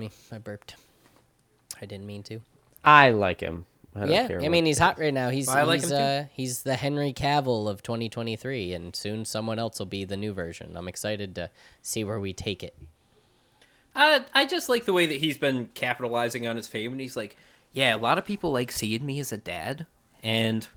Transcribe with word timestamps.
me. 0.00 0.10
I 0.32 0.38
burped. 0.38 0.76
I 1.80 1.86
didn't 1.86 2.06
mean 2.06 2.22
to. 2.24 2.40
I 2.84 3.10
like 3.10 3.40
him. 3.40 3.66
I 3.94 4.04
yeah, 4.04 4.28
I 4.40 4.48
mean 4.48 4.66
he's 4.66 4.78
hot 4.78 5.00
right 5.00 5.12
now. 5.12 5.30
He's 5.30 5.48
I 5.48 5.62
like 5.62 5.80
he's 5.80 5.90
him 5.90 6.00
uh 6.00 6.24
he's 6.32 6.62
the 6.62 6.76
Henry 6.76 7.12
Cavill 7.12 7.68
of 7.68 7.82
2023, 7.82 8.72
and 8.72 8.94
soon 8.94 9.24
someone 9.24 9.58
else 9.58 9.78
will 9.80 9.86
be 9.86 10.04
the 10.04 10.16
new 10.16 10.32
version. 10.32 10.76
I'm 10.76 10.86
excited 10.86 11.34
to 11.34 11.50
see 11.82 12.04
where 12.04 12.20
we 12.20 12.32
take 12.32 12.62
it. 12.62 12.76
Uh, 13.94 14.20
I 14.32 14.46
just 14.46 14.68
like 14.68 14.84
the 14.84 14.92
way 14.92 15.06
that 15.06 15.18
he's 15.18 15.38
been 15.38 15.70
capitalizing 15.74 16.46
on 16.46 16.56
his 16.56 16.68
fame, 16.68 16.92
and 16.92 17.00
he's 17.00 17.16
like, 17.16 17.36
yeah, 17.72 17.94
a 17.94 17.98
lot 17.98 18.16
of 18.16 18.24
people 18.24 18.52
like 18.52 18.70
seeing 18.70 19.04
me 19.04 19.18
as 19.18 19.32
a 19.32 19.36
dad, 19.36 19.86
and 20.22 20.68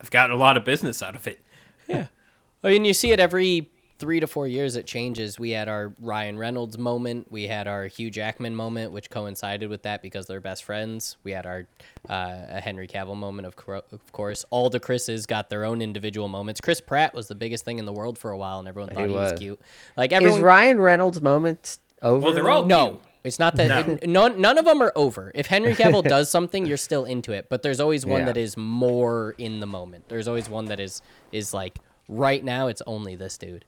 I've 0.00 0.10
gotten 0.10 0.34
a 0.34 0.38
lot 0.38 0.56
of 0.56 0.64
business 0.64 1.02
out 1.02 1.14
of 1.14 1.28
it. 1.28 1.40
Yeah. 1.86 2.06
I 2.64 2.70
mean, 2.70 2.84
you 2.84 2.94
see 2.94 3.12
it 3.12 3.20
every 3.20 3.70
three 4.02 4.18
to 4.18 4.26
four 4.26 4.48
years. 4.48 4.74
It 4.74 4.84
changes. 4.84 5.38
We 5.38 5.50
had 5.50 5.68
our 5.68 5.92
Ryan 6.00 6.36
Reynolds 6.36 6.76
moment. 6.76 7.30
We 7.30 7.46
had 7.46 7.68
our 7.68 7.86
Hugh 7.86 8.10
Jackman 8.10 8.56
moment, 8.56 8.90
which 8.90 9.08
coincided 9.10 9.70
with 9.70 9.82
that 9.82 10.02
because 10.02 10.26
they're 10.26 10.40
best 10.40 10.64
friends. 10.64 11.16
We 11.22 11.30
had 11.30 11.46
our 11.46 11.68
uh, 12.10 12.40
a 12.48 12.60
Henry 12.60 12.88
Cavill 12.88 13.16
moment, 13.16 13.46
of, 13.46 13.54
cour- 13.54 13.84
of 13.92 14.12
course. 14.12 14.44
All 14.50 14.68
the 14.70 14.80
Chris's 14.80 15.24
got 15.24 15.50
their 15.50 15.64
own 15.64 15.80
individual 15.80 16.26
moments. 16.26 16.60
Chris 16.60 16.80
Pratt 16.80 17.14
was 17.14 17.28
the 17.28 17.36
biggest 17.36 17.64
thing 17.64 17.78
in 17.78 17.84
the 17.86 17.92
world 17.92 18.18
for 18.18 18.32
a 18.32 18.36
while, 18.36 18.58
and 18.58 18.66
everyone 18.66 18.92
thought 18.92 19.06
he, 19.06 19.14
was. 19.14 19.30
was. 19.30 19.38
cute. 19.38 19.60
Like 19.96 20.10
Is 20.10 20.16
everyone. 20.16 20.42
Ryan 20.42 20.80
Reynolds' 20.80 21.22
moment 21.22 21.78
over? 22.02 22.24
Well, 22.24 22.34
they're 22.34 22.50
all 22.50 22.64
no, 22.66 22.88
cute. 22.88 23.00
it's 23.22 23.38
not 23.38 23.54
that. 23.54 23.86
No. 23.86 23.94
it- 23.94 24.08
none, 24.08 24.40
none 24.40 24.58
of 24.58 24.64
them 24.64 24.82
are 24.82 24.92
over. 24.96 25.30
If 25.32 25.46
Henry 25.46 25.76
Cavill 25.76 26.02
does 26.08 26.28
something, 26.28 26.66
you're 26.66 26.76
still 26.76 27.04
into 27.04 27.30
it. 27.30 27.46
But 27.48 27.62
there's 27.62 27.78
always 27.78 28.04
one 28.04 28.22
Yeah. 28.22 28.26
that 28.26 28.36
is 28.36 28.56
more 28.56 29.36
in 29.38 29.60
the 29.60 29.66
moment. 29.66 30.08
There's 30.08 30.26
always 30.26 30.48
one 30.48 30.64
that 30.64 30.80
is 30.80 31.02
is 31.30 31.54
like 31.54 31.78
right 32.08 32.42
now. 32.42 32.66
It's 32.66 32.82
only 32.84 33.14
this 33.14 33.38
dude 33.38 33.64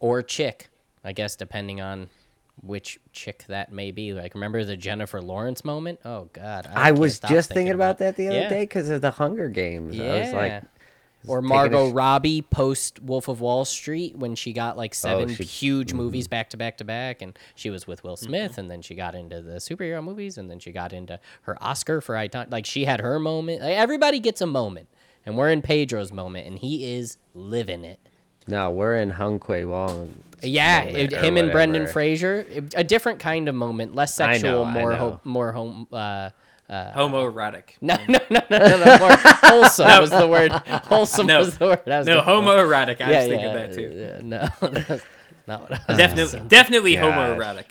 or 0.00 0.22
chick, 0.22 0.68
I 1.04 1.12
guess, 1.12 1.36
depending 1.36 1.80
on 1.80 2.08
which 2.62 2.98
chick 3.12 3.44
that 3.48 3.72
may 3.72 3.90
be. 3.90 4.12
Like, 4.12 4.34
remember 4.34 4.64
the 4.64 4.76
Jennifer 4.76 5.20
Lawrence 5.20 5.64
moment? 5.64 6.00
Oh 6.04 6.28
God, 6.32 6.68
I 6.72 6.86
can't 6.90 6.98
was 6.98 7.18
just 7.18 7.50
thinking 7.50 7.74
about 7.74 7.98
that 7.98 8.16
the 8.16 8.28
other 8.28 8.40
Yeah. 8.40 8.48
day 8.48 8.62
because 8.62 8.88
of 8.90 9.00
the 9.00 9.10
Hunger 9.10 9.48
Games. 9.48 9.96
Yeah. 9.96 10.12
I 10.12 10.20
was 10.20 10.32
like, 10.32 10.62
or 11.26 11.40
Margot 11.40 11.90
Robbie 11.90 12.42
post 12.42 13.00
Wolf 13.02 13.28
of 13.28 13.40
Wall 13.40 13.64
Street 13.64 14.14
when 14.16 14.34
she 14.34 14.52
got 14.52 14.76
like 14.76 14.94
seven 14.94 15.34
she- 15.34 15.42
huge 15.44 15.88
Mm-hmm. 15.88 15.96
movies 15.96 16.28
back 16.28 16.50
to 16.50 16.56
back 16.58 16.76
to 16.78 16.84
back, 16.84 17.22
and 17.22 17.36
she 17.54 17.70
was 17.70 17.86
with 17.86 18.04
Will 18.04 18.16
Smith, 18.16 18.58
and 18.58 18.70
then 18.70 18.82
she 18.82 18.94
got 18.94 19.14
into 19.14 19.40
the 19.42 19.54
superhero 19.56 20.04
movies, 20.04 20.36
and 20.38 20.50
then 20.50 20.58
she 20.58 20.70
got 20.70 20.92
into 20.92 21.18
her 21.42 21.56
Oscar 21.62 22.00
for 22.02 22.14
Icon. 22.16 22.48
Like 22.50 22.66
she 22.66 22.84
had 22.84 23.00
her 23.00 23.18
moment. 23.18 23.62
Like, 23.62 23.74
everybody 23.76 24.20
gets 24.20 24.40
a 24.42 24.46
moment, 24.46 24.86
and 25.24 25.36
we're 25.36 25.50
in 25.50 25.62
Pedro's 25.62 26.12
moment, 26.12 26.46
and 26.46 26.58
he 26.58 26.94
is 26.94 27.16
living 27.34 27.84
it. 27.84 27.98
No, 28.46 28.70
we're 28.70 28.96
in 28.96 29.10
Hung 29.10 29.38
Kwe 29.38 29.66
Wong. 29.68 30.14
Yeah, 30.42 30.82
it- 30.82 31.12
or 31.12 31.18
him 31.20 31.36
and 31.36 31.50
Brendan. 31.50 31.86
Fraser, 31.86 32.46
it- 32.50 32.74
a 32.76 32.84
different 32.84 33.18
kind 33.20 33.48
of 33.48 33.54
moment, 33.54 33.94
less 33.94 34.18
I 34.20 34.26
know, 34.26 34.32
sexual, 34.38 34.64
more 34.66 34.94
ho- 34.94 35.20
more 35.24 35.52
home. 35.52 35.86
Uh, 35.92 36.30
Homoerotic. 36.70 37.62
no, 37.80 37.96
no, 38.08 38.18
no, 38.30 38.40
no, 38.50 38.58
no, 38.58 38.84
no, 38.84 38.98
more 38.98 39.16
wholesome 39.16 39.86
was 40.00 40.10
the 40.10 40.26
word. 40.26 40.50
Wholesome 40.52 41.26
No. 41.26 41.38
was 41.40 41.58
the 41.58 41.66
word. 41.66 41.82
I 41.86 41.98
was 41.98 42.06
No, 42.06 42.16
looking 42.16 42.30
homoerotic. 42.32 43.00
I 43.00 43.08
was 43.10 43.26
thinking 43.28 43.52
that 43.52 43.74
too. 43.74 43.92
yeah, 43.94 44.20
no, 44.22 44.48
that's 44.88 45.04
not 45.46 45.60
what 45.62 45.72
I 45.74 45.80
was 45.88 45.96
Definitely, 45.98 46.40
definitely 46.48 46.94
Gosh. 46.96 47.04
homoerotic. 47.38 47.64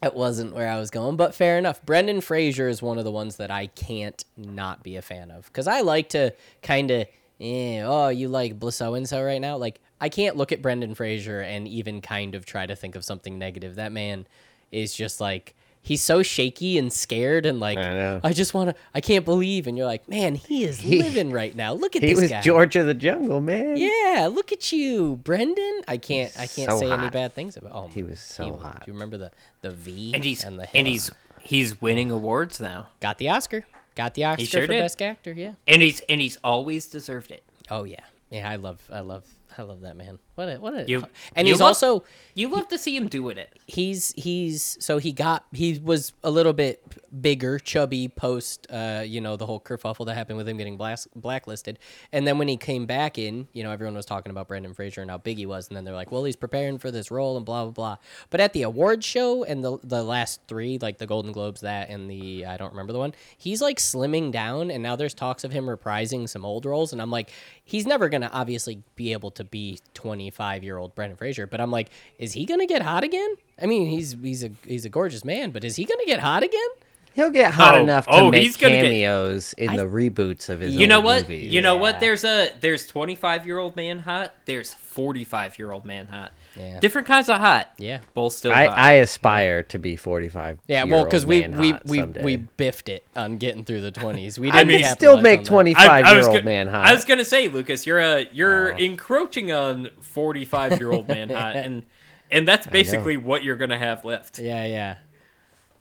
That 0.00 0.14
wasn't 0.16 0.54
where 0.54 0.68
I 0.68 0.78
was 0.80 0.90
going, 0.90 1.16
but 1.16 1.34
fair 1.34 1.58
enough. 1.58 1.84
Brendan 1.84 2.22
Fraser 2.22 2.68
is 2.68 2.80
one 2.80 2.96
of 2.96 3.04
the 3.04 3.10
ones 3.10 3.36
that 3.36 3.50
I 3.50 3.66
can't 3.66 4.24
not 4.38 4.82
be 4.82 4.96
a 4.96 5.02
fan 5.02 5.30
of 5.30 5.44
because 5.46 5.68
I 5.68 5.82
like 5.82 6.08
to 6.10 6.32
kind 6.62 6.90
of, 6.90 7.06
eh, 7.40 7.82
oh, 7.84 8.08
you 8.08 8.28
like 8.28 8.58
bliss 8.58 8.76
so 8.76 8.94
and 8.94 9.06
so 9.06 9.22
right 9.22 9.40
now. 9.40 9.58
Like 9.58 9.78
I 10.00 10.08
can't 10.08 10.36
look 10.36 10.52
at 10.52 10.62
Brendan 10.62 10.94
Fraser 10.94 11.40
and 11.40 11.68
even 11.68 12.00
kind 12.00 12.34
of 12.34 12.46
try 12.46 12.66
to 12.66 12.74
think 12.74 12.94
of 12.94 13.04
something 13.04 13.38
negative. 13.38 13.74
That 13.76 13.92
man 13.92 14.26
is 14.72 14.94
just 14.94 15.20
like 15.20 15.54
he's 15.82 16.02
so 16.02 16.22
shaky 16.22 16.76
and 16.78 16.92
scared 16.92 17.44
and 17.46 17.58
like 17.60 17.78
I 17.78 17.94
know. 17.94 18.20
just 18.32 18.54
want 18.54 18.70
to. 18.70 18.76
I 18.94 19.00
can't 19.00 19.24
believe, 19.24 19.66
and 19.66 19.76
you're 19.76 19.86
like, 19.86 20.08
man, 20.08 20.34
he 20.34 20.64
is 20.64 20.78
He- 20.78 20.98
living 21.02 21.30
right 21.32 21.54
now. 21.54 21.72
Look 21.74 21.96
at 21.96 22.02
He 22.02 22.10
this 22.14 22.20
was 22.22 22.30
guy. 22.30 22.40
George 22.40 22.76
of 22.76 22.86
the 22.86 22.94
Jungle, 22.94 23.40
man. 23.40 23.76
Yeah, 23.76 24.28
look 24.32 24.52
at 24.52 24.72
you, 24.72 25.16
Brendan. 25.16 25.82
I 25.88 25.96
can't. 25.98 26.32
I 26.38 26.46
can't 26.46 26.70
So 26.70 26.80
say 26.80 26.90
any 26.90 27.10
bad 27.10 27.34
things 27.34 27.56
about. 27.56 27.72
Oh, 27.74 27.88
He 27.92 28.02
was 28.02 28.20
so 28.20 28.48
was. 28.52 28.62
hot. 28.62 28.84
Do 28.84 28.90
you 28.90 28.94
remember 28.94 29.18
the 29.18 29.30
the 29.62 29.70
V 29.70 30.12
And 30.14 30.24
he's 30.24 30.44
and 30.44 30.58
the 30.58 30.74
and 30.76 30.86
he's 30.86 31.10
he's 31.40 31.80
winning 31.80 32.10
awards 32.10 32.60
now, 32.60 32.88
got 33.00 33.18
the 33.18 33.28
Oscar. 33.28 33.64
Got 33.96 34.14
the 34.14 34.24
Oscar 34.24 34.44
sure 34.46 34.62
for 34.66 34.72
did. 34.72 34.80
best 34.80 35.02
actor. 35.02 35.32
Yeah. 35.32 35.52
and 35.66 35.82
he's 35.82 36.00
and 36.08 36.20
he's 36.20 36.38
always 36.44 36.86
deserved 36.86 37.30
it. 37.30 37.42
Oh 37.70 37.84
yeah. 37.84 38.00
Yeah, 38.30 38.48
I 38.48 38.56
love. 38.56 38.80
I 38.90 39.00
love. 39.00 39.24
I 39.58 39.62
love 39.62 39.80
that 39.82 39.96
man. 39.96 40.18
What 40.36 40.48
a 40.48 40.56
what 40.58 40.74
a. 40.74 40.88
You- 40.88 41.04
and 41.36 41.46
you 41.46 41.54
he's 41.54 41.60
love- 41.60 41.68
also 41.68 42.04
You 42.34 42.48
love 42.48 42.68
to 42.68 42.78
see 42.78 42.96
him 42.96 43.08
doing 43.08 43.36
it. 43.36 43.52
he's 43.66 44.12
he's 44.16 44.76
so 44.80 44.98
he 44.98 45.12
got 45.12 45.44
he 45.52 45.78
was 45.82 46.12
a 46.22 46.30
little 46.30 46.52
bit 46.52 46.82
bigger 47.20 47.58
chubby 47.58 48.06
post 48.08 48.68
uh 48.70 49.02
you 49.04 49.20
know 49.20 49.36
the 49.36 49.44
whole 49.44 49.60
kerfuffle 49.60 50.06
that 50.06 50.14
happened 50.14 50.36
with 50.38 50.48
him 50.48 50.56
getting 50.56 50.76
blas- 50.76 51.08
blacklisted 51.16 51.76
and 52.12 52.24
then 52.26 52.38
when 52.38 52.46
he 52.46 52.56
came 52.56 52.86
back 52.86 53.18
in 53.18 53.48
you 53.52 53.64
know 53.64 53.72
everyone 53.72 53.94
was 53.96 54.06
talking 54.06 54.30
about 54.30 54.46
brendan 54.46 54.72
fraser 54.72 55.02
and 55.02 55.10
how 55.10 55.18
big 55.18 55.36
he 55.36 55.44
was 55.44 55.66
and 55.68 55.76
then 55.76 55.84
they're 55.84 55.94
like 55.94 56.12
well 56.12 56.22
he's 56.22 56.36
preparing 56.36 56.78
for 56.78 56.92
this 56.92 57.10
role 57.10 57.36
and 57.36 57.44
blah 57.44 57.64
blah 57.64 57.72
blah 57.72 57.96
but 58.30 58.40
at 58.40 58.52
the 58.52 58.62
award 58.62 59.02
show 59.02 59.42
and 59.42 59.64
the 59.64 59.76
the 59.82 60.04
last 60.04 60.40
three 60.46 60.78
like 60.80 60.98
the 60.98 61.06
golden 61.06 61.32
globes 61.32 61.62
that 61.62 61.88
and 61.90 62.08
the 62.08 62.46
i 62.46 62.56
don't 62.56 62.70
remember 62.70 62.92
the 62.92 62.98
one 63.00 63.12
he's 63.36 63.60
like 63.60 63.78
slimming 63.78 64.30
down 64.30 64.70
and 64.70 64.80
now 64.80 64.94
there's 64.94 65.14
talks 65.14 65.42
of 65.42 65.50
him 65.50 65.64
reprising 65.66 66.28
some 66.28 66.44
old 66.44 66.64
roles 66.64 66.92
and 66.92 67.02
i'm 67.02 67.10
like 67.10 67.30
he's 67.64 67.86
never 67.86 68.08
gonna 68.08 68.30
obviously 68.32 68.84
be 68.94 69.12
able 69.12 69.32
to 69.32 69.39
be 69.44 69.78
25 69.94 70.62
year 70.64 70.76
old 70.76 70.94
brendan 70.94 71.16
fraser 71.16 71.46
but 71.46 71.60
i'm 71.60 71.70
like 71.70 71.90
is 72.18 72.32
he 72.32 72.44
gonna 72.46 72.66
get 72.66 72.82
hot 72.82 73.04
again 73.04 73.34
I 73.62 73.66
mean, 73.66 73.88
he's 73.88 74.16
he's 74.22 74.42
a 74.42 74.50
he's 74.66 74.86
a 74.86 74.88
gorgeous 74.88 75.22
man, 75.22 75.50
but 75.50 75.64
is 75.64 75.76
he 75.76 75.84
gonna 75.84 76.06
get 76.06 76.18
hot 76.18 76.42
again? 76.42 76.68
He'll 77.12 77.28
get 77.28 77.52
hot 77.52 77.74
Oh, 77.74 77.82
enough 77.82 78.06
to 78.06 78.12
oh, 78.12 78.30
make 78.30 78.42
he's 78.44 78.56
gonna 78.56 78.76
get- 78.76 78.84
cameos 78.84 79.52
in 79.52 79.68
I- 79.68 79.76
the 79.76 79.82
reboots 79.84 80.48
of 80.48 80.60
his. 80.60 80.74
You 80.74 80.86
know 80.86 81.00
what? 81.00 81.24
movies. 81.28 81.52
You 81.52 81.60
know 81.60 81.74
Yeah. 81.74 81.80
what? 81.82 82.00
There's 82.00 82.24
a 82.24 82.48
there's 82.60 82.86
25 82.86 83.44
year 83.44 83.58
old 83.58 83.76
man 83.76 83.98
hot. 83.98 84.32
There's 84.46 84.72
45 84.72 85.58
year 85.58 85.72
old 85.72 85.84
man 85.84 86.06
hot. 86.06 86.32
Yeah. 86.56 86.80
Different 86.80 87.06
kinds 87.06 87.28
of 87.28 87.38
hot. 87.38 87.70
Yeah. 87.78 88.00
Both 88.12 88.32
still 88.34 88.52
I, 88.52 88.66
hot. 88.66 88.78
I 88.78 88.92
aspire 88.94 89.62
to 89.64 89.78
be 89.78 89.96
45. 89.96 90.58
Yeah, 90.66 90.84
well, 90.84 91.04
because 91.04 91.24
we 91.24 91.46
we 91.46 91.74
we, 91.84 91.98
someday. 91.98 92.24
we 92.24 92.36
biffed 92.36 92.88
it 92.88 93.06
on 93.14 93.38
getting 93.38 93.64
through 93.64 93.82
the 93.82 93.92
twenties. 93.92 94.38
We 94.38 94.50
didn't 94.52 94.68
mean, 94.68 94.84
still 94.86 95.20
make 95.20 95.44
25 95.44 95.88
I 95.88 96.08
year 96.08 96.18
was 96.18 96.26
old 96.28 96.38
go- 96.38 96.42
man 96.44 96.66
hot. 96.66 96.86
I 96.86 96.92
was 96.94 97.04
gonna 97.04 97.24
say, 97.24 97.48
Lucas, 97.48 97.86
you're 97.86 98.00
a 98.00 98.26
you're 98.32 98.74
Oh. 98.74 98.78
encroaching 98.78 99.52
on 99.52 99.90
45 100.00 100.78
year 100.80 100.90
old 100.92 101.06
man 101.08 101.30
hot, 101.30 101.54
and 101.64 101.84
and 102.30 102.46
that's 102.48 102.66
basically 102.66 103.16
what 103.16 103.44
you're 103.44 103.56
gonna 103.56 103.78
have 103.78 104.04
left. 104.04 104.38
Yeah, 104.38 104.64
yeah. 104.64 104.96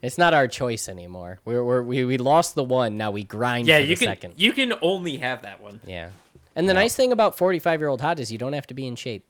It's 0.01 0.17
not 0.17 0.33
our 0.33 0.47
choice 0.47 0.87
anymore. 0.87 1.39
We're, 1.45 1.63
we're 1.63 1.81
we 1.81 2.05
we 2.05 2.17
lost 2.17 2.55
the 2.55 2.63
one. 2.63 2.95
Now 2.95 3.11
we 3.11 3.23
grind 3.23 3.67
Yeah, 3.67 3.79
for 3.79 3.83
the 3.83 3.89
you 3.89 3.97
can 3.97 4.07
second. 4.07 4.33
you 4.37 4.53
can 4.53 4.73
only 4.81 5.17
have 5.17 5.41
that 5.41 5.61
one. 5.61 5.81
Yeah. 5.85 6.11
And 6.55 6.69
the 6.69 6.73
nice 6.73 6.95
thing 6.95 7.11
about 7.11 7.37
forty-five 7.37 7.79
year 7.81 7.89
old 7.89 8.01
hot 8.01 8.19
is 8.19 8.31
you 8.31 8.37
don't 8.37 8.53
have 8.53 8.67
to 8.67 8.73
be 8.73 8.87
in 8.87 8.95
shape. 8.95 9.25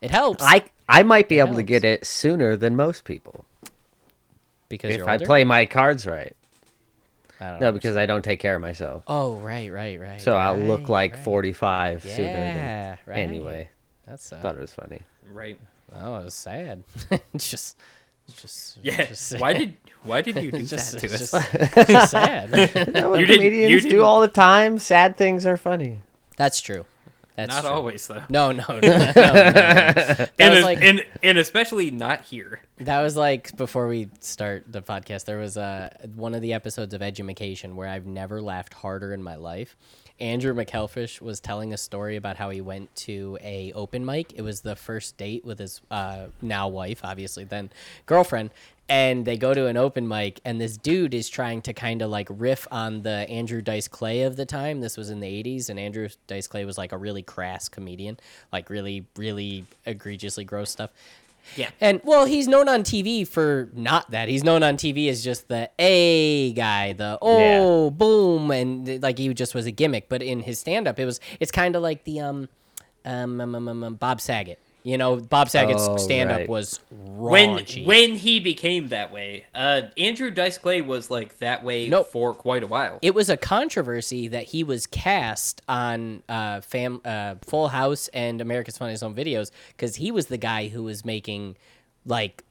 It 0.00 0.10
helps. 0.10 0.42
I 0.44 0.64
I 0.88 1.02
might 1.02 1.28
be 1.28 1.38
able 1.40 1.54
to 1.56 1.62
get 1.62 1.84
it 1.84 2.06
sooner 2.06 2.56
than 2.56 2.76
most 2.76 3.04
people 3.04 3.44
because 4.68 4.90
if 4.92 4.98
you're 4.98 5.08
I 5.08 5.14
older? 5.14 5.26
play 5.26 5.44
my 5.44 5.66
cards 5.66 6.06
right. 6.06 6.34
I 7.40 7.50
don't 7.50 7.60
No, 7.60 7.66
know. 7.68 7.72
because 7.72 7.96
I 7.96 8.06
don't 8.06 8.22
take 8.22 8.40
care 8.40 8.56
of 8.56 8.60
myself. 8.62 9.04
Oh, 9.06 9.34
right, 9.36 9.72
right, 9.72 10.00
right. 10.00 10.20
So 10.20 10.34
I'll 10.36 10.56
look 10.56 10.88
like 10.88 11.14
right. 11.14 11.24
45 11.24 12.02
sooner 12.02 12.16
than 12.16 12.98
right. 13.06 13.18
anyway. 13.18 13.68
That's 14.06 14.32
uh, 14.32 14.40
Thought 14.40 14.56
it 14.56 14.60
was 14.60 14.72
funny. 14.72 15.02
Right. 15.32 15.58
oh, 15.94 16.16
it 16.16 16.24
was 16.24 16.34
sad. 16.34 16.82
it's 17.34 17.48
just, 17.50 17.76
it's 18.28 18.42
just 18.42 18.78
Yeah. 18.82 19.04
just 19.06 19.38
Why 19.38 19.52
did 19.52 19.76
why 20.02 20.22
did 20.22 20.36
you 20.42 20.50
do 20.52 20.62
just, 20.64 20.92
that 20.92 21.00
to 21.00 21.06
us? 21.14 21.30
just, 21.30 21.34
it's 21.90 22.10
sad. 22.10 22.50
You 22.86 22.92
know 22.92 23.10
what 23.10 23.20
You 23.20 23.26
didn't- 23.26 23.44
you 23.44 23.50
comedians 23.50 23.82
do 23.84 23.88
didn't- 23.90 24.04
all 24.04 24.20
the 24.20 24.28
time? 24.28 24.78
Sad 24.78 25.16
things 25.16 25.44
are 25.46 25.56
funny. 25.56 26.00
That's 26.36 26.60
true. 26.60 26.86
That's 27.38 27.54
Not 27.54 27.60
true. 27.60 27.70
always 27.70 28.04
though. 28.04 28.24
No, 28.28 28.50
no, 28.50 28.64
no, 28.68 28.80
no, 28.80 28.80
no, 28.80 29.12
no. 29.14 30.26
And, 30.40 30.54
was 30.54 30.64
like 30.64 30.82
and 30.82 31.04
and 31.22 31.38
especially 31.38 31.92
not 31.92 32.22
here. 32.22 32.60
that 32.78 33.00
was 33.00 33.16
like 33.16 33.56
before 33.56 33.86
we 33.86 34.08
start 34.18 34.64
the 34.66 34.82
podcast. 34.82 35.24
There 35.24 35.38
was 35.38 35.56
uh, 35.56 35.90
one 36.16 36.34
of 36.34 36.42
the 36.42 36.52
episodes 36.52 36.94
of 36.94 37.00
Edumacation 37.00 37.76
where 37.76 37.86
I've 37.86 38.06
never 38.06 38.42
laughed 38.42 38.74
harder 38.74 39.14
in 39.14 39.22
my 39.22 39.36
life. 39.36 39.76
Andrew 40.18 40.52
McElfresh 40.52 41.20
was 41.20 41.38
telling 41.38 41.72
a 41.72 41.76
story 41.78 42.16
about 42.16 42.36
how 42.36 42.50
he 42.50 42.60
went 42.60 42.92
to 42.96 43.38
a 43.40 43.70
open 43.72 44.04
mic. 44.04 44.32
It 44.34 44.42
was 44.42 44.62
the 44.62 44.74
first 44.74 45.16
date 45.16 45.44
with 45.44 45.60
his 45.60 45.80
uh, 45.92 46.26
now 46.42 46.66
wife, 46.66 47.02
obviously 47.04 47.44
then 47.44 47.70
girlfriend, 48.06 48.50
and 48.88 49.24
they 49.24 49.36
go 49.36 49.52
to 49.52 49.66
an 49.66 49.76
open 49.76 50.08
mic, 50.08 50.40
and 50.44 50.60
this 50.60 50.76
dude 50.76 51.12
is 51.12 51.28
trying 51.28 51.62
to 51.62 51.72
kind 51.72 52.00
of 52.00 52.10
like 52.10 52.28
riff 52.30 52.66
on 52.70 53.02
the 53.02 53.28
Andrew 53.28 53.60
Dice 53.60 53.88
Clay 53.88 54.22
of 54.22 54.36
the 54.36 54.46
time. 54.46 54.80
This 54.80 54.96
was 54.96 55.10
in 55.10 55.20
the 55.20 55.26
'80s, 55.26 55.68
and 55.68 55.78
Andrew 55.78 56.08
Dice 56.26 56.46
Clay 56.46 56.64
was 56.64 56.78
like 56.78 56.92
a 56.92 56.98
really 56.98 57.22
crass 57.22 57.68
comedian, 57.68 58.18
like 58.52 58.70
really, 58.70 59.06
really 59.16 59.66
egregiously 59.84 60.44
gross 60.44 60.70
stuff. 60.70 60.90
Yeah. 61.56 61.70
And 61.80 62.00
well, 62.04 62.24
he's 62.24 62.48
known 62.48 62.68
on 62.68 62.82
TV 62.82 63.26
for 63.26 63.68
not 63.72 64.10
that. 64.10 64.28
He's 64.28 64.44
known 64.44 64.62
on 64.62 64.76
TV 64.76 65.08
as 65.08 65.22
just 65.22 65.48
the 65.48 65.70
A 65.78 66.52
guy, 66.52 66.92
the 66.92 67.18
oh 67.20 67.90
boom, 67.90 68.50
and 68.50 69.02
like 69.02 69.18
he 69.18 69.32
just 69.34 69.54
was 69.54 69.66
a 69.66 69.70
gimmick. 69.70 70.08
But 70.08 70.22
in 70.22 70.40
his 70.40 70.60
stand 70.60 70.88
up, 70.88 70.98
it 70.98 71.04
was 71.04 71.20
it's 71.40 71.50
kind 71.50 71.76
of 71.76 71.82
like 71.82 72.04
the 72.04 72.20
um, 72.20 72.48
um, 73.04 73.40
um, 73.40 73.54
um, 73.54 73.68
um, 73.68 73.84
um, 73.84 73.94
Bob 73.94 74.20
Saget. 74.20 74.60
You 74.88 74.92
You 74.92 74.98
know, 74.98 75.16
Bob 75.16 75.48
Saget's 75.50 75.86
Oh, 75.86 75.96
stand 75.98 76.30
up 76.30 76.38
right. 76.38 76.48
was 76.48 76.80
when 76.90 77.64
when 77.84 78.14
he 78.14 78.40
became 78.40 78.88
that 78.88 79.12
way. 79.12 79.44
Uh, 79.54 79.82
Andrew 79.96 80.30
Dice 80.30 80.56
Clay 80.58 80.80
was 80.80 81.10
like 81.10 81.38
that 81.38 81.62
way 81.62 81.88
Nope. 81.88 82.10
for 82.10 82.34
quite 82.34 82.62
a 82.62 82.66
while. 82.66 82.98
it 83.02 83.14
was 83.14 83.28
a 83.28 83.36
controversy 83.36 84.28
that 84.28 84.44
he 84.44 84.64
was 84.64 84.86
cast 84.86 85.62
on 85.68 86.22
uh, 86.28 86.60
fam- 86.62 87.00
uh, 87.04 87.34
Full 87.42 87.68
House 87.68 88.08
and 88.14 88.40
America's 88.40 88.78
Funniest 88.78 89.02
Home 89.02 89.14
Videos 89.14 89.50
because 89.68 89.96
he 89.96 90.10
was 90.10 90.26
the 90.26 90.38
guy 90.38 90.68
who 90.68 90.82
was 90.84 91.04
making 91.04 91.56
like 92.06 92.44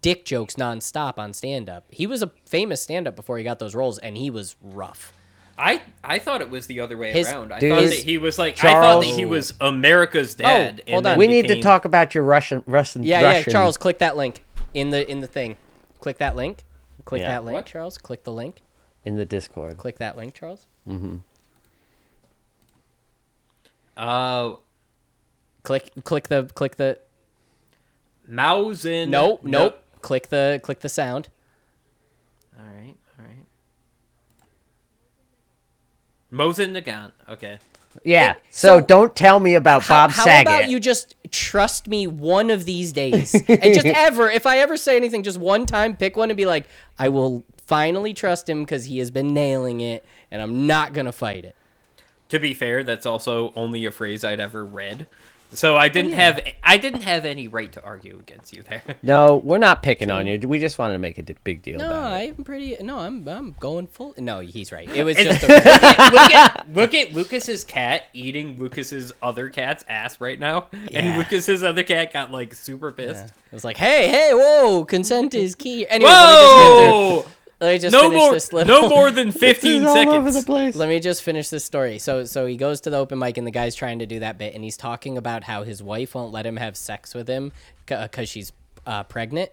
dick 0.00 0.24
jokes 0.24 0.54
nonstop 0.54 1.18
on 1.18 1.32
stand 1.32 1.68
up. 1.68 1.84
He 1.90 2.06
was 2.06 2.22
a 2.22 2.30
famous 2.46 2.82
stand 2.82 3.06
up 3.08 3.16
before 3.16 3.38
he 3.38 3.44
got 3.44 3.58
those 3.58 3.74
roles, 3.74 3.98
and 3.98 4.16
he 4.16 4.30
was 4.30 4.56
rough. 4.62 5.12
I 5.56 5.82
I 6.02 6.18
thought 6.18 6.40
it 6.40 6.50
was 6.50 6.66
the 6.66 6.80
other 6.80 6.96
way 6.96 7.12
His- 7.12 7.28
around. 7.28 7.52
I 7.52 7.60
Dude, 7.60 7.72
thought 7.72 7.82
that 7.84 7.92
he 7.94 8.18
was 8.18 8.38
like 8.38 8.56
Charles... 8.56 8.76
I 8.76 8.80
thought 8.80 9.00
that 9.02 9.14
he 9.18 9.24
was 9.24 9.54
America's 9.60 10.34
dad. 10.34 10.82
Oh, 10.88 10.92
hold 10.92 11.06
on. 11.06 11.18
We 11.18 11.26
need 11.28 11.46
to 11.48 11.60
talk 11.60 11.84
about 11.84 12.14
your 12.14 12.24
Russian 12.24 12.62
Russian. 12.66 13.02
Yeah, 13.04 13.22
Russian. 13.22 13.44
yeah. 13.46 13.52
Charles, 13.52 13.76
click 13.76 13.98
that 13.98 14.16
link 14.16 14.42
in 14.74 14.90
the 14.90 15.08
in 15.10 15.20
the 15.20 15.26
thing. 15.28 15.56
Click 16.00 16.18
that 16.18 16.34
link. 16.36 16.64
Click 17.04 17.20
Yeah. 17.22 17.28
that 17.32 17.44
link, 17.44 17.54
What? 17.54 17.66
Charles. 17.66 17.98
Click 17.98 18.24
the 18.24 18.32
link. 18.32 18.62
in 19.04 19.16
the 19.16 19.24
Discord. 19.24 19.76
Click 19.76 19.98
that 19.98 20.16
link, 20.16 20.34
Charles. 20.34 20.66
Uh, 23.96 24.54
Click 25.62 25.90
click 26.02 26.28
the 26.28 26.44
click 26.54 26.76
the 26.76 26.98
Mosin. 28.28 29.08
nope 29.08 29.40
nope. 29.44 29.82
Click 30.02 30.28
the 30.28 30.60
click 30.62 30.80
the 30.80 30.88
sound. 30.88 31.28
All 32.58 32.64
right, 32.66 32.94
all 33.18 33.24
right. 33.24 33.46
Mosin 36.34 36.78
Nagant. 36.78 37.12
Okay. 37.28 37.58
Yeah. 38.04 38.34
So, 38.50 38.80
so- 38.80 38.86
don't 38.86 39.14
tell 39.14 39.38
me 39.40 39.54
about 39.54 39.82
How, 39.82 40.08
Bob 40.08 40.10
how 40.10 40.40
about 40.40 40.68
you 40.68 40.80
just 40.80 41.14
trust 41.30 41.86
me 41.86 42.06
one 42.06 42.50
of 42.50 42.64
these 42.64 42.92
days? 42.92 43.34
and 43.34 43.74
just 43.74 43.86
ever, 43.86 44.28
if 44.28 44.46
I 44.46 44.58
ever 44.58 44.76
say 44.76 44.96
anything, 44.96 45.22
just 45.22 45.38
one 45.38 45.64
time, 45.66 45.96
pick 45.96 46.16
one 46.16 46.30
and 46.30 46.36
be 46.36 46.46
like, 46.46 46.66
I 46.98 47.08
will 47.08 47.44
finally 47.66 48.12
trust 48.12 48.48
him 48.48 48.62
because 48.64 48.86
he 48.86 48.98
has 48.98 49.10
been 49.10 49.32
nailing 49.32 49.80
it, 49.80 50.04
and 50.30 50.42
I'm 50.42 50.66
not 50.66 50.92
gonna 50.92 51.12
fight 51.12 51.44
it. 51.44 51.56
To 52.30 52.40
be 52.40 52.52
fair, 52.52 52.82
that's 52.82 53.06
also 53.06 53.52
only 53.54 53.86
a 53.86 53.90
phrase 53.90 54.24
I'd 54.24 54.40
ever 54.40 54.64
read. 54.64 55.06
So 55.52 55.76
I 55.76 55.86
Oh, 55.86 55.88
didn't 55.88 56.12
have 56.14 56.40
I 56.64 56.78
didn't 56.78 57.02
have 57.02 57.24
any 57.24 57.46
right 57.46 57.70
to 57.74 57.84
argue 57.84 58.18
against 58.18 58.52
you 58.52 58.64
there. 58.68 58.82
No, 59.04 59.36
we're 59.36 59.58
not 59.58 59.82
picking 59.84 60.10
on 60.10 60.26
you. 60.26 60.38
We 60.48 60.58
just 60.58 60.78
wanted 60.78 60.94
to 60.94 60.98
make 60.98 61.18
a 61.18 61.22
d- 61.22 61.36
big 61.44 61.62
deal 61.62 61.78
No, 61.78 61.86
about 61.90 62.20
it. 62.22 62.34
I'm 62.36 62.42
pretty. 62.44 62.76
No, 62.80 62.98
I'm 62.98 63.28
I'm 63.28 63.54
going 63.60 63.86
full. 63.86 64.14
No, 64.18 64.40
he's 64.40 64.72
right. 64.72 64.88
It 64.90 65.04
was 65.04 65.16
just. 65.16 65.42
A, 65.44 65.46
look 65.46 66.34
at 66.34 66.66
look 66.72 66.94
at 66.94 67.12
Lucas's 67.12 67.62
cat 67.62 68.04
eating 68.12 68.58
Lucas's 68.58 69.12
other 69.22 69.48
cat's 69.48 69.84
ass 69.88 70.20
right 70.20 70.40
now, 70.40 70.66
Yeah. 70.90 71.00
and 71.00 71.18
Lucas's 71.18 71.62
other 71.62 71.84
cat 71.84 72.12
got 72.12 72.32
like 72.32 72.52
super 72.54 72.90
pissed. 72.90 73.26
it 73.26 73.52
was 73.52 73.64
like, 73.64 73.76
hey, 73.76 74.08
hey, 74.08 74.30
whoa, 74.32 74.84
consent 74.84 75.34
is 75.34 75.54
key. 75.54 75.86
Anyway, 75.88 76.10
let 76.10 76.28
me 76.28 76.34
just, 76.34 76.56
get 76.56 76.66
through- 76.66 76.90
Whoa! 76.90 77.26
Let 77.64 77.72
me 77.72 77.78
just 77.78 77.92
No 77.92 78.02
finish 78.02 78.18
more, 78.18 78.32
this 78.32 78.52
little. 78.52 78.82
no 78.82 78.88
more 78.94 79.10
than 79.10 79.26
This 79.28 79.36
is 79.36 79.40
fifteen 79.40 79.84
all 79.86 79.96
over 79.96 80.22
the 80.30 80.32
seconds. 80.32 80.44
place. 80.46 80.76
Let 80.76 80.88
me 80.88 81.00
just 81.00 81.22
finish 81.22 81.48
this 81.48 81.64
story. 81.64 81.98
So 81.98 82.24
so 82.24 82.46
he 82.46 82.56
goes 82.56 82.80
to 82.82 82.90
the 82.90 82.96
open 82.98 83.18
mic 83.18 83.36
and 83.38 83.46
the 83.46 83.50
guy's 83.50 83.74
trying 83.74 83.98
to 84.00 84.06
do 84.06 84.20
that 84.20 84.38
bit 84.38 84.54
and 84.54 84.62
he's 84.62 84.76
talking 84.76 85.16
about 85.18 85.44
how 85.44 85.62
his 85.64 85.82
wife 85.82 86.14
won't 86.14 86.32
let 86.32 86.46
him 86.46 86.56
have 86.56 86.76
sex 86.76 87.14
with 87.14 87.28
him 87.28 87.52
because 87.86 88.28
she's 88.28 88.52
uh, 88.86 89.02
pregnant. 89.04 89.50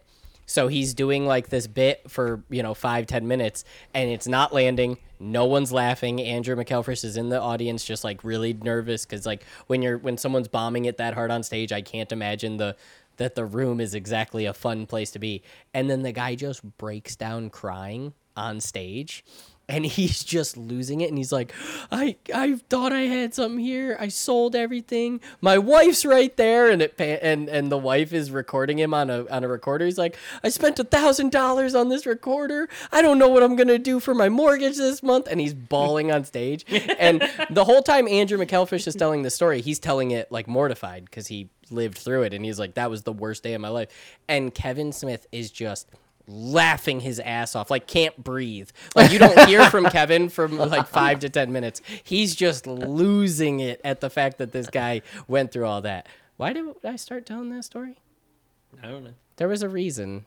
So 0.47 0.67
he's 0.67 0.93
doing 0.93 1.25
like 1.25 1.47
this 1.47 1.65
bit 1.67 2.09
for 2.09 2.43
you 2.49 2.61
know 2.61 2.73
five 2.73 3.07
ten 3.07 3.27
minutes 3.27 3.63
and 3.93 4.09
it's 4.09 4.27
not 4.27 4.53
landing. 4.53 4.97
No 5.17 5.45
one's 5.45 5.71
laughing. 5.71 6.19
Andrew 6.19 6.55
McElfresh 6.55 7.05
is 7.05 7.15
in 7.15 7.29
the 7.29 7.39
audience, 7.39 7.85
just 7.85 8.03
like 8.03 8.23
really 8.23 8.53
nervous 8.53 9.05
because 9.05 9.25
like 9.25 9.45
when 9.67 9.81
you're 9.81 9.97
when 9.99 10.17
someone's 10.17 10.47
bombing 10.49 10.85
it 10.85 10.97
that 10.97 11.13
hard 11.13 11.31
on 11.31 11.43
stage, 11.43 11.71
I 11.71 11.81
can't 11.81 12.11
imagine 12.11 12.57
the 12.57 12.75
that 13.17 13.35
the 13.35 13.45
room 13.45 13.79
is 13.79 13.93
exactly 13.93 14.45
a 14.45 14.53
fun 14.53 14.85
place 14.85 15.11
to 15.11 15.19
be. 15.19 15.43
And 15.73 15.89
then 15.89 16.01
the 16.01 16.11
guy 16.11 16.35
just 16.35 16.77
breaks 16.77 17.15
down 17.15 17.49
crying 17.49 18.13
on 18.35 18.61
stage 18.61 19.23
and 19.69 19.85
he's 19.85 20.23
just 20.23 20.57
losing 20.57 21.01
it 21.01 21.09
and 21.09 21.17
he's 21.17 21.31
like 21.31 21.53
i 21.91 22.15
i 22.33 22.55
thought 22.69 22.91
i 22.91 23.01
had 23.01 23.33
something 23.33 23.59
here. 23.59 23.95
I 23.99 24.07
sold 24.07 24.55
everything. 24.55 25.21
My 25.39 25.57
wife's 25.57 26.05
right 26.05 26.35
there. 26.37 26.69
And 26.69 26.81
it 26.81 26.99
and 26.99 27.47
and 27.49 27.71
the 27.71 27.77
wife 27.77 28.13
is 28.13 28.31
recording 28.31 28.79
him 28.79 28.93
on 28.93 29.09
a 29.09 29.27
on 29.29 29.43
a 29.43 29.47
recorder. 29.47 29.85
He's 29.85 29.97
like 29.97 30.17
i 30.43 30.49
spent 30.49 30.79
a 30.79 30.83
thousand 30.83 31.31
dollars 31.31 31.75
on 31.75 31.89
this 31.89 32.05
recorder. 32.05 32.67
I 32.91 33.01
don't 33.01 33.17
know 33.17 33.29
what 33.29 33.43
i'm 33.43 33.55
gonna 33.55 33.79
do 33.79 33.99
for 33.99 34.13
my 34.13 34.29
mortgage 34.29 34.77
this 34.77 35.01
month. 35.01 35.27
And 35.29 35.39
he's 35.39 35.53
bawling 35.53 36.11
on 36.11 36.23
stage. 36.25 36.65
And 37.01 37.27
the 37.49 37.63
whole 37.63 37.81
time 37.81 38.07
andrew 38.07 38.37
mcelfresh 38.37 38.87
is 38.87 38.95
telling 38.95 39.21
the 39.23 39.29
story 39.29 39.61
he's 39.61 39.79
telling 39.79 40.11
it 40.11 40.31
like 40.31 40.47
mortified 40.47 41.05
because 41.05 41.27
he 41.27 41.49
lived 41.69 41.97
through 41.97 42.23
it 42.23 42.33
and 42.33 42.43
he's 42.43 42.59
like 42.59 42.75
that 42.75 42.89
was 42.89 43.03
the 43.03 43.13
worst 43.13 43.43
day 43.43 43.53
of 43.53 43.61
my 43.61 43.69
life. 43.69 43.89
And 44.27 44.53
kevin 44.53 44.91
smith 44.91 45.27
is 45.31 45.51
just 45.51 45.89
laughing 46.27 47.00
his 47.00 47.19
ass 47.19 47.56
off, 47.56 47.69
like 47.71 47.88
can't 47.88 48.21
breathe. 48.23 48.69
Like 48.95 49.12
you 49.12 49.19
don't 49.19 49.47
hear 49.47 49.69
from 49.69 49.85
Kevin 49.89 50.29
from 50.29 50.57
like 50.57 50.88
five 50.88 51.19
to 51.19 51.29
ten 51.29 51.51
minutes. 51.51 51.81
He's 52.03 52.35
just 52.35 52.68
losing 52.68 53.59
it 53.59 53.81
at 53.83 54.01
the 54.01 54.09
fact 54.09 54.38
that 54.38 54.51
this 54.51 54.68
guy 54.68 55.01
went 55.27 55.51
through 55.51 55.65
all 55.65 55.81
that. 55.81 56.07
Why 56.38 56.53
did 56.53 56.65
I 56.83 56.95
start 56.95 57.25
telling 57.25 57.50
that 57.50 57.63
story? 57.63 57.97
I 58.81 58.88
don't 58.88 59.03
know. 59.03 59.13
There 59.38 59.47
was 59.47 59.63
a 59.63 59.69
reason. 59.69 60.25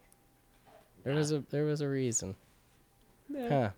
There 1.04 1.14
was 1.14 1.32
a 1.32 1.42
there 1.50 1.64
was 1.64 1.80
a 1.80 1.88
reason. 1.88 2.34
Huh. 3.36 3.70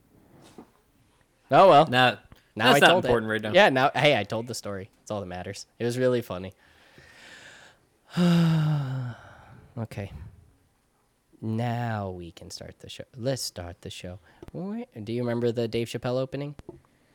Oh 1.50 1.68
well. 1.68 1.86
Nah, 1.86 2.16
Now 2.56 2.72
that's 2.72 2.76
I 2.76 2.78
not 2.80 2.88
told 2.88 3.04
important 3.04 3.30
it. 3.30 3.32
right 3.32 3.42
now. 3.42 3.52
Yeah. 3.52 3.68
Now, 3.68 3.90
hey, 3.94 4.18
I 4.18 4.24
told 4.24 4.46
the 4.48 4.54
story. 4.54 4.90
That's 5.00 5.10
all 5.10 5.20
that 5.20 5.26
matters. 5.26 5.66
It 5.78 5.84
was 5.84 5.96
really 5.98 6.22
funny. 6.22 6.52
okay. 9.78 10.10
Now 11.46 12.10
we 12.10 12.32
can 12.32 12.50
start 12.50 12.74
the 12.80 12.88
show. 12.88 13.04
Let's 13.16 13.40
start 13.40 13.82
the 13.82 13.90
show. 13.90 14.18
Do 14.52 15.12
you 15.12 15.20
remember 15.22 15.52
the 15.52 15.68
Dave 15.68 15.86
Chappelle 15.86 16.18
opening? 16.18 16.56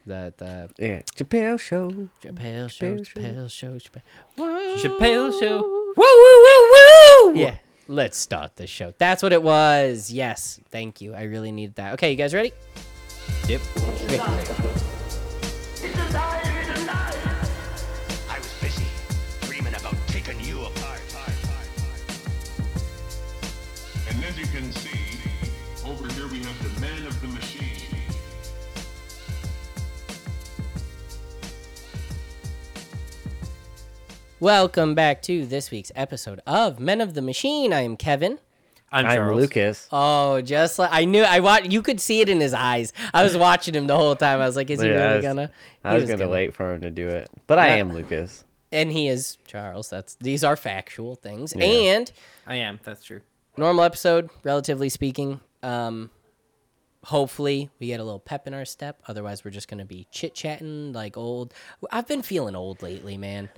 The 0.05 0.33
the 0.37 0.69
Yeah, 0.79 1.01
Chappelle 1.15 1.59
Show. 1.59 1.91
Chappelle 2.23 2.69
show, 2.71 2.95
Chappelle 2.95 3.05
show. 3.05 3.19
Chappelle 3.19 3.51
show, 3.51 3.73
Chappelle. 3.73 4.01
Whoa. 4.37 4.75
Chappelle 4.77 5.37
show. 5.37 5.61
Woo 5.61 5.93
woo 5.97 6.43
woo 6.45 7.33
woo. 7.33 7.39
Yeah. 7.39 7.57
Let's 7.89 8.17
start 8.17 8.55
the 8.55 8.67
show. 8.67 8.93
That's 8.97 9.21
what 9.21 9.33
it 9.33 9.43
was. 9.43 10.09
Yes. 10.09 10.61
Thank 10.69 11.01
you. 11.01 11.13
I 11.13 11.23
really 11.23 11.51
needed 11.51 11.75
that. 11.75 11.93
Okay, 11.95 12.11
you 12.11 12.15
guys 12.15 12.33
ready? 12.33 12.53
Yep. 13.49 13.61
Okay. 14.03 14.87
Welcome 34.41 34.95
back 34.95 35.21
to 35.23 35.45
this 35.45 35.69
week's 35.69 35.91
episode 35.95 36.41
of 36.47 36.79
Men 36.79 36.99
of 36.99 37.13
the 37.13 37.21
Machine. 37.21 37.71
I 37.73 37.81
am 37.81 37.95
Kevin. 37.95 38.39
I'm, 38.91 39.05
I'm 39.05 39.15
Charles. 39.17 39.39
Lucas. 39.39 39.87
Oh, 39.91 40.41
just 40.41 40.79
like 40.79 40.89
I 40.91 41.05
knew, 41.05 41.21
I 41.21 41.41
watched. 41.41 41.71
You 41.71 41.83
could 41.83 41.99
see 42.01 42.21
it 42.21 42.27
in 42.27 42.39
his 42.39 42.51
eyes. 42.51 42.91
I 43.13 43.23
was 43.23 43.37
watching 43.37 43.75
him 43.75 43.85
the 43.85 43.95
whole 43.95 44.15
time. 44.15 44.41
I 44.41 44.47
was 44.47 44.55
like, 44.55 44.71
"Is 44.71 44.81
he 44.81 44.87
Yeah, 44.89 44.93
I 44.95 44.97
really 45.03 45.15
was- 45.17 45.23
gonna?" 45.25 45.51
I 45.83 45.93
He 45.93 46.01
was 46.01 46.09
gonna 46.09 46.27
wait 46.27 46.55
for 46.55 46.73
him 46.73 46.81
to 46.81 46.89
do 46.89 47.07
it, 47.07 47.29
but 47.45 47.59
I 47.59 47.67
am 47.77 47.93
Lucas. 47.93 48.43
And 48.71 48.91
he 48.91 49.07
is 49.09 49.37
Charles. 49.45 49.91
That's 49.91 50.15
these 50.15 50.43
are 50.43 50.55
factual 50.55 51.13
things. 51.15 51.53
Yeah. 51.55 51.63
And 51.63 52.11
I 52.47 52.55
am. 52.55 52.79
That's 52.83 53.03
true. 53.05 53.21
normal 53.57 53.83
episode, 53.83 54.31
relatively 54.43 54.89
speaking. 54.89 55.39
Um, 55.61 56.09
hopefully 57.03 57.69
we 57.79 57.85
get 57.87 57.99
a 57.99 58.03
little 58.03 58.19
pep 58.19 58.47
in 58.47 58.55
our 58.55 58.65
step. 58.65 59.03
Otherwise, 59.07 59.45
we're 59.45 59.51
just 59.51 59.67
gonna 59.67 59.85
be 59.85 60.07
chit 60.11 60.33
chatting 60.33 60.93
like 60.93 61.15
old. 61.15 61.53
I've 61.91 62.07
been 62.07 62.23
feeling 62.23 62.55
old 62.55 62.81
lately, 62.81 63.17
man. 63.17 63.49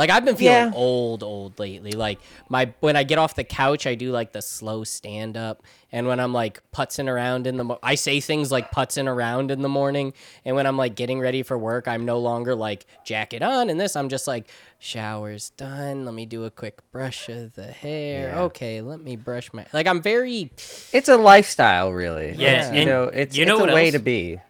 Like 0.00 0.08
I've 0.08 0.24
been 0.24 0.34
feeling 0.36 0.54
Yeah. 0.54 0.72
old, 0.74 1.22
old 1.22 1.58
lately. 1.58 1.92
Like 1.92 2.20
my 2.48 2.72
when 2.80 2.96
I 2.96 3.02
get 3.02 3.18
off 3.18 3.34
the 3.34 3.44
couch, 3.44 3.86
I 3.86 3.94
do 3.94 4.10
like 4.12 4.32
the 4.32 4.40
slow 4.40 4.82
stand 4.82 5.36
up, 5.36 5.62
and 5.92 6.06
when 6.06 6.18
I'm 6.18 6.32
like 6.32 6.62
putzing 6.74 7.06
around 7.06 7.46
in 7.46 7.58
the, 7.58 7.64
mo- 7.64 7.78
I 7.82 7.96
say 7.96 8.18
things 8.20 8.50
like 8.50 8.70
putzing 8.72 9.06
around 9.06 9.50
in 9.50 9.60
the 9.60 9.68
morning, 9.68 10.14
and 10.46 10.56
when 10.56 10.66
I'm 10.66 10.78
like 10.78 10.94
getting 10.94 11.20
ready 11.20 11.42
for 11.42 11.58
work, 11.58 11.86
I'm 11.86 12.06
no 12.06 12.18
longer 12.18 12.54
like 12.54 12.86
jacket 13.04 13.42
on 13.42 13.68
and 13.68 13.78
this. 13.78 13.94
I'm 13.94 14.08
just 14.08 14.26
like 14.26 14.48
showers 14.78 15.50
done. 15.50 16.06
Let 16.06 16.14
me 16.14 16.24
do 16.24 16.44
a 16.44 16.50
quick 16.50 16.78
brush 16.92 17.28
of 17.28 17.54
the 17.54 17.66
hair. 17.66 18.30
Yeah. 18.30 18.40
Okay, 18.44 18.80
let 18.80 19.00
me 19.02 19.16
brush 19.16 19.52
my. 19.52 19.66
Like 19.74 19.86
I'm 19.86 20.00
very. 20.00 20.50
It's 20.94 21.10
a 21.10 21.18
lifestyle, 21.18 21.92
really. 21.92 22.34
Yeah, 22.38 22.68
It's, 22.68 22.74
you 22.74 22.86
know, 22.86 23.04
it's 23.04 23.36
you 23.36 23.44
know 23.44 23.62
it's 23.64 23.70
a 23.70 23.74
way 23.74 23.86
else? 23.88 23.92
to 23.92 23.98
be. 24.00 24.40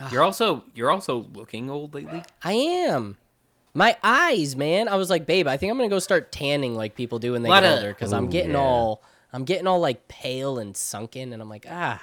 Ah. 0.00 0.10
You're 0.12 0.22
also 0.22 0.62
you're 0.76 0.92
also 0.92 1.26
looking 1.34 1.70
old 1.70 1.92
lately. 1.92 2.22
I 2.44 2.52
am. 2.52 3.16
My 3.76 3.96
eyes, 4.02 4.56
man. 4.56 4.88
I 4.88 4.96
was 4.96 5.10
like, 5.10 5.26
babe, 5.26 5.46
I 5.46 5.56
think 5.58 5.70
I'm 5.70 5.76
gonna 5.76 5.90
go 5.90 5.98
start 5.98 6.32
tanning 6.32 6.74
like 6.74 6.94
people 6.94 7.18
do 7.18 7.32
when 7.32 7.42
they 7.42 7.48
Lot 7.50 7.62
get 7.62 7.72
of- 7.72 7.78
older 7.78 7.92
because 7.92 8.12
I'm 8.12 8.24
Ooh, 8.24 8.30
getting 8.30 8.52
yeah. 8.52 8.58
all, 8.60 9.02
I'm 9.32 9.44
getting 9.44 9.66
all 9.66 9.80
like 9.80 10.08
pale 10.08 10.58
and 10.58 10.74
sunken, 10.76 11.32
and 11.34 11.42
I'm 11.42 11.48
like, 11.50 11.66
ah, 11.70 12.02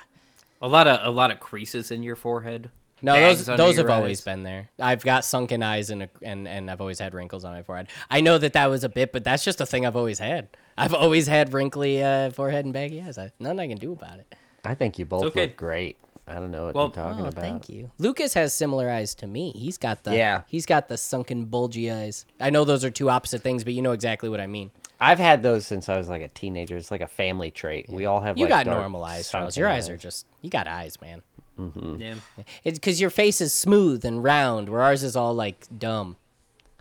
A 0.61 0.67
lot 0.67 0.87
of 0.87 0.99
a 1.03 1.09
lot 1.09 1.31
of 1.31 1.39
creases 1.39 1.89
in 1.89 2.03
your 2.03 2.15
forehead. 2.15 2.69
No, 3.01 3.13
bags 3.13 3.39
those 3.39 3.49
under 3.49 3.63
those 3.63 3.75
your 3.75 3.89
have 3.89 3.97
always 3.99 4.19
eyes. 4.19 4.25
been 4.25 4.43
there. 4.43 4.69
I've 4.79 5.03
got 5.03 5.25
sunken 5.25 5.61
eyes 5.63 5.89
and 5.89 6.03
a, 6.03 6.09
and 6.21 6.47
and 6.47 6.69
I've 6.71 6.79
always 6.79 6.99
had 6.99 7.13
wrinkles 7.13 7.43
on 7.43 7.53
my 7.53 7.63
forehead. 7.63 7.87
I 8.09 8.21
know 8.21 8.37
that 8.37 8.53
that 8.53 8.69
was 8.69 8.83
a 8.83 8.89
bit, 8.89 9.11
but 9.11 9.23
that's 9.23 9.43
just 9.43 9.59
a 9.59 9.65
thing 9.65 9.85
I've 9.85 9.95
always 9.97 10.19
had. 10.19 10.47
I've 10.77 10.93
always 10.93 11.27
had 11.27 11.51
wrinkly 11.53 12.01
uh, 12.03 12.29
forehead 12.29 12.65
and 12.65 12.73
baggy 12.73 13.01
eyes. 13.01 13.17
I, 13.17 13.31
nothing 13.39 13.59
I 13.59 13.67
can 13.67 13.77
do 13.77 13.91
about 13.93 14.19
it. 14.19 14.33
I 14.63 14.75
think 14.75 14.99
you 14.99 15.05
both 15.05 15.23
okay. 15.25 15.47
look 15.47 15.57
great. 15.57 15.97
I 16.27 16.35
don't 16.35 16.51
know 16.51 16.65
what 16.67 16.75
Well- 16.75 16.85
you're 16.85 16.93
talking 17.03 17.25
Oh, 17.25 17.27
about. 17.29 17.41
thank 17.41 17.69
you. 17.69 17.91
Lucas 17.97 18.33
has 18.33 18.53
similar 18.53 18.89
eyes 18.89 19.13
to 19.15 19.27
me. 19.27 19.51
He's 19.51 19.77
got 19.77 20.03
the 20.03 20.15
Yeah. 20.15 20.43
He's 20.47 20.65
got 20.65 20.87
the 20.87 20.97
sunken 20.97 21.45
bulgy 21.45 21.91
eyes. 21.91 22.25
I 22.39 22.49
know 22.49 22.63
those 22.63 22.85
are 22.85 22.89
two 22.89 23.09
opposite 23.09 23.41
things, 23.41 23.63
but 23.63 23.73
you 23.73 23.81
know 23.81 23.91
exactly 23.91 24.29
what 24.29 24.39
I 24.39 24.47
mean. 24.47 24.71
I've 25.01 25.19
had 25.19 25.43
those 25.43 25.67
since 25.67 25.89
I 25.89 25.97
was 25.97 26.07
like 26.07 26.21
a 26.21 26.29
teenager. 26.29 26.77
It's 26.77 26.91
like 26.91 27.01
a 27.01 27.07
family 27.07 27.51
trait. 27.51 27.89
We 27.89 28.05
all 28.05 28.21
have. 28.21 28.37
You 28.37 28.45
like, 28.45 28.49
got 28.51 28.65
dark, 28.67 28.79
normal 28.79 29.03
eyes, 29.03 29.29
Charles. 29.29 29.57
Your 29.57 29.67
eyes 29.67 29.89
are 29.89 29.97
just 29.97 30.25
you 30.41 30.49
got 30.49 30.65
eyes, 30.67 30.97
man. 31.01 31.21
Yeah. 31.99 32.15
It's 32.63 32.79
because 32.79 33.01
your 33.01 33.09
face 33.09 33.41
is 33.41 33.53
smooth 33.53 34.05
and 34.05 34.23
round, 34.23 34.69
where 34.69 34.81
ours 34.81 35.03
is 35.03 35.15
all 35.17 35.33
like 35.33 35.67
dumb. 35.77 36.15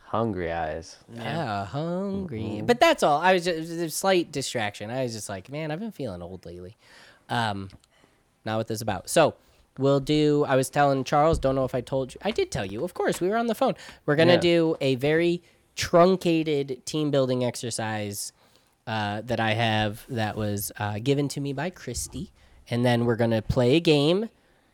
hungry 0.04 0.52
eyes. 0.52 0.98
Yeah, 1.12 1.64
hungry. 1.64 2.62
But 2.64 2.78
that's 2.80 3.02
all. 3.02 3.18
I 3.20 3.32
was 3.32 3.44
just 3.46 3.70
a 3.72 3.88
slight 3.90 4.30
distraction. 4.30 4.90
I 4.90 5.02
was 5.04 5.14
just 5.14 5.28
like, 5.28 5.48
man, 5.48 5.70
I've 5.70 5.80
been 5.80 5.90
feeling 5.90 6.20
old 6.22 6.44
lately. 6.46 6.76
Um, 7.30 7.70
not 8.44 8.56
what 8.58 8.68
this 8.68 8.76
is 8.76 8.82
about. 8.82 9.08
So 9.10 9.34
we'll 9.78 10.00
do. 10.00 10.44
I 10.46 10.56
was 10.56 10.68
telling 10.70 11.04
Charles. 11.04 11.38
Don't 11.38 11.54
know 11.54 11.64
if 11.64 11.74
I 11.74 11.80
told 11.80 12.14
you. 12.14 12.20
I 12.22 12.30
did 12.30 12.50
tell 12.50 12.64
you. 12.66 12.84
Of 12.84 12.94
course, 12.94 13.20
we 13.20 13.28
were 13.28 13.36
on 13.36 13.46
the 13.46 13.54
phone. 13.54 13.74
We're 14.06 14.16
gonna 14.16 14.34
Yeah. 14.34 14.40
do 14.40 14.76
a 14.80 14.94
very 14.96 15.42
truncated 15.74 16.84
team 16.86 17.10
building 17.10 17.44
exercise 17.44 18.32
uh, 18.86 19.20
that 19.22 19.38
I 19.38 19.52
have 19.54 20.04
that 20.08 20.36
was 20.36 20.72
uh, 20.78 20.98
given 20.98 21.28
to 21.28 21.40
me 21.40 21.52
by 21.52 21.70
Christy, 21.70 22.32
and 22.68 22.84
then 22.84 23.04
we're 23.04 23.16
gonna 23.16 23.40
play 23.42 23.76
a 23.76 23.80
game 23.80 24.28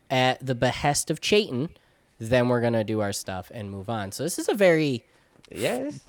at 0.09 0.43
the 0.45 0.55
behest 0.55 1.11
of 1.11 1.21
Chayton. 1.21 1.69
Then 2.17 2.49
we're 2.49 2.61
gonna 2.61 2.83
do 2.83 3.01
our 3.01 3.13
stuff 3.13 3.51
and 3.53 3.69
move 3.69 3.87
on. 3.89 4.11
So 4.11 4.23
this 4.23 4.39
is 4.39 4.49
a 4.49 4.53
very 4.55 5.05
Yes. 5.51 5.99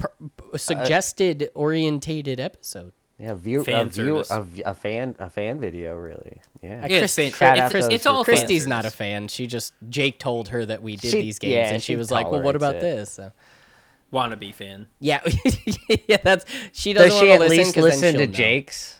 suggested 0.57 1.50
orientated 1.55 2.40
episode. 2.40 2.93
Yeah. 3.21 3.35
View 3.35 3.62
Fan 3.65 3.87
a, 3.87 3.91
view, 3.91 4.25
service. 4.25 4.31
a, 4.31 4.43
v- 4.43 4.62
a 4.62 4.75
fan 4.75 5.15
a 5.19 5.29
fan 5.29 5.61
video 5.61 5.95
really. 5.95 6.41
Yeah. 6.62 6.87
Yeah, 6.87 6.99
Chris- 7.00 7.15
fan- 7.15 7.33
shout 7.33 7.59
it's, 7.59 7.62
out 7.67 7.75
it's, 7.75 7.89
it's 7.89 8.07
all 8.07 8.25
Chris- 8.25 8.41
fan 8.41 8.47
Christy's 8.49 8.67
not 8.67 8.85
a 8.87 8.91
fan. 8.91 9.29
She 9.29 9.47
just 9.47 9.75
Jake 9.91 10.19
told 10.19 10.49
her 10.49 10.65
that 10.67 10.83
we 10.83 10.97
did 10.97 11.11
She- 11.11 11.21
these 11.23 11.39
games, 11.39 11.53
yeah, 11.53 11.69
and 11.75 11.83
she 11.83 11.93
she 11.93 11.97
was 11.97 12.11
like, 12.11 12.31
"Well, 12.31 12.41
what 12.43 12.57
about 12.57 12.75
tolerates 12.81 12.85
it. 12.95 12.97
this?" 12.97 13.11
So, 13.11 13.33
wannabe 14.12 14.55
fan. 14.55 14.87
yeah, 15.00 15.21
yeah, 16.09 16.17
that's 16.23 16.45
she 16.73 16.93
doesn't 16.95 17.11
Does 17.11 17.19
she 17.21 17.29
want 17.29 17.43
at 17.43 17.45
to 17.45 17.49
listen 17.50 17.59
least 17.59 17.75
'cause 17.75 17.85
listen 17.85 18.00
then 18.00 18.12
to 18.15 18.19
she'll 18.21 18.31
know. 18.31 18.37
Jake's? 18.37 18.97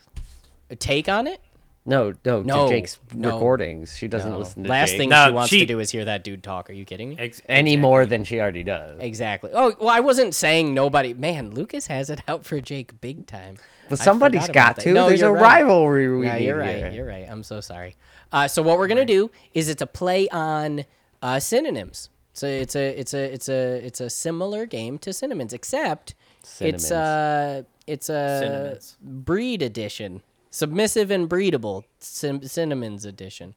take 0.79 1.09
on 1.09 1.27
it. 1.27 1.41
No, 1.87 2.13
no, 2.27 2.43
No, 2.43 2.69
to 2.69 2.75
Jake's 2.75 2.99
no. 3.15 3.33
recordings. 3.33 3.97
She 3.97 4.07
doesn't 4.07 4.31
No. 4.31 4.39
listen 4.39 4.65
to 4.65 4.69
Last 4.69 4.91
Jake 4.91 4.99
thing 4.99 5.09
No, 5.09 5.27
she 5.29 5.33
wants 5.33 5.51
she- 5.51 5.61
to 5.61 5.67
do 5.67 5.81
is 5.81 5.91
hear 5.91 6.05
that 6.05 6.23
dude 6.23 6.43
talk. 6.43 6.69
Are 6.69 6.75
you 6.75 6.85
kidding 6.85 7.09
me? 7.09 7.17
Ex- 7.19 7.41
any 7.49 7.71
exactly. 7.73 7.77
more 7.81 8.05
than 8.07 8.25
she 8.25 8.39
already 8.39 8.63
does. 8.63 9.01
Exactly. 9.01 9.51
Oh 9.55 9.75
well, 9.81 9.89
I 9.89 10.01
wasn't 10.01 10.35
saying 10.35 10.75
nobody. 10.75 11.15
Man, 11.15 11.51
Lucas 11.53 11.87
has 11.87 12.11
it 12.11 12.21
out 12.29 12.45
for 12.45 12.61
Jake 12.61 13.01
big 13.01 13.27
time. 13.27 13.57
But 13.91 14.01
I 14.01 14.05
somebody's 14.05 14.47
forgot 14.47 14.77
got 14.77 14.83
to. 14.85 14.93
No, 14.93 15.09
There's 15.09 15.21
a 15.23 15.31
right. 15.31 15.63
rivalry. 15.63 16.09
We 16.19 16.27
Yeah, 16.27 16.37
you're 16.37 16.59
right. 16.59 16.77
here. 16.77 16.91
You're 16.91 17.07
right. 17.07 17.27
I'm 17.29 17.43
so 17.43 17.61
sorry. 17.61 17.97
Uh, 18.33 18.49
so 18.49 18.63
what 18.63 18.79
we're 18.79 18.89
gonna 18.89 19.05
do 19.05 19.31
is 19.53 19.69
it's 19.69 19.83
a 19.83 19.87
play 19.87 20.29
on 20.31 20.85
uh, 21.21 21.39
synonyms. 21.41 22.09
So 22.33 22.47
it's 22.47 22.75
a 22.77 22.99
it's 22.99 23.13
a 23.13 23.33
it's 23.33 23.49
a 23.49 23.85
it's 23.85 24.01
a 24.01 24.09
similar 24.09 24.65
game 24.65 24.97
to 24.99 25.13
synonyms, 25.13 25.53
except 25.53 26.15
it's 26.43 26.51
Synonyms. 26.87 26.93
uh 26.93 27.63
it's 27.87 28.09
a 28.09 28.39
Synonyms. 28.41 28.97
breed 29.03 29.61
edition, 29.63 30.23
submissive 30.51 31.11
and 31.11 31.29
breedable 31.29 31.85
sim- 31.99 32.45
synonyms 32.47 33.05
edition. 33.05 33.55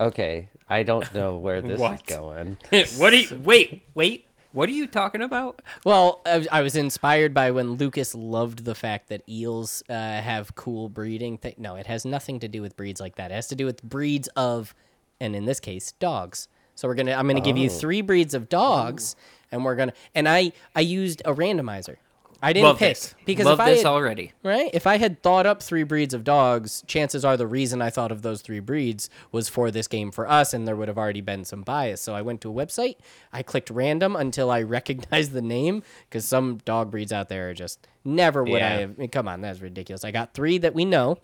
Okay, 0.00 0.48
I 0.68 0.82
don't 0.82 1.14
know 1.14 1.38
where 1.38 1.62
this 1.62 1.80
is 1.80 2.02
going. 2.06 2.58
what 2.98 3.10
do 3.10 3.16
you 3.18 3.40
wait? 3.42 3.82
Wait. 3.94 4.26
What 4.56 4.70
are 4.70 4.72
you 4.72 4.86
talking 4.86 5.20
about? 5.20 5.60
Well, 5.84 6.22
I, 6.24 6.38
was- 6.38 6.48
I 6.50 6.62
was 6.62 6.76
inspired 6.76 7.34
by 7.34 7.50
when 7.50 7.72
Lucas 7.74 8.14
loved 8.14 8.64
the 8.64 8.74
fact 8.74 9.10
that 9.10 9.20
eels 9.28 9.82
uh, 9.90 9.92
have 9.92 10.54
cool 10.54 10.88
breeding. 10.88 11.36
Th- 11.36 11.58
no, 11.58 11.76
it 11.76 11.86
has 11.86 12.06
nothing 12.06 12.40
to 12.40 12.48
do 12.48 12.62
with 12.62 12.74
breeds 12.74 12.98
like 12.98 13.16
that. 13.16 13.30
It 13.30 13.34
has 13.34 13.48
to 13.48 13.54
do 13.54 13.66
with 13.66 13.82
breeds 13.82 14.28
of, 14.34 14.74
and 15.20 15.36
in 15.36 15.44
this 15.44 15.60
case, 15.60 15.92
dogs. 15.92 16.48
So 16.74 16.88
we're 16.88 16.94
gonna. 16.94 17.12
I'm 17.12 17.26
gonna 17.28 17.40
give 17.42 17.58
you 17.58 17.66
Oh. 17.68 17.72
three 17.72 18.00
breeds 18.00 18.32
of 18.32 18.48
dogs, 18.48 19.14
and 19.52 19.62
we're 19.62 19.76
gonna. 19.76 19.92
And 20.14 20.26
I 20.26 20.52
I 20.74 20.80
used 20.80 21.20
a 21.26 21.34
randomizer. 21.34 21.96
I 22.42 22.52
didn't 22.52 22.64
Love 22.66 22.78
pick 22.78 22.96
this. 22.96 23.14
because 23.24 23.46
Love 23.46 23.60
if 23.60 23.66
I 23.66 23.70
this 23.70 23.82
had, 23.82 23.88
already. 23.88 24.32
right, 24.42 24.70
if 24.74 24.86
I 24.86 24.98
had 24.98 25.22
thought 25.22 25.46
up 25.46 25.62
three 25.62 25.84
breeds 25.84 26.12
of 26.12 26.22
dogs, 26.22 26.84
chances 26.86 27.24
are 27.24 27.36
the 27.36 27.46
reason 27.46 27.80
I 27.80 27.90
thought 27.90 28.12
of 28.12 28.22
those 28.22 28.42
three 28.42 28.60
breeds 28.60 29.08
was 29.32 29.48
for 29.48 29.70
this 29.70 29.88
game 29.88 30.10
for 30.12 30.28
us, 30.28 30.52
and 30.52 30.68
there 30.68 30.76
would 30.76 30.88
have 30.88 30.98
already 30.98 31.22
been 31.22 31.44
some 31.44 31.62
bias. 31.62 32.00
So 32.00 32.14
I 32.14 32.22
went 32.22 32.40
to 32.42 32.50
a 32.50 32.54
website, 32.54 32.96
I 33.32 33.42
clicked 33.42 33.70
random 33.70 34.16
until 34.16 34.50
I 34.50 34.62
recognized 34.78 35.32
the 35.32 35.42
name, 35.42 35.82
because 36.08 36.24
some 36.26 36.58
dog 36.64 36.90
breeds 36.90 37.12
out 37.12 37.28
there 37.28 37.50
are 37.50 37.54
just 37.54 37.86
never 38.04 38.44
would 38.44 38.62
I 38.62 38.68
have. 38.68 38.90
I 38.90 39.00
mean, 39.00 39.08
come 39.08 39.28
on, 39.28 39.40
that's 39.40 39.60
ridiculous. 39.60 40.04
I 40.04 40.10
got 40.10 40.34
three 40.34 40.58
that 40.58 40.74
we 40.74 40.84
know, 40.84 41.18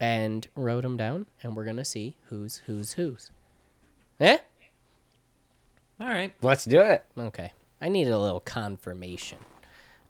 and 0.00 0.48
wrote 0.56 0.82
them 0.82 0.96
down, 0.96 1.26
and 1.42 1.54
we're 1.54 1.64
gonna 1.64 1.84
see 1.84 2.16
who's 2.28 2.62
who's 2.66 2.92
who's. 2.94 3.30
Eh? 4.18 4.38
All 6.00 6.08
right. 6.08 6.32
Let's 6.42 6.64
do 6.64 6.80
it. 6.80 7.04
Okay. 7.16 7.52
I 7.80 7.88
needed 7.88 8.12
a 8.12 8.18
little 8.18 8.40
confirmation. 8.40 9.38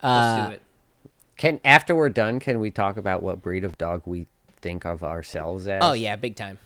Let's 0.02 0.38
Uh, 0.38 0.47
do 0.47 0.52
it. 0.54 0.62
Can 1.37 1.61
after 1.64 1.95
we're 1.95 2.09
done, 2.11 2.38
can 2.40 2.61
we 2.61 2.71
talk 2.71 2.97
about 2.97 3.23
what 3.23 3.40
breed 3.42 3.64
of 3.64 3.78
dog 3.78 4.02
we 4.04 4.26
think 4.61 4.85
of 4.85 5.02
ourselves 5.02 5.66
as? 5.66 5.83
Oh 5.83 5.92
yeah, 5.92 6.16
big 6.16 6.37
time. 6.37 6.59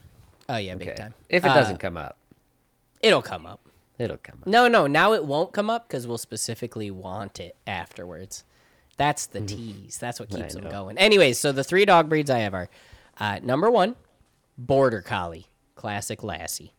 Oh 0.48 0.56
yeah, 0.56 0.74
big 0.74 0.88
Okay. 0.88 0.96
time. 0.96 1.14
If 1.28 1.44
it 1.44 1.50
Uh, 1.50 1.54
doesn't 1.54 1.78
come 1.78 1.96
up, 1.96 2.16
it'll 3.00 3.22
come 3.22 3.46
up. 3.46 3.60
it'll 3.98 4.16
come 4.16 4.38
up. 4.42 4.46
No, 4.48 4.66
no, 4.66 4.86
now 4.88 5.12
it 5.12 5.24
won't 5.24 5.52
come 5.52 5.70
up 5.70 5.86
because 5.86 6.06
we'll 6.06 6.18
specifically 6.18 6.90
want 6.90 7.38
it 7.38 7.56
afterwards. 7.66 8.42
That's 8.96 9.26
the 9.26 9.40
tease. 9.40 9.98
That's 9.98 10.18
what 10.20 10.30
keeps 10.30 10.54
them 10.54 10.68
going. 10.68 10.98
Anyways, 10.98 11.38
so 11.38 11.52
the 11.52 11.64
three 11.64 11.84
dog 11.84 12.08
breeds 12.08 12.30
I 12.30 12.38
have 12.40 12.54
are 12.54 12.68
uh, 13.18 13.38
number 13.42 13.70
one, 13.70 13.94
Border 14.58 15.00
Collie, 15.02 15.46
classic 15.76 16.22
Lassie. 16.24 16.72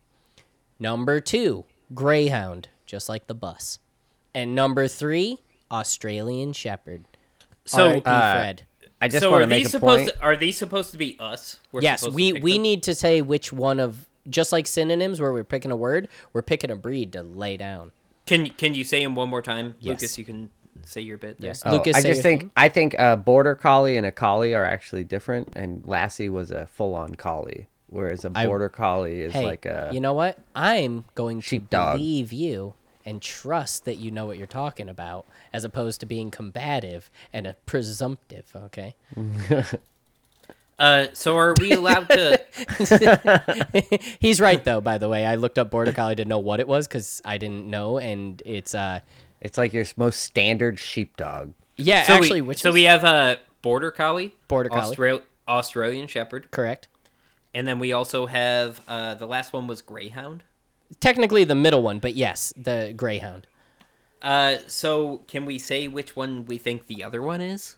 Number 0.78 1.20
two, 1.20 1.64
Greyhound, 1.94 2.68
just 2.84 3.08
like 3.08 3.26
the 3.26 3.34
bus. 3.34 3.78
And 4.34 4.54
number 4.54 4.86
three, 4.88 5.38
Australian 5.70 6.52
Shepherd. 6.52 7.04
So, 7.64 7.88
R.I.P. 7.88 8.02
uh, 8.06 8.32
Fred. 8.34 8.62
I 9.00 9.08
just 9.08 9.22
so 9.22 9.30
want 9.30 9.42
are 9.42 9.46
to 9.46 9.50
make 9.50 9.66
a 9.66 9.68
supposed 9.68 10.04
point. 10.04 10.16
to, 10.16 10.22
are 10.22 10.36
these 10.36 10.56
supposed 10.56 10.90
to 10.92 10.96
be 10.98 11.16
us? 11.20 11.60
We're 11.72 11.82
yes, 11.82 12.06
we 12.08 12.32
we 12.32 12.54
them? 12.54 12.62
need 12.62 12.82
to 12.84 12.94
say 12.94 13.20
which 13.22 13.52
one 13.52 13.78
of 13.78 14.06
just 14.30 14.52
like 14.52 14.66
synonyms 14.66 15.20
where 15.20 15.32
we're 15.32 15.44
picking 15.44 15.70
a 15.70 15.76
word, 15.76 16.08
we're 16.32 16.42
picking 16.42 16.70
a 16.70 16.76
breed 16.76 17.12
to 17.12 17.22
lay 17.22 17.56
down. 17.56 17.92
Can 18.24 18.48
can 18.50 18.74
you 18.74 18.84
say 18.84 19.02
them 19.04 19.14
one 19.14 19.28
more 19.28 19.42
time, 19.42 19.74
Yes. 19.80 20.00
Lucas? 20.00 20.18
You 20.18 20.24
can 20.24 20.50
say 20.84 21.02
your 21.02 21.18
bit. 21.18 21.38
there. 21.40 21.48
Yes. 21.48 21.62
Oh, 21.66 21.72
Lucas, 21.72 21.96
I 21.96 22.02
just 22.02 22.22
think 22.22 22.40
thing. 22.42 22.50
I 22.56 22.68
think 22.70 22.94
a 22.98 23.16
border 23.16 23.54
collie 23.54 23.96
and 23.98 24.06
a 24.06 24.12
collie 24.12 24.54
are 24.54 24.64
actually 24.64 25.04
different, 25.04 25.52
and 25.56 25.82
Lassie 25.86 26.28
was 26.30 26.50
a 26.50 26.66
full-on 26.66 27.16
collie, 27.16 27.66
whereas 27.88 28.24
a 28.24 28.30
border 28.30 28.68
collie 28.70 29.20
is 29.20 29.32
Hey, 29.34 29.44
like 29.44 29.66
a 29.66 29.90
you 29.92 30.00
know 30.00 30.14
what? 30.14 30.38
I'm 30.54 31.04
going 31.14 31.40
to 31.42 31.46
sheepdog. 31.46 31.98
believe 31.98 32.32
you 32.32 32.72
and 33.06 33.22
trust 33.22 33.86
that 33.86 33.94
you 33.96 34.10
know 34.10 34.26
what 34.26 34.36
you're 34.36 34.46
talking 34.46 34.88
about, 34.90 35.24
as 35.52 35.64
opposed 35.64 36.00
to 36.00 36.06
being 36.06 36.30
combative 36.30 37.08
and 37.32 37.46
a 37.46 37.54
presumptive. 37.64 38.44
Okay. 38.54 38.94
Uh, 40.78 41.06
so 41.14 41.38
are 41.38 41.54
we 41.58 41.72
allowed 41.72 42.06
to? 42.10 42.38
He's 44.20 44.42
right 44.42 44.62
though. 44.62 44.82
By 44.82 44.98
the 44.98 45.08
way, 45.08 45.24
I 45.24 45.36
looked 45.36 45.58
up 45.58 45.70
border 45.70 45.90
collie 45.90 46.16
to 46.16 46.26
know 46.26 46.38
what 46.38 46.60
it 46.60 46.68
was 46.68 46.86
because 46.86 47.22
I 47.24 47.38
didn't 47.38 47.66
know, 47.66 47.96
and 47.96 48.42
it's 48.44 48.74
uh 48.74 49.00
It's 49.40 49.56
like 49.56 49.72
your 49.72 49.86
most 49.96 50.20
standard 50.20 50.78
sheepdog. 50.78 51.54
yeah 51.78 52.02
so 52.02 52.12
actually 52.12 52.42
we, 52.42 52.48
which 52.48 52.60
so 52.60 52.68
was 52.68 52.74
we 52.74 52.82
have 52.82 53.04
a 53.04 53.38
border 53.62 53.90
collie, 53.90 54.34
Border 54.48 54.68
collie. 54.68 54.90
Austral- 54.90 55.22
Australian 55.48 56.08
Shepherd, 56.08 56.50
correct. 56.50 56.88
and 57.54 57.66
then 57.66 57.78
we 57.78 57.94
also 57.94 58.26
have 58.26 58.82
uh, 58.86 59.14
the 59.14 59.26
last 59.26 59.54
one 59.54 59.66
was 59.66 59.80
Greyhound. 59.80 60.42
Technically 61.00 61.44
the 61.44 61.54
middle 61.54 61.82
one, 61.82 61.98
but 61.98 62.14
yes, 62.14 62.52
the 62.56 62.92
greyhound. 62.96 63.46
Uh, 64.22 64.56
so 64.66 65.18
can 65.28 65.44
we 65.44 65.58
say 65.58 65.88
which 65.88 66.16
one 66.16 66.44
we 66.46 66.58
think 66.58 66.86
the 66.86 67.04
other 67.04 67.20
one 67.22 67.40
is? 67.40 67.76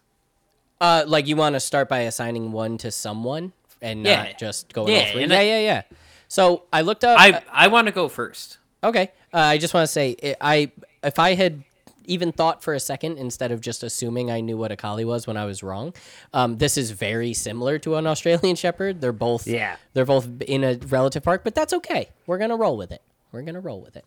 Uh, 0.81 1.05
like 1.07 1.27
you 1.27 1.35
want 1.37 1.55
to 1.55 1.61
start 1.61 1.89
by 1.89 2.01
assigning 2.01 2.53
one 2.53 2.79
to 2.79 2.91
someone 2.91 3.53
and 3.83 4.03
not 4.03 4.39
just 4.39 4.73
going 4.73 4.93
Yeah, 4.93 5.01
all 5.01 5.13
three. 5.13 5.27
Yeah, 5.27 5.39
I- 5.39 5.43
yeah, 5.43 5.59
yeah. 5.61 5.83
So 6.29 6.65
I 6.73 6.83
looked 6.83 7.05
up. 7.05 7.19
I 7.19 7.43
I 7.51 7.69
want 7.69 7.87
to 7.87 7.93
go 7.93 8.09
first. 8.09 8.59
Okay. 8.85 9.11
Uh, 9.33 9.39
I 9.39 9.59
just 9.59 9.75
want 9.75 9.85
to 9.85 9.93
say, 9.93 10.35
I 10.41 10.71
if 11.03 11.19
I 11.19 11.35
had 11.35 11.65
even 12.09 12.33
thought 12.33 12.63
for 12.63 12.75
a 12.75 12.81
second 12.81 13.19
instead 13.19 13.53
of 13.53 13.61
just 13.61 13.83
assuming 13.83 14.31
I 14.31 14.41
knew 14.41 14.57
what 14.57 14.73
a 14.73 14.77
collie 14.77 15.05
was 15.05 15.27
when 15.27 15.37
I 15.37 15.45
was 15.45 15.63
wrong, 15.63 15.95
um, 16.33 16.59
this 16.59 16.77
is 16.77 16.91
very 16.91 17.33
similar 17.35 17.79
to 17.81 17.95
an 17.97 18.07
Australian 18.15 18.57
Shepherd. 18.57 19.01
They're 19.01 19.13
both 19.13 19.47
Yeah. 19.47 19.77
They're 19.95 20.05
both 20.05 20.27
in 20.43 20.65
a 20.65 20.75
relative 20.89 21.23
park, 21.23 21.43
but 21.45 21.55
that's 21.55 21.73
okay. 21.73 22.09
We're 22.27 22.39
gonna 22.39 22.57
roll 22.57 22.77
with 22.77 22.91
it. 22.93 23.03
We're 23.33 23.43
gonna 23.43 23.61
roll 23.61 23.81
with 23.81 23.97
it. 23.97 24.05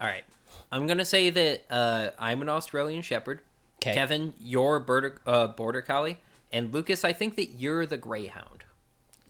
All 0.00 0.06
right, 0.08 0.24
I'm 0.70 0.86
gonna 0.86 1.04
say 1.04 1.30
that 1.30 1.62
uh, 1.70 2.10
I'm 2.18 2.42
an 2.42 2.48
Australian 2.48 3.02
Shepherd. 3.02 3.40
'Kay. 3.80 3.94
Kevin, 3.94 4.32
you're 4.40 4.78
border 4.80 5.20
uh, 5.26 5.48
border 5.48 5.82
collie, 5.82 6.18
and 6.52 6.72
Lucas, 6.72 7.04
I 7.04 7.12
think 7.12 7.36
that 7.36 7.58
you're 7.58 7.84
the 7.84 7.96
Greyhound. 7.96 8.64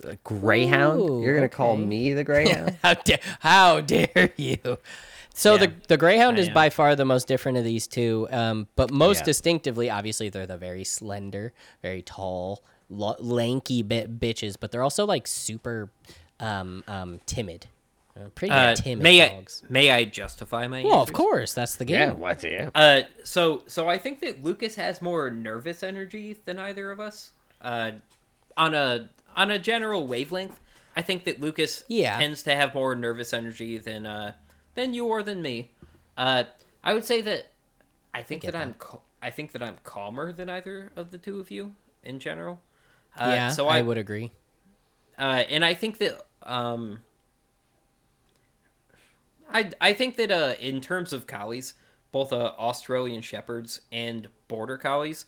a 0.04 0.16
greyhound. 0.24 1.22
You're 1.22 1.34
gonna 1.34 1.48
call 1.48 1.76
me 1.76 2.12
the 2.12 2.24
greyhound? 2.24 2.76
How 2.82 2.94
dare 2.94 3.20
how 3.40 3.80
dare 3.80 4.32
you? 4.36 4.78
So 5.34 5.56
the 5.56 5.66
Yeah, 5.68 5.72
the 5.88 5.96
greyhound 5.96 6.36
I 6.38 6.40
is 6.42 6.48
am. 6.48 6.54
by 6.54 6.70
far 6.70 6.94
the 6.94 7.04
most 7.04 7.26
different 7.26 7.58
of 7.58 7.64
these 7.64 7.86
two, 7.86 8.28
um, 8.30 8.68
but 8.76 8.90
most 8.90 9.20
Yeah. 9.20 9.24
distinctively, 9.24 9.88
obviously, 9.90 10.28
they're 10.28 10.46
the 10.46 10.58
very 10.58 10.84
slender, 10.84 11.52
very 11.82 12.02
tall, 12.02 12.62
lo- 12.90 13.16
lanky 13.18 13.82
bit 13.82 14.20
bitches, 14.20 14.56
but 14.60 14.70
they're 14.70 14.82
also 14.82 15.06
like 15.06 15.26
super 15.26 15.90
um, 16.40 16.82
um, 16.88 17.20
timid, 17.24 17.66
uh, 18.16 18.28
pretty 18.34 18.52
Uh, 18.52 18.74
timid 18.74 19.02
may 19.02 19.18
dogs. 19.26 19.62
I 19.64 19.72
may 19.72 19.90
I 19.92 20.04
justify 20.04 20.66
my? 20.66 20.82
Well, 20.82 21.00
of 21.02 21.12
course, 21.12 21.54
that's 21.54 21.76
the 21.76 21.84
game. 21.84 22.00
yeah, 22.00 22.10
what's 22.12 22.42
yeah? 22.44 22.68
Uh, 22.74 23.02
so 23.24 23.62
so 23.68 23.88
I 23.88 23.96
think 23.96 24.20
that 24.20 24.42
Lucas 24.42 24.74
has 24.74 25.00
more 25.00 25.30
nervous 25.30 25.82
energy 25.84 26.36
than 26.44 26.58
either 26.58 26.90
of 26.90 26.98
us. 27.00 27.30
Uh, 27.60 27.92
on 28.56 28.74
a 28.74 29.08
on 29.36 29.50
a 29.52 29.58
general 29.58 30.06
wavelength, 30.06 30.58
I 30.96 31.00
think 31.02 31.24
that 31.24 31.40
Lucas 31.40 31.84
Yeah. 31.88 32.18
tends 32.18 32.42
to 32.42 32.54
have 32.54 32.74
more 32.74 32.94
nervous 32.94 33.32
energy 33.32 33.78
than 33.78 34.04
uh 34.04 34.32
than 34.74 34.94
you 34.94 35.06
or 35.06 35.22
than 35.22 35.42
me. 35.42 35.70
Uh, 36.16 36.44
I 36.84 36.94
would 36.94 37.04
say 37.04 37.20
that 37.22 37.52
I 38.14 38.22
think 38.22 38.42
get 38.42 38.52
that, 38.52 38.62
I'm 38.62 38.74
cal- 38.74 39.04
I 39.22 39.30
think 39.30 39.52
that 39.52 39.62
I'm 39.62 39.76
calmer 39.84 40.32
than 40.32 40.48
either 40.48 40.92
of 40.96 41.10
the 41.10 41.18
two 41.18 41.40
of 41.40 41.50
you 41.50 41.74
in 42.02 42.18
general. 42.18 42.60
Uh, 43.18 43.32
yeah, 43.34 43.48
so 43.50 43.68
I, 43.68 43.78
I, 43.78 43.82
would 43.82 43.98
agree. 43.98 44.32
uh, 45.18 45.44
and 45.48 45.64
I 45.64 45.74
think 45.74 45.98
that 45.98 46.26
um, 46.42 47.00
I 49.50 49.70
I 49.80 49.92
think 49.92 50.16
that 50.16 50.30
uh, 50.30 50.54
in 50.60 50.80
terms 50.80 51.12
of 51.12 51.26
collies, 51.26 51.74
both 52.10 52.32
uh, 52.32 52.52
Australian 52.58 53.22
shepherds 53.22 53.82
and 53.90 54.28
border 54.48 54.78
collies 54.78 55.26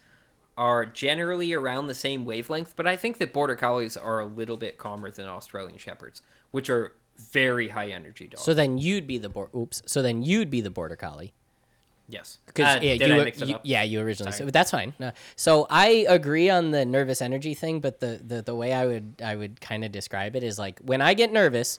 are 0.56 0.86
generally 0.86 1.52
around 1.52 1.88
the 1.88 1.94
same 1.94 2.24
wavelength. 2.24 2.74
But 2.76 2.86
I 2.86 2.96
think 2.96 3.18
that 3.18 3.32
border 3.32 3.56
collies 3.56 3.96
are 3.96 4.20
a 4.20 4.26
little 4.26 4.56
bit 4.56 4.78
calmer 4.78 5.10
than 5.10 5.26
Australian 5.26 5.78
shepherds, 5.78 6.22
which 6.52 6.70
are 6.70 6.94
very 7.32 7.68
high 7.68 7.88
energy 7.90 8.26
dogs. 8.28 8.42
So 8.42 8.54
then 8.54 8.78
you'd 8.78 9.06
be 9.06 9.18
the 9.18 9.30
oops. 9.54 9.82
So 9.86 10.02
then 10.02 10.22
you'd 10.22 10.50
be 10.50 10.60
the 10.60 10.70
border 10.70 10.96
collie. 10.96 11.32
yes, 12.08 12.38
Because 12.46 12.76
Uh, 12.76 12.80
yeah, 12.82 12.92
you, 12.94 13.14
I 13.20 13.24
mix 13.24 13.40
it 13.40 13.48
you- 13.48 13.58
yeah, 13.62 13.82
you 13.82 14.00
originally 14.00 14.32
Sorry. 14.32 14.46
said 14.46 14.52
that's 14.52 14.70
fine. 14.70 14.92
No. 14.98 15.12
So 15.36 15.66
I 15.70 16.06
agree 16.08 16.50
on 16.50 16.70
the 16.70 16.84
nervous 16.84 17.22
energy 17.22 17.54
thing, 17.54 17.80
but 17.80 18.00
the, 18.00 18.20
the 18.26 18.42
the 18.42 18.54
way 18.54 18.72
I 18.72 18.86
would 18.86 19.14
I 19.24 19.36
would 19.36 19.60
kind 19.60 19.84
of 19.84 19.92
describe 19.92 20.36
it 20.36 20.42
is 20.44 20.58
like 20.58 20.80
when 20.80 21.00
I 21.00 21.14
get 21.14 21.32
nervous, 21.32 21.78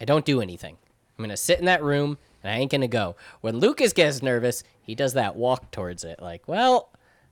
I 0.00 0.04
don't 0.04 0.24
do 0.24 0.40
anything. 0.40 0.76
I'm 1.18 1.22
gonna 1.24 1.36
sit 1.36 1.58
in 1.60 1.66
that 1.66 1.82
room 1.82 2.18
and 2.42 2.52
I 2.52 2.56
ain't 2.58 2.70
gonna 2.72 2.88
go. 2.88 3.14
When 3.40 3.58
Lucas 3.58 3.92
gets 3.92 4.20
nervous, 4.22 4.64
he 4.82 4.94
does 4.94 5.12
that 5.12 5.36
walk 5.36 5.70
towards 5.70 6.02
it. 6.02 6.20
Like, 6.20 6.48
well, 6.48 6.88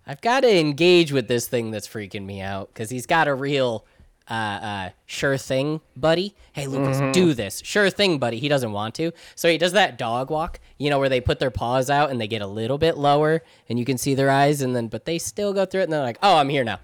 I've 0.06 0.20
got 0.20 0.40
to 0.40 0.58
engage 0.58 1.12
with 1.12 1.26
this 1.28 1.48
thing 1.48 1.70
that's 1.72 1.88
freaking 1.88 2.24
me 2.24 2.40
out 2.40 2.68
because 2.72 2.90
he's 2.90 3.06
got 3.06 3.26
a 3.28 3.34
real 3.34 3.84
uh, 4.30 4.32
uh, 4.32 4.90
sure 5.06 5.36
thing, 5.36 5.80
buddy. 5.96 6.34
Hey, 6.52 6.66
Lucas, 6.66 6.98
Mm-hmm. 6.98 7.12
do 7.12 7.34
this. 7.34 7.60
Sure 7.64 7.90
thing, 7.90 8.18
buddy. 8.18 8.38
He 8.38 8.48
doesn't 8.48 8.72
want 8.72 8.94
to. 8.96 9.12
So 9.34 9.48
he 9.48 9.58
does 9.58 9.72
that 9.72 9.98
dog 9.98 10.30
walk, 10.30 10.60
you 10.78 10.88
know, 10.88 10.98
where 11.00 11.08
they 11.08 11.20
put 11.20 11.40
their 11.40 11.50
paws 11.50 11.90
out 11.90 12.10
and 12.10 12.20
they 12.20 12.28
get 12.28 12.40
a 12.42 12.46
little 12.46 12.78
bit 12.78 12.96
lower 12.96 13.42
and 13.68 13.78
you 13.78 13.84
can 13.84 13.98
see 13.98 14.14
their 14.14 14.30
eyes 14.30 14.62
and 14.62 14.74
then, 14.76 14.86
but 14.88 15.04
they 15.04 15.18
still 15.18 15.52
go 15.52 15.64
through 15.66 15.80
it 15.80 15.84
and 15.84 15.92
they're 15.92 16.00
like, 16.02 16.18
oh, 16.22 16.36
I'm 16.36 16.48
here 16.48 16.64
now. 16.64 16.78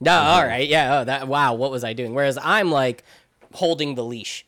No, 0.00 0.10
Mm-hmm. 0.12 0.28
all 0.28 0.44
right. 0.44 0.68
Yeah. 0.68 0.98
Oh, 1.00 1.04
that, 1.04 1.28
wow. 1.28 1.54
What 1.54 1.70
was 1.70 1.84
I 1.84 1.92
doing? 1.92 2.14
Whereas 2.14 2.38
I'm 2.42 2.70
like 2.70 3.04
holding 3.54 3.94
the 3.94 4.04
leash. 4.04 4.44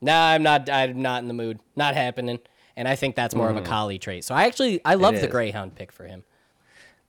Nah, 0.00 0.28
I'm 0.30 0.42
not, 0.42 0.68
I'm 0.68 1.00
not 1.00 1.22
in 1.22 1.28
the 1.28 1.34
mood. 1.34 1.60
Not 1.76 1.94
happening. 1.94 2.38
And 2.76 2.88
I 2.88 2.96
think 2.96 3.14
that's 3.14 3.34
more 3.36 3.50
of 3.50 3.56
a 3.56 3.62
collie 3.62 3.98
trait. 4.00 4.24
So 4.24 4.34
I 4.34 4.44
actually, 4.46 4.80
I 4.84 4.94
love 4.94 5.14
the 5.20 5.28
Mm. 5.28 5.30
Greyhound 5.30 5.74
pick 5.76 5.92
for 5.92 6.04
him. 6.06 6.24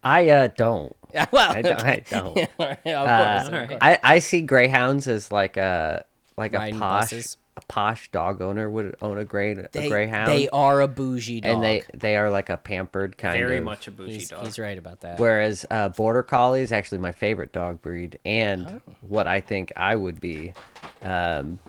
I 0.03 0.29
uh 0.29 0.47
don't. 0.55 0.95
well, 1.31 1.51
I 1.51 1.61
don't. 1.61 1.79
I 1.83 2.03
don't. 2.09 2.37
of 2.37 2.57
course, 2.57 2.77
Uh, 2.85 3.49
of 3.51 3.67
course. 3.69 3.79
I, 3.81 3.99
I 4.03 4.19
see 4.19 4.41
greyhounds 4.41 5.07
as 5.07 5.31
like 5.31 5.57
a 5.57 6.05
like 6.37 6.53
a 6.53 6.71
posh 6.71 6.79
buses. 7.11 7.37
a 7.57 7.61
posh 7.67 8.11
dog 8.11 8.41
owner 8.41 8.69
would 8.69 8.95
own 9.01 9.17
a 9.17 9.23
grey 9.25 9.51
a 9.53 9.87
greyhound. 9.87 10.27
they 10.29 10.49
are 10.49 10.81
a 10.81 10.87
bougie 10.87 11.39
dog. 11.41 11.53
and 11.53 11.63
they 11.63 11.83
they 11.93 12.17
are 12.17 12.29
like 12.29 12.49
a 12.49 12.57
pampered 12.57 13.17
kind 13.17 13.37
very 13.39 13.57
of. 13.59 13.63
much 13.63 13.87
a 13.87 13.91
bougie 13.91 14.13
he's, 14.15 14.29
dog. 14.29 14.45
he's 14.45 14.59
right 14.59 14.77
about 14.77 14.99
that. 15.01 15.19
Whereas 15.19 15.65
uh, 15.71 15.89
border 15.89 16.23
collie 16.23 16.61
is 16.61 16.71
actually 16.73 16.97
my 16.97 17.11
favorite 17.13 17.51
dog 17.53 17.81
breed, 17.81 18.19
Oh. 18.25 18.29
and 18.29 18.81
what 19.01 19.27
I 19.27 19.39
think 19.41 19.71
I 19.77 19.95
would 19.95 20.19
be. 20.19 20.53
Um, 21.01 21.59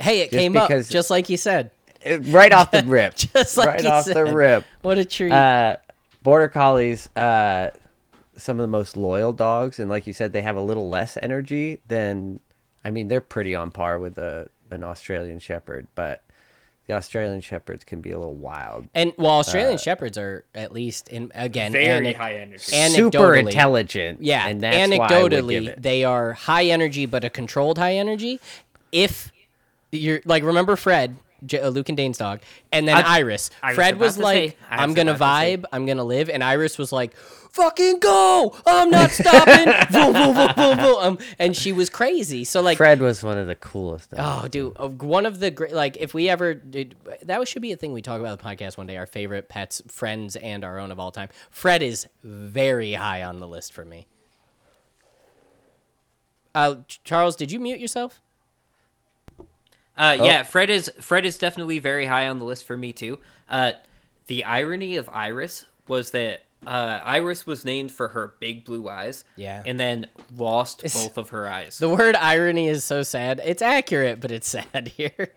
hey, 0.00 0.20
it 0.20 0.30
came 0.30 0.52
because- 0.52 0.86
up 0.88 0.92
just 0.92 1.10
like 1.10 1.28
you 1.28 1.36
said. 1.36 1.70
it- 2.02 2.18
right 2.28 2.52
off 2.52 2.70
the 2.70 2.84
rip, 2.84 3.14
Just 3.16 3.56
like 3.56 3.66
right 3.68 3.82
you 3.82 3.88
off 3.88 4.04
the 4.04 4.26
rip. 4.26 4.64
What 4.82 4.98
a 4.98 5.04
treat. 5.04 5.32
Uh, 5.32 5.78
border 6.22 6.48
collies, 6.48 7.08
uh, 7.16 7.70
some 8.36 8.58
of 8.58 8.62
the 8.64 8.68
most 8.68 8.96
loyal 8.96 9.32
dogs, 9.32 9.78
and 9.78 9.88
like 9.90 10.06
you 10.06 10.12
said, 10.12 10.32
they 10.32 10.42
have 10.42 10.56
a 10.56 10.62
little 10.62 10.88
less 10.88 11.16
energy 11.22 11.80
than. 11.88 12.40
I 12.84 12.90
mean, 12.90 13.08
they're 13.08 13.20
pretty 13.22 13.54
on 13.54 13.70
par 13.70 13.98
with 13.98 14.18
a, 14.18 14.48
an 14.70 14.84
Australian 14.84 15.38
Shepherd, 15.38 15.86
but 15.94 16.22
the 16.86 16.92
Australian 16.94 17.40
Shepherds 17.40 17.82
can 17.84 18.02
be 18.02 18.10
a 18.10 18.18
little 18.18 18.34
wild. 18.34 18.86
and 18.94 19.14
well, 19.16 19.38
Australian 19.38 19.78
shepherds 19.78 20.18
are 20.18 20.44
at 20.54 20.70
least 20.70 21.08
in 21.08 21.32
again 21.34 21.72
Very 21.72 22.08
anec- 22.12 22.16
high 22.16 22.34
energy. 22.34 22.58
Super 22.90 23.36
intelligent. 23.36 24.22
Yeah, 24.22 24.46
and 24.46 24.60
that's 24.60 24.76
why 24.98 25.06
I 25.06 25.22
would 25.22 25.30
give 25.30 25.44
anecdotally, 25.44 25.68
it. 25.68 25.82
they 25.82 26.04
are 26.04 26.34
high 26.34 26.64
energy, 26.66 27.06
but 27.06 27.24
a 27.24 27.30
controlled 27.30 27.78
high 27.78 27.94
energy. 27.94 28.38
If 28.92 29.32
you're 29.92 30.20
like, 30.26 30.42
remember 30.42 30.76
Fred, 30.76 31.16
J- 31.46 31.60
uh, 31.60 31.68
Luke 31.70 31.88
and 31.88 31.96
Dane's 31.96 32.18
dog, 32.18 32.40
and 32.70 32.86
then 32.86 32.98
I- 32.98 33.16
Iris. 33.18 33.48
I 33.62 33.72
Fred 33.74 33.94
about 33.94 34.04
was 34.04 34.18
like, 34.18 34.50
say- 34.50 34.56
I 34.70 34.82
"I'm 34.82 34.90
was 34.90 34.96
gonna 34.96 35.14
about 35.14 35.40
to 35.40 35.46
vibe, 35.58 35.64
I'm 35.72 35.86
gonna 35.86 36.04
live," 36.04 36.28
and 36.28 36.44
Iris 36.44 36.76
was 36.76 36.92
like, 36.92 37.14
"Fucking 37.54 38.00
go! 38.00 38.54
I'm 38.66 38.90
not 38.90 39.10
stopping!" 39.10 39.72
Vroom, 39.90 40.12
vroom, 40.12 40.34
vroom, 40.34 40.54
vroom, 40.54 40.76
vroom. 40.78 40.96
Um, 41.00 41.18
and 41.38 41.56
she 41.56 41.72
was 41.72 41.88
crazy. 41.88 42.44
So 42.44 42.60
like, 42.60 42.76
Fred 42.76 43.00
was 43.00 43.22
one 43.22 43.38
of 43.38 43.46
the 43.46 43.54
coolest. 43.54 44.10
Dogs. 44.10 44.44
Oh, 44.44 44.48
dude, 44.48 44.76
uh, 44.78 44.88
one 44.88 45.24
of 45.26 45.38
the 45.40 45.50
great 45.50 45.72
like 45.72 45.96
if 45.98 46.14
we 46.14 46.28
ever 46.28 46.54
did 46.54 46.96
that 47.22 47.46
should 47.48 47.62
be 47.62 47.72
a 47.72 47.76
thing 47.76 47.92
we 47.92 48.02
talk 48.02 48.18
about 48.20 48.32
on 48.32 48.38
the 48.38 48.44
podcast 48.56 48.76
one 48.76 48.86
day. 48.86 48.96
Our 48.96 49.06
favorite 49.06 49.48
pets, 49.48 49.82
friends, 49.88 50.36
and 50.36 50.64
our 50.64 50.78
own 50.78 50.90
of 50.90 50.98
all 50.98 51.12
time. 51.12 51.28
Fred 51.50 51.82
is 51.82 52.06
very 52.22 52.94
high 52.94 53.22
on 53.22 53.38
the 53.40 53.46
list 53.48 53.72
for 53.72 53.84
me. 53.84 54.06
Uh, 56.54 56.76
Charles, 57.04 57.36
did 57.36 57.50
you 57.50 57.58
mute 57.60 57.80
yourself? 57.80 58.20
Uh, 59.96 60.16
Oh. 60.18 60.24
yeah, 60.24 60.42
Fred 60.42 60.70
is 60.70 60.90
Fred 61.00 61.24
is 61.24 61.38
definitely 61.38 61.78
very 61.78 62.06
high 62.06 62.28
on 62.28 62.38
the 62.38 62.44
list 62.44 62.64
for 62.66 62.76
me 62.76 62.92
too. 62.92 63.18
Uh, 63.48 63.72
the 64.26 64.44
irony 64.44 64.96
of 64.96 65.08
Iris 65.12 65.66
was 65.86 66.10
that 66.12 66.42
uh, 66.66 67.00
Iris 67.04 67.46
was 67.46 67.64
named 67.64 67.92
for 67.92 68.08
her 68.08 68.34
big 68.40 68.64
blue 68.64 68.88
eyes. 68.88 69.24
Yeah. 69.36 69.62
and 69.66 69.78
then 69.78 70.06
lost 70.36 70.82
both 70.82 71.16
of 71.18 71.30
her 71.30 71.48
eyes. 71.48 71.78
The 71.78 71.88
word 71.88 72.16
irony 72.16 72.68
is 72.68 72.84
so 72.84 73.02
sad. 73.02 73.40
It's 73.44 73.62
accurate, 73.62 74.20
but 74.20 74.30
it's 74.30 74.48
sad 74.72 74.88
here. 74.96 75.32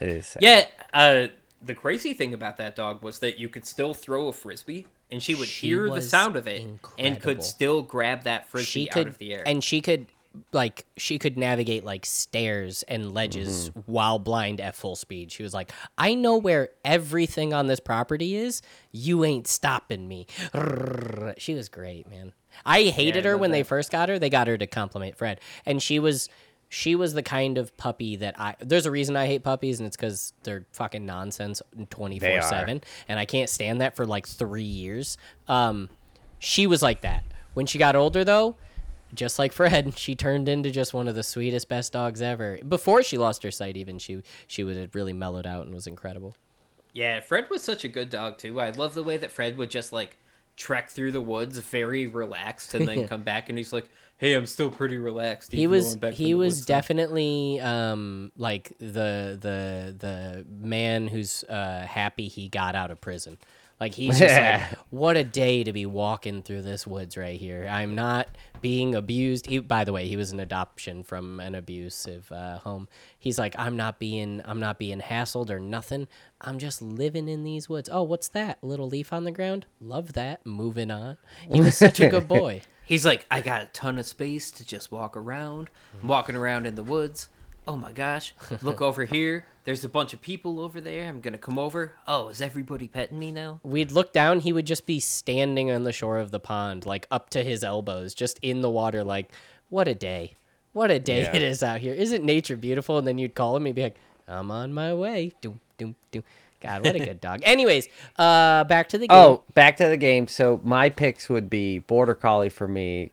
It 0.00 0.08
is. 0.08 0.26
sad. 0.26 0.42
yeah. 0.42 0.66
Uh, 0.92 1.26
the 1.62 1.74
crazy 1.74 2.14
thing 2.14 2.34
about 2.34 2.56
that 2.58 2.76
dog 2.76 3.02
was 3.02 3.18
that 3.20 3.38
you 3.38 3.48
could 3.48 3.66
still 3.66 3.92
throw 3.94 4.28
a 4.28 4.32
frisbee, 4.32 4.86
and 5.10 5.20
she 5.22 5.34
would 5.34 5.48
She 5.48 5.68
hear 5.68 5.90
the 5.90 6.02
sound 6.02 6.36
of 6.36 6.46
it 6.46 6.64
and 6.98 7.20
could 7.20 7.42
still 7.42 7.82
grab 7.82 8.22
that 8.24 8.48
frisbee 8.48 8.84
she 8.84 8.90
out 8.90 9.06
of 9.08 9.18
the 9.18 9.34
air. 9.34 9.42
and 9.46 9.62
she 9.64 9.80
could 9.80 10.06
like 10.52 10.84
she 10.96 11.18
could 11.18 11.36
navigate 11.38 11.84
like 11.84 12.04
stairs 12.06 12.82
and 12.88 13.12
ledges 13.14 13.70
Mm-hmm. 13.70 13.80
while 13.92 14.18
blind 14.18 14.60
at 14.60 14.74
full 14.76 14.96
speed 14.96 15.30
she 15.32 15.42
was 15.42 15.54
like 15.54 15.70
i 15.96 16.14
know 16.14 16.36
where 16.36 16.70
everything 16.84 17.52
on 17.54 17.66
this 17.66 17.80
property 17.80 18.36
is 18.36 18.62
you 18.92 19.24
ain't 19.24 19.46
stopping 19.46 20.06
me 20.08 20.26
she 21.38 21.54
was 21.54 21.68
great 21.68 22.08
man 22.08 22.32
i 22.66 22.84
hated 22.84 23.26
I 23.26 23.30
her 23.30 23.38
when 23.38 23.50
they 23.50 23.62
first 23.62 23.90
got 23.90 24.08
her 24.08 24.18
they 24.18 24.30
got 24.30 24.46
her 24.46 24.58
to 24.58 24.66
compliment 24.66 25.16
fred 25.16 25.40
and 25.66 25.82
she 25.82 25.98
was 25.98 26.28
she 26.70 26.94
was 26.94 27.14
the 27.14 27.22
kind 27.22 27.56
of 27.56 27.74
puppy 27.78 28.16
that 28.16 28.38
I. 28.38 28.54
There's 28.60 28.84
a 28.84 28.90
reason 28.90 29.16
I 29.16 29.24
hate 29.26 29.42
puppies, 29.42 29.80
and 29.80 29.86
it's 29.86 29.96
because 29.96 30.34
they're 30.42 30.66
fucking 30.72 31.06
nonsense 31.06 31.62
24 31.88 32.42
seven, 32.42 32.82
and 33.08 33.18
I 33.18 33.24
can't 33.24 33.48
stand 33.48 33.80
that 33.80 33.96
for 33.96 34.04
like 34.04 34.28
three 34.28 34.64
years. 34.64 35.16
Um, 35.48 35.88
she 36.38 36.66
was 36.66 36.82
like 36.82 37.00
that. 37.00 37.24
When 37.54 37.64
she 37.64 37.78
got 37.78 37.96
older, 37.96 38.22
though, 38.22 38.56
just 39.14 39.38
like 39.38 39.52
Fred, 39.52 39.96
she 39.98 40.14
turned 40.14 40.48
into 40.48 40.70
just 40.70 40.94
one 40.94 41.08
of 41.08 41.14
the 41.14 41.22
sweetest, 41.22 41.68
best 41.68 41.92
dogs 41.92 42.22
ever. 42.22 42.58
Before 42.66 43.02
she 43.02 43.18
lost 43.18 43.42
her 43.42 43.50
sight, 43.50 43.76
even 43.76 43.98
she 43.98 44.22
she 44.46 44.64
was 44.64 44.76
had 44.76 44.94
really 44.94 45.12
mellowed 45.12 45.46
out 45.46 45.66
and 45.66 45.74
was 45.74 45.86
incredible. 45.86 46.36
Yeah, 46.92 47.20
Fred 47.20 47.48
was 47.50 47.62
such 47.62 47.84
a 47.84 47.88
good 47.88 48.10
dog 48.10 48.38
too. 48.38 48.60
I 48.60 48.70
love 48.70 48.94
the 48.94 49.02
way 49.02 49.16
that 49.18 49.30
Fred 49.30 49.56
would 49.56 49.70
just 49.70 49.92
like 49.92 50.16
trek 50.56 50.90
through 50.90 51.12
the 51.12 51.20
woods 51.20 51.58
very 51.58 52.06
relaxed 52.06 52.74
and 52.74 52.86
then 52.86 53.06
come 53.08 53.22
back 53.22 53.48
and 53.48 53.56
he's 53.56 53.72
like, 53.72 53.88
"Hey, 54.16 54.34
I'm 54.34 54.46
still 54.46 54.70
pretty 54.70 54.98
relaxed." 54.98 55.52
He 55.52 55.66
was 55.66 55.96
he 56.12 56.34
was 56.34 56.66
definitely 56.66 57.60
um 57.60 58.32
like 58.36 58.72
the 58.78 59.38
the 59.40 59.94
the 59.98 60.46
man 60.48 61.08
who's 61.08 61.44
uh 61.44 61.86
happy 61.88 62.28
he 62.28 62.48
got 62.48 62.74
out 62.74 62.90
of 62.90 63.00
prison. 63.00 63.38
Like 63.80 63.94
he's 63.94 64.18
just 64.18 64.34
like, 64.34 64.62
what 64.90 65.16
a 65.16 65.22
day 65.22 65.62
to 65.62 65.72
be 65.72 65.86
walking 65.86 66.42
through 66.42 66.62
this 66.62 66.86
woods 66.86 67.16
right 67.16 67.38
here. 67.38 67.68
I'm 67.70 67.94
not 67.94 68.28
being 68.60 68.96
abused. 68.96 69.46
He, 69.46 69.60
by 69.60 69.84
the 69.84 69.92
way, 69.92 70.08
he 70.08 70.16
was 70.16 70.32
an 70.32 70.40
adoption 70.40 71.04
from 71.04 71.38
an 71.38 71.54
abusive 71.54 72.30
uh, 72.32 72.58
home. 72.58 72.88
He's 73.18 73.38
like, 73.38 73.54
I'm 73.56 73.76
not 73.76 74.00
being, 74.00 74.42
I'm 74.44 74.58
not 74.58 74.78
being 74.80 75.00
hassled 75.00 75.50
or 75.50 75.60
nothing. 75.60 76.08
I'm 76.40 76.58
just 76.58 76.82
living 76.82 77.28
in 77.28 77.44
these 77.44 77.68
woods. 77.68 77.88
Oh, 77.92 78.02
what's 78.02 78.28
that? 78.28 78.58
A 78.62 78.66
little 78.66 78.88
leaf 78.88 79.12
on 79.12 79.22
the 79.22 79.32
ground. 79.32 79.66
Love 79.80 80.14
that. 80.14 80.44
Moving 80.44 80.90
on. 80.90 81.16
He 81.52 81.60
was 81.60 81.76
such 81.76 82.00
a 82.00 82.08
good 82.08 82.26
boy. 82.28 82.62
He's 82.84 83.04
like, 83.06 83.26
I 83.30 83.42
got 83.42 83.62
a 83.62 83.66
ton 83.66 83.98
of 83.98 84.06
space 84.06 84.50
to 84.52 84.64
just 84.64 84.90
walk 84.90 85.16
around. 85.16 85.70
I'm 86.02 86.08
walking 86.08 86.34
around 86.34 86.66
in 86.66 86.74
the 86.74 86.82
woods. 86.82 87.28
"Oh 87.68 87.76
my 87.76 87.92
gosh, 87.92 88.34
look 88.62 88.80
over 88.82 89.04
here. 89.04 89.46
There's 89.64 89.84
a 89.84 89.88
bunch 89.88 90.12
of 90.14 90.20
people 90.22 90.58
over 90.60 90.80
there. 90.80 91.06
I'm 91.08 91.20
gonna 91.20 91.38
come 91.38 91.58
over. 91.58 91.92
Oh, 92.08 92.28
is 92.28 92.40
everybody 92.40 92.88
petting 92.88 93.18
me 93.18 93.30
now?" 93.30 93.60
We'd 93.62 93.92
look 93.92 94.12
down, 94.12 94.40
he 94.40 94.52
would 94.52 94.66
just 94.66 94.86
be 94.86 94.98
standing 94.98 95.70
on 95.70 95.84
the 95.84 95.92
shore 95.92 96.18
of 96.18 96.30
the 96.32 96.40
pond, 96.40 96.86
like 96.86 97.06
up 97.10 97.30
to 97.30 97.44
his 97.44 97.62
elbows, 97.62 98.14
just 98.14 98.38
in 98.42 98.62
the 98.62 98.70
water, 98.70 99.04
like, 99.04 99.30
what 99.68 99.86
a 99.86 99.94
day. 99.94 100.34
What 100.72 100.90
a 100.90 100.98
day 100.98 101.22
Yeah. 101.22 101.36
it 101.36 101.42
is 101.42 101.62
out 101.62 101.80
here. 101.80 101.94
Isn't 101.94 102.24
nature 102.24 102.56
beautiful? 102.56 102.98
And 102.98 103.06
then 103.06 103.18
you'd 103.18 103.34
call 103.34 103.56
him 103.56 103.66
and 103.66 103.74
be 103.74 103.82
like, 103.82 103.96
I'm 104.26 104.50
on 104.50 104.72
my 104.72 104.92
way. 104.94 105.32
Doom, 105.40 105.60
doom, 105.76 105.96
doom. 106.10 106.24
God, 106.60 106.84
what 106.84 106.94
a 106.96 106.98
good 106.98 107.20
dog. 107.20 107.40
Anyways, 107.44 107.88
uh, 108.16 108.64
back 108.64 108.88
to 108.90 108.98
the 108.98 109.06
game. 109.06 109.16
Oh, 109.16 109.42
back 109.54 109.76
to 109.78 109.88
the 109.88 109.96
game. 109.96 110.26
So 110.28 110.60
my 110.64 110.90
picks 110.90 111.28
would 111.28 111.48
be 111.48 111.78
Border 111.78 112.14
Collie 112.14 112.48
for 112.48 112.66
me. 112.68 113.10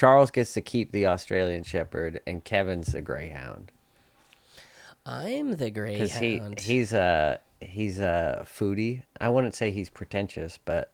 Charles 0.00 0.30
gets 0.30 0.54
to 0.54 0.62
keep 0.62 0.92
the 0.92 1.06
Australian 1.08 1.62
Shepherd, 1.62 2.22
and 2.26 2.42
Kevin's 2.42 2.92
the 2.92 3.02
Greyhound 3.02 3.70
I'm 5.04 5.56
the 5.56 5.70
because 5.70 6.14
he 6.14 6.38
greyhound. 6.38 6.58
he's 6.60 6.94
a 6.94 7.38
he's 7.60 7.98
a 7.98 8.46
foodie. 8.50 9.02
I 9.20 9.28
wouldn't 9.28 9.54
say 9.54 9.70
he's 9.70 9.90
pretentious, 9.90 10.58
but 10.64 10.90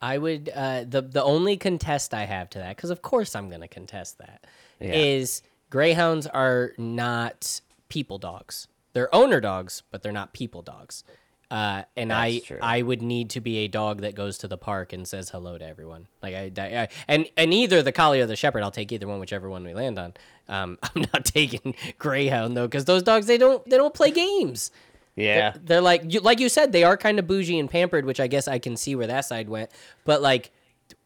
I 0.00 0.18
would 0.18 0.50
uh, 0.52 0.82
the 0.88 1.02
the 1.02 1.22
only 1.22 1.56
contest 1.56 2.12
I 2.12 2.24
have 2.24 2.50
to 2.50 2.58
that 2.58 2.74
because 2.74 2.90
of 2.90 3.02
course 3.02 3.36
I'm 3.36 3.48
gonna 3.48 3.68
contest 3.68 4.18
that 4.18 4.46
is 4.80 5.42
Yeah. 5.44 5.50
greyhounds 5.70 6.26
are 6.26 6.72
not 6.78 7.60
people 7.88 8.18
dogs. 8.18 8.66
They're 8.94 9.14
owner 9.14 9.40
dogs, 9.40 9.84
but 9.92 10.02
they're 10.02 10.10
not 10.10 10.32
people 10.32 10.62
dogs. 10.62 11.04
Uh, 11.52 11.82
and 11.98 12.10
I 12.10 12.38
true. 12.38 12.58
I 12.62 12.80
would 12.80 13.02
need 13.02 13.28
to 13.30 13.40
be 13.42 13.58
a 13.58 13.68
dog 13.68 14.00
that 14.00 14.14
goes 14.14 14.38
to 14.38 14.48
the 14.48 14.56
park 14.56 14.94
and 14.94 15.06
says 15.06 15.28
hello 15.28 15.58
to 15.58 15.66
everyone. 15.66 16.06
Like 16.22 16.34
I, 16.34 16.50
I 16.56 16.82
I- 16.84 16.88
and 17.06 17.26
and 17.36 17.52
either 17.52 17.82
the 17.82 17.92
collie 17.92 18.20
or 18.22 18.26
the 18.26 18.36
shepherd. 18.36 18.62
I'll 18.62 18.70
take 18.70 18.90
either 18.90 19.06
one, 19.06 19.20
whichever 19.20 19.50
one 19.50 19.62
we 19.62 19.74
land 19.74 19.98
on. 19.98 20.14
Um, 20.48 20.78
I'm 20.82 21.02
not 21.12 21.26
taking 21.26 21.74
greyhound 21.98 22.56
though 22.56 22.66
because 22.66 22.86
those 22.86 23.02
dogs 23.02 23.26
they 23.26 23.36
don't 23.36 23.62
they 23.68 23.76
don't 23.76 23.92
play 23.92 24.10
games. 24.10 24.70
yeah, 25.14 25.52
They're 25.62 25.82
like 25.82 26.10
you, 26.10 26.20
like 26.20 26.40
you 26.40 26.48
said, 26.48 26.72
they 26.72 26.84
are 26.84 26.96
kind 26.96 27.18
of 27.18 27.26
bougie 27.26 27.58
and 27.58 27.68
pampered, 27.70 28.06
which 28.06 28.18
I 28.18 28.28
guess 28.28 28.48
I 28.48 28.58
can 28.58 28.74
see 28.78 28.94
where 28.96 29.08
that 29.08 29.26
side 29.26 29.50
went. 29.50 29.70
But 30.06 30.22
like, 30.22 30.52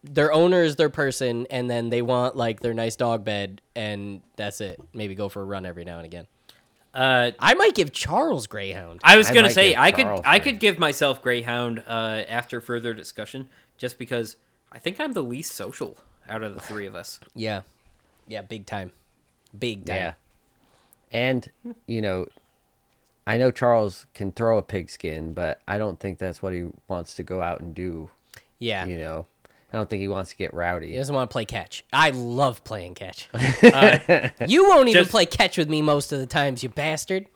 their 0.05 0.33
owner 0.33 0.63
is 0.63 0.77
their 0.77 0.91
person, 0.91 1.49
and 1.51 1.69
then 1.69 1.91
they 1.91 2.03
want 2.03 2.37
like 2.37 2.61
their 2.61 2.73
nice 2.73 2.95
dog 2.95 3.25
bed, 3.25 3.63
and 3.75 4.23
that's 4.37 4.61
it. 4.61 4.81
Maybe 4.95 5.17
go 5.17 5.29
for 5.29 5.43
a 5.43 5.45
run 5.45 5.67
every 5.67 5.85
now 5.85 5.97
and 5.97 6.07
again. 6.07 6.29
Uh, 6.97 7.33
I 7.39 7.53
might 7.55 7.75
give 7.75 7.93
Charles 7.93 8.47
Greyhound. 8.47 9.01
I 9.05 9.19
was 9.19 9.29
I 9.29 9.35
gonna 9.35 9.49
might 9.49 9.53
say 9.53 9.69
give 9.71 9.79
I 9.79 9.91
could 9.93 10.03
Charles 10.05 10.23
I 10.25 10.39
could 10.39 10.59
give 10.59 10.79
myself 10.79 11.21
Greyhound 11.23 11.83
uh, 11.87 12.23
after 12.27 12.61
further 12.63 12.95
discussion, 12.95 13.51
just 13.77 13.99
because 13.99 14.37
I 14.73 14.79
think 14.79 14.99
I'm 14.99 15.13
the 15.13 15.23
least 15.23 15.53
social 15.53 15.99
out 16.29 16.43
of 16.43 16.55
the 16.55 16.61
three 16.61 16.87
of 16.87 16.95
us. 16.95 17.21
yeah, 17.35 17.61
yeah, 18.27 18.41
big 18.41 18.65
time, 18.65 18.93
big 19.59 19.85
time. 19.85 19.97
yeah. 19.97 20.13
And 21.13 21.51
you 21.87 22.01
know, 22.01 22.27
I 23.27 23.37
know 23.37 23.51
Charles 23.51 24.07
can 24.15 24.33
throw 24.33 24.57
a 24.57 24.63
pigskin, 24.63 25.35
but 25.35 25.61
I 25.69 25.77
don't 25.77 26.01
think 26.01 26.19
that's 26.19 26.41
what 26.43 26.55
he 26.55 26.69
wants 26.89 27.15
to 27.15 27.23
go 27.23 27.43
out 27.43 27.61
and 27.61 27.75
do. 27.75 28.09
yeah. 28.59 28.87
You 28.87 28.97
know, 28.99 29.27
I 29.77 29.79
don't 29.81 29.91
think 29.91 30.01
he 30.01 30.09
wants 30.09 30.31
to 30.31 30.37
get 30.37 30.55
rowdy. 30.55 30.93
He 30.93 30.97
doesn't 30.97 31.15
want 31.15 31.29
to 31.29 31.33
play 31.33 31.45
catch. 31.45 31.85
I 31.93 32.09
love 32.11 32.65
playing 32.65 32.95
catch. 32.95 33.29
Uh, 33.63 34.31
you 34.47 34.67
won't 34.69 34.89
even 34.89 35.03
Just- 35.03 35.11
play 35.11 35.27
catch 35.27 35.59
with 35.59 35.69
me 35.69 35.83
most 35.83 36.13
of 36.13 36.19
the 36.19 36.27
times, 36.27 36.63
you 36.63 36.71
bastard. 36.71 37.27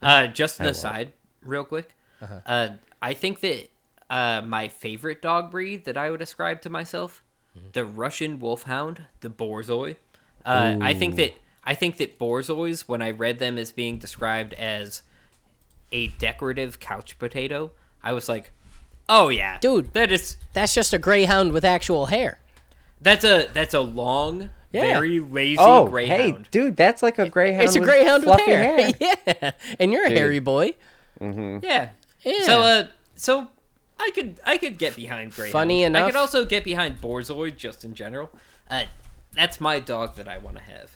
Uh, 0.00 0.28
just 0.28 0.60
an 0.60 0.66
won't. 0.66 0.76
aside, 0.76 1.12
real 1.42 1.64
quick. 1.64 1.90
Uh-huh. 2.22 2.40
uh 2.46 2.68
I 3.02 3.14
think 3.14 3.40
that 3.40 3.70
uh, 4.08 4.42
my 4.42 4.68
favorite 4.68 5.20
dog 5.20 5.50
breed 5.50 5.84
that 5.86 5.96
I 5.96 6.10
would 6.12 6.22
ascribe 6.22 6.62
to 6.62 6.70
myself, 6.70 7.22
Mm-hmm. 7.58 7.68
the 7.72 7.84
Russian 7.84 8.38
Wolfhound, 8.40 9.04
the 9.20 9.30
Borzoi. 9.30 9.96
Uh, 10.44 10.76
I 10.80 10.94
think 10.94 11.16
that 11.16 11.34
I 11.64 11.74
think 11.74 11.96
that 11.98 12.18
Borzois, 12.18 12.82
when 12.82 13.00
I 13.02 13.10
read 13.12 13.38
them 13.38 13.58
as 13.58 13.70
being 13.72 13.98
described 13.98 14.54
as 14.54 15.02
a 15.92 16.08
decorative 16.08 16.78
couch 16.80 17.16
potato, 17.18 17.70
I 18.02 18.12
was 18.12 18.28
like, 18.28 18.50
"Oh 19.08 19.28
yeah, 19.28 19.58
Dude. 19.60 19.92
that 19.94 20.10
is 20.12 20.36
That's 20.52 20.74
just 20.74 20.92
a 20.92 20.98
greyhound 20.98 21.52
with 21.52 21.64
actual 21.64 22.06
hair. 22.06 22.38
that's 23.00 23.24
a 23.24 23.48
that's 23.52 23.74
a 23.74 23.80
long, 23.80 24.50
Yeah. 24.72 24.82
very 24.98 25.20
lazy 25.20 25.56
Oh, 25.60 25.86
greyhound." 25.86 26.20
hey, 26.20 26.44
dude, 26.50 26.76
that's 26.76 27.02
like 27.02 27.18
a 27.18 27.28
greyhound. 27.28 27.64
It's 27.64 27.76
a 27.76 27.80
greyhound 27.80 28.24
with 28.24 28.36
fluffy 28.36 28.50
hair. 28.52 28.90
yeah, 29.00 29.50
and 29.78 29.92
you're 29.92 30.04
a 30.06 30.08
Dude. 30.08 30.18
hairy 30.18 30.38
boy. 30.40 30.74
Yeah. 31.20 31.90
Yeah. 32.22 32.42
So 32.46 32.60
uh 32.62 32.86
so 33.16 33.48
I 34.00 34.10
could 34.14 34.40
I 34.44 34.58
could 34.58 34.78
get 34.78 34.96
behind 34.96 35.32
Greyhound. 35.34 35.52
Funny 35.52 35.84
enough, 35.84 36.02
I 36.02 36.06
could 36.10 36.16
also 36.16 36.44
get 36.44 36.64
behind 36.64 37.00
Borzoi 37.00 37.56
just 37.56 37.84
in 37.84 37.94
general. 37.94 38.30
Uh 38.70 38.84
that's 39.32 39.60
my 39.60 39.78
dog 39.80 40.16
that 40.16 40.28
I 40.28 40.38
want 40.38 40.56
to 40.56 40.62
have. 40.62 40.90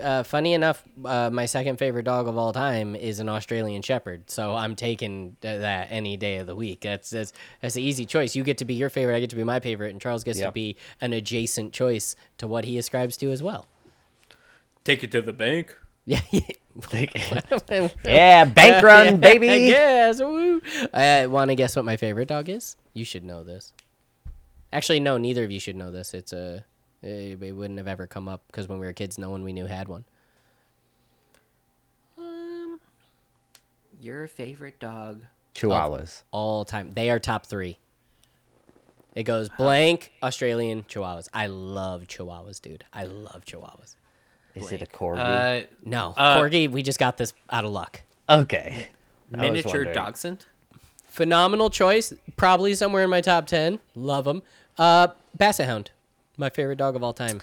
Uh, 0.00 0.22
funny 0.22 0.52
enough, 0.52 0.84
uh, 1.04 1.30
my 1.30 1.46
second 1.46 1.78
favorite 1.78 2.04
dog 2.04 2.28
of 2.28 2.38
all 2.38 2.52
time 2.52 2.94
is 2.94 3.18
an 3.18 3.28
Australian 3.28 3.82
Shepherd. 3.82 4.30
So 4.30 4.54
I'm 4.54 4.76
taking 4.76 5.36
that 5.40 5.88
any 5.90 6.16
day 6.16 6.36
of 6.36 6.46
the 6.46 6.54
week. 6.54 6.82
That's 6.82 7.10
that's 7.10 7.32
that's 7.60 7.76
an 7.76 7.82
easy 7.82 8.06
choice. 8.06 8.36
You 8.36 8.44
get 8.44 8.58
to 8.58 8.64
be 8.64 8.74
your 8.74 8.90
favorite. 8.90 9.16
I 9.16 9.20
get 9.20 9.30
to 9.30 9.36
be 9.36 9.44
my 9.44 9.60
favorite, 9.60 9.90
and 9.90 10.00
Charles 10.00 10.22
gets 10.24 10.38
to 10.40 10.52
be 10.52 10.76
an 11.00 11.12
adjacent 11.12 11.72
choice 11.72 12.14
to 12.38 12.46
what 12.46 12.64
he 12.64 12.78
ascribes 12.78 13.16
to 13.18 13.32
as 13.32 13.42
well. 13.42 13.66
Take 14.84 15.02
it 15.02 15.10
to 15.12 15.22
the 15.22 15.32
bank. 15.32 15.76
Yeah. 16.06 16.20
Yeah, 18.04 18.44
bank 18.44 18.82
run, 18.82 19.20
baby. 19.20 19.46
Yes. 19.46 20.20
Woo. 20.20 20.60
I 20.92 21.26
want 21.28 21.48
to 21.48 21.54
guess 21.54 21.76
what 21.76 21.86
my 21.86 21.96
favorite 21.96 22.28
dog 22.28 22.50
is. 22.50 22.76
You 22.92 23.06
should 23.06 23.24
know 23.24 23.42
this. 23.42 23.72
Actually, 24.70 25.00
no. 25.00 25.16
Neither 25.16 25.44
of 25.44 25.50
you 25.50 25.58
should 25.58 25.76
know 25.76 25.90
this. 25.90 26.12
It's 26.12 26.34
a. 26.34 26.66
It 27.04 27.42
it 27.42 27.52
wouldn't 27.52 27.78
have 27.78 27.86
ever 27.88 28.06
come 28.06 28.28
up 28.28 28.42
because 28.48 28.66
when 28.68 28.78
we 28.78 28.86
were 28.86 28.92
kids, 28.92 29.18
no 29.18 29.30
one 29.30 29.42
we 29.44 29.52
knew 29.52 29.66
had 29.66 29.88
one. 29.88 30.04
Um 32.18 32.80
your 34.00 34.26
favorite 34.26 34.78
dog. 34.80 35.22
Chihuahuas. 35.54 36.22
all 36.32 36.64
time. 36.64 36.92
They 36.94 37.10
are 37.10 37.18
top 37.20 37.46
three. 37.46 37.78
It 39.14 39.22
goes 39.22 39.48
blank 39.50 40.10
Australian 40.22 40.82
Chihuahuas. 40.84 41.28
I 41.32 41.46
love 41.46 42.02
Chihuahuas, 42.08 42.60
dude. 42.60 42.84
I 42.92 43.04
love 43.04 43.44
Chihuahuas. 43.44 43.94
Is 44.56 44.72
it 44.72 44.82
a 44.82 44.86
corgi? 44.86 45.62
Uh 45.64 45.66
No, 45.84 46.14
Uh, 46.16 46.38
Corgi. 46.38 46.68
We 46.70 46.82
just 46.82 46.98
got 46.98 47.16
this 47.16 47.32
out 47.50 47.64
of 47.64 47.70
luck. 47.70 48.02
okay. 48.28 48.88
I 49.32 49.36
miniature 49.36 49.84
dachshund. 49.84 50.46
Phenomenal 51.08 51.70
choice. 51.70 52.12
Probably 52.36 52.74
somewhere 52.74 53.04
in 53.04 53.10
my 53.10 53.20
top 53.20 53.46
ten. 53.46 53.78
Love 53.94 54.24
them. 54.24 54.42
Uh, 54.78 55.08
Basset 55.36 55.66
Hound, 55.66 55.90
my 56.36 56.50
favorite 56.50 56.76
dog 56.78 56.96
of 56.96 57.02
all 57.02 57.12
time. 57.12 57.40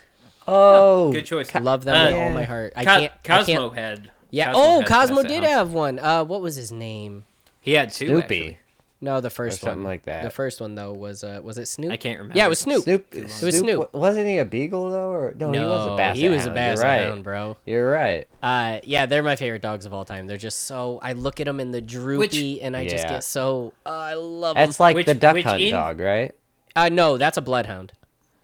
Oh, 0.47 1.11
Good 1.11 1.25
choice. 1.25 1.53
Love 1.55 1.83
them 1.83 2.05
with 2.07 2.15
Uh, 2.15 2.19
all 2.23 2.29
my 2.31 2.43
heart. 2.43 2.73
I 2.75 2.83
Co- 2.83 2.99
can't. 2.99 3.11
I 3.13 3.27
Cosmo 3.27 3.69
can't. 3.69 3.77
had. 3.79 4.11
Yeah. 4.31 4.51
Cosmo 4.53 4.63
oh, 4.63 4.79
had 4.79 4.87
Cosmo 4.87 5.21
did 5.23 5.31
Hounds. 5.43 5.47
have 5.49 5.73
one. 5.73 5.99
Uh, 5.99 6.23
what 6.23 6.41
was 6.41 6.55
his 6.55 6.71
name? 6.71 7.25
He 7.59 7.73
had 7.73 7.91
two. 7.91 8.07
Snoopy. 8.07 8.39
actually. 8.41 8.57
No, 9.03 9.19
the 9.19 9.31
first 9.31 9.61
something 9.61 9.79
one. 9.79 9.91
like 9.91 10.03
that. 10.05 10.23
The 10.23 10.29
first 10.29 10.61
one 10.61 10.75
though 10.75 10.93
was 10.93 11.23
uh, 11.23 11.39
was 11.43 11.57
it 11.57 11.65
Snoop? 11.67 11.91
I 11.91 11.97
can't 11.97 12.19
remember. 12.19 12.37
Yeah, 12.37 12.45
it 12.45 12.49
was 12.49 12.59
Snoop. 12.59 12.83
Snoop. 12.83 13.07
It 13.15 13.23
was 13.41 13.57
Snoop. 13.57 13.91
wa- 13.93 13.99
Wasn't 13.99 14.27
he 14.27 14.37
a 14.37 14.45
beagle 14.45 14.91
though? 14.91 15.09
Or 15.09 15.33
no, 15.35 15.49
No, 15.49 15.59
he 15.59 15.65
was 15.65 15.85
a 15.87 15.95
basset. 15.97 16.17
he 16.17 16.29
was 16.29 16.41
a 16.41 16.43
hound. 16.45 16.55
Basset 16.55 16.85
You're 16.85 17.09
right. 17.15 17.23
Bro. 17.23 17.57
You're 17.65 17.91
right. 17.91 18.27
Uh, 18.43 18.79
yeah, 18.83 19.07
they're 19.07 19.23
my 19.23 19.35
favorite 19.35 19.63
dogs 19.63 19.87
of 19.87 19.93
all 19.93 20.05
time. 20.05 20.27
They're 20.27 20.37
just 20.37 20.65
so. 20.65 20.99
I 21.01 21.13
look 21.13 21.39
at 21.39 21.45
them 21.45 21.59
in 21.59 21.71
the 21.71 21.81
droopy, 21.81 22.61
and 22.61 22.77
I 22.77 22.83
just 22.87 23.05
Yeah. 23.05 23.13
get 23.13 23.23
so. 23.23 23.73
Uh, 23.87 23.89
I 23.89 24.13
love 24.13 24.55
them. 24.55 24.67
That's 24.67 24.79
like 24.79 24.95
Which- 24.95 25.07
the 25.07 25.15
duck 25.15 25.33
which 25.33 25.45
hunt 25.45 25.61
in- 25.61 25.71
dog, 25.71 25.99
right? 25.99 26.31
Uh, 26.75 26.89
no, 26.89 27.17
that's 27.17 27.37
a 27.37 27.41
bloodhound. 27.41 27.93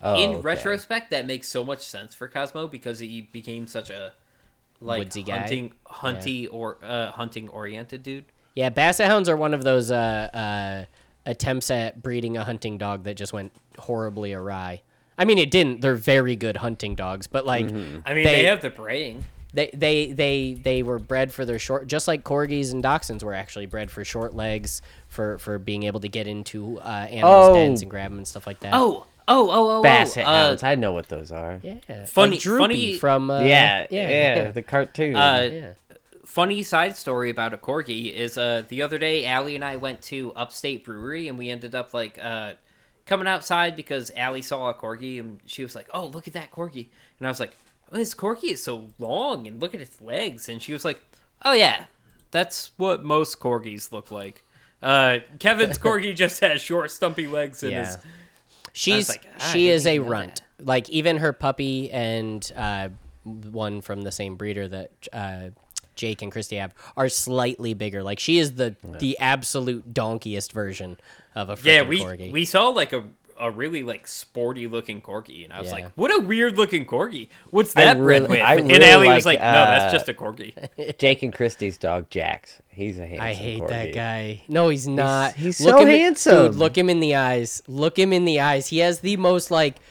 Oh, 0.02 0.16
in 0.22 0.30
okay. 0.32 0.42
retrospect, 0.42 1.12
that 1.12 1.26
makes 1.26 1.48
so 1.48 1.64
much 1.64 1.82
sense 1.82 2.14
for 2.14 2.28
Cosmo 2.28 2.68
because 2.68 3.00
he 3.00 3.22
became 3.32 3.66
such 3.68 3.90
a 3.90 4.14
like 4.80 5.00
Woodsy 5.00 5.24
guy. 5.24 5.40
hunting, 5.40 5.74
hunty 5.88 6.48
or 6.52 6.78
uh, 6.84 7.12
hunting 7.12 7.50
oriented 7.50 8.04
dude. 8.04 8.26
Yeah, 8.56 8.70
Basset 8.70 9.08
hounds 9.08 9.28
are 9.30 9.38
one 9.38 9.54
of 9.54 9.64
those 9.64 9.90
uh, 9.92 9.96
uh, 10.34 10.86
attempts 11.26 11.72
at 11.72 12.02
breeding 12.02 12.38
a 12.38 12.44
hunting 12.44 12.78
dog 12.78 13.04
that 13.06 13.16
just 13.18 13.34
went 13.34 13.52
horribly 13.80 14.34
awry. 14.34 14.82
I 15.18 15.26
mean, 15.26 15.40
it 15.40 15.50
didn't. 15.50 15.82
They're 15.82 15.96
very 15.96 16.36
good 16.36 16.58
hunting 16.58 16.94
dogs, 16.94 17.26
but 17.28 17.46
like 17.46 17.66
Mm-hmm. 17.66 18.00
I 18.06 18.14
mean, 18.14 18.24
They- 18.24 18.36
they, 18.36 18.46
have 18.46 18.62
the 18.62 18.70
braying. 18.70 19.26
they 19.54 19.72
they 19.74 20.12
they 20.12 20.54
they 20.62 20.84
were 20.84 21.00
bred 21.00 21.34
for 21.34 21.44
their 21.44 21.58
short, 21.58 21.88
just 21.88 22.08
like 22.08 22.24
corgis 22.24 22.72
and 22.72 22.84
dachshunds 22.84 23.24
were 23.24 23.34
actually 23.34 23.66
bred 23.66 23.90
for 23.90 24.06
short 24.06 24.36
legs 24.36 24.84
for 25.08 25.40
for 25.40 25.58
being 25.58 25.84
able 25.84 26.00
to 26.02 26.08
get 26.10 26.28
into 26.28 26.80
uh, 26.82 27.08
animals' 27.10 27.50
Oh. 27.50 27.54
dens 27.56 27.82
and 27.82 27.90
grab 27.90 28.12
them 28.12 28.20
and 28.20 28.28
stuff 28.28 28.46
like 28.46 28.60
that. 28.60 28.76
Oh, 28.76 29.08
oh, 29.28 29.50
oh, 29.50 29.80
oh, 29.80 29.84
basset 29.84 30.26
oh, 30.26 30.30
uh, 30.30 30.48
hounds. 30.48 30.64
I 30.64 30.76
know 30.76 30.92
what 30.94 31.10
those 31.10 31.32
are. 31.32 31.60
yeah, 31.64 31.76
like 31.90 32.08
funny- 32.08 32.38
Droopy 32.38 32.60
funny- 32.64 32.98
from 32.98 33.30
uh, 33.32 33.42
yeah, 33.42 33.88
yeah, 33.90 34.10
yeah, 34.10 34.52
the 34.52 34.62
cartoon. 34.62 35.16
Uh, 35.16 35.50
yeah. 35.52 35.74
funny 36.26 36.64
side 36.64 36.96
story 36.96 37.30
about 37.30 37.54
a 37.54 37.58
corgi 37.58 38.14
is 38.14 38.38
uh 38.38 38.64
the 38.68 38.82
other 38.82 38.98
day 38.98 39.26
Allie 39.26 39.56
and 39.56 39.64
I 39.66 39.76
went 39.78 40.02
to 40.04 40.34
Upstate 40.36 40.84
Brewery 40.86 41.28
and 41.30 41.38
we 41.38 41.50
ended 41.50 41.74
up 41.74 41.94
like 41.94 42.20
uh 42.22 42.54
coming 43.06 43.28
outside 43.28 43.76
because 43.76 44.12
Allie 44.16 44.42
saw 44.42 44.70
a 44.70 44.74
corgi 44.74 45.20
and 45.20 45.40
she 45.46 45.64
was 45.64 45.76
like, 45.76 45.88
"Oh, 45.94 46.08
look 46.08 46.28
at 46.28 46.34
that 46.34 46.52
corgi," 46.52 46.88
and 47.20 47.28
I 47.28 47.32
was 47.32 47.40
like, 47.40 47.56
oh, 47.92 47.98
"This 47.98 48.14
corgi 48.14 48.52
is 48.52 48.64
so 48.64 48.88
long 49.00 49.48
and 49.48 49.62
look 49.62 49.74
at 49.74 49.82
its 49.82 50.02
legs," 50.02 50.50
and 50.50 50.62
she 50.62 50.74
was 50.74 50.84
like, 50.86 51.00
"Oh 51.44 51.54
yeah, 51.54 51.86
that's 52.32 52.72
what 52.78 53.04
most 53.04 53.40
corgis 53.40 53.92
look 53.94 54.12
like." 54.12 54.44
Uh, 54.84 55.20
Kevin's 55.40 55.78
corgi 55.86 56.14
just 56.16 56.40
has 56.42 56.62
short, 56.62 56.92
stumpy 56.92 57.26
legs 57.28 57.64
and 57.64 57.72
Yeah. 57.72 57.90
is 57.90 57.98
She's 58.78 59.10
like, 59.10 59.26
"Ah, 59.40 59.52
she 59.52 59.70
is 59.70 59.88
a 59.88 60.00
runt. 60.00 60.42
that." 60.58 60.66
Like 60.66 60.90
even 60.90 61.18
her 61.18 61.34
puppy 61.34 61.92
and 61.92 62.50
uh, 62.56 62.90
one 63.24 63.82
from 63.82 64.02
the 64.02 64.12
same 64.12 64.36
breeder 64.36 64.68
that 64.68 64.92
uh, 65.12 65.50
Jake 65.96 66.22
and 66.22 66.32
Christy 66.32 66.58
have, 66.58 66.74
are 66.96 67.10
slightly 67.10 67.74
bigger. 67.74 68.04
Like 68.04 68.20
she 68.20 68.38
is 68.38 68.54
the 68.54 68.76
the 69.00 69.18
absolute 69.20 69.94
donkeyest 69.94 70.52
version 70.52 70.98
of 71.36 71.50
a 71.50 71.56
freaking 71.56 71.66
Yeah, 71.66 71.82
we 71.84 72.02
corgi. 72.02 72.32
we 72.32 72.46
saw 72.46 72.70
like 72.70 72.94
a 72.94 73.04
a 73.40 73.52
really 73.52 73.84
like 73.84 74.08
sporty 74.08 74.68
looking 74.68 75.02
corgi, 75.02 75.44
and 75.44 75.54
I 75.54 75.60
was 75.60 75.68
Yeah. 75.70 75.76
like, 75.76 75.92
"What 75.96 76.12
a 76.16 76.20
weird 76.22 76.58
looking 76.58 76.86
corgi! 76.86 77.30
What's 77.52 77.76
I 77.76 77.86
that 77.86 77.98
bred 77.98 78.24
really- 78.24 78.38
with?" 78.38 78.42
I 78.46 78.56
and 78.56 78.68
really 78.70 78.86
Allie 78.86 79.08
was 79.10 79.26
like, 79.26 79.40
like, 79.40 79.46
"No, 79.46 79.52
that's 79.66 79.94
uh, 79.94 79.98
just 79.98 80.10
a 80.10 80.14
corgi." 80.14 80.98
Jake 81.00 81.24
and 81.24 81.34
Christie's 81.34 81.78
dog 81.78 82.10
Jax. 82.10 82.62
He's 82.70 83.00
a 83.00 83.06
handsome. 83.08 83.26
I 83.28 83.34
hate 83.34 83.68
that 83.68 83.94
guy. 83.94 84.44
No, 84.48 84.70
he's 84.70 84.88
not. 84.88 85.34
he's 85.34 85.60
Look 85.62 85.76
so 85.78 85.82
him 85.82 85.88
in- 85.90 86.00
handsome. 86.00 86.48
dude, 86.52 86.56
look 86.56 86.78
him 86.78 86.90
in 86.90 87.00
the 87.00 87.16
eyes. 87.16 87.62
Look 87.68 87.98
him 87.98 88.14
in 88.14 88.26
the 88.26 88.40
eyes. 88.40 88.68
He 88.68 88.80
has 88.80 89.00
the 89.00 89.18
most 89.18 89.50
like 89.52 89.76
d- 89.76 89.82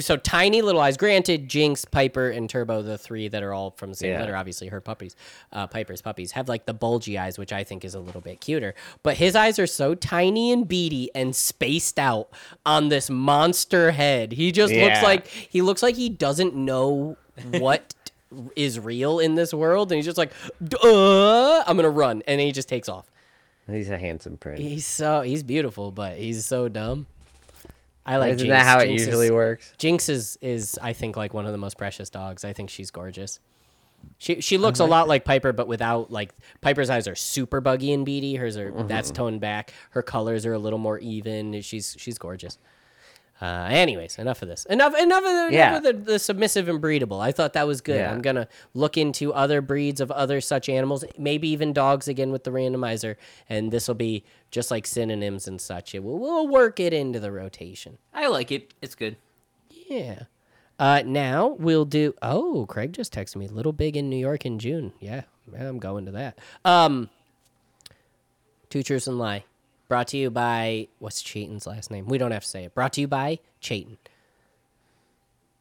so 0.00 0.16
tiny 0.16 0.62
little 0.62 0.80
eyes. 0.80 0.96
Granted, 0.96 1.48
Jinx, 1.48 1.84
Piper, 1.84 2.30
and 2.30 2.48
Turbo, 2.48 2.82
the 2.82 2.96
three 2.98 3.28
that 3.28 3.42
are 3.42 3.52
all 3.52 3.70
from 3.72 3.90
the 3.90 3.96
same 3.96 4.12
Yeah. 4.12 4.20
litter, 4.20 4.36
obviously 4.36 4.68
her 4.68 4.80
puppies, 4.80 5.14
uh, 5.52 5.66
Piper's 5.66 6.00
puppies, 6.02 6.32
have 6.32 6.48
like 6.48 6.66
the 6.66 6.74
bulgy 6.74 7.18
eyes, 7.18 7.38
which 7.38 7.52
I 7.52 7.64
think 7.64 7.84
is 7.84 7.94
a 7.94 8.00
little 8.00 8.20
bit 8.20 8.40
cuter. 8.40 8.74
But 9.02 9.16
his 9.18 9.36
eyes 9.36 9.58
are 9.58 9.66
so 9.66 9.94
tiny 9.94 10.52
and 10.52 10.66
beady 10.66 11.10
and 11.14 11.34
spaced 11.36 11.98
out 11.98 12.28
on 12.66 12.88
this 12.88 13.08
monster 13.10 13.92
head. 13.92 14.32
He 14.32 14.52
just 14.52 14.72
looks 14.74 15.02
like 15.02 15.26
he 15.26 15.62
looks 15.62 15.82
like 15.82 15.96
he 15.96 16.08
doesn't 16.08 16.54
know 16.54 17.16
what. 17.50 17.94
Is 18.56 18.80
real 18.80 19.18
in 19.18 19.34
this 19.34 19.52
world, 19.52 19.92
and 19.92 19.96
he's 19.96 20.06
just 20.06 20.16
like, 20.16 20.32
Duh, 20.66 21.62
I'm 21.66 21.76
gonna 21.76 21.90
run, 21.90 22.22
and 22.26 22.40
he 22.40 22.50
just 22.50 22.66
takes 22.66 22.88
off. 22.88 23.10
He's 23.70 23.90
a 23.90 23.98
handsome 23.98 24.38
prince. 24.38 24.58
He's 24.58 24.86
so 24.86 25.20
he's 25.20 25.42
beautiful, 25.42 25.90
but 25.92 26.16
he's 26.16 26.46
so 26.46 26.68
dumb. 26.68 27.06
I 28.04 28.16
like. 28.16 28.34
Isn't 28.34 28.46
Jinx. 28.46 28.50
that 28.50 28.66
how 28.66 28.78
it 28.80 28.86
Jinx 28.88 29.06
usually 29.06 29.26
is, 29.26 29.32
works? 29.32 29.72
Jinx 29.78 30.08
is 30.08 30.38
is 30.40 30.78
I 30.82 30.92
think 30.92 31.16
like 31.16 31.32
one 31.34 31.46
of 31.46 31.52
the 31.52 31.58
most 31.58 31.78
precious 31.78 32.10
dogs. 32.10 32.44
I 32.44 32.52
think 32.52 32.70
she's 32.70 32.90
gorgeous. 32.90 33.38
She 34.18 34.40
she 34.40 34.58
looks 34.58 34.80
a 34.80 34.84
lot 34.84 35.06
like 35.06 35.24
Piper, 35.24 35.52
but 35.52 35.68
without 35.68 36.10
like 36.10 36.34
Piper's 36.60 36.90
eyes 36.90 37.06
are 37.06 37.14
super 37.14 37.60
buggy 37.60 37.92
and 37.92 38.04
beady. 38.04 38.34
Hers 38.34 38.56
are 38.56 38.72
that's 38.88 39.08
Mm-hmm. 39.08 39.14
toned 39.14 39.40
back. 39.40 39.72
Her 39.90 40.02
colors 40.02 40.44
are 40.44 40.52
a 40.52 40.58
little 40.58 40.78
more 40.80 40.98
even. 40.98 41.60
She's 41.62 41.94
she's 41.98 42.18
gorgeous. 42.18 42.58
Uh, 43.40 43.68
anyways, 43.70 44.18
enough 44.18 44.40
of 44.42 44.48
this. 44.48 44.64
Enough 44.66 44.96
enough 44.96 45.24
of 45.24 45.24
the, 45.24 45.48
enough 45.48 45.76
of 45.78 45.82
the, 45.82 45.92
the 45.92 46.18
submissive 46.18 46.68
and 46.68 46.80
breedable. 46.80 47.20
I 47.20 47.32
thought 47.32 47.54
that 47.54 47.66
was 47.66 47.80
good. 47.80 47.96
Yeah. 47.96 48.12
I'm 48.12 48.22
gonna 48.22 48.46
look 48.72 48.96
into 48.96 49.32
other 49.32 49.60
breeds 49.60 50.00
of 50.00 50.12
other 50.12 50.40
such 50.40 50.68
animals, 50.68 51.04
maybe 51.18 51.48
even 51.48 51.72
dogs 51.72 52.06
again 52.06 52.30
with 52.30 52.44
the 52.44 52.52
randomizer, 52.52 53.16
and 53.48 53.72
this 53.72 53.88
will 53.88 53.96
be 53.96 54.24
just 54.52 54.70
like 54.70 54.86
synonyms 54.86 55.48
and 55.48 55.60
such. 55.60 55.94
It 55.94 56.04
will 56.04 56.18
we'll 56.18 56.46
work 56.46 56.78
it 56.78 56.92
into 56.92 57.18
the 57.18 57.32
rotation. 57.32 57.98
I 58.14 58.28
like 58.28 58.52
it. 58.52 58.74
It's 58.80 58.94
good. 58.94 59.16
Yeah. 59.70 60.24
Uh, 60.78 61.02
now 61.04 61.48
we'll 61.58 61.84
do. 61.84 62.14
Oh, 62.22 62.66
Craig 62.68 62.92
just 62.92 63.14
texted 63.14 63.36
me. 63.36 63.48
Little 63.48 63.72
Big 63.72 63.96
in 63.96 64.08
New 64.08 64.16
York 64.16 64.46
in 64.46 64.58
June. 64.58 64.92
Yeah, 65.00 65.22
yeah, 65.52 65.68
I'm 65.68 65.78
going 65.78 66.06
to 66.06 66.12
that. 66.12 66.38
Um, 66.64 67.08
Two 68.68 68.82
Truths 68.82 69.06
and 69.06 69.18
Lie. 69.18 69.44
Brought 69.92 70.08
to 70.08 70.16
you 70.16 70.30
by 70.30 70.88
what's 71.00 71.20
Chayton's 71.20 71.66
last 71.66 71.90
name? 71.90 72.06
We 72.06 72.16
don't 72.16 72.30
have 72.30 72.44
to 72.44 72.48
say 72.48 72.64
it. 72.64 72.74
Brought 72.74 72.94
to 72.94 73.02
you 73.02 73.06
by 73.06 73.40
Chayton. 73.60 73.98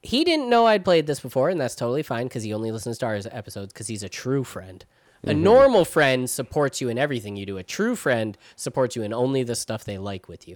He 0.02 0.24
didn't 0.24 0.50
know 0.50 0.68
I'd 0.68 0.86
played 0.86 1.06
this 1.06 1.20
before, 1.20 1.50
and 1.50 1.60
that's 1.60 1.76
totally 1.76 2.02
fine 2.02 2.28
because 2.28 2.44
he 2.44 2.54
only 2.54 2.72
listens 2.72 2.98
to 3.00 3.08
our 3.08 3.20
episodes 3.30 3.74
because 3.74 3.90
he's 3.90 4.04
a 4.04 4.08
true 4.08 4.46
friend. 4.46 4.86
A 5.26 5.32
mm-hmm. 5.32 5.44
normal 5.44 5.84
friend 5.84 6.30
supports 6.30 6.80
you 6.80 6.88
in 6.88 6.98
everything 6.98 7.36
you 7.36 7.46
do. 7.46 7.58
A 7.58 7.64
true 7.64 7.94
friend 7.94 8.38
supports 8.56 8.96
you 8.96 9.02
in 9.04 9.12
only 9.12 9.44
the 9.44 9.54
stuff 9.54 9.84
they 9.84 9.98
like 9.98 10.30
with 10.30 10.48
you. 10.48 10.56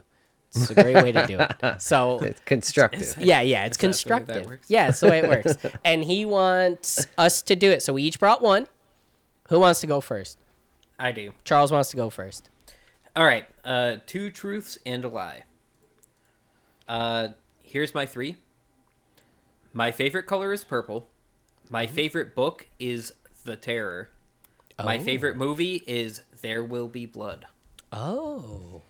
It's 0.56 0.70
a 0.70 0.74
great 0.74 0.96
way 0.96 1.12
to 1.12 1.28
do 1.28 1.38
it. 1.38 1.82
So 1.82 2.20
It's 2.20 2.40
constructive. 2.46 3.18
yeah, 3.20 3.42
yeah, 3.42 3.66
it's 3.66 3.78
Is 3.84 4.04
that 4.04 4.08
the 4.08 4.14
way 4.14 4.20
that 4.20 4.28
constructive. 4.36 4.70
Yeah, 4.70 4.88
it's 4.88 5.02
the 5.02 5.10
way 5.10 5.18
it 5.20 5.28
works. 5.28 5.58
and 5.84 6.02
he 6.02 6.24
wants 6.24 7.08
us 7.18 7.42
to 7.42 7.58
do 7.58 7.72
it. 7.72 7.84
So 7.84 7.92
we 7.92 8.04
each 8.04 8.22
brought 8.22 8.42
one. 8.42 8.68
Who 9.50 9.60
wants 9.60 9.82
to 9.82 9.88
go 9.88 10.00
first? 10.00 10.38
I 10.98 11.12
do. 11.12 11.34
Charles 11.44 11.74
wants 11.74 11.90
to 11.90 11.98
go 11.98 12.10
first. 12.10 12.50
All 13.18 13.26
right. 13.26 13.46
Uh, 13.66 13.98
two 14.06 14.30
truths 14.30 14.78
and 14.86 15.04
a 15.04 15.08
lie. 15.08 15.44
Uh, 16.88 17.30
here's 17.64 17.94
my 17.96 18.06
three. 18.06 18.36
My 19.74 19.92
favorite 19.92 20.24
color 20.28 20.54
is 20.54 20.64
purple. 20.64 21.10
My 21.70 21.88
favorite 21.88 22.36
book 22.36 22.68
is 22.80 23.12
The 23.44 23.56
Terror. 23.56 24.10
My 24.82 24.98
Oh. 25.00 25.04
favorite 25.04 25.36
movie 25.36 25.84
is 25.88 26.22
There 26.42 26.64
Will 26.64 26.88
Be 26.88 27.06
Blood. 27.06 27.46
Oh. 27.92 28.82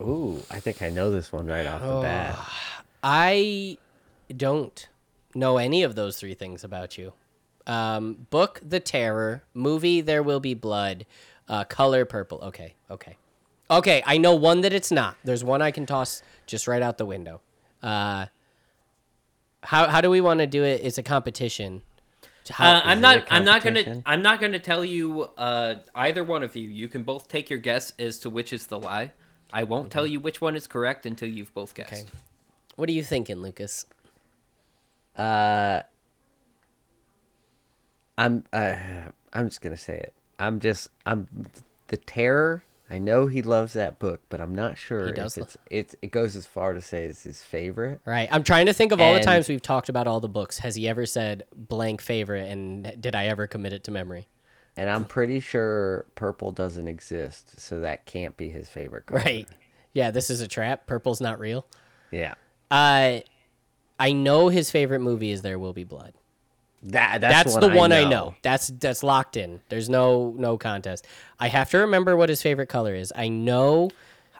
Ooh, 0.00 0.42
I 0.50 0.60
think 0.60 0.80
I 0.80 0.90
know 0.90 1.10
this 1.10 1.30
one 1.32 1.46
right 1.46 1.66
off 1.66 1.82
the 1.82 2.00
bat. 2.00 2.38
I 3.02 3.78
don't 4.34 4.88
know 5.34 5.58
any 5.58 5.82
of 5.82 5.94
those 5.96 6.16
three 6.18 6.34
things 6.34 6.64
about 6.64 6.96
you. 6.96 7.12
Um, 7.66 8.26
book 8.30 8.60
The 8.66 8.80
Terror, 8.80 9.44
movie 9.54 10.00
There 10.00 10.22
Will 10.22 10.40
Be 10.40 10.54
Blood, 10.54 11.04
uh, 11.48 11.64
color 11.64 12.04
purple. 12.04 12.38
Okay, 12.44 12.74
okay. 12.90 13.16
Okay, 13.70 14.02
I 14.06 14.16
know 14.18 14.34
one 14.34 14.62
that 14.62 14.72
it's 14.72 14.90
not. 14.90 15.16
There's 15.24 15.44
one 15.44 15.60
I 15.60 15.70
can 15.70 15.84
toss 15.86 16.22
just 16.46 16.66
right 16.66 16.80
out 16.82 16.96
the 16.98 17.04
window. 17.06 17.40
Uh, 17.82 18.26
how 19.62 19.88
how 19.88 20.00
do 20.00 20.08
we 20.10 20.20
want 20.20 20.40
to 20.40 20.46
do 20.46 20.64
it? 20.64 20.80
It's 20.82 20.98
a 20.98 21.02
competition. 21.02 21.82
How- 22.50 22.76
Uh, 22.76 22.80
I'm 22.84 23.00
not. 23.02 23.26
I'm 23.30 23.44
not 23.44 23.62
gonna. 23.62 24.02
I'm 24.06 24.22
not 24.22 24.40
gonna 24.40 24.58
tell 24.58 24.82
you. 24.84 25.24
Uh, 25.36 25.76
either 25.94 26.24
one 26.24 26.42
of 26.42 26.56
you. 26.56 26.68
You 26.68 26.88
can 26.88 27.02
both 27.02 27.28
take 27.28 27.50
your 27.50 27.58
guess 27.58 27.92
as 27.98 28.18
to 28.20 28.30
which 28.30 28.54
is 28.54 28.68
the 28.68 28.78
lie. 28.78 29.12
I 29.52 29.64
won't 29.64 29.90
tell 29.90 30.06
you 30.06 30.18
which 30.20 30.40
one 30.40 30.56
is 30.56 30.66
correct 30.66 31.04
until 31.04 31.28
you've 31.28 31.52
both 31.52 31.74
guessed. 31.74 31.92
Okay. 31.92 32.04
what 32.76 32.88
are 32.88 32.92
you 32.92 33.02
thinking, 33.04 33.36
Lucas? 33.42 33.84
Uh, 35.16 35.82
I'm 38.16 38.44
uh, 38.52 38.76
I'm 39.34 39.48
just 39.48 39.60
gonna 39.60 39.76
say 39.76 39.98
it. 39.98 40.14
I'm 40.38 40.58
just 40.60 40.88
I'm 41.04 41.28
the 41.88 41.96
terror. 41.98 42.62
I 42.90 42.98
know 42.98 43.26
he 43.26 43.42
loves 43.42 43.74
that 43.74 43.98
book, 43.98 44.22
but 44.30 44.40
I'm 44.40 44.54
not 44.54 44.78
sure 44.78 45.08
if 45.08 45.36
it's 45.36 45.56
it's 45.70 45.94
it 46.00 46.10
goes 46.10 46.36
as 46.36 46.46
far 46.46 46.72
to 46.72 46.80
say 46.80 47.04
it's 47.04 47.22
his 47.22 47.42
favorite. 47.42 48.00
Right. 48.06 48.28
I'm 48.32 48.42
trying 48.42 48.66
to 48.66 48.72
think 48.72 48.92
of 48.92 49.00
all 49.00 49.12
the 49.14 49.20
times 49.20 49.48
we've 49.48 49.60
talked 49.60 49.88
about 49.90 50.06
all 50.06 50.20
the 50.20 50.28
books. 50.28 50.58
Has 50.58 50.74
he 50.74 50.88
ever 50.88 51.04
said 51.04 51.44
blank 51.54 52.00
favorite 52.00 52.50
and 52.50 52.94
did 53.00 53.14
I 53.14 53.26
ever 53.26 53.46
commit 53.46 53.72
it 53.74 53.84
to 53.84 53.90
memory? 53.90 54.26
And 54.76 54.88
I'm 54.88 55.04
pretty 55.04 55.40
sure 55.40 56.06
purple 56.14 56.52
doesn't 56.52 56.86
exist, 56.88 57.60
so 57.60 57.80
that 57.80 58.06
can't 58.06 58.36
be 58.36 58.48
his 58.48 58.68
favorite 58.68 59.06
color. 59.06 59.20
Right. 59.20 59.48
Yeah, 59.92 60.10
this 60.10 60.30
is 60.30 60.40
a 60.40 60.48
trap. 60.48 60.86
Purple's 60.86 61.20
not 61.20 61.38
real. 61.38 61.66
Yeah. 62.10 62.34
Uh 62.70 63.20
I 64.00 64.12
know 64.12 64.48
his 64.48 64.70
favorite 64.70 65.00
movie 65.00 65.30
is 65.32 65.42
There 65.42 65.58
Will 65.58 65.72
Be 65.72 65.84
Blood. 65.84 66.14
That 66.84 67.20
That's, 67.20 67.54
that's, 67.54 67.66
the 67.66 67.74
one 67.74 67.92
I 67.92 68.04
know. 68.04 68.34
That's 68.42 68.68
that's 68.68 69.02
locked 69.02 69.36
in. 69.36 69.60
There's 69.68 69.88
no 69.88 70.34
no 70.36 70.56
contest. 70.56 71.06
I 71.40 71.48
have 71.48 71.70
to 71.70 71.78
remember 71.78 72.16
what 72.16 72.28
his 72.28 72.40
favorite 72.40 72.68
color 72.68 72.94
is. 72.94 73.12
I 73.16 73.28
know 73.28 73.90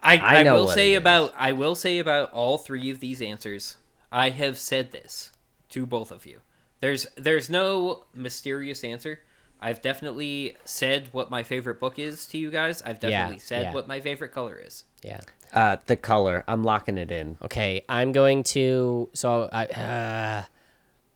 I, 0.03 0.19
I 0.19 0.37
I, 0.37 0.43
know 0.45 0.55
will 0.55 0.69
say 0.69 0.95
about 0.95 1.35
I 1.37 1.53
will 1.53 1.75
say 1.75 1.99
about 1.99 2.33
all 2.33 2.59
three 2.59 2.91
of 2.91 3.01
these 3.01 3.21
answers. 3.21 3.77
I 4.13 4.31
have 4.31 4.57
said 4.59 4.93
this 4.93 5.33
to 5.71 5.85
both 5.85 6.13
of 6.13 6.27
you. 6.27 6.41
There's 6.81 7.09
there's 7.17 7.51
no 7.51 8.05
mysterious 8.15 8.85
answer. 8.85 9.21
I've 9.61 9.83
definitely 9.83 10.57
said 10.65 11.09
what 11.11 11.31
my 11.31 11.43
favorite 11.43 11.81
book 11.81 11.99
is 11.99 12.27
to 12.27 12.39
you 12.39 12.53
guys. 12.53 12.81
I've 12.83 13.03
Yeah, 13.03 13.11
definitely 13.11 13.41
said 13.41 13.63
yeah. 13.65 13.73
what 13.75 13.89
my 13.89 14.01
favorite 14.01 14.31
color 14.33 14.57
is. 14.65 14.85
yeah. 15.03 15.21
Uh, 15.53 15.79
the 15.87 15.97
color. 15.97 16.45
I'm 16.47 16.63
locking 16.63 16.99
it 16.99 17.11
in. 17.11 17.39
Okay, 17.43 17.83
I'm 17.89 18.13
going 18.13 18.43
to. 18.45 19.09
So 19.15 19.49
I, 19.51 19.65
uh, 19.65 20.45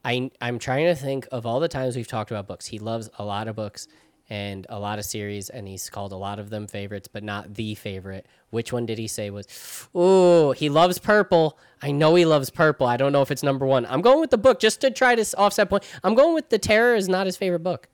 I, 0.05 0.31
I'm 0.41 0.59
trying 0.59 0.87
to 0.87 0.95
think 0.95 1.29
of 1.31 1.47
all 1.47 1.61
the 1.61 1.69
times 1.69 1.97
we've 1.97 2.09
talked 2.09 2.31
about 2.31 2.47
books. 2.47 2.67
He 2.67 2.79
loves 2.79 3.09
a 3.19 3.25
lot 3.25 3.49
of 3.49 3.57
books 3.57 3.89
and 4.29 4.67
a 4.69 4.79
lot 4.79 4.99
of 4.99 5.05
series, 5.05 5.51
and 5.51 5.69
he's 5.69 5.91
called 5.91 6.13
a 6.13 6.17
lot 6.17 6.39
of 6.39 6.51
them 6.51 6.67
favorites, 6.67 7.07
but 7.07 7.23
not 7.23 7.55
the 7.55 7.75
favorite. 7.75 8.27
Which 8.51 8.73
one 8.73 8.87
did 8.87 8.99
he 8.99 9.07
say 9.07 9.31
was? 9.31 9.47
Oh, 9.95 10.53
he 10.53 10.69
loves 10.69 10.99
purple. 10.99 11.59
I 11.83 11.91
know 11.91 12.15
he 12.15 12.25
loves 12.25 12.49
purple. 12.51 12.87
I 12.87 12.97
don't 12.97 13.13
know 13.13 13.23
if 13.23 13.31
it's 13.31 13.43
number 13.43 13.67
one. 13.67 13.85
I'm 13.87 14.01
going 14.01 14.21
with 14.21 14.31
the 14.31 14.39
book 14.39 14.59
just 14.59 14.81
to 14.81 14.91
try 14.91 15.15
to 15.15 15.39
offset 15.39 15.69
point. 15.69 15.85
I'm 16.03 16.15
going 16.15 16.35
with 16.35 16.49
the 16.49 16.59
Terror 16.59 16.95
is 16.95 17.09
not 17.09 17.27
his 17.27 17.37
favorite 17.37 17.63
book. 17.63 17.89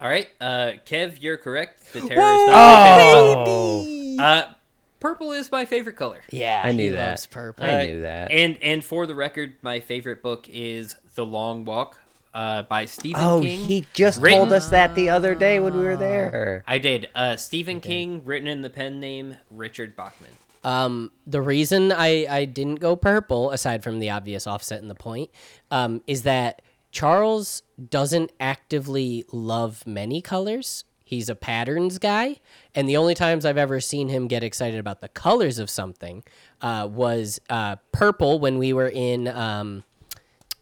All 0.00 0.08
right, 0.08 0.28
uh, 0.40 0.72
Kev, 0.86 1.20
you're 1.20 1.36
correct. 1.36 1.92
The 1.92 2.00
terror 2.00 2.22
is 2.22 2.46
not 2.48 2.86
my 2.86 3.12
favorite 3.12 3.44
book. 3.44 4.20
Uh, 4.20 4.54
purple 5.00 5.32
is 5.32 5.50
my 5.50 5.64
favorite 5.64 5.96
color. 5.96 6.20
Yeah, 6.30 6.60
I 6.64 6.72
knew 6.72 6.92
that. 6.92 7.08
loves 7.10 7.26
purple. 7.26 7.64
I 7.64 7.68
Uh, 7.68 7.84
knew 7.86 8.00
that. 8.02 8.30
And 8.30 8.58
and 8.62 8.84
for 8.84 9.06
the 9.06 9.14
record, 9.14 9.54
my 9.62 9.80
favorite 9.80 10.22
book 10.22 10.46
is 10.48 10.94
The 11.14 11.24
Long 11.26 11.64
Walk 11.64 11.98
uh, 12.32 12.62
by 12.62 12.84
Stephen 12.84 13.20
King. 13.20 13.28
Oh, 13.28 13.40
King. 13.40 13.58
he 13.66 13.86
just 13.92 14.20
Written- 14.20 14.38
told 14.38 14.52
us 14.52 14.68
that 14.68 14.94
the 14.94 15.08
other 15.10 15.34
day 15.34 15.58
when 15.58 15.74
we 15.76 15.82
were 15.84 15.96
there. 15.96 16.62
I 16.66 16.78
did. 16.78 17.08
Uh, 17.14 17.36
Stephen 17.36 17.80
King, 17.80 18.22
written 18.24 18.46
in 18.46 18.62
the 18.62 18.70
pen 18.70 19.00
name 19.00 19.36
Richard 19.50 19.96
Bachman. 19.96 20.30
Um, 20.62 21.10
the 21.26 21.40
reason 21.40 21.90
I, 21.90 22.26
I 22.28 22.44
didn't 22.44 22.76
go 22.80 22.94
purple, 22.94 23.50
aside 23.50 23.82
from 23.82 23.98
the 23.98 24.10
obvious 24.10 24.46
offset 24.46 24.82
in 24.82 24.88
the 24.88 24.94
point, 24.94 25.30
um, 25.70 26.02
is 26.06 26.22
that 26.24 26.60
Charles 26.92 27.62
doesn't 27.88 28.30
actively 28.38 29.24
love 29.32 29.86
many 29.86 30.20
colors. 30.20 30.84
He's 31.04 31.28
a 31.30 31.34
patterns 31.34 31.98
guy, 31.98 32.36
and 32.74 32.88
the 32.88 32.96
only 32.96 33.14
times 33.14 33.44
I've 33.44 33.58
ever 33.58 33.80
seen 33.80 34.08
him 34.08 34.28
get 34.28 34.42
excited 34.42 34.78
about 34.78 35.00
the 35.00 35.08
colors 35.08 35.58
of 35.58 35.68
something 35.70 36.22
uh, 36.60 36.88
was 36.90 37.40
uh, 37.50 37.76
purple 37.92 38.38
when 38.38 38.58
we 38.58 38.72
were 38.72 38.88
in 38.88 39.28
um, 39.28 39.84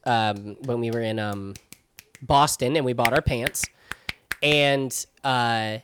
um, 0.05 0.57
when 0.64 0.81
we 0.81 0.90
were 0.90 1.03
in 1.03 1.18
um, 1.18 1.55
Boston 2.23 2.77
and 2.77 2.85
we 2.85 2.92
bought 2.92 3.12
our 3.12 3.23
pants, 3.23 3.66
and 4.42 5.07
uh, 5.25 5.79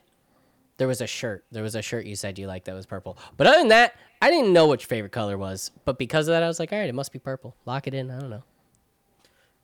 there 0.76 0.88
was 0.88 1.00
a 1.00 1.06
shirt. 1.06 1.44
There 1.50 1.62
was 1.62 1.74
a 1.74 1.82
shirt 1.82 2.06
you 2.06 2.16
said 2.16 2.38
you 2.38 2.46
liked 2.46 2.66
that 2.66 2.74
was 2.74 2.86
purple. 2.86 3.18
But 3.36 3.46
other 3.46 3.58
than 3.58 3.68
that, 3.68 3.94
I 4.22 4.30
didn't 4.30 4.52
know 4.52 4.66
what 4.66 4.80
your 4.80 4.88
favorite 4.88 5.12
color 5.12 5.36
was. 5.36 5.70
But 5.84 5.98
because 5.98 6.28
of 6.28 6.32
that, 6.32 6.42
I 6.42 6.48
was 6.48 6.58
like, 6.58 6.72
all 6.72 6.78
right, 6.78 6.88
it 6.88 6.94
must 6.94 7.12
be 7.12 7.18
purple. 7.18 7.54
Lock 7.66 7.86
it 7.86 7.94
in. 7.94 8.10
I 8.10 8.18
don't 8.18 8.30
know. 8.30 8.42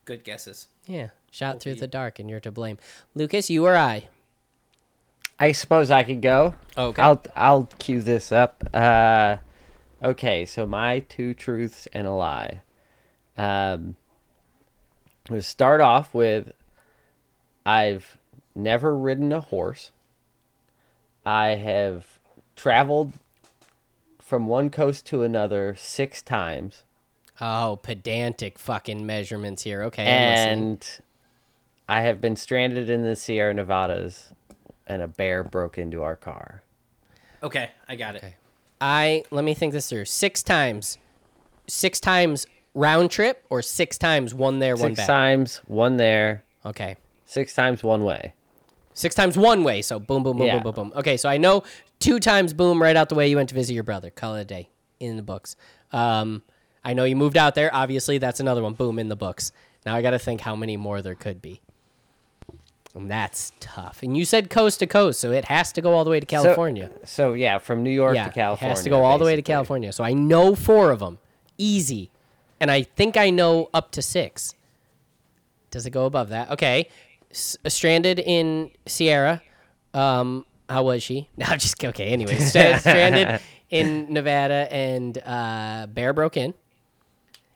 Good 0.05 0.23
guesses. 0.23 0.67
Yeah, 0.85 1.09
shot 1.31 1.59
through 1.59 1.75
the 1.75 1.87
dark, 1.87 2.19
and 2.19 2.29
you're 2.29 2.39
to 2.41 2.51
blame. 2.51 2.77
Lucas, 3.15 3.49
you 3.49 3.65
or 3.65 3.75
I? 3.75 4.07
I 5.41 5.53
suppose 5.53 5.89
I 5.89 6.03
could 6.03 6.21
go. 6.21 6.53
Okay. 6.77 7.01
I'll 7.01 7.21
I'll 7.35 7.69
cue 7.79 8.01
this 8.01 8.31
up. 8.31 8.63
Uh, 8.73 9.37
okay, 10.03 10.45
so 10.45 10.67
my 10.67 10.99
two 10.99 11.33
truths 11.33 11.87
and 11.93 12.05
a 12.05 12.11
lie. 12.11 12.61
Um, 13.37 13.95
we'll 15.29 15.41
start 15.41 15.81
off 15.81 16.13
with 16.13 16.51
I've 17.65 18.17
never 18.53 18.95
ridden 18.95 19.33
a 19.33 19.41
horse. 19.41 19.89
I 21.25 21.55
have 21.55 22.05
traveled 22.55 23.13
from 24.21 24.45
one 24.45 24.69
coast 24.69 25.07
to 25.07 25.23
another 25.23 25.75
six 25.75 26.21
times, 26.21 26.83
Oh, 27.41 27.79
pedantic 27.81 28.59
fucking 28.59 29.07
measurements 29.07 29.63
here. 29.63 29.81
Okay, 29.83 30.03
and 30.03 30.87
I 31.89 32.01
have 32.01 32.21
been 32.21 32.35
stranded 32.35 32.91
in 32.91 33.01
the 33.01 33.15
Sierra 33.15 33.55
Nevadas, 33.55 34.29
and 34.91 35.01
a 35.01 35.07
bear 35.07 35.43
broke 35.43 35.77
into 35.77 36.03
our 36.03 36.15
car. 36.15 36.63
Okay, 37.41 37.69
I 37.87 37.95
got 37.95 38.15
it. 38.17 38.23
I 38.79 39.23
let 39.31 39.43
me 39.45 39.53
think 39.53 39.73
this 39.73 39.89
through. 39.89 40.05
Six 40.05 40.43
times, 40.43 40.97
six 41.67 41.99
times 41.99 42.45
round 42.73 43.09
trip, 43.11 43.45
or 43.49 43.61
six 43.61 43.97
times 43.97 44.33
one 44.33 44.59
there, 44.59 44.75
one 44.75 44.89
Six 44.91 44.97
back. 44.97 45.07
times, 45.07 45.61
one 45.65 45.97
there. 45.97 46.43
Okay, 46.65 46.97
Six 47.25 47.53
times 47.55 47.81
one 47.83 48.03
way. 48.03 48.33
six 48.93 49.15
times 49.15 49.37
one 49.37 49.63
way. 49.63 49.81
So 49.81 49.99
boom, 49.99 50.21
boom, 50.23 50.37
boom, 50.37 50.47
Yeah. 50.47 50.55
boom, 50.59 50.73
boom, 50.73 50.89
boom. 50.89 50.93
Okay, 50.99 51.15
so 51.17 51.29
I 51.29 51.37
know 51.37 51.63
two 51.99 52.19
times 52.19 52.53
boom 52.53 52.81
right 52.81 52.95
out 52.95 53.09
the 53.09 53.15
way. 53.15 53.27
You 53.29 53.37
went 53.37 53.49
to 53.49 53.55
visit 53.55 53.73
your 53.73 53.83
brother. 53.83 54.09
Call 54.09 54.35
it 54.35 54.41
a 54.41 54.45
day 54.45 54.69
in 54.99 55.15
the 55.15 55.23
books. 55.23 55.55
Um, 55.91 56.43
I 56.83 56.93
know 56.93 57.05
you 57.05 57.15
moved 57.15 57.37
out 57.37 57.55
there. 57.55 57.73
Obviously, 57.73 58.17
that's 58.17 58.39
another 58.39 58.61
one. 58.61 58.73
Boom 58.73 58.99
in 58.99 59.07
the 59.07 59.15
books. 59.15 59.51
Now 59.85 59.95
I 59.95 60.01
got 60.01 60.11
to 60.11 60.19
think 60.19 60.41
how 60.41 60.55
many 60.55 60.75
more 60.77 61.01
there 61.01 61.15
could 61.15 61.41
be. 61.41 61.61
And 62.93 63.09
that's 63.09 63.53
tough. 63.59 64.03
And 64.03 64.17
you 64.17 64.25
said 64.25 64.49
coast 64.49 64.79
to 64.79 64.87
coast, 64.87 65.19
so 65.21 65.31
it 65.31 65.45
has 65.45 65.71
to 65.73 65.81
go 65.81 65.93
all 65.93 66.03
the 66.03 66.09
way 66.09 66.19
to 66.19 66.25
California. 66.25 66.89
So, 67.05 67.33
yeah, 67.33 67.57
from 67.57 67.83
New 67.83 67.89
York 67.89 68.15
yeah, 68.15 68.25
to 68.25 68.31
California. 68.31 68.73
it 68.73 68.75
has 68.75 68.83
to 68.83 68.89
go 68.89 69.03
all 69.03 69.17
the 69.17 69.23
way 69.25 69.35
to. 69.35 69.41
California. 69.41 69.91
So 69.93 70.03
I 70.03 70.13
know 70.13 70.55
four 70.55 70.91
of 70.91 70.99
them, 70.99 71.17
easy, 71.57 72.11
and 72.59 72.69
I 72.69 72.83
think 72.83 73.15
I 73.15 73.29
know 73.29 73.69
up 73.73 73.91
to 73.91 74.01
six. 74.01 74.55
Does 75.69 75.85
it 75.85 75.91
go 75.91 76.05
above 76.05 76.29
that? 76.29 76.51
Okay, 76.51 76.89
S- 77.31 77.57
stranded 77.67 78.19
in 78.19 78.71
Sierra. 78.85 79.41
Um, 79.93 80.45
how 80.67 80.83
was 80.83 81.01
she? 81.01 81.29
No, 81.37 81.45
I'm 81.47 81.59
just 81.59 81.83
okay. 81.83 82.07
Anyway, 82.09 82.35
st- 82.35 82.79
stranded 82.81 83.39
in 83.69 84.11
Nevada, 84.11 84.67
and 84.69 85.17
uh, 85.25 85.87
bear 85.89 86.11
broke 86.11 86.35
in. 86.35 86.53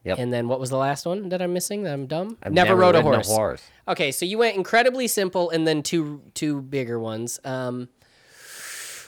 Yep. 0.06 0.20
And 0.20 0.32
then 0.32 0.48
what 0.48 0.60
was 0.60 0.70
the 0.70 0.78
last 0.78 1.06
one 1.06 1.30
that 1.30 1.42
I'm 1.42 1.52
missing? 1.52 1.84
That 1.84 1.94
I'm 1.94 2.06
dumb. 2.06 2.38
I've 2.44 2.54
never, 2.54 2.76
rode 2.76 2.96
a 2.96 3.00
ridden 3.00 3.24
horse. 3.26 3.64
Okay, 3.88 4.12
so 4.12 4.24
you 4.24 4.38
went 4.38 4.56
incredibly 4.56 5.08
simple, 5.08 5.50
and 5.50 5.68
then 5.68 5.82
two 5.82 6.22
two 6.36 6.62
bigger 6.62 7.00
ones. 7.00 7.40
Um, 7.44 7.90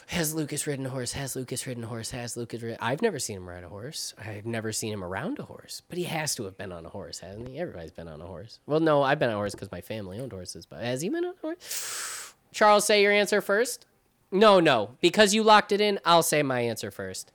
has 0.08 0.34
Lucas 0.34 0.66
ridden 0.66 0.86
a 0.86 0.88
horse? 0.88 1.12
Has 1.12 1.36
Lucas 1.36 1.66
ridden 1.66 1.84
a 1.84 1.86
horse? 1.86 2.10
Has 2.10 2.36
Lucas 2.36 2.62
ridden? 2.62 2.78
I've 2.80 3.00
never 3.00 3.18
seen 3.18 3.36
him 3.36 3.48
ride 3.48 3.62
a 3.62 3.68
horse. 3.68 4.12
I've 4.18 4.46
never 4.46 4.72
seen 4.72 4.92
him 4.92 5.04
around 5.04 5.38
a 5.38 5.44
horse, 5.44 5.82
but 5.88 5.98
he 5.98 6.04
has 6.04 6.34
to 6.36 6.44
have 6.44 6.56
been 6.56 6.72
on 6.72 6.84
a 6.84 6.88
horse, 6.88 7.20
hasn't 7.20 7.48
he? 7.48 7.58
Everybody's 7.58 7.92
been 7.92 8.08
on 8.08 8.20
a 8.20 8.26
horse. 8.26 8.58
Well, 8.66 8.80
no, 8.80 9.02
I've 9.02 9.18
been 9.18 9.28
on 9.28 9.34
a 9.34 9.38
horse 9.38 9.52
because 9.52 9.70
my 9.70 9.82
family 9.82 10.18
owned 10.18 10.32
horses, 10.32 10.66
but 10.66 10.82
has 10.82 11.02
he 11.02 11.10
been 11.10 11.24
on 11.24 11.34
a 11.36 11.40
horse? 11.40 12.34
Charles, 12.52 12.86
say 12.86 13.02
your 13.02 13.12
answer 13.12 13.40
first. 13.40 13.86
No, 14.32 14.58
no, 14.58 14.96
because 15.00 15.32
you 15.32 15.42
locked 15.42 15.72
it 15.72 15.80
in. 15.80 16.00
I'll 16.04 16.22
say 16.22 16.42
my 16.42 16.60
answer 16.60 16.90
first. 16.90 17.30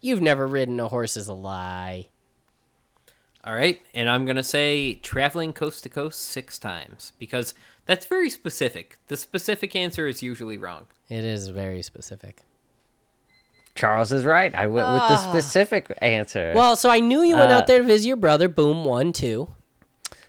You've 0.00 0.22
never 0.22 0.46
ridden 0.46 0.78
a 0.80 0.88
horse 0.88 1.16
is 1.16 1.28
a 1.28 1.34
lie. 1.34 2.08
All 3.46 3.54
right, 3.54 3.80
and 3.92 4.08
I'm 4.08 4.24
gonna 4.24 4.42
say 4.42 4.94
traveling 4.94 5.52
coast 5.52 5.82
to 5.82 5.88
coast 5.90 6.20
six 6.20 6.58
times 6.58 7.12
because 7.18 7.52
that's 7.86 8.06
very 8.06 8.30
specific. 8.30 8.96
The 9.08 9.16
specific 9.18 9.76
answer 9.76 10.06
is 10.06 10.22
usually 10.22 10.56
wrong. 10.56 10.86
It 11.10 11.24
is 11.24 11.48
very 11.48 11.82
specific. 11.82 12.38
Charles 13.74 14.12
is 14.12 14.24
right. 14.24 14.54
I 14.54 14.66
went 14.66 14.88
with 14.88 15.02
the 15.08 15.16
specific 15.16 15.92
answer. 16.00 16.52
Ah. 16.54 16.56
Well, 16.56 16.76
so 16.76 16.88
I 16.88 17.00
knew 17.00 17.22
you 17.22 17.36
went 17.36 17.50
Uh, 17.50 17.56
out 17.56 17.66
there 17.66 17.80
to 17.80 17.84
visit 17.84 18.06
your 18.06 18.16
brother. 18.16 18.48
Boom, 18.48 18.84
one, 18.84 19.12
two. 19.12 19.48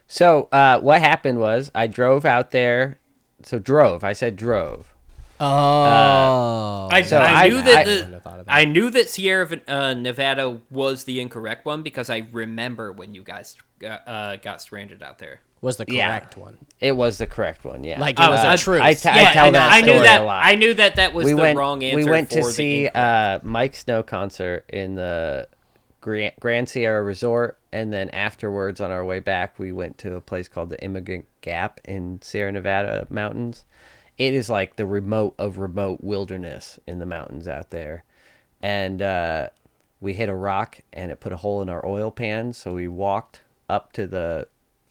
so 0.07 0.49
uh, 0.51 0.79
what 0.79 0.99
happened 1.01 1.39
was 1.39 1.71
I 1.75 1.87
drove 1.87 2.25
out 2.25 2.51
there. 2.51 2.99
So 3.43 3.59
drove. 3.59 4.03
I 4.03 4.13
said 4.13 4.35
drove. 4.35 4.93
Oh, 5.39 6.87
I, 6.91 7.01
So 7.03 7.17
I 7.17 7.45
I- 7.45 7.49
knew 7.49 7.57
I- 7.59 7.61
that 7.61 7.77
I 7.77 7.83
the, 7.83 7.91
wouldn't 7.91 8.13
have 8.13 8.23
thought 8.23 8.39
of 8.39 8.45
that. 8.45 8.51
I 8.55 8.65
knew 8.65 8.89
that 8.89 9.09
Sierra 9.09 9.59
uh, 9.67 9.93
Nevada 9.93 10.61
was 10.69 11.03
the 11.03 11.19
incorrect 11.19 11.65
one 11.65 11.81
because 11.83 12.09
I 12.09 12.27
remember 12.31 12.91
when 12.91 13.13
you 13.13 13.23
guys 13.23 13.55
got, 13.79 14.07
uh, 14.07 14.35
got 14.37 14.61
stranded 14.61 15.01
out 15.03 15.19
there. 15.19 15.41
was 15.61 15.77
the 15.77 15.85
Yeah. 15.87 16.07
correct 16.09 16.37
one. 16.37 16.57
It 16.79 16.91
was 16.95 17.17
the 17.17 17.25
correct 17.25 17.65
one. 17.65 17.83
Yeah. 17.83 17.99
Like 17.99 18.19
it 18.19 18.29
was 18.29 18.39
Uh, 18.41 18.47
a 18.47 18.51
I- 18.51 18.55
truth. 18.55 18.81
I, 18.81 18.93
t- 18.93 19.09
I 19.09 19.21
Yeah, 19.21 19.31
tell 19.33 19.45
I, 19.47 19.51
that 19.51 19.71
I 19.71 19.81
story 19.81 19.93
knew 19.97 20.03
that. 20.03 20.21
a 20.21 20.23
lot. 20.23 20.45
I 20.45 20.55
knew 20.55 20.73
that 20.75 20.95
that 20.97 21.13
was 21.13 21.25
we 21.25 21.31
the 21.31 21.37
went. 21.41 21.57
wrong 21.57 21.83
answer. 21.83 21.95
we 21.97 22.03
went 22.05 22.29
to 22.31 22.41
the 22.41 22.51
see 22.51 22.87
uh, 22.89 23.39
Miike 23.39 23.75
Snow 23.75 24.03
concert 24.03 24.65
in 24.69 24.93
the 24.95 25.47
Grand, 26.01 26.33
Grand 26.39 26.69
Sierra 26.69 27.01
Resort, 27.01 27.57
and 27.73 27.91
then 27.91 28.09
afterwards, 28.11 28.79
on 28.79 28.91
our 28.91 29.03
way 29.03 29.19
back, 29.19 29.57
we 29.57 29.71
went 29.71 29.97
to 29.99 30.15
a 30.15 30.21
place 30.21 30.47
called 30.47 30.69
the 30.69 30.81
Emigrant 30.83 31.25
Gap 31.41 31.79
in 31.85 32.21
Sierra 32.21 32.51
Nevada 32.51 33.07
mountains. 33.09 33.65
It 34.17 34.33
is 34.33 34.49
like 34.49 34.75
the 34.75 34.85
remote 34.85 35.35
of 35.37 35.57
remote 35.57 36.01
wilderness 36.01 36.79
in 36.87 36.99
the 36.99 37.05
mountains 37.05 37.47
out 37.47 37.69
there, 37.69 38.03
and 38.61 39.01
uh, 39.01 39.49
we 39.99 40.13
hit 40.13 40.29
a 40.29 40.35
rock, 40.35 40.79
and 40.93 41.11
it 41.11 41.19
put 41.19 41.33
a 41.33 41.37
hole 41.37 41.61
in 41.61 41.69
our 41.69 41.85
oil 41.85 42.11
pan. 42.11 42.53
So 42.53 42.73
we 42.73 42.87
walked 42.87 43.41
up 43.69 43.91
to 43.93 44.07
the 44.07 44.47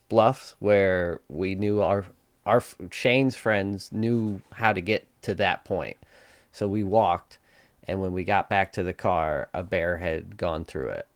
bluffs 0.08 0.54
where 0.58 1.20
we 1.28 1.54
knew 1.54 1.80
our 1.80 2.04
our 2.44 2.62
Shane's 2.90 3.34
friends 3.34 3.90
knew 3.92 4.42
how 4.52 4.72
to 4.72 4.80
get 4.82 5.06
to 5.22 5.34
that 5.36 5.64
point. 5.64 5.96
So 6.52 6.68
we 6.68 6.84
walked, 6.84 7.38
and 7.88 8.02
when 8.02 8.12
we 8.12 8.24
got 8.24 8.50
back 8.50 8.72
to 8.74 8.82
the 8.82 8.92
car, 8.92 9.48
a 9.54 9.62
bear 9.62 9.96
had 9.96 10.36
gone 10.36 10.64
through 10.66 10.88
it. 10.90 11.08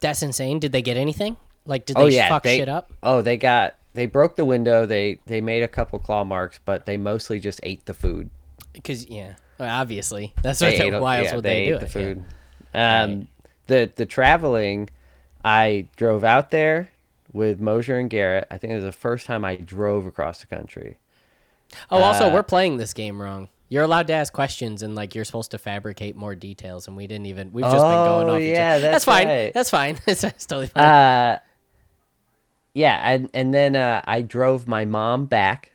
That's 0.00 0.22
insane. 0.22 0.58
Did 0.58 0.72
they 0.72 0.80
get 0.80 0.96
anything? 0.96 1.36
Like, 1.66 1.84
did 1.84 1.96
they 1.96 2.02
oh 2.02 2.06
yeah, 2.06 2.28
fuck 2.28 2.44
they, 2.44 2.58
shit 2.58 2.68
up? 2.68 2.90
Oh, 3.02 3.20
they 3.22 3.36
got 3.36 3.76
they 3.96 4.06
broke 4.06 4.36
the 4.36 4.44
window. 4.44 4.86
They 4.86 5.18
they 5.26 5.40
made 5.40 5.62
a 5.62 5.68
couple 5.68 5.98
claw 5.98 6.22
marks, 6.22 6.60
but 6.64 6.86
they 6.86 6.96
mostly 6.96 7.40
just 7.40 7.58
ate 7.64 7.84
the 7.86 7.94
food. 7.94 8.30
Because 8.72 9.08
yeah, 9.08 9.34
well, 9.58 9.68
obviously 9.80 10.34
that's 10.42 10.60
They 10.60 10.78
what. 10.78 10.90
They, 10.90 11.00
why 11.00 11.18
else 11.18 11.28
yeah, 11.28 11.34
would 11.34 11.44
they, 11.44 11.48
they, 11.48 11.62
ate 11.62 11.72
do 11.72 11.78
the 11.78 11.84
it? 11.86 11.90
food. 11.90 12.24
Yeah. 12.74 13.02
Um, 13.02 13.28
the 13.66 13.90
the 13.96 14.06
traveling, 14.06 14.90
I 15.44 15.88
drove 15.96 16.22
out 16.24 16.50
there 16.50 16.90
with 17.32 17.58
Mosier 17.60 17.98
and 17.98 18.08
Garrett. 18.10 18.46
I 18.50 18.58
think 18.58 18.72
it 18.72 18.76
was 18.76 18.84
the 18.84 18.92
first 18.92 19.26
time 19.26 19.44
I 19.44 19.56
drove 19.56 20.06
across 20.06 20.40
the 20.40 20.46
country. 20.46 20.98
Oh, 21.90 22.02
also, 22.02 22.28
uh, 22.30 22.32
we're 22.34 22.42
playing 22.44 22.76
this 22.76 22.92
game 22.94 23.20
wrong. 23.20 23.48
You're 23.68 23.82
allowed 23.82 24.06
to 24.08 24.12
ask 24.12 24.32
questions, 24.32 24.82
and 24.82 24.94
like 24.94 25.14
you're 25.16 25.24
supposed 25.24 25.50
to 25.50 25.58
fabricate 25.58 26.14
more 26.14 26.36
details, 26.36 26.86
and 26.86 26.96
we 26.96 27.06
didn't 27.08 27.26
even. 27.26 27.50
We've 27.52 27.64
just 27.64 27.74
been 27.74 27.80
going 27.80 28.28
Oh, 28.28 28.34
off. 28.36 28.40
each 28.40 28.54
yeah, 28.54 28.74
other. 28.74 28.90
that's 28.92 29.04
fine. 29.04 29.26
right. 29.26 29.52
That's 29.54 29.70
fine. 29.70 29.98
it's, 30.06 30.22
it's 30.22 30.46
totally 30.46 30.68
fine. 30.68 30.84
Uh, 30.84 31.38
yeah, 32.76 33.00
and 33.10 33.30
and 33.32 33.54
then 33.54 33.74
uh, 33.74 34.02
I 34.04 34.20
drove 34.22 34.68
my 34.68 34.84
mom 34.84 35.24
back. 35.26 35.72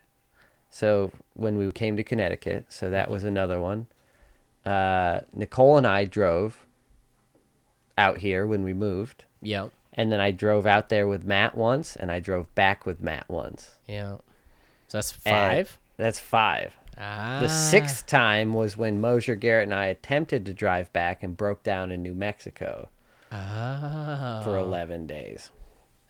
So 0.70 1.12
when 1.34 1.58
we 1.58 1.72
came 1.72 1.98
to 1.98 2.04
Connecticut, 2.04 2.66
so 2.70 2.90
that 2.92 3.10
was 3.10 3.24
another 3.24 3.60
one. 3.60 3.88
Uh, 4.66 5.22
Nicole 5.34 5.78
and 5.78 5.88
I 5.88 6.06
drove 6.06 6.66
out 7.98 8.20
here 8.20 8.46
when 8.46 8.64
we 8.64 8.74
moved, 8.74 9.26
yeah, 9.42 9.68
and 9.96 10.12
then 10.12 10.20
I 10.22 10.32
drove 10.32 10.66
out 10.68 10.90
there 10.90 11.08
with 11.08 11.24
Matt 11.26 11.56
once, 11.58 11.96
and 11.96 12.12
I 12.12 12.20
drove 12.20 12.54
back 12.56 12.86
with 12.86 13.02
Matt 13.02 13.28
once. 13.28 13.72
yeah. 13.88 14.18
So 14.88 14.98
that's 14.98 15.14
And 15.26 15.56
five. 15.56 15.78
that's 15.98 16.20
five. 16.20 16.74
ah, 16.98 17.40
The 17.42 17.48
sixth 17.50 18.06
time 18.06 18.54
was 18.54 18.76
when 18.78 19.00
Mosier, 19.02 19.36
Garrett, 19.36 19.64
and 19.70 19.74
I 19.74 19.86
attempted 19.86 20.46
to 20.46 20.54
drive 20.54 20.92
back 20.94 21.24
and 21.24 21.36
broke 21.38 21.64
down 21.64 21.92
in 21.92 22.04
New 22.04 22.14
Mexico 22.14 22.90
Ah. 23.32 24.42
for 24.44 24.58
eleven 24.58 25.08
days. 25.08 25.50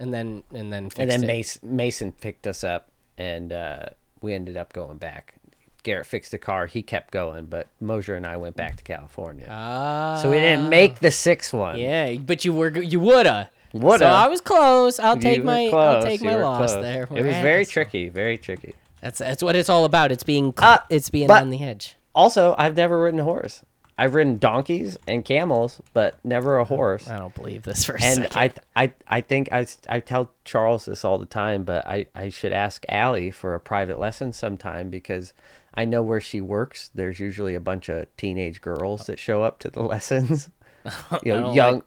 And 0.02 0.14
then 0.14 0.44
and 0.54 0.74
then 0.74 0.90
fixed 0.90 1.00
and 1.00 1.10
then 1.12 1.24
it. 1.24 1.28
Mason, 1.28 1.62
Mason 1.76 2.12
picked 2.12 2.48
us 2.48 2.64
up, 2.64 2.90
and 3.18 3.54
uh, 3.54 3.86
we 4.22 4.34
ended 4.34 4.58
up 4.58 4.74
going 4.74 4.98
back. 4.98 5.36
Garrett 5.84 6.06
fixed 6.06 6.32
the 6.32 6.38
car; 6.38 6.66
he 6.68 6.82
kept 6.84 7.12
going, 7.12 7.46
but 7.46 7.68
Mosier 7.80 8.16
and 8.16 8.26
I 8.28 8.38
went 8.38 8.56
back 8.56 8.76
to 8.78 8.84
California. 8.84 9.48
Ah. 9.50 10.20
so 10.22 10.30
we 10.30 10.38
didn't 10.38 10.70
make 10.70 11.00
the 11.00 11.12
sixth 11.12 11.54
one. 11.54 11.80
Yeah, 11.80 12.16
but 12.16 12.44
you 12.46 12.54
were 12.54 12.78
you 12.82 13.00
woulda. 13.00 13.50
Woulda. 13.74 14.00
So 14.00 14.06
I 14.08 14.28
was 14.28 14.42
close. 14.42 15.00
I'll 15.00 15.16
You 15.16 15.22
take 15.22 15.44
my 15.44 15.68
I'll 15.70 16.04
take 16.04 16.22
you 16.22 16.28
my 16.28 16.36
loss 16.36 16.72
close. 16.74 16.84
there. 16.84 17.04
It 17.04 17.24
was 17.26 17.36
very 17.38 17.66
tricky, 17.66 18.10
very 18.10 18.38
tricky. 18.38 18.76
That's 19.02 19.20
that's 19.20 19.42
what 19.42 19.56
it's 19.56 19.70
all 19.70 19.86
about. 19.86 20.12
It's 20.12 20.24
being 20.24 20.54
cl- 20.58 20.74
Uh, 20.74 20.78
it's 20.90 21.10
being 21.10 21.32
on 21.32 21.50
the 21.50 21.64
edge. 21.64 21.96
Also, 22.14 22.54
I've 22.58 22.76
never 22.76 23.02
ridden 23.02 23.20
a 23.20 23.24
horse. 23.24 23.64
I've 23.98 24.16
ridden 24.16 24.38
donkeys 24.40 24.98
and 25.08 25.24
camels, 25.24 25.82
but 25.94 26.18
never 26.24 26.58
a 26.58 26.66
horse. 26.66 27.08
I 27.08 27.18
don't 27.20 27.36
believe 27.36 27.64
this 27.64 27.86
for 27.86 27.94
a 27.96 28.02
And 28.04 28.24
second. 28.24 28.62
I, 28.76 28.84
I, 28.84 28.94
I 29.08 29.22
think 29.22 29.50
I, 29.52 29.68
I 29.90 30.00
tell 30.00 30.32
Charles 30.46 30.86
this 30.86 31.06
all 31.06 31.18
the 31.20 31.26
time, 31.26 31.64
but 31.64 31.86
I, 31.86 32.08
I 32.16 32.30
should 32.30 32.52
ask 32.54 32.84
Allie 32.90 33.30
for 33.32 33.54
a 33.54 33.60
private 33.60 34.00
lesson 34.00 34.34
sometime 34.34 34.90
because 34.90 35.34
I 35.76 35.86
know 35.86 36.02
where 36.02 36.22
she 36.22 36.42
works. 36.42 36.90
There's 36.96 37.20
usually 37.20 37.54
a 37.56 37.60
bunch 37.60 37.90
of 37.90 38.08
teenage 38.18 38.60
girls 38.62 39.06
that 39.06 39.20
show 39.20 39.44
up 39.44 39.60
to 39.60 39.70
the 39.70 39.82
lessons. 39.84 40.50
You 41.24 41.34
know, 41.40 41.54
young, 41.54 41.76
like- 41.76 41.84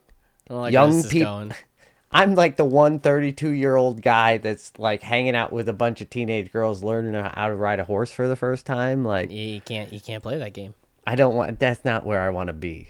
like 0.47 0.73
young 0.73 0.95
this 0.95 1.05
is 1.05 1.11
peop- 1.11 1.23
going. 1.23 1.51
I'm 2.11 2.33
like 2.35 2.55
the 2.55 2.63
one 2.63 2.99
32 2.99 3.49
year 3.49 3.75
old 3.75 4.01
guy 4.01 4.37
that's 4.37 4.71
like 4.77 5.01
hanging 5.01 5.35
out 5.35 5.51
with 5.51 5.67
a 5.67 5.73
bunch 5.73 5.99
of 5.99 6.09
teenage 6.09 6.53
girls 6.53 6.81
learning 6.81 7.13
how 7.21 7.47
to 7.49 7.55
ride 7.55 7.81
a 7.81 7.83
horse 7.83 8.09
for 8.09 8.29
the 8.29 8.37
first 8.37 8.65
time. 8.65 9.03
Like, 9.03 9.31
you 9.31 9.59
can't 9.59 9.91
you 9.91 9.99
can't 9.99 10.23
play 10.23 10.37
that 10.37 10.53
game. 10.53 10.75
I 11.05 11.15
don't 11.15 11.35
want, 11.35 11.59
that's 11.59 11.85
not 11.85 12.05
where 12.05 12.21
I 12.21 12.29
want 12.29 12.47
to 12.47 12.53
be. 12.53 12.89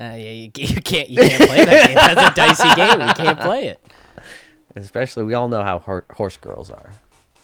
Uh, 0.00 0.04
yeah, 0.04 0.30
you, 0.30 0.50
you 0.56 0.80
can't 0.80 1.10
you 1.10 1.18
can't 1.18 1.48
play 1.48 1.64
that 1.64 1.86
game. 1.86 1.94
That's 1.94 2.30
a 2.30 2.34
dicey 2.34 2.74
game. 2.74 3.06
You 3.08 3.14
can't 3.14 3.38
play 3.38 3.66
it. 3.66 3.80
Especially, 4.74 5.24
we 5.24 5.34
all 5.34 5.48
know 5.48 5.62
how 5.62 5.78
hor- 5.80 6.06
horse 6.12 6.38
girls 6.38 6.70
are. 6.70 6.90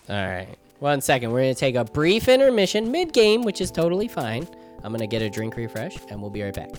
All 0.08 0.16
right. 0.16 0.56
One 0.78 1.00
second. 1.00 1.32
We're 1.32 1.42
going 1.42 1.54
to 1.54 1.60
take 1.60 1.74
a 1.74 1.84
brief 1.84 2.28
intermission 2.28 2.90
mid 2.90 3.12
game, 3.12 3.42
which 3.42 3.60
is 3.60 3.70
totally 3.70 4.08
fine. 4.08 4.48
I'm 4.82 4.92
going 4.92 5.00
to 5.00 5.06
get 5.06 5.22
a 5.22 5.28
drink 5.28 5.56
refresh, 5.56 5.96
and 6.08 6.22
we'll 6.22 6.30
be 6.30 6.42
right 6.42 6.54
back. 6.54 6.70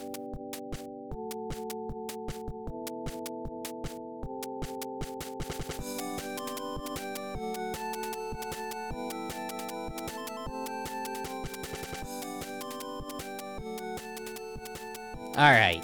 All 15.38 15.51
right. 15.51 15.84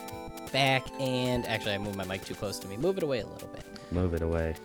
Back 0.52 0.88
and 1.00 1.46
actually, 1.46 1.74
I 1.74 1.78
moved 1.78 1.98
my 1.98 2.06
mic 2.06 2.24
too 2.26 2.36
close 2.36 2.60
to 2.60 2.68
me. 2.68 2.78
Move 2.78 2.98
it 2.98 3.04
away 3.04 3.20
a 3.20 3.28
little 3.28 3.48
bit. 3.50 3.64
Move 3.92 4.14
it 4.14 4.22
away. 4.22 4.56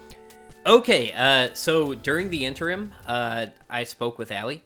Okay, 0.66 1.12
uh, 1.12 1.54
so 1.54 1.94
during 1.94 2.28
the 2.28 2.44
interim, 2.44 2.92
uh, 3.06 3.46
I 3.68 3.84
spoke 3.84 4.18
with 4.18 4.30
Allie. 4.30 4.62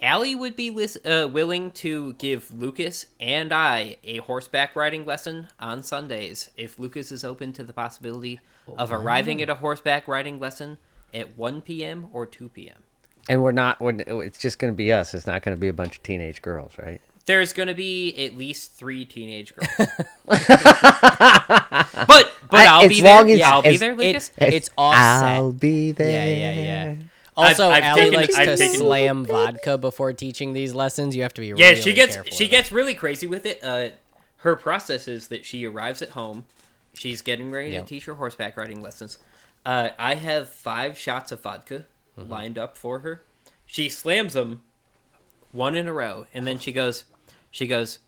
Allie 0.00 0.34
would 0.34 0.54
be 0.54 0.70
lis- 0.70 0.98
uh, 1.04 1.28
willing 1.30 1.70
to 1.72 2.12
give 2.14 2.52
Lucas 2.52 3.06
and 3.18 3.52
I 3.52 3.96
a 4.04 4.18
horseback 4.18 4.76
riding 4.76 5.04
lesson 5.04 5.48
on 5.58 5.82
Sundays 5.82 6.50
if 6.56 6.78
Lucas 6.78 7.10
is 7.10 7.24
open 7.24 7.52
to 7.54 7.64
the 7.64 7.72
possibility 7.72 8.40
of 8.78 8.92
arriving 8.92 9.42
at 9.42 9.48
a 9.48 9.54
horseback 9.54 10.06
riding 10.06 10.38
lesson 10.38 10.78
at 11.12 11.36
1 11.36 11.62
p.m. 11.62 12.08
or 12.12 12.26
2 12.26 12.48
p.m. 12.50 12.76
And 13.28 13.42
we're 13.42 13.52
not, 13.52 13.80
we're, 13.80 13.94
it's 14.22 14.38
just 14.38 14.58
going 14.58 14.72
to 14.72 14.76
be 14.76 14.92
us. 14.92 15.14
It's 15.14 15.26
not 15.26 15.42
going 15.42 15.56
to 15.56 15.60
be 15.60 15.68
a 15.68 15.72
bunch 15.72 15.96
of 15.96 16.02
teenage 16.02 16.42
girls, 16.42 16.72
right? 16.78 17.00
There's 17.26 17.52
going 17.54 17.68
to 17.68 17.74
be 17.74 18.14
at 18.26 18.36
least 18.36 18.74
three 18.74 19.04
teenage 19.06 19.54
girls. 19.54 19.68
but 20.26 20.38
but 22.06 22.30
I- 22.52 22.66
I'll 22.68 22.88
be 22.88 23.02
long 23.02 23.26
there. 23.26 23.36
as- 23.36 23.42
I'll 23.42 23.62
be 23.62 23.68
as- 23.70 23.80
there, 23.80 23.94
Lucas. 23.94 24.30
It's 24.36 24.54
it's 24.54 24.70
offset. 24.76 25.02
I'll 25.36 25.52
be 25.52 25.92
there. 25.92 26.26
Yeah, 26.26 26.52
yeah, 26.52 26.62
yeah. 26.62 26.94
Also, 27.36 27.68
I've 27.68 27.82
Allie 27.82 28.00
taken- 28.02 28.20
likes 28.20 28.36
I've 28.36 28.46
to 28.48 28.56
taken- 28.56 28.76
slam 28.78 29.24
vodka 29.24 29.78
before 29.78 30.12
teaching 30.12 30.52
these 30.52 30.74
lessons. 30.74 31.16
You 31.16 31.22
have 31.22 31.34
to 31.34 31.40
be 31.40 31.48
Yeah, 31.48 31.70
really 31.70 31.80
she 31.82 31.92
gets 31.92 32.14
careful 32.14 32.32
she 32.32 32.44
with 32.44 32.50
gets 32.50 32.72
really 32.72 32.94
crazy 32.94 33.26
with 33.26 33.46
it. 33.46 33.60
Uh, 33.62 33.88
her 34.38 34.54
process 34.56 35.08
is 35.08 35.28
that 35.28 35.44
she 35.44 35.64
arrives 35.66 36.02
at 36.02 36.10
home, 36.10 36.44
she's 36.92 37.22
getting 37.22 37.50
ready 37.50 37.70
Yep. 37.72 37.82
to 37.84 37.88
teach 37.88 38.04
her 38.04 38.14
horseback 38.14 38.56
riding 38.56 38.82
lessons. 38.82 39.18
Uh, 39.66 39.88
I 39.98 40.14
have 40.16 40.50
five 40.50 40.98
shots 40.98 41.32
of 41.32 41.40
vodka 41.42 41.86
Mm-hmm. 42.18 42.30
lined 42.30 42.58
up 42.58 42.78
for 42.78 43.00
her. 43.00 43.22
She 43.66 43.88
slams 43.88 44.34
them 44.34 44.62
one 45.50 45.74
in 45.74 45.88
a 45.88 45.92
row, 45.92 46.26
and 46.32 46.46
then 46.46 46.60
she 46.60 46.70
goes, 46.70 47.02
she 47.54 47.68
goes. 47.68 48.00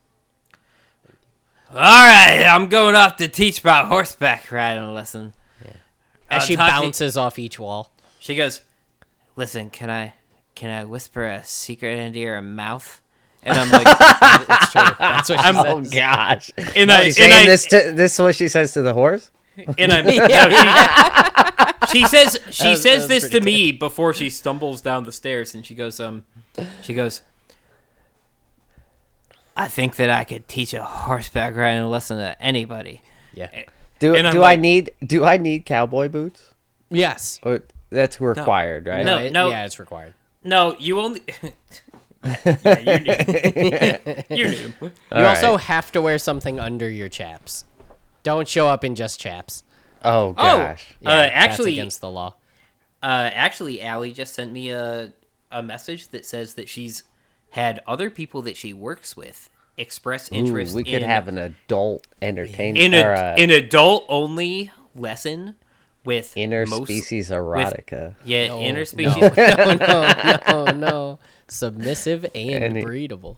All 1.70 1.76
right, 1.78 2.42
I'm 2.44 2.68
going 2.68 2.96
off 2.96 3.16
to 3.18 3.28
teach 3.28 3.62
my 3.62 3.84
horseback 3.84 4.50
riding 4.50 4.92
lesson. 4.92 5.34
it. 5.60 5.76
As 6.30 6.42
I'll 6.42 6.46
she 6.46 6.56
talk 6.56 6.68
bounces 6.70 7.16
off 7.16 7.38
each 7.38 7.58
wall. 7.58 7.92
She 8.18 8.34
goes, 8.34 8.60
"Listen, 9.36 9.70
can 9.70 9.88
I 9.88 10.14
can 10.56 10.70
I 10.70 10.84
whisper 10.84 11.24
a 11.24 11.44
secret 11.44 11.98
into 11.98 12.18
your 12.18 12.40
mouth?" 12.42 13.00
And 13.44 13.56
I'm 13.56 13.70
like, 13.70 13.86
It's 14.50 14.72
true. 14.72 14.82
That's 14.98 15.28
what 15.30 15.38
she 15.40 15.44
I'm- 15.46 15.56
Oh 15.56 15.80
gosh. 15.82 16.50
and 16.74 16.90
I, 16.90 17.02
and 17.04 17.32
I, 17.32 17.46
this 17.46 17.66
to 17.66 17.92
this 17.92 18.14
is 18.14 18.18
what 18.20 18.34
she 18.34 18.48
says 18.48 18.72
to 18.72 18.82
the 18.82 18.94
horse. 18.94 19.30
and 19.78 19.92
I'm, 19.92 20.04
no, 21.86 21.86
she, 21.88 22.00
she 22.00 22.06
says 22.06 22.38
she 22.50 22.70
was- 22.70 22.82
says 22.82 23.06
this 23.06 23.22
pretty 23.28 23.38
to 23.40 23.44
me 23.44 23.70
before 23.72 24.12
she 24.14 24.28
stumbles 24.30 24.80
down 24.82 25.04
the 25.04 25.12
stairs, 25.12 25.54
and 25.54 25.64
she 25.64 25.74
goes, 25.76 26.00
um, 26.00 26.24
she 26.82 26.94
goes, 26.94 27.22
I 29.56 29.68
think 29.68 29.96
that 29.96 30.10
I 30.10 30.24
could 30.24 30.46
teach 30.48 30.74
a 30.74 30.84
horseback 30.84 31.56
riding 31.56 31.84
lesson 31.86 32.18
to 32.18 32.40
anybody. 32.42 33.00
Yeah. 33.32 33.48
Do 33.98 34.14
And 34.14 34.26
I'm 34.26 34.34
do 34.34 34.44
I 34.44 34.56
need 34.56 34.90
do 35.04 35.24
I 35.24 35.38
need 35.38 35.64
cowboy 35.64 36.08
boots? 36.08 36.42
Yes. 36.90 37.40
Or 37.42 37.62
that's 37.90 38.20
required, 38.20 38.86
right? 38.86 39.04
No, 39.04 39.18
it- 39.18 39.32
no. 39.32 39.48
Yeah, 39.48 39.64
it's 39.64 39.78
required. 39.78 40.14
No, 40.44 40.76
you 40.78 41.00
only. 41.00 41.22
yeah, 42.24 42.78
you 42.78 42.98
knew. 43.00 44.22
you 44.36 44.48
knew. 44.48 44.72
You 44.82 44.92
All 45.12 45.24
also 45.26 45.56
have 45.56 45.90
to 45.92 46.02
wear 46.02 46.18
something 46.18 46.60
under 46.60 46.88
your 46.88 47.08
chaps. 47.08 47.64
Don't 48.22 48.46
show 48.46 48.68
up 48.68 48.84
in 48.84 48.94
just 48.94 49.18
chaps. 49.18 49.64
Oh 50.04 50.32
gosh. 50.34 50.86
Uh, 51.04 51.10
that's 51.16 51.34
actually- 51.34 51.72
against 51.72 52.00
the 52.00 52.10
law. 52.10 52.34
Uh, 53.02 53.30
actually, 53.32 53.82
Allie 53.82 54.12
just 54.12 54.34
sent 54.34 54.52
me 54.52 54.70
a 54.70 55.12
a 55.52 55.62
message 55.62 56.08
that 56.08 56.26
says 56.26 56.54
that 56.54 56.68
she's 56.68 57.04
had 57.50 57.80
other 57.86 58.10
people 58.10 58.42
that 58.42 58.56
she 58.56 58.72
works 58.72 59.16
with 59.16 59.48
express 59.78 60.30
Ooh, 60.32 60.36
interest. 60.36 60.74
we 60.74 60.84
could 60.84 61.02
in, 61.02 61.08
have 61.08 61.28
an 61.28 61.38
adult 61.38 62.06
entertainment 62.22 62.78
in 62.78 62.94
or 62.94 63.12
a 63.12 63.34
a 63.38 63.42
an 63.42 63.50
adult 63.50 64.04
only 64.08 64.70
lesson 64.94 65.54
with 66.04 66.34
most- 66.36 66.36
interspecies 66.36 67.30
erotica. 67.30 68.14
Yeah, 68.24 68.48
No, 68.48 68.58
interspecies. 68.58 69.20
No, 69.80 70.44
no, 70.64 70.64
no, 70.64 70.72
no. 70.72 71.18
Submissive 71.48 72.24
and 72.34 72.64
Any- 72.64 72.82
breedable. 72.82 73.36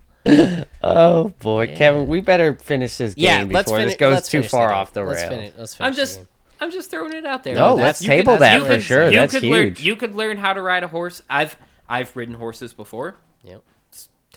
Oh 0.83 1.31
boy, 1.39 1.75
Kevin, 1.75 2.07
we 2.07 2.21
better 2.21 2.55
finish 2.57 2.97
this 2.99 3.15
game 3.15 3.25
Yeah, 3.25 3.45
before 3.45 3.55
let's 3.55 3.71
finish. 3.71 3.87
this 3.87 3.97
goes 3.97 4.15
let's 4.15 4.29
too 4.29 4.43
far 4.43 4.73
off 4.73 4.93
the 4.93 5.03
let's 5.03 5.21
rails. 5.23 5.31
Finish, 5.35 5.53
let's 5.57 5.75
finish 5.75 5.89
I'm 5.89 5.95
just 5.95 6.17
game. 6.19 6.29
I'm 6.61 6.71
just 6.71 6.91
throwing 6.91 7.13
it 7.15 7.25
out 7.25 7.45
there. 7.45 7.55
No, 7.55 7.77
That's- 7.77 7.83
let's 7.87 8.03
you 8.03 8.09
could- 8.09 8.17
table 8.17 8.33
you 8.35 8.39
that 8.41 8.61
for 8.63 8.67
could- 8.69 8.83
sure. 8.83 9.05
You 9.11 9.17
That's 9.19 9.33
could 9.33 9.43
learn 9.45 9.67
huge. 9.69 9.81
you 9.83 9.97
could 9.97 10.15
learn 10.15 10.37
how 10.37 10.53
to 10.53 10.61
ride 10.63 10.83
a 10.85 10.89
horse. 10.89 11.23
I've 11.31 11.57
I've 11.89 12.15
ridden 12.17 12.35
horses 12.35 12.75
before. 12.75 13.17
Yep. 13.45 13.63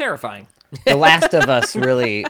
Terrifying. 0.02 0.48
the 0.86 0.96
Last 0.96 1.36
of 1.36 1.48
Us 1.48 1.76
really 1.76 2.26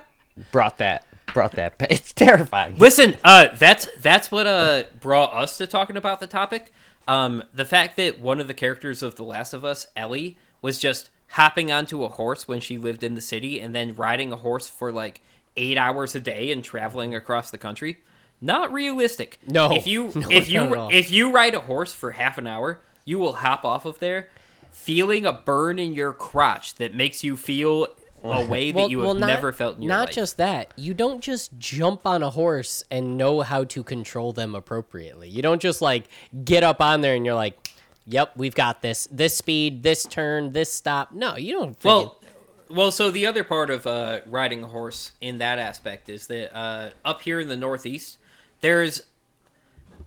brought 0.52 0.78
that 0.80 1.06
brought 1.34 1.54
that. 1.54 1.76
It's 1.90 2.12
terrifying. 2.12 2.78
Listen, 2.78 3.16
uh, 3.24 3.48
that's 3.58 3.88
that's 4.02 4.30
what 4.30 4.46
uh 4.46 4.84
brought 5.00 5.34
us 5.34 5.58
to 5.58 5.68
talking 5.68 5.96
about 5.96 6.20
the 6.20 6.28
topic. 6.28 6.74
Um, 7.08 7.44
the 7.54 7.64
fact 7.64 7.96
that 7.96 8.20
one 8.20 8.42
of 8.42 8.48
the 8.48 8.54
characters 8.54 9.02
of 9.02 9.16
The 9.16 9.24
Last 9.24 9.54
of 9.54 9.64
Us, 9.64 9.88
Ellie, 9.96 10.38
was 10.62 10.80
just 10.80 11.12
hopping 11.30 11.72
onto 11.72 12.04
a 12.04 12.10
horse 12.10 12.46
when 12.46 12.60
she 12.60 12.78
lived 12.78 13.04
in 13.04 13.16
the 13.16 13.22
city 13.22 13.62
and 13.62 13.74
then 13.74 13.96
riding 13.96 14.34
a 14.34 14.36
horse 14.38 14.68
for 14.68 14.92
like 14.92 15.22
eight 15.56 15.78
hours 15.78 16.14
a 16.14 16.20
day 16.20 16.52
and 16.52 16.66
traveling 16.66 17.16
across 17.16 17.52
the 17.52 17.58
country. 17.58 18.00
Not 18.42 18.74
realistic. 18.74 19.40
No. 19.48 19.72
If 19.72 19.88
you 19.88 20.12
No, 20.16 20.30
if 20.30 20.50
you 20.50 20.90
if 20.92 21.10
you 21.10 21.32
ride 21.32 21.56
a 21.56 21.62
horse 21.62 21.94
for 21.94 22.12
half 22.12 22.38
an 22.38 22.48
hour, 22.48 22.82
you 23.06 23.18
will 23.18 23.34
hop 23.34 23.64
off 23.64 23.86
of 23.86 24.00
there 24.00 24.28
feeling 24.72 25.26
a 25.26 25.34
burn 25.34 25.78
in 25.80 25.94
your 25.94 26.14
crotch 26.14 26.76
that 26.76 26.96
makes 26.96 27.24
you 27.24 27.38
feel 27.38 27.88
a 28.24 28.46
way 28.46 28.72
that 28.72 28.90
you 28.90 29.00
have 29.02 29.18
not, 29.18 29.28
never 29.28 29.52
felt 29.52 29.78
in 29.78 29.84
your 29.84 29.90
not 29.90 30.08
life. 30.08 30.16
just 30.16 30.38
that. 30.38 30.72
You 30.76 30.94
don't 30.94 31.22
just 31.22 31.58
jump 31.58 32.06
on 32.06 32.22
a 32.22 32.30
horse 32.30 32.84
and 32.92 33.18
know 33.18 33.42
how 33.42 33.64
to 33.66 33.84
control 33.84 34.32
them 34.32 34.54
appropriately. 34.54 35.28
You 35.28 35.42
don't 35.42 35.62
just 35.62 35.82
like 35.82 36.06
get 36.46 36.64
up 36.64 36.82
on 36.82 37.02
there 37.02 37.16
and 37.16 37.26
you're 37.26 37.36
like, 37.36 37.72
"Yep, 38.06 38.34
we've 38.38 38.54
got 38.56 38.82
this. 38.82 39.08
This 39.12 39.36
speed, 39.36 39.82
this 39.82 40.04
turn, 40.04 40.52
this 40.52 40.72
stop." 40.72 41.12
No, 41.12 41.36
you 41.36 41.54
don't. 41.54 41.80
freaking- 41.80 41.84
Well, 41.86 42.18
well, 42.70 42.92
so 42.92 43.10
the 43.12 43.26
other 43.26 43.44
part 43.44 43.70
of 43.72 43.86
uh, 43.88 44.22
riding 44.28 44.64
a 44.64 44.68
horse 44.68 45.12
in 45.20 45.40
that 45.40 45.58
aspect 45.60 46.08
is 46.08 46.28
that 46.28 46.56
uh, 46.56 46.92
up 47.04 47.22
here 47.24 47.40
in 47.40 47.48
the 47.48 47.58
Northeast, 47.58 48.18
there's 48.62 49.02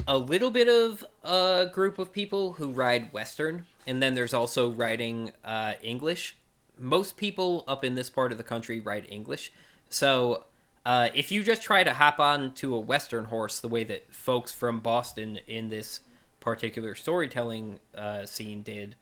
a 0.07 0.17
little 0.17 0.51
bit 0.51 0.69
of 0.69 1.05
a 1.25 1.67
group 1.73 1.99
of 1.99 2.13
people 2.13 2.53
who 2.53 2.71
ride 2.71 3.13
Western, 3.13 3.67
and 3.87 4.03
then 4.03 4.15
there's 4.15 4.35
also 4.35 4.71
writing 4.71 5.33
uh, 5.45 5.75
English. 5.83 6.37
Most 6.79 7.17
people 7.17 7.65
up 7.69 7.85
in 7.85 7.95
this 7.95 8.11
part 8.11 8.33
of 8.33 8.39
the 8.39 8.45
country 8.45 8.81
write 8.81 9.07
English, 9.11 9.53
so 9.89 10.45
uh, 10.87 11.09
if 11.15 11.33
you 11.33 11.43
just 11.43 11.63
try 11.63 11.83
to 11.85 11.95
hop 11.95 12.21
on 12.21 12.53
to 12.55 12.75
a 12.75 12.81
Western 12.81 13.25
horse 13.25 13.61
the 13.61 13.69
way 13.69 13.85
that 13.85 14.13
folks 14.13 14.53
from 14.53 14.81
Boston 14.81 15.39
in 15.47 15.69
this 15.69 16.01
particular 16.41 16.95
storytelling 16.95 17.79
uh, 17.97 18.27
scene 18.27 18.63
did, 18.63 18.97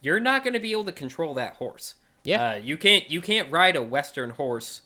you're 0.00 0.20
not 0.20 0.42
going 0.42 0.54
to 0.54 0.60
be 0.60 0.72
able 0.72 0.84
to 0.84 0.92
control 0.92 1.34
that 1.34 1.54
horse. 1.54 1.94
Yeah. 2.24 2.52
uh, 2.52 2.54
you 2.54 2.78
can't 2.78 3.10
you 3.10 3.20
can't 3.20 3.50
ride 3.52 3.76
a 3.76 3.82
Western 3.82 4.30
horse 4.30 4.80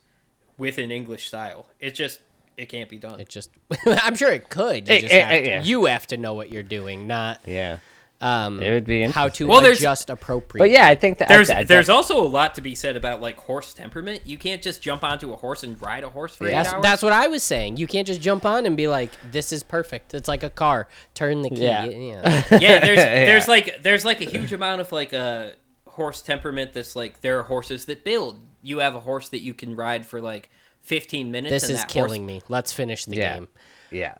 with 0.59 0.77
an 0.79 0.91
English 0.91 1.29
style. 1.29 1.67
It 1.79 1.95
just 1.95 2.21
it 2.57 2.69
can't 2.69 2.91
be 2.91 2.99
done. 2.99 3.21
it 3.21 3.29
just. 3.29 3.51
I'm 3.87 4.17
sure 4.17 4.33
it 4.33 4.51
could. 4.51 4.89
You, 4.89 5.01
just 5.01 5.15
eh, 5.15 5.21
have 5.21 5.33
eh, 5.33 5.41
to, 5.41 5.47
yeah. 5.47 5.63
you 5.63 5.85
have 5.87 6.07
to 6.09 6.17
know 6.17 6.35
what 6.35 6.51
you're 6.51 6.65
doing, 6.65 7.07
not 7.07 7.41
Yeah. 7.47 7.79
Um, 8.21 8.61
It 8.63 8.71
would 8.73 8.85
be 8.85 9.03
how 9.03 9.29
to 9.29 9.47
Well, 9.47 9.61
there's- 9.61 9.79
adjust 9.79 10.11
appropriate. 10.11 10.61
But 10.63 10.71
yeah, 10.71 10.87
I 10.89 10.95
think 10.97 11.19
that 11.19 11.29
There's 11.29 11.51
I- 11.51 11.59
I- 11.61 11.65
there's 11.65 11.89
also 11.89 12.21
a 12.21 12.27
lot 12.27 12.55
to 12.57 12.61
be 12.61 12.75
said 12.75 12.97
about 12.97 13.21
like 13.21 13.37
horse 13.39 13.73
temperament. 13.75 14.23
You 14.25 14.39
can't 14.39 14.61
just 14.61 14.83
jump 14.83 15.05
onto 15.05 15.33
a 15.33 15.37
horse 15.37 15.63
and 15.63 15.81
ride 15.81 16.03
a 16.05 16.09
horse 16.09 16.35
for 16.35 16.47
eight 16.49 16.51
That's, 16.51 16.73
hours. 16.73 16.83
that's 16.83 17.03
what 17.03 17.13
I 17.13 17.29
was 17.29 17.43
saying. 17.43 17.77
You 17.77 17.87
can't 17.87 18.07
just 18.07 18.21
jump 18.21 18.45
on 18.45 18.67
and 18.67 18.77
be 18.77 18.89
like, 18.89 19.11
"This 19.31 19.53
is 19.53 19.63
perfect." 19.63 20.15
It's 20.15 20.27
like 20.29 20.43
a 20.43 20.51
car. 20.51 20.89
Turn 21.15 21.43
the 21.43 21.51
key. 21.51 21.63
Yeah. 21.63 21.85
Yeah. 21.85 22.45
yeah, 22.59 22.79
there's 22.81 22.97
there's 22.97 23.45
Yeah. 23.47 23.51
like 23.51 23.83
there's 23.83 24.05
like 24.05 24.21
a 24.21 24.25
huge 24.25 24.53
amount 24.53 24.81
of 24.81 24.91
like 24.91 25.13
a 25.13 25.53
horse 25.87 26.21
temperament 26.23 26.73
that's 26.73 26.97
like 26.97 27.21
there 27.21 27.39
are 27.39 27.43
horses 27.45 27.85
that 27.87 28.05
build. 28.05 28.41
You 28.63 28.79
have 28.79 28.95
a 28.97 29.01
horse 29.01 29.29
that 29.29 29.41
you 29.43 29.55
can 29.55 29.77
ride 29.77 30.05
for 30.07 30.21
like 30.21 30.51
15 30.83 31.31
minutes. 31.31 31.51
This 31.53 31.63
and 31.65 31.73
is 31.75 31.81
that 31.83 31.89
killing 31.89 32.23
horse, 32.23 32.27
me. 32.27 32.43
Let's 32.49 32.73
finish 32.73 33.05
the 33.05 33.17
Yeah. 33.17 33.35
game. 33.35 33.49
yeah. 33.93 34.15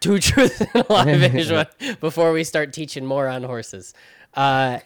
Two 0.00 0.18
truths 0.20 0.60
and 0.60 0.70
a 0.74 0.92
lie 0.92 1.04
Vishwa, 1.06 2.00
before 2.00 2.32
we 2.32 2.44
start 2.44 2.72
teaching 2.72 3.04
more 3.04 3.26
on 3.28 3.42
horses. 3.42 3.94
Uh, 4.34 4.78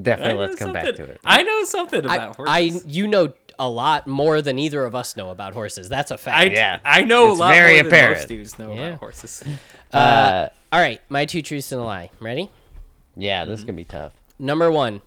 Definitely, 0.00 0.34
let's 0.34 0.56
come 0.56 0.72
back 0.74 0.94
to 0.94 1.04
it. 1.04 1.20
I 1.24 1.42
know 1.42 1.64
something 1.64 2.06
I, 2.06 2.16
about 2.16 2.40
I, 2.46 2.68
horses. 2.68 2.84
you 2.86 3.06
know 3.08 3.32
a 3.58 3.68
lot 3.68 4.06
more 4.06 4.42
than 4.42 4.58
either 4.58 4.84
of 4.84 4.94
us 4.94 5.16
know 5.16 5.30
about 5.30 5.54
horses. 5.54 5.88
That's 5.88 6.10
a 6.10 6.18
fact. 6.18 6.36
I, 6.36 6.44
Yeah. 6.52 6.78
I 6.84 7.02
know 7.02 7.30
It's 7.30 7.38
a 7.38 7.42
lot 7.42 7.54
very 7.54 7.74
more 7.74 7.76
than 7.84 7.86
apparent. 7.86 8.18
most 8.18 8.28
dudes 8.28 8.58
know 8.58 8.74
Yeah. 8.74 8.86
about 8.88 8.98
horses. 9.00 9.42
Uh, 9.92 10.48
All 10.72 10.80
right, 10.80 11.00
my 11.08 11.24
two 11.24 11.40
truths 11.40 11.72
and 11.72 11.80
a 11.80 11.84
lie. 11.84 12.10
Ready? 12.20 12.50
yeah, 13.16 13.46
this 13.46 13.58
is 13.60 13.64
gonna 13.64 13.72
be 13.76 13.84
tough. 13.84 14.12
Number 14.38 14.70
one, 14.70 15.00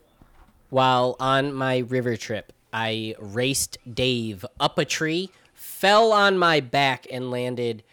while 0.72 1.16
on 1.20 1.54
my 1.54 1.80
river 1.80 2.16
trip, 2.18 2.52
I 2.74 3.14
raced 3.20 3.78
Dave 3.92 4.44
up 4.60 4.80
a 4.80 4.86
tree, 4.86 5.30
fell 5.54 6.12
on 6.12 6.38
my 6.40 6.60
back, 6.60 7.06
and 7.12 7.30
landed. 7.30 7.84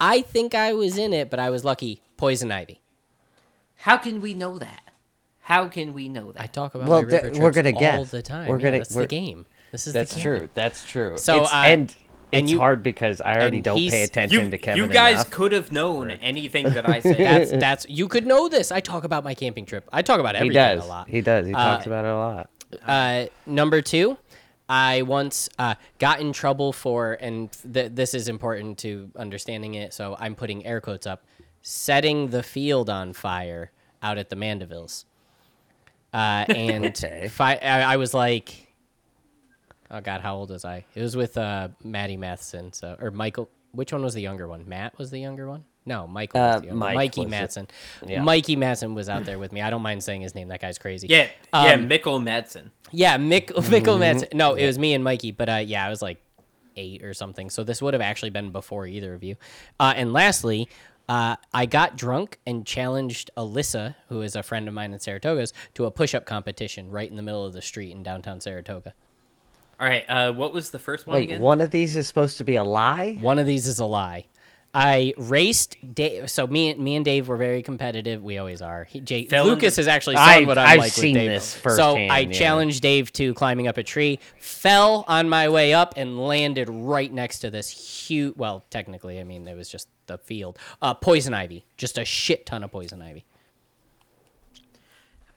I 0.00 0.22
think 0.22 0.54
I 0.54 0.72
was 0.72 0.98
in 0.98 1.12
it, 1.12 1.30
but 1.30 1.38
I 1.38 1.50
was 1.50 1.64
lucky. 1.64 2.02
Poison 2.16 2.50
ivy. 2.52 2.80
How 3.76 3.96
can 3.96 4.20
we 4.20 4.34
know 4.34 4.58
that? 4.58 4.82
How 5.40 5.68
can 5.68 5.92
we 5.94 6.08
know 6.08 6.32
that? 6.32 6.42
I 6.42 6.46
talk 6.46 6.74
about 6.74 6.88
Well, 6.88 6.98
my 7.02 7.04
river 7.06 7.10
th- 7.10 7.22
trips 7.22 7.38
we're 7.38 7.50
gonna 7.52 7.72
all 7.72 7.80
guess. 7.80 8.10
the 8.10 8.22
time. 8.22 8.48
We're 8.48 8.58
Yeah, 8.58 8.64
gonna- 8.64 8.78
That's 8.78 8.94
we're- 8.94 9.04
the 9.06 9.08
game. 9.08 9.46
This 9.72 9.86
is 9.86 9.92
That's 9.92 10.14
the 10.14 10.20
game. 10.20 10.24
That's 10.32 10.40
true. 10.40 10.48
That's 10.54 10.84
true. 11.14 11.18
So, 11.18 11.34
It's- 11.36 11.52
uh, 11.52 11.56
and 11.56 11.94
and 12.32 12.44
it's 12.44 12.52
you- 12.52 12.58
hard 12.58 12.82
because 12.82 13.20
I 13.20 13.36
already 13.36 13.60
don't 13.60 13.78
pay 13.78 14.02
attention 14.02 14.44
you, 14.46 14.50
to 14.50 14.58
Kevin 14.58 14.82
you 14.82 14.88
guys 14.88 15.14
enough. 15.16 15.30
could 15.30 15.52
have 15.52 15.70
known 15.70 16.10
anything 16.10 16.70
that 16.70 16.88
I 16.88 17.00
said. 17.00 17.16
That's 17.18 17.50
that's 17.60 17.86
you 17.88 18.08
could 18.08 18.26
know 18.26 18.48
this. 18.48 18.72
I 18.72 18.80
talk 18.80 19.04
about 19.04 19.22
my 19.22 19.34
camping 19.34 19.64
trip. 19.66 19.88
I 19.92 20.02
talk 20.02 20.18
about 20.18 20.36
He 20.36 20.48
does. 20.48 20.84
a 20.84 20.88
lot. 20.88 21.08
He 21.08 21.20
does. 21.20 21.46
He 21.46 21.54
Uh, 21.54 21.58
talks 21.76 21.86
about 21.86 22.04
it 22.04 22.08
a 22.10 22.16
lot. 22.16 22.50
Uh, 22.84 23.26
number 23.46 23.80
two, 23.80 24.18
I 24.68 25.02
once 25.02 25.48
uh, 25.58 25.76
got 25.98 26.20
in 26.20 26.32
trouble 26.32 26.72
for, 26.72 27.14
and 27.20 27.50
th- 27.72 27.92
this 27.94 28.14
is 28.14 28.28
important 28.28 28.78
to 28.78 29.10
understanding 29.16 29.74
it, 29.74 29.92
so 29.94 30.16
I'm 30.18 30.34
putting 30.34 30.66
air 30.66 30.80
quotes 30.80 31.06
up, 31.06 31.24
setting 31.62 32.28
the 32.30 32.42
field 32.42 32.90
on 32.90 33.12
fire 33.12 33.70
out 34.02 34.18
at 34.18 34.28
the 34.28 34.36
Mandevilles. 34.36 35.04
Uh, 36.12 36.44
and 36.48 36.86
Okay. 36.86 37.28
fi- 37.28 37.56
I, 37.56 37.92
I 37.94 37.96
was 37.96 38.12
like, 38.12 38.66
oh 39.90 40.00
God, 40.00 40.20
how 40.20 40.34
old 40.36 40.50
was 40.50 40.64
I? 40.64 40.84
It 40.94 41.02
was 41.02 41.16
with 41.16 41.36
uh, 41.38 41.68
Maddie 41.84 42.16
Matheson, 42.16 42.72
so 42.72 42.96
or 43.00 43.10
Michael. 43.10 43.48
Which 43.72 43.92
one 43.92 44.02
was 44.02 44.14
the 44.14 44.22
younger 44.22 44.48
one? 44.48 44.66
Matt 44.68 44.96
was 44.98 45.10
the 45.10 45.20
younger 45.20 45.46
one. 45.48 45.64
No, 45.86 46.06
Michael. 46.08 46.40
Uh, 46.40 46.60
Mike 46.72 46.94
Mikey. 46.96 47.26
Matson. 47.26 47.68
Yeah. 48.04 48.20
Mikey 48.20 48.56
Matson 48.56 48.94
was 48.94 49.08
out 49.08 49.24
there 49.24 49.38
with 49.38 49.52
me. 49.52 49.62
I 49.62 49.70
don't 49.70 49.82
mind 49.82 50.02
saying 50.02 50.20
his 50.20 50.34
name. 50.34 50.48
That 50.48 50.60
guy's 50.60 50.78
crazy. 50.78 51.06
yeah, 51.08 51.28
yeah, 51.54 51.74
Um, 51.74 52.24
Matson. 52.24 52.72
Yeah, 52.90 53.16
Mick 53.18 53.46
Mm-hmm. 53.52 53.70
Mickle 53.70 53.96
Madsen. 53.98 54.34
No, 54.34 54.54
it 54.54 54.66
was 54.66 54.78
me 54.78 54.94
and 54.94 55.04
Mikey, 55.04 55.30
but 55.30 55.48
uh, 55.48 55.54
yeah, 55.64 55.86
I 55.86 55.88
was 55.88 56.02
like 56.02 56.20
eight 56.76 57.04
or 57.04 57.14
something. 57.14 57.50
So 57.50 57.62
this 57.64 57.80
would 57.80 57.94
have 57.94 58.00
actually 58.02 58.30
been 58.30 58.50
before 58.50 58.86
either 58.86 59.14
of 59.14 59.22
you. 59.22 59.36
Uh, 59.78 59.94
and 59.96 60.12
lastly, 60.12 60.68
uh, 61.08 61.36
I 61.54 61.66
got 61.66 61.96
drunk 61.96 62.38
and 62.46 62.66
challenged 62.66 63.30
Alyssa, 63.36 63.94
who 64.08 64.22
is 64.22 64.34
a 64.34 64.42
friend 64.42 64.66
of 64.66 64.74
mine 64.74 64.92
in 64.92 64.98
Saratoga's, 64.98 65.52
to 65.74 65.84
a 65.86 65.90
push-up 65.92 66.26
competition 66.26 66.90
right 66.90 67.08
in 67.08 67.16
the 67.16 67.22
middle 67.22 67.46
of 67.46 67.52
the 67.52 67.62
street 67.62 67.92
in 67.92 68.02
downtown 68.02 68.40
Saratoga. 68.40 68.92
All 69.78 69.86
right, 69.86 70.04
uh, 70.08 70.32
what 70.32 70.52
was 70.52 70.70
the 70.70 70.78
first 70.78 71.06
one 71.06 71.14
Wait, 71.16 71.24
again? 71.24 71.40
one 71.40 71.60
of 71.60 71.70
these 71.70 71.96
is 71.96 72.08
supposed 72.08 72.38
to 72.38 72.44
be 72.44 72.56
a 72.56 72.64
lie? 72.64 73.18
One 73.20 73.38
of 73.38 73.46
these 73.46 73.66
is 73.68 73.78
a 73.78 73.84
lie. 73.84 74.24
I 74.78 75.14
raced 75.16 75.78
Dave. 75.94 76.30
So 76.30 76.46
me, 76.46 76.68
and 76.68 76.78
me 76.80 76.96
and 76.96 77.04
Dave 77.04 77.28
were 77.28 77.38
very 77.38 77.62
competitive. 77.62 78.22
We 78.22 78.36
always 78.36 78.60
are. 78.60 78.84
He, 78.84 79.00
Jay, 79.00 79.24
Fell 79.24 79.46
Lucas 79.46 79.74
the- 79.76 79.80
has 79.80 79.88
actually 79.88 80.16
I've- 80.16 80.40
seen 80.40 80.46
what 80.48 80.58
I'm 80.58 80.68
I've 80.68 80.78
like 80.80 80.92
seen 80.92 81.14
with 81.14 81.22
Dave. 81.22 81.30
this 81.30 81.44
so 81.46 81.60
firsthand, 81.60 82.12
I 82.12 82.18
yeah. 82.18 82.32
challenged 82.32 82.82
Dave 82.82 83.10
to 83.14 83.32
climbing 83.32 83.68
up 83.68 83.78
a 83.78 83.82
tree, 83.82 84.18
fell 84.38 85.06
on 85.08 85.30
my 85.30 85.48
way 85.48 85.72
up, 85.72 85.94
and 85.96 86.18
landed 86.28 86.68
right 86.68 87.10
next 87.10 87.38
to 87.38 87.50
this 87.50 87.70
huge. 87.70 88.36
Well, 88.36 88.66
technically, 88.68 89.18
I 89.18 89.24
mean 89.24 89.48
it 89.48 89.56
was 89.56 89.70
just 89.70 89.88
the 90.08 90.18
field. 90.18 90.58
Uh, 90.82 90.92
poison 90.92 91.32
ivy, 91.32 91.64
just 91.78 91.96
a 91.96 92.04
shit 92.04 92.44
ton 92.44 92.62
of 92.62 92.70
poison 92.70 93.00
ivy. 93.00 93.24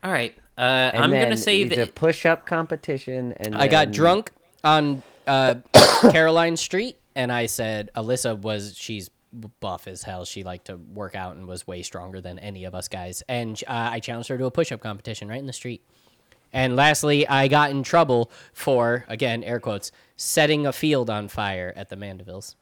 All 0.03 0.11
right, 0.11 0.35
uh, 0.57 0.91
I'm 0.93 1.11
gonna 1.11 1.37
say 1.37 1.61
it's 1.61 1.77
a 1.77 1.87
push-up 1.89 2.45
competition, 2.45 3.33
and 3.37 3.55
I 3.55 3.69
got 3.69 3.91
drunk 3.91 4.31
on 4.65 5.01
uh, 5.27 5.55
Caroline 6.11 6.57
Street, 6.57 6.97
and 7.15 7.31
I 7.31 7.45
said 7.45 7.89
Alyssa 7.95 8.37
was 8.37 8.75
she's 8.77 9.09
buff 9.59 9.87
as 9.87 10.03
hell. 10.03 10.25
She 10.25 10.43
liked 10.43 10.65
to 10.67 10.77
work 10.77 11.15
out 11.15 11.35
and 11.35 11.47
was 11.47 11.67
way 11.67 11.81
stronger 11.83 12.21
than 12.21 12.39
any 12.39 12.65
of 12.65 12.73
us 12.75 12.87
guys. 12.87 13.23
And 13.27 13.61
uh, 13.67 13.89
I 13.91 13.99
challenged 13.99 14.29
her 14.29 14.37
to 14.37 14.45
a 14.45 14.51
push-up 14.51 14.79
competition 14.81 15.27
right 15.27 15.39
in 15.39 15.45
the 15.47 15.53
street. 15.53 15.81
And 16.51 16.75
lastly, 16.75 17.27
I 17.27 17.47
got 17.47 17.69
in 17.69 17.83
trouble 17.83 18.31
for 18.53 19.05
again 19.07 19.43
air 19.43 19.59
quotes 19.59 19.91
setting 20.17 20.65
a 20.65 20.73
field 20.73 21.09
on 21.09 21.27
fire 21.27 21.71
at 21.75 21.89
the 21.89 21.95
Mandevilles. 21.95 22.55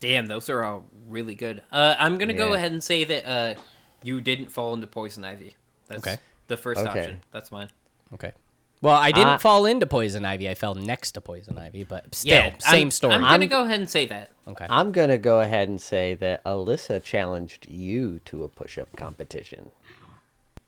Damn, 0.00 0.26
those 0.26 0.48
are 0.48 0.62
all 0.64 0.84
really 1.08 1.34
good. 1.34 1.62
Uh, 1.70 1.94
I'm 1.98 2.16
gonna 2.18 2.32
go 2.32 2.54
ahead 2.54 2.72
and 2.72 2.82
say 2.82 3.04
that 3.04 3.26
uh, 3.28 3.54
you 4.02 4.20
didn't 4.20 4.50
fall 4.50 4.72
into 4.72 4.86
poison 4.86 5.24
ivy. 5.24 5.56
That's 5.88 6.06
Okay. 6.06 6.16
the 6.46 6.56
first 6.56 6.80
Okay. 6.80 6.88
option. 7.00 7.20
That's 7.32 7.50
mine. 7.52 7.68
Okay. 8.14 8.32
Well, 8.80 8.94
I 8.96 9.10
didn't 9.10 9.28
Uh, 9.34 9.38
fall 9.38 9.66
into 9.66 9.86
poison 9.86 10.24
ivy. 10.24 10.48
I 10.48 10.54
fell 10.54 10.74
next 10.74 11.12
to 11.12 11.20
poison 11.20 11.58
ivy, 11.58 11.82
but 11.84 12.14
still, 12.14 12.32
Yeah, 12.32 12.52
same 12.58 12.86
I'm, 12.86 12.90
story. 12.92 13.14
I'm 13.14 13.20
gonna 13.22 13.32
I'm- 13.32 13.48
go 13.48 13.64
ahead 13.64 13.80
and 13.80 13.90
say 13.90 14.06
that. 14.06 14.30
okay. 14.46 14.66
I'm 14.70 14.92
gonna 14.92 15.18
go 15.18 15.40
ahead 15.40 15.68
and 15.68 15.80
say 15.80 16.14
that 16.14 16.44
Alyssa 16.44 17.02
challenged 17.02 17.66
you 17.68 18.20
to 18.26 18.44
a 18.44 18.48
push-up 18.48 18.94
competition. 18.96 19.70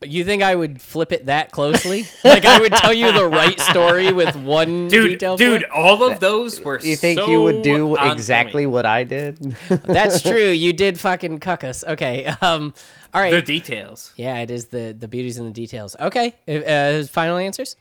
You 0.02 0.24
think 0.24 0.42
I 0.42 0.54
would 0.56 0.80
flip 0.80 1.12
it 1.12 1.26
that 1.26 1.52
closely? 1.52 2.06
like 2.24 2.46
I 2.46 2.58
would 2.58 2.72
tell 2.72 2.92
you 2.94 3.12
the 3.12 3.26
right 3.26 3.61
story 3.61 4.11
with 4.12 4.34
one 4.34 4.88
Dude, 4.88 5.11
detail 5.11 5.36
dude, 5.36 5.61
point? 5.61 5.72
all 5.72 6.02
of 6.02 6.20
those 6.20 6.58
were. 6.62 6.80
You 6.80 6.96
think 6.96 7.20
you 7.28 7.42
would 7.42 7.61
do 7.61 7.96
exactly 7.96 8.64
point. 8.64 8.72
what 8.72 8.86
I 8.86 9.04
did? 9.04 9.36
That's 9.68 10.22
true. 10.30 10.48
You 10.48 10.72
did 10.72 10.98
fucking 10.98 11.40
cuck 11.40 11.64
us. 11.64 11.84
Okay. 11.86 12.24
Um. 12.40 12.72
All 13.12 13.20
right. 13.20 13.30
the 13.30 13.42
details? 13.42 14.14
yeah, 14.16 14.38
it 14.38 14.50
is 14.50 14.68
the 14.68 14.96
the 14.98 15.06
beauties 15.06 15.36
in 15.36 15.44
the 15.44 15.50
details. 15.52 15.94
Okay. 16.00 16.34
Uh, 16.48 17.04
final 17.06 17.36
answers. 17.36 17.76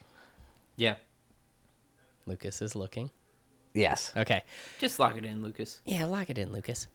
Yeah, 0.79 0.95
Lucas 2.25 2.61
is 2.61 2.75
looking. 2.75 3.09
yes. 3.73 4.11
Okay. 4.15 4.43
just 4.79 4.99
lock 4.99 5.17
it 5.17 5.25
in, 5.25 5.41
Lucas. 5.43 5.81
Yeah, 5.85 6.05
lock 6.05 6.29
it 6.29 6.37
in, 6.37 6.51
Lucas. 6.51 6.87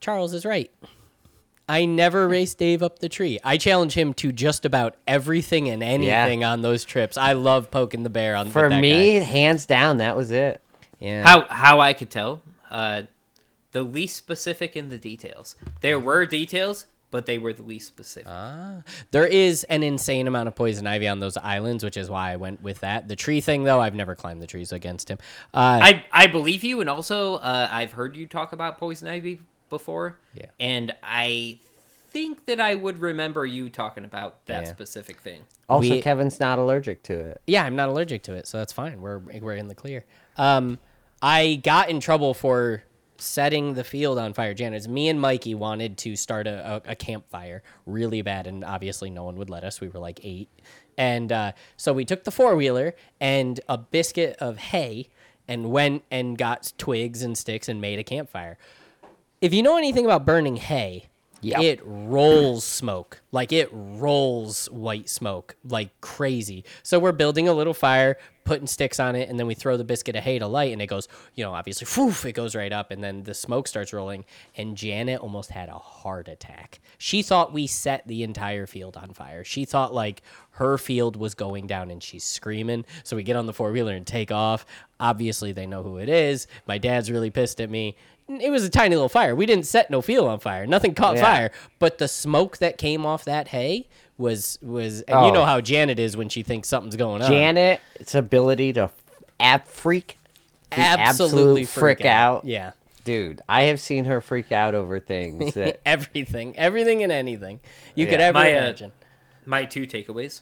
Charles 0.00 0.32
is 0.34 0.44
right. 0.44 0.70
I 1.68 1.86
never 1.86 2.28
raced 2.28 2.58
Dave 2.58 2.82
up 2.82 2.98
the 2.98 3.08
tree. 3.08 3.38
I 3.42 3.56
challenge 3.56 3.94
him 3.94 4.12
to 4.14 4.32
just 4.32 4.66
about 4.66 4.96
everything 5.06 5.68
and 5.70 5.82
anything 5.82 6.44
on 6.44 6.60
those 6.60 6.84
trips. 6.84 7.16
I 7.16 7.32
love 7.32 7.70
poking 7.70 8.02
the 8.02 8.10
bear 8.10 8.36
on 8.36 8.50
For 8.50 8.68
that 8.68 8.80
me, 8.80 9.18
guy. 9.18 9.24
hands 9.24 9.64
down, 9.64 9.96
that 9.98 10.14
was 10.16 10.30
it. 10.30 10.60
Yeah. 11.00 11.22
How 11.26 11.46
how 11.48 11.80
I 11.80 11.94
could 11.94 12.10
tell? 12.10 12.42
Uh, 12.70 13.02
the 13.72 13.82
least 13.82 14.16
specific 14.16 14.76
in 14.76 14.90
the 14.90 14.98
details. 14.98 15.56
There 15.80 15.98
were 15.98 16.26
details, 16.26 16.84
but 17.14 17.26
they 17.26 17.38
were 17.38 17.52
the 17.52 17.62
least 17.62 17.86
specific. 17.86 18.26
Ah, 18.28 18.82
there 19.12 19.24
is 19.24 19.62
an 19.70 19.84
insane 19.84 20.26
amount 20.26 20.48
of 20.48 20.56
poison 20.56 20.84
ivy 20.84 21.06
on 21.06 21.20
those 21.20 21.36
islands, 21.36 21.84
which 21.84 21.96
is 21.96 22.10
why 22.10 22.32
I 22.32 22.36
went 22.36 22.60
with 22.60 22.80
that. 22.80 23.06
The 23.06 23.14
tree 23.14 23.40
thing, 23.40 23.62
though, 23.62 23.78
I've 23.80 23.94
never 23.94 24.16
climbed 24.16 24.42
the 24.42 24.48
trees 24.48 24.72
against 24.72 25.08
him. 25.08 25.18
Uh, 25.54 25.78
I 25.80 26.04
I 26.10 26.26
believe 26.26 26.64
you, 26.64 26.80
and 26.80 26.90
also 26.90 27.36
uh, 27.36 27.68
I've 27.70 27.92
heard 27.92 28.16
you 28.16 28.26
talk 28.26 28.52
about 28.52 28.78
poison 28.78 29.06
ivy 29.06 29.38
before. 29.70 30.18
Yeah. 30.34 30.46
And 30.58 30.92
I 31.04 31.58
think 32.08 32.46
that 32.46 32.58
I 32.60 32.74
would 32.74 32.98
remember 33.00 33.46
you 33.46 33.70
talking 33.70 34.04
about 34.04 34.44
that 34.46 34.64
Yeah. 34.64 34.70
specific 34.72 35.20
thing. 35.20 35.42
Also, 35.68 35.90
We- 35.90 36.02
Kevin's 36.02 36.40
not 36.40 36.58
allergic 36.58 37.04
to 37.04 37.14
it. 37.14 37.40
yeah, 37.46 37.62
I'm 37.64 37.76
not 37.76 37.88
allergic 37.90 38.24
to 38.24 38.34
it, 38.34 38.48
so 38.48 38.58
that's 38.58 38.72
fine. 38.72 39.00
We're 39.00 39.18
we're 39.20 39.54
in 39.54 39.68
the 39.68 39.74
clear. 39.76 40.04
Um, 40.36 40.80
I 41.22 41.60
got 41.62 41.90
in 41.90 42.00
trouble 42.00 42.34
for 42.34 42.82
setting 43.16 43.74
the 43.74 43.84
field 43.84 44.18
on 44.18 44.32
fire. 44.32 44.54
Janet's 44.54 44.88
me 44.88 45.08
and 45.08 45.20
Mikey 45.20 45.54
wanted 45.54 45.98
to 45.98 46.16
start 46.16 46.46
a, 46.46 46.82
a, 46.86 46.92
a 46.92 46.96
campfire 46.96 47.62
really 47.86 48.22
bad, 48.22 48.46
and 48.46 48.64
obviously 48.64 49.10
no 49.10 49.24
one 49.24 49.36
would 49.36 49.50
let 49.50 49.64
us. 49.64 49.80
We 49.80 49.88
were 49.88 50.00
like 50.00 50.20
eight, 50.22 50.48
and 50.98 51.30
uh, 51.32 51.52
so 51.76 51.92
we 51.92 52.04
took 52.04 52.24
the 52.24 52.30
four 52.30 52.56
wheeler 52.56 52.94
and 53.20 53.60
a 53.68 53.78
biscuit 53.78 54.36
of 54.40 54.58
hay 54.58 55.08
and 55.46 55.70
went 55.70 56.04
and 56.10 56.38
got 56.38 56.72
twigs 56.78 57.22
and 57.22 57.36
sticks 57.36 57.68
and 57.68 57.80
made 57.80 57.98
a 57.98 58.04
campfire. 58.04 58.58
If 59.40 59.52
you 59.52 59.62
know 59.62 59.76
anything 59.76 60.04
about 60.04 60.24
burning 60.24 60.56
hay, 60.56 61.08
It 61.44 61.80
rolls 61.84 62.64
smoke. 62.64 63.20
Like 63.32 63.52
it 63.52 63.68
rolls 63.72 64.66
white 64.70 65.08
smoke 65.08 65.56
like 65.64 66.00
crazy. 66.00 66.64
So 66.82 66.98
we're 66.98 67.12
building 67.12 67.48
a 67.48 67.52
little 67.52 67.74
fire, 67.74 68.16
putting 68.44 68.66
sticks 68.66 69.00
on 69.00 69.16
it, 69.16 69.28
and 69.28 69.38
then 69.38 69.46
we 69.46 69.54
throw 69.54 69.76
the 69.76 69.84
biscuit 69.84 70.14
of 70.16 70.22
hay 70.22 70.38
to 70.38 70.46
light, 70.46 70.72
and 70.72 70.80
it 70.80 70.86
goes, 70.86 71.08
you 71.34 71.44
know, 71.44 71.52
obviously, 71.52 71.86
whoof, 71.96 72.24
it 72.24 72.32
goes 72.32 72.54
right 72.54 72.72
up, 72.72 72.90
and 72.90 73.02
then 73.02 73.22
the 73.22 73.34
smoke 73.34 73.66
starts 73.66 73.92
rolling. 73.92 74.24
And 74.56 74.76
Janet 74.76 75.20
almost 75.20 75.50
had 75.50 75.68
a 75.68 75.78
heart 75.78 76.28
attack. 76.28 76.80
She 76.98 77.22
thought 77.22 77.52
we 77.52 77.66
set 77.66 78.06
the 78.06 78.22
entire 78.22 78.66
field 78.66 78.96
on 78.96 79.12
fire. 79.12 79.44
She 79.44 79.64
thought 79.64 79.94
like 79.94 80.22
her 80.52 80.78
field 80.78 81.16
was 81.16 81.34
going 81.34 81.66
down, 81.66 81.90
and 81.90 82.02
she's 82.02 82.24
screaming. 82.24 82.84
So 83.02 83.16
we 83.16 83.22
get 83.22 83.36
on 83.36 83.46
the 83.46 83.52
four 83.52 83.72
wheeler 83.72 83.94
and 83.94 84.06
take 84.06 84.30
off. 84.30 84.64
Obviously, 85.00 85.52
they 85.52 85.66
know 85.66 85.82
who 85.82 85.96
it 85.98 86.08
is. 86.08 86.46
My 86.66 86.78
dad's 86.78 87.10
really 87.10 87.30
pissed 87.30 87.60
at 87.60 87.68
me. 87.70 87.96
It 88.28 88.50
was 88.50 88.64
a 88.64 88.70
tiny 88.70 88.94
little 88.94 89.08
fire. 89.10 89.34
We 89.34 89.44
didn't 89.46 89.66
set 89.66 89.90
no 89.90 90.00
field 90.00 90.28
on 90.28 90.38
fire. 90.40 90.66
Nothing 90.66 90.94
caught 90.94 91.16
Yeah. 91.16 91.22
fire, 91.22 91.50
but 91.78 91.98
the 91.98 92.08
smoke 92.08 92.56
that 92.58 92.78
came 92.78 93.04
off 93.04 93.24
that 93.26 93.48
hay 93.48 93.86
was 94.16 94.58
was 94.62 95.02
and 95.02 95.24
you 95.26 95.30
Oh. 95.30 95.34
know 95.34 95.44
how 95.44 95.60
Janet 95.60 95.98
is 95.98 96.16
when 96.16 96.28
she 96.28 96.42
thinks 96.42 96.68
something's 96.68 96.96
going 96.96 97.20
on. 97.22 97.30
Janet's 97.30 98.14
ability 98.14 98.72
to 98.74 98.90
ab 99.40 99.66
freak, 99.66 100.16
absolutely 100.72 101.62
absolute 101.62 101.68
freak 101.68 102.04
out. 102.06 102.44
Yeah. 102.44 102.72
Dude, 103.04 103.42
I 103.48 103.64
have 103.64 103.80
seen 103.80 104.06
her 104.06 104.22
freak 104.22 104.50
out 104.52 104.74
over 104.74 104.98
things 105.00 105.52
that 105.54 105.80
everything, 105.84 106.56
everything 106.56 107.02
and 107.02 107.12
anything 107.12 107.60
you 107.94 108.06
could 108.06 108.20
Yeah. 108.20 108.28
ever 108.28 108.38
My, 108.38 108.54
uh, 108.54 108.58
imagine. 108.58 108.92
My 109.44 109.66
two 109.66 109.86
takeaways: 109.86 110.40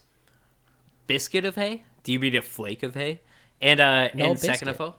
biscuit 1.09 1.45
of 1.45 1.57
hay. 1.57 1.83
Do 2.05 2.13
you 2.13 2.21
mean 2.21 2.37
a 2.37 2.43
flake 2.43 2.83
of 2.83 2.95
hay? 2.95 3.21
And 3.61 3.81
uh, 3.81 4.09
No, 4.15 4.31
and 4.31 4.39
second 4.39 4.69
of 4.69 4.81
all, 4.81 4.97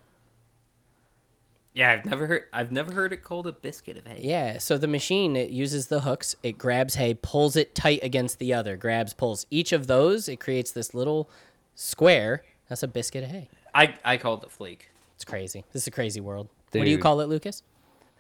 yeah, 1.74 1.92
I've 1.92 2.06
never 2.06 2.28
heard. 2.28 2.44
I've 2.54 2.72
never 2.72 2.94
heard 2.94 3.14
it 3.14 3.24
called 3.24 3.48
a 3.48 3.52
biscuit 3.52 3.98
of 3.98 4.06
hay. 4.08 4.20
Yeah, 4.22 4.58
so 4.60 4.78
the 4.78 4.88
machine 4.88 5.36
it 5.36 5.50
uses 5.50 5.88
the 5.88 6.02
hooks. 6.02 6.36
It 6.44 6.58
grabs 6.58 6.96
hay, 6.96 7.14
pulls 7.16 7.56
it 7.56 7.74
tight 7.76 8.00
against 8.04 8.40
the 8.40 8.54
other, 8.54 8.78
grabs, 8.78 9.14
pulls 9.14 9.46
each 9.50 9.72
of 9.72 9.88
those. 9.88 10.28
It 10.30 10.40
creates 10.40 10.72
this 10.72 10.94
little 10.94 11.30
square. 11.76 12.44
That's 12.70 12.84
a 12.84 12.88
biscuit 12.88 13.24
of 13.24 13.30
hay. 13.32 13.50
I 13.74 13.96
I 14.06 14.18
called 14.18 14.44
it 14.44 14.52
flake. 14.52 14.90
It's 15.16 15.26
crazy. 15.26 15.64
This 15.74 15.84
is 15.84 15.88
a 15.88 15.92
crazy 15.92 16.22
world. 16.22 16.48
What 16.72 16.86
do 16.86 16.90
you 16.90 16.98
call 16.98 17.22
it, 17.22 17.30
Lucas? 17.30 17.64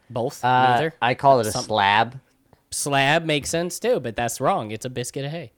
Both? 0.09 0.43
uh, 0.45 0.47
Neither? 0.75 0.93
I 1.01 1.15
call 1.15 1.39
it 1.39 1.47
a 1.47 1.51
Some- 1.51 1.63
slab. 1.65 2.19
Slab 2.71 3.25
makes 3.25 3.49
sense 3.49 3.79
too, 3.79 3.99
but 3.99 4.15
that's 4.15 4.41
wrong. 4.41 4.71
It's 4.71 4.85
a 4.85 4.89
biscuit 4.89 5.25
of 5.25 5.31
hay. 5.31 5.51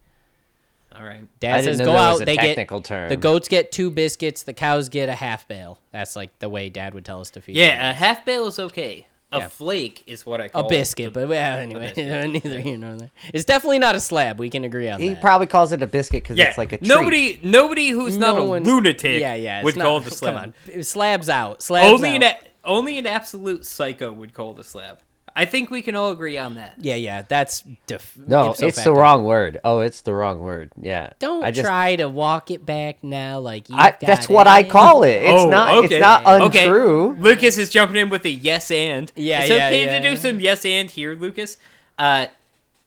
All 0.97 1.05
right. 1.05 1.27
Dad 1.39 1.55
I 1.55 1.57
didn't 1.61 1.65
says 1.73 1.79
know 1.79 1.85
go 1.85 1.91
there 1.93 2.01
out. 2.01 2.11
was 2.13 2.21
a 2.21 2.25
they 2.25 2.35
technical 2.37 2.79
get 2.79 2.85
term. 2.87 3.09
the 3.09 3.17
goats 3.17 3.47
get 3.47 3.71
two 3.71 3.89
biscuits. 3.91 4.43
The 4.43 4.53
cows 4.53 4.89
get 4.89 5.09
a 5.09 5.15
half 5.15 5.47
bale. 5.47 5.79
That's 5.91 6.15
like 6.15 6.37
the 6.39 6.49
way 6.49 6.69
Dad 6.69 6.93
would 6.93 7.05
tell 7.05 7.19
us 7.21 7.31
to 7.31 7.41
feed. 7.41 7.55
Yeah, 7.57 7.75
them. 7.77 7.91
a 7.91 7.93
half 7.93 8.25
bale 8.25 8.47
is 8.47 8.59
okay. 8.59 9.07
A 9.31 9.39
Yeah. 9.39 9.47
flake 9.49 10.03
is 10.07 10.25
what 10.25 10.39
I 10.39 10.45
a 10.45 10.49
call 10.49 10.65
a 10.67 10.69
biscuit. 10.69 11.13
the- 11.13 11.21
But 11.21 11.29
well, 11.29 11.57
anyway, 11.57 11.91
biscuit. 11.95 12.29
neither 12.45 12.59
here 12.61 12.77
nor 12.77 12.95
there. 12.95 13.11
It's 13.33 13.43
definitely 13.43 13.79
not 13.79 13.95
a 13.95 13.99
slab. 13.99 14.39
We 14.39 14.49
can 14.49 14.63
agree 14.63 14.87
on 14.87 15.01
He 15.01 15.09
that. 15.09 15.19
probably 15.21 15.47
calls 15.47 15.71
it 15.71 15.81
a 15.81 15.87
biscuit 15.87 16.23
because 16.23 16.37
yeah, 16.37 16.45
it's 16.49 16.57
like 16.57 16.71
a 16.71 16.77
treat. 16.77 16.87
nobody 16.87 17.39
nobody 17.43 17.89
who's 17.89 18.17
not 18.17 18.37
a 18.37 18.43
one- 18.43 18.63
lunatic 18.63 19.19
Yeah, 19.19 19.33
yeah. 19.35 19.63
would 19.63 19.75
not- 19.75 19.83
call 19.85 19.97
it 19.97 20.07
a 20.07 20.11
slab. 20.11 20.35
Come 20.35 20.53
on, 20.75 20.83
slabs 20.83 21.27
out. 21.27 21.61
Slabs 21.61 21.91
Only 21.91 22.09
out. 22.11 22.15
an 22.17 22.23
a- 22.23 22.37
only 22.63 22.97
an 22.97 23.05
absolute 23.07 23.65
psycho 23.65 24.11
would 24.13 24.33
call 24.33 24.53
it 24.53 24.59
a 24.59 24.63
slab. 24.63 24.99
I 25.37 25.43
think 25.45 25.69
we 25.69 25.81
can 25.81 25.95
all 25.95 26.11
agree 26.11 26.37
on 26.37 26.55
that. 26.55 26.75
Yeah, 26.77 26.95
yeah. 26.95 27.23
That's 27.27 27.61
def- 27.87 28.15
No, 28.17 28.51
ipso 28.51 28.67
it's 28.67 28.83
the 28.83 28.93
wrong 28.93 29.25
word. 29.25 29.59
Oh, 29.65 29.79
it's 29.81 29.99
the 30.01 30.13
wrong 30.13 30.39
word. 30.39 30.71
Yeah. 30.81 31.09
Don't 31.19 31.43
I 31.43 31.51
just, 31.51 31.65
try 31.65 31.97
to 31.97 32.07
walk 32.07 32.51
it 32.51 32.65
back 32.65 33.03
now. 33.03 33.39
Like 33.39 33.69
you. 33.69 33.75
I, 33.75 33.95
that's 33.99 34.29
what 34.29 34.47
I 34.47 34.63
call 34.63 35.03
it. 35.03 35.23
It's 35.23 35.31
Oh, 35.43 35.49
not. 35.49 35.73
okay. 35.83 35.95
It's 35.97 36.01
not 36.01 36.25
Okay. 36.43 36.65
untrue. 36.65 37.17
Lucas 37.19 37.57
is 37.57 37.69
jumping 37.69 37.97
in 37.97 38.09
with 38.09 38.23
a 38.25 38.29
yes 38.29 38.71
and. 38.71 39.11
Yeah, 39.15 39.41
it's 39.41 39.49
yeah, 39.49 39.55
okay 39.67 39.85
yeah, 39.85 39.99
to 39.99 40.09
do 40.11 40.15
some 40.15 40.39
yes 40.39 40.63
and 40.65 40.89
here, 40.89 41.15
Lucas. 41.15 41.57
Uh, 41.99 42.27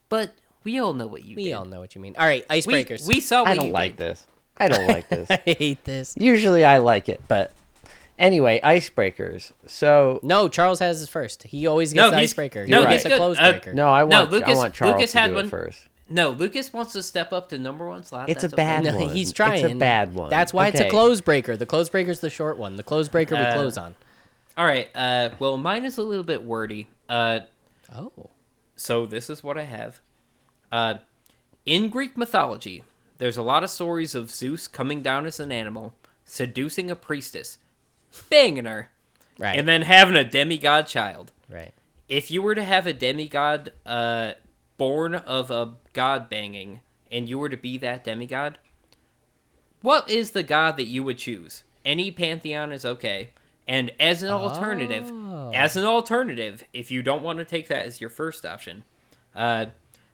but 0.09 0.33
we 0.63 0.79
all 0.79 0.93
know 0.93 1.05
what 1.07 1.23
you 1.25 1.35
We 1.35 1.43
did. 1.45 1.53
all 1.53 1.65
know 1.65 1.79
what 1.79 1.93
you 1.93 2.01
mean. 2.01 2.15
All 2.17 2.25
right, 2.25 2.45
We, 2.49 2.55
icebreakers. 2.61 3.07
we 3.07 3.19
saw. 3.19 3.41
What 3.43 3.51
I 3.51 3.55
don't 3.55 3.67
you 3.67 3.71
like 3.73 3.97
did. 3.97 4.07
this. 4.09 4.25
I 4.57 4.67
don't 4.69 4.87
like 4.87 5.07
this. 5.09 5.29
I 5.29 5.41
hate 5.45 5.83
this. 5.83 6.15
Usually 6.17 6.65
I 6.65 6.79
like 6.79 7.09
it, 7.09 7.21
but 7.27 7.51
anyway, 8.19 8.59
icebreakers. 8.63 9.51
So 9.65 10.19
No, 10.21 10.47
Charles 10.47 10.79
has 10.79 10.99
his 10.99 11.09
first. 11.09 11.43
He 11.43 11.65
always 11.65 11.93
gets 11.93 12.03
No, 12.03 12.09
the 12.11 12.17
he's- 12.17 12.29
icebreaker. 12.31 12.67
no, 12.67 12.81
he 12.85 12.93
he's 12.93 13.03
gets 13.03 13.05
a 13.05 13.09
good. 13.09 13.17
close 13.17 13.37
Uh, 13.39 13.51
breaker. 13.51 13.73
no, 13.73 13.89
I 13.89 14.01
No, 14.01 14.05
want 14.05 14.13
I 14.13 14.31
Lucas- 14.31 14.57
want 14.57 14.73
Charles 14.75 14.95
Lucas 14.95 15.11
to 15.13 15.19
had 15.19 15.27
do 15.29 15.35
one. 15.35 15.45
it 15.45 15.49
first. 15.49 15.79
No, 16.11 16.29
Lucas 16.31 16.73
wants 16.73 16.93
to 16.93 17.03
step 17.03 17.31
up 17.33 17.49
to 17.49 17.57
number 17.59 17.87
one 17.87 18.03
slot. 18.03 18.29
It's 18.29 18.43
a 18.43 18.47
That's 18.47 18.53
okay. 18.55 18.63
bad 18.63 18.83
No, 18.83 18.97
one. 18.97 19.09
he's 19.09 19.29
It's 19.29 19.31
a 19.31 19.35
trying. 19.35 19.77
bad 19.79 20.13
one. 20.15 20.29
That's 20.31 20.51
why 20.53 20.67
it's 20.67 20.79
a 20.79 20.83
Okay. 20.83 20.89
close 20.89 21.21
breaker. 21.21 21.55
The 21.55 21.67
close 21.67 21.87
breaker's 21.89 22.19
the 22.19 22.29
short 22.31 22.57
one. 22.57 22.75
The 22.77 22.83
close 22.83 23.07
breaker 23.09 23.35
we 23.35 23.41
Uh, 23.41 23.53
close 23.53 23.77
on. 23.77 23.95
All 24.57 24.65
right. 24.65 24.89
Uh, 24.95 25.29
well, 25.37 25.57
mine 25.57 25.85
is 25.85 25.97
a 25.99 26.01
little 26.03 26.23
bit 26.23 26.43
wordy. 26.43 26.87
Uh, 27.07 27.41
Oh. 27.95 28.11
so 28.75 29.05
this 29.05 29.29
is 29.29 29.43
what 29.43 29.57
I 29.57 29.63
have. 29.65 29.99
Uh, 30.71 30.95
in 31.65 31.89
Greek 31.89 32.17
mythology, 32.17 32.83
there's 33.19 33.37
a 33.37 33.43
lot 33.43 33.63
of 33.63 33.69
stories 33.69 34.15
of 34.15 34.31
Zeus 34.31 34.67
coming 34.67 35.01
down 35.03 35.27
as 35.27 35.39
an 35.39 35.51
animal, 35.51 35.93
seducing 36.25 36.89
a 36.89 36.95
priestess, 36.95 37.59
banging 38.29 38.65
her, 38.65 38.89
Right. 39.37 39.57
and 39.57 39.67
then 39.67 39.81
having 39.83 40.15
a 40.15 40.23
demigod 40.23 40.87
child. 40.87 41.31
right. 41.49 41.73
If 42.07 42.31
you 42.31 42.41
were 42.41 42.55
to 42.55 42.63
have 42.63 42.87
a 42.87 42.93
demigod 42.93 43.71
uh, 43.85 44.33
born 44.77 45.13
of 45.15 45.51
a 45.51 45.73
god 45.93 46.27
banging, 46.29 46.79
and 47.11 47.29
you 47.29 47.37
were 47.37 47.49
to 47.49 47.57
be 47.57 47.77
that 47.79 48.03
demigod, 48.03 48.57
what 49.81 50.09
is 50.09 50.31
the 50.31 50.43
god 50.43 50.77
that 50.77 50.87
you 50.87 51.03
would 51.03 51.17
choose? 51.17 51.63
Any 51.85 52.11
pantheon 52.11 52.71
is 52.71 52.85
okay. 52.85 53.29
And 53.67 53.91
as 53.99 54.23
an 54.23 54.29
alternative, 54.31 55.09
Oh. 55.11 55.51
as 55.53 55.77
an 55.77 55.85
alternative, 55.85 56.63
if 56.73 56.89
you 56.91 57.03
don't 57.03 57.21
want 57.21 57.37
to 57.39 57.45
take 57.45 57.67
that 57.67 57.85
as 57.85 58.01
your 58.01 58.09
first 58.09 58.45
option, 58.45 58.83
uh, 59.35 59.67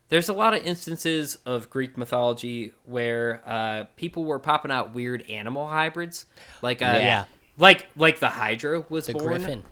there's 0.09 0.27
a 0.29 0.33
lot 0.33 0.53
of 0.53 0.63
instances 0.65 1.37
of 1.45 1.69
Greek 1.69 1.97
mythology 1.97 2.73
where 2.83 3.41
uh, 3.45 3.85
people 3.95 4.25
were 4.25 4.39
popping 4.39 4.71
out 4.71 4.93
weird 4.93 5.23
animal 5.29 5.67
hybrids, 5.67 6.25
like 6.61 6.81
uh, 6.81 6.97
Yeah. 6.99 7.25
Like 7.57 7.87
like 7.95 8.19
the 8.19 8.29
Hydra 8.29 8.85
was 8.89 9.07
The 9.07 9.13
born. 9.13 9.25
griffin. 9.25 9.63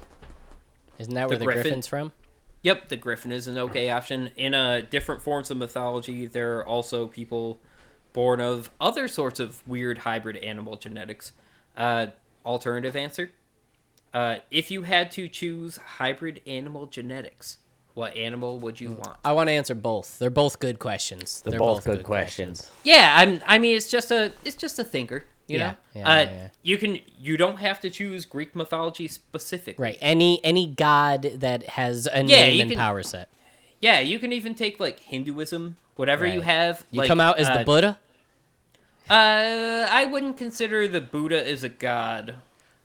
Isn't 1.00 1.14
that 1.16 1.24
The 1.24 1.30
where 1.30 1.38
the 1.40 1.46
griffin? 1.46 1.62
griffin's 1.64 1.88
from? 1.88 2.12
Yep, 2.62 2.88
the 2.90 2.96
griffin 2.98 3.32
is 3.32 3.48
an 3.48 3.58
okay 3.58 3.90
option. 3.90 4.32
In 4.38 4.54
uh, 4.54 4.84
different 4.90 5.22
forms 5.22 5.52
of 5.52 5.58
mythology, 5.58 6.28
there 6.28 6.60
are 6.60 6.66
also 6.66 7.08
people 7.08 7.60
born 8.14 8.40
of 8.40 8.70
other 8.80 9.08
sorts 9.08 9.40
of 9.40 9.62
weird 9.68 9.98
hybrid 10.00 10.38
animal 10.38 10.78
genetics. 10.78 11.34
Uh, 11.76 12.08
alternative 12.46 12.96
answer: 12.96 13.32
uh, 14.14 14.38
If 14.50 14.72
you 14.72 14.84
had 14.84 15.12
to 15.12 15.28
choose 15.28 15.76
hybrid 15.98 16.40
animal 16.48 16.86
genetics, 16.86 17.58
what 17.96 18.16
animal 18.16 18.60
would 18.60 18.80
you 18.80 18.92
want? 18.92 19.18
I 19.26 19.34
want 19.34 19.50
to 19.50 19.54
answer 19.54 19.76
both. 19.76 20.18
They're 20.20 20.30
both 20.30 20.60
good 20.60 20.80
questions. 20.80 21.42
They're, 21.42 21.52
They're 21.52 21.60
both, 21.60 21.84
good 21.84 22.04
questions. 22.04 22.72
Yeah, 22.84 23.14
I'm. 23.18 23.42
I 23.46 23.58
mean, 23.60 23.76
it's 23.76 23.90
just 23.92 24.10
a. 24.12 24.32
It's 24.46 24.56
just 24.56 24.80
a 24.80 24.86
thinker. 24.86 25.26
You 25.48 25.58
Yeah, 25.60 25.68
know. 25.68 25.76
yeah, 25.96 26.10
uh, 26.10 26.22
yeah. 26.22 26.48
You 26.62 26.78
can. 26.78 27.00
You 27.20 27.36
don't 27.38 27.58
have 27.58 27.82
to 27.82 27.90
choose 27.90 28.26
Greek 28.26 28.56
mythology 28.56 29.08
specifically. 29.08 29.82
Right. 29.84 29.98
Any 30.00 30.44
any 30.44 30.68
god 30.68 31.24
that 31.36 31.64
has 31.70 32.08
a 32.08 32.24
name 32.24 32.62
and 32.62 32.72
can- 32.72 32.80
power 32.80 33.04
set. 33.04 33.30
Yeah, 33.82 34.00
you 34.00 34.18
can 34.20 34.32
even 34.32 34.56
take 34.56 34.80
like 34.80 35.02
Hinduism, 35.02 35.76
whatever 35.98 36.26
you 36.26 36.40
have. 36.40 36.86
You 36.92 37.00
like, 37.00 37.10
come 37.10 37.20
out 37.20 37.38
as 37.38 37.50
uh, 37.50 37.58
the 37.58 37.66
Buddha. 37.66 38.00
Uh, 39.10 39.88
I 39.90 40.06
wouldn't 40.06 40.38
consider 40.38 40.88
the 40.88 41.02
Buddha 41.02 41.46
as 41.46 41.66
a 41.66 41.70
god 41.70 42.36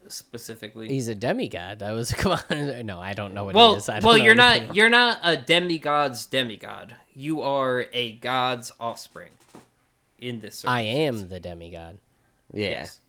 specifically. 0.08 0.88
He's 0.88 1.06
a 1.06 1.14
demigod. 1.14 1.78
That 1.78 1.92
was 1.92 2.10
come 2.12 2.32
on. 2.50 2.86
No, 2.86 3.00
I 3.00 3.12
don't 3.12 3.34
know 3.34 3.44
what 3.44 3.54
well, 3.54 3.72
he 3.72 3.78
is. 3.78 3.88
I 3.88 4.00
don't 4.00 4.08
well, 4.08 4.18
you're 4.18 4.38
anything 4.38 4.66
not 4.68 4.76
you're 4.76 4.88
not 4.88 5.20
a 5.22 5.36
demigod's 5.36 6.26
demigod. 6.26 6.96
You 7.14 7.42
are 7.42 7.86
a 7.92 8.12
god's 8.12 8.72
offspring. 8.80 9.30
In 10.18 10.40
this, 10.40 10.64
I 10.66 10.80
am 10.80 11.28
the 11.28 11.38
demigod. 11.38 11.98
Yeah. 12.52 12.70
Yes. 12.70 13.00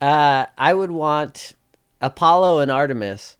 Uh, 0.00 0.46
I 0.58 0.74
would 0.74 0.90
want 0.90 1.54
Apollo 2.00 2.60
and 2.60 2.70
Artemis 2.70 3.36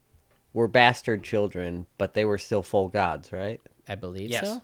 were 0.53 0.69
bastard 0.69 1.23
children, 1.23 1.87
but 1.99 2.15
they 2.15 2.25
were 2.25 2.39
still 2.39 2.63
full 2.63 2.89
gods, 2.89 3.33
right? 3.33 3.61
I 3.89 3.95
believe 3.95 4.31
Yes. 4.31 4.47
so. 4.47 4.63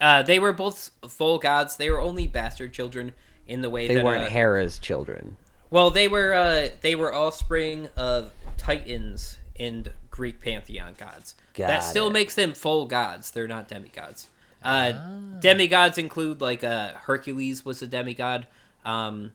Uh, 0.00 0.22
they 0.22 0.38
were 0.38 0.52
both 0.52 0.90
full 1.08 1.38
gods. 1.38 1.76
They 1.76 1.90
were 1.90 2.00
only 2.00 2.26
bastard 2.26 2.72
children 2.72 3.12
in 3.46 3.60
the 3.60 3.68
way 3.68 3.86
They 3.88 3.96
that 3.96 4.04
weren't 4.04 4.24
uh, 4.24 4.30
Hera's 4.30 4.78
children. 4.78 5.36
Well, 5.70 5.90
they 5.90 6.08
were 6.08 6.32
uh, 6.34 6.68
they 6.80 6.94
were 6.94 7.14
offspring 7.14 7.88
of 7.96 8.32
Titans 8.56 9.36
and 9.58 9.90
Greek 10.10 10.40
pantheon 10.40 10.94
gods. 10.98 11.34
that 11.56 11.80
still 11.80 12.08
it. 12.08 12.12
makes 12.12 12.34
them 12.34 12.54
full 12.54 12.86
gods. 12.86 13.30
They're 13.30 13.46
not 13.48 13.68
demigods. 13.68 14.28
Uh, 14.62 14.92
Demigods 15.40 15.96
include 15.98 16.40
like 16.40 16.62
uh, 16.64 16.92
Hercules 16.94 17.64
was 17.64 17.82
a 17.82 17.86
demigod. 17.86 18.46
Um, 18.84 19.32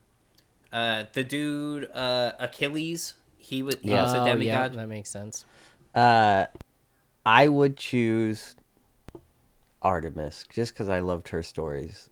uh, 0.76 1.06
the 1.14 1.24
dude 1.24 1.90
uh, 1.94 2.34
Achilles, 2.40 3.14
he 3.38 3.64
was 3.64 3.78
he 3.82 3.90
was 3.92 4.14
a 4.14 4.20
Oh, 4.20 4.26
yeah, 4.26 4.32
demigod. 4.34 4.74
that 4.74 4.88
makes 4.90 5.10
sense. 5.10 5.46
Uh, 5.96 6.46
I 7.26 7.48
would 7.48 7.78
choose 7.78 8.56
Artemis 9.82 10.46
just 10.50 10.74
because 10.74 10.90
I 10.90 11.00
loved 11.00 11.30
her 11.30 11.44
stories 11.44 12.10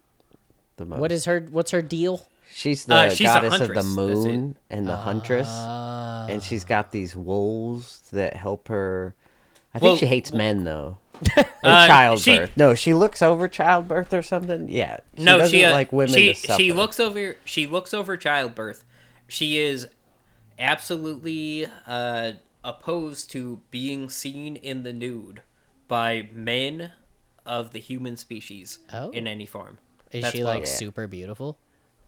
the 0.77 0.85
most. 0.85 0.99
What 0.99 1.11
is 1.11 1.25
her? 1.25 1.45
What's 1.51 1.71
her 1.71 1.81
deal? 1.81 2.25
She's 2.51 2.85
the 2.85 2.95
Uh, 2.95 3.09
she's 3.09 3.21
a 3.21 3.33
goddess 3.41 3.53
of 3.55 3.59
the 3.59 3.81
huntress, 3.81 3.95
that's 3.95 4.25
it. 4.25 4.29
moon 4.29 4.57
and 4.69 4.87
the 4.87 4.95
huntress, 4.95 5.47
Uh, 5.49 6.27
and 6.29 6.41
she's 6.43 6.63
got 6.63 6.91
these 6.91 7.15
wolves 7.15 8.01
that 8.11 8.35
help 8.35 8.67
her. 8.67 9.15
I 9.73 9.79
think 9.79 9.89
Well, 9.89 9.97
she 9.97 10.05
hates 10.05 10.31
men 10.31 10.63
though. 10.63 10.97
Or 11.37 11.69
Uh, 11.69 11.87
childbirth. 11.87 12.49
she- 12.49 12.53
no, 12.57 12.75
she 12.75 12.93
looks 12.93 13.21
over 13.21 13.47
childbirth 13.47 14.13
or 14.13 14.21
something. 14.21 14.67
Yeah. 14.69 14.97
She 15.17 15.23
no, 15.23 15.47
she 15.47 15.63
uh, 15.65 15.71
like 15.71 15.91
women 15.93 16.13
she 16.13 16.33
to 16.33 16.55
she 16.57 16.73
looks 16.73 16.99
over 16.99 17.35
she 17.45 17.67
looks 17.67 17.93
over 17.93 18.17
childbirth. 18.17 18.83
She 19.27 19.57
is 19.59 19.87
absolutely 20.59 21.67
uh, 21.87 22.33
opposed 22.63 23.31
to 23.31 23.59
being 23.71 24.09
seen 24.09 24.55
in 24.57 24.83
the 24.83 24.93
nude 24.93 25.41
by 25.87 26.29
men 26.33 26.91
of 27.45 27.71
the 27.71 27.79
human 27.79 28.17
species 28.17 28.79
Oh. 28.93 29.09
in 29.11 29.27
any 29.27 29.45
form. 29.45 29.77
Is 30.11 30.21
That's 30.23 30.35
she 30.35 30.43
why- 30.43 30.51
like 30.55 30.59
Yeah. 30.61 30.69
super 30.71 31.07
beautiful? 31.07 31.57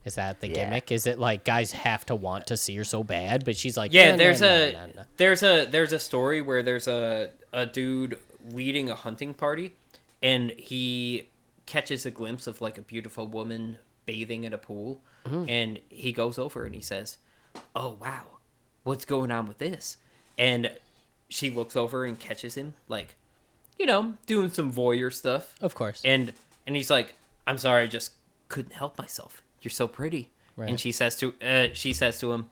Is 0.06 0.16
that 0.16 0.40
the 0.40 0.48
Yeah. 0.48 0.66
gimmick? 0.66 0.92
Is 0.92 1.08
it 1.08 1.18
like 1.18 1.44
guys 1.44 1.72
have 1.72 2.06
to 2.06 2.16
want 2.16 2.46
to 2.48 2.58
see 2.58 2.76
her 2.76 2.84
so 2.84 3.04
bad, 3.04 3.44
but 3.44 3.58
she's 3.58 3.76
like, 3.76 3.92
Yeah, 3.92 4.12
"Nah, 4.12 4.18
there's 4.18 4.42
nah, 4.42 4.48
a 4.48 4.72
nah, 4.72 4.80
nah, 4.82 4.86
nah." 4.98 5.04
there's 5.18 5.42
a 5.42 5.66
there's 5.66 5.94
a 5.94 6.00
story 6.00 6.42
where 6.44 6.62
there's 6.62 6.88
a 6.88 7.32
a 7.52 7.66
dude 7.66 8.20
leading 8.52 8.90
a 8.90 8.96
hunting 8.96 9.34
party, 9.34 9.76
and 10.22 10.52
he 10.58 11.30
catches 11.66 12.06
a 12.06 12.12
glimpse 12.12 12.48
of 12.48 12.62
like 12.62 12.78
a 12.78 12.82
beautiful 12.82 13.28
woman 13.28 13.78
bathing 14.06 14.44
in 14.44 14.54
a 14.54 14.58
pool, 14.58 15.02
Mm-hmm. 15.26 15.50
and 15.50 15.80
he 15.90 16.14
goes 16.14 16.38
over 16.38 16.66
and 16.66 16.76
he 16.76 16.82
says, 16.82 17.18
"Oh 17.76 17.98
wow, 18.00 18.22
what's 18.84 19.06
going 19.06 19.32
on 19.32 19.48
with 19.48 19.58
this?" 19.58 19.98
And 20.38 20.70
she 21.30 21.50
looks 21.50 21.76
over 21.76 22.06
and 22.06 22.20
catches 22.20 22.54
him 22.54 22.76
like, 22.88 23.16
you 23.80 23.88
know, 23.88 24.14
doing 24.28 24.52
some 24.52 24.72
voyeur 24.72 25.12
stuff, 25.12 25.56
Of 25.62 25.74
course. 25.74 26.02
and 26.06 26.32
and 26.68 26.76
he's 26.76 26.92
like, 26.92 27.16
"I'm 27.48 27.58
sorry, 27.58 27.84
I 27.84 27.88
just 27.88 28.12
couldn't 28.50 28.74
help 28.74 29.00
myself. 29.00 29.42
You're 29.64 29.72
so 29.72 29.88
pretty." 29.88 30.30
Right. 30.58 30.70
And 30.70 30.80
she 30.80 30.92
says 30.92 31.16
to 31.18 31.34
uh, 31.44 31.70
she 31.74 31.92
says 31.94 32.20
to 32.20 32.32
him, 32.32 32.48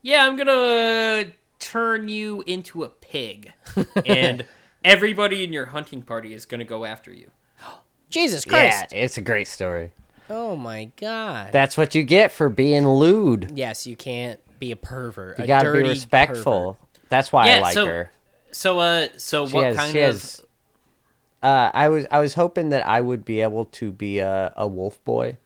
"Yeah, 0.00 0.26
I'm 0.26 0.36
gonna 0.36 1.26
turn 1.58 2.08
you 2.08 2.42
into 2.46 2.84
a 2.84 2.88
pig, 2.88 3.52
and 4.06 4.46
everybody 4.84 5.42
in 5.42 5.52
your 5.52 5.66
hunting 5.66 6.02
party 6.02 6.34
is 6.34 6.46
gonna 6.46 6.64
go 6.64 6.84
after 6.84 7.12
you." 7.12 7.30
Jesus 8.10 8.44
Christ. 8.44 8.64
Yeah, 8.64 8.78
Christ! 8.80 8.92
it's 8.94 9.18
a 9.18 9.22
great 9.22 9.48
story. 9.48 9.90
Oh 10.30 10.56
my 10.56 10.90
God! 10.96 11.50
That's 11.52 11.76
what 11.76 11.94
you 11.94 12.02
get 12.02 12.32
for 12.32 12.48
being 12.48 12.88
lewd. 12.88 13.52
yes, 13.54 13.86
you 13.86 13.96
can't 13.96 14.40
be 14.58 14.70
a 14.72 14.76
pervert. 14.76 15.38
You 15.38 15.44
a 15.44 15.46
gotta 15.46 15.70
be 15.72 15.78
dirty 15.78 15.88
respectful. 15.90 16.78
That's 17.08 17.30
why 17.32 17.50
I 17.50 17.58
like 17.60 17.74
so- 17.74 17.86
her. 17.86 18.10
So, 18.52 18.78
uh, 18.78 19.08
so 19.16 19.46
She 19.48 19.54
what 19.54 19.64
has, 19.64 19.76
kind 19.76 19.92
she 19.92 20.00
of? 20.00 20.12
has, 20.12 20.42
uh, 21.42 21.70
I 21.74 21.88
was 21.88 22.06
I 22.10 22.20
was 22.20 22.34
hoping 22.34 22.68
that 22.70 22.86
I 22.86 23.00
would 23.00 23.24
be 23.24 23.40
able 23.40 23.64
to 23.66 23.90
be 23.90 24.20
a, 24.20 24.52
a 24.56 24.66
wolf 24.66 25.02
boy 25.04 25.36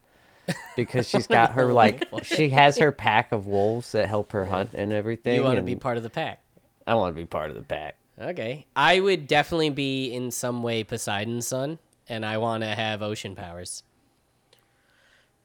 because 0.76 1.08
she's 1.08 1.26
got 1.38 1.52
her 1.52 1.72
like 1.72 2.06
she 2.22 2.50
has 2.50 2.76
her 2.78 2.92
pack 2.92 3.32
of 3.32 3.46
wolves 3.46 3.92
that 3.92 4.08
help 4.08 4.32
her 4.32 4.44
hunt 4.44 4.70
and 4.74 4.92
everything. 4.92 5.36
You 5.36 5.42
want 5.42 5.56
to 5.56 5.62
be 5.62 5.74
part 5.74 5.96
of 5.96 6.02
the 6.02 6.10
pack. 6.10 6.42
I 6.86 6.94
want 6.94 7.16
to 7.16 7.20
be 7.20 7.26
part 7.26 7.48
of 7.48 7.56
the 7.56 7.62
pack. 7.62 7.96
Okay. 8.20 8.66
I 8.74 8.98
would 9.00 9.26
definitely 9.26 9.70
be 9.70 10.12
in 10.12 10.30
some 10.30 10.62
way 10.62 10.82
Poseidon's 10.84 11.46
son, 11.46 11.78
and 12.08 12.26
I 12.26 12.38
want 12.38 12.62
to 12.64 12.68
have 12.68 13.00
ocean 13.02 13.36
powers. 13.36 13.82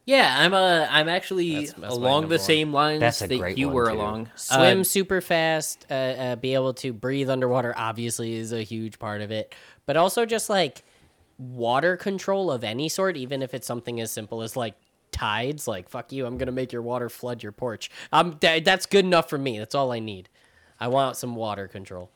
Yeah, 0.05 0.35
I'm 0.39 0.53
uh, 0.53 0.85
I'm 0.89 1.07
actually 1.07 1.51
That's- 1.53 1.69
that's 1.73 1.81
my 1.81 1.87
along 1.87 2.21
number 2.23 2.35
the 2.35 2.41
one. 2.41 2.45
same 2.45 2.73
lines 2.73 2.99
That's 2.99 3.21
a 3.21 3.27
that 3.27 3.37
great 3.37 3.57
you 3.57 3.67
one, 3.67 3.75
were 3.75 3.89
too. 3.89 3.95
along. 3.95 4.29
Swim 4.35 4.81
Uh, 4.81 4.83
super 4.83 5.21
fast, 5.21 5.85
uh, 5.89 5.93
uh, 5.93 6.35
be 6.35 6.53
able 6.55 6.73
to 6.75 6.91
breathe 6.91 7.29
underwater, 7.29 7.73
obviously, 7.77 8.33
is 8.33 8.51
a 8.51 8.63
huge 8.63 8.99
part 8.99 9.21
of 9.21 9.31
it. 9.31 9.55
But 9.85 9.95
also 9.95 10.25
just 10.25 10.49
like 10.49 10.83
water 11.37 11.95
control 11.95 12.51
of 12.51 12.63
any 12.65 12.89
sort, 12.89 13.15
even 13.15 13.41
if 13.41 13.53
it's 13.53 13.65
something 13.65 14.01
as 14.01 14.11
simple 14.11 14.41
as 14.41 14.57
like 14.57 14.75
tides. 15.11 15.69
Like, 15.69 15.87
fuck 15.87 16.11
you, 16.11 16.25
I'm 16.25 16.37
going 16.37 16.47
to 16.47 16.51
make 16.51 16.73
your 16.73 16.81
water 16.81 17.07
flood 17.07 17.41
your 17.41 17.51
porch. 17.53 17.89
Um, 18.11 18.37
th- 18.39 18.65
that's 18.65 18.85
good 18.85 19.05
enough 19.05 19.29
for 19.29 19.37
me. 19.37 19.57
That's 19.57 19.73
all 19.75 19.91
I 19.93 19.99
need. 19.99 20.27
I 20.81 20.89
want 20.89 21.15
some 21.15 21.35
water 21.35 21.69
control. 21.69 22.09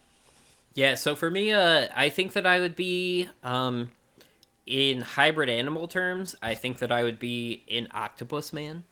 Yeah, 0.77 0.93
so 0.93 1.15
for 1.15 1.31
me, 1.31 1.51
uh, 1.51 1.87
I 1.95 2.09
think 2.09 2.33
that 2.33 2.45
I 2.45 2.59
would 2.59 2.75
be, 2.75 3.27
um, 3.43 3.89
in 4.67 5.01
hybrid 5.01 5.49
animal 5.49 5.87
terms, 5.87 6.35
I 6.39 6.53
think 6.53 6.77
that 6.77 6.91
I 6.91 7.01
would 7.01 7.17
be 7.17 7.63
an 7.71 7.87
octopus 7.91 8.53
man. 8.53 8.83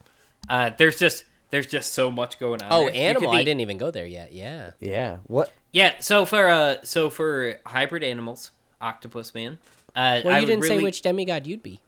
Uh, 0.49 0.71
there's 0.75 0.97
just 0.97 1.25
there's 1.51 1.67
just 1.67 1.93
so 1.93 2.09
much 2.09 2.39
going 2.39 2.63
on. 2.63 2.69
Oh, 2.71 2.77
there. 2.79 2.87
You 2.87 2.91
could 2.91 2.97
animal. 2.97 3.31
I 3.31 3.43
didn't 3.43 3.61
even 3.61 3.77
go 3.77 3.91
there 3.91 4.07
yet. 4.07 4.33
Yeah. 4.33 4.71
Yeah. 4.79 5.17
What? 5.27 5.53
Yeah, 5.73 5.93
so 5.99 6.25
for 6.25 6.47
uh, 6.47 6.77
so 6.81 7.11
for 7.11 7.59
hybrid 7.67 8.03
animals, 8.03 8.49
octopus 8.81 9.35
man. 9.35 9.59
Uh, 9.95 10.21
Well, 10.25 10.33
you 10.41 10.47
would 10.47 10.47
didn't 10.47 10.63
say 10.63 10.81
which 10.81 11.03
demigod 11.03 11.45
you'd 11.45 11.61
be. 11.61 11.81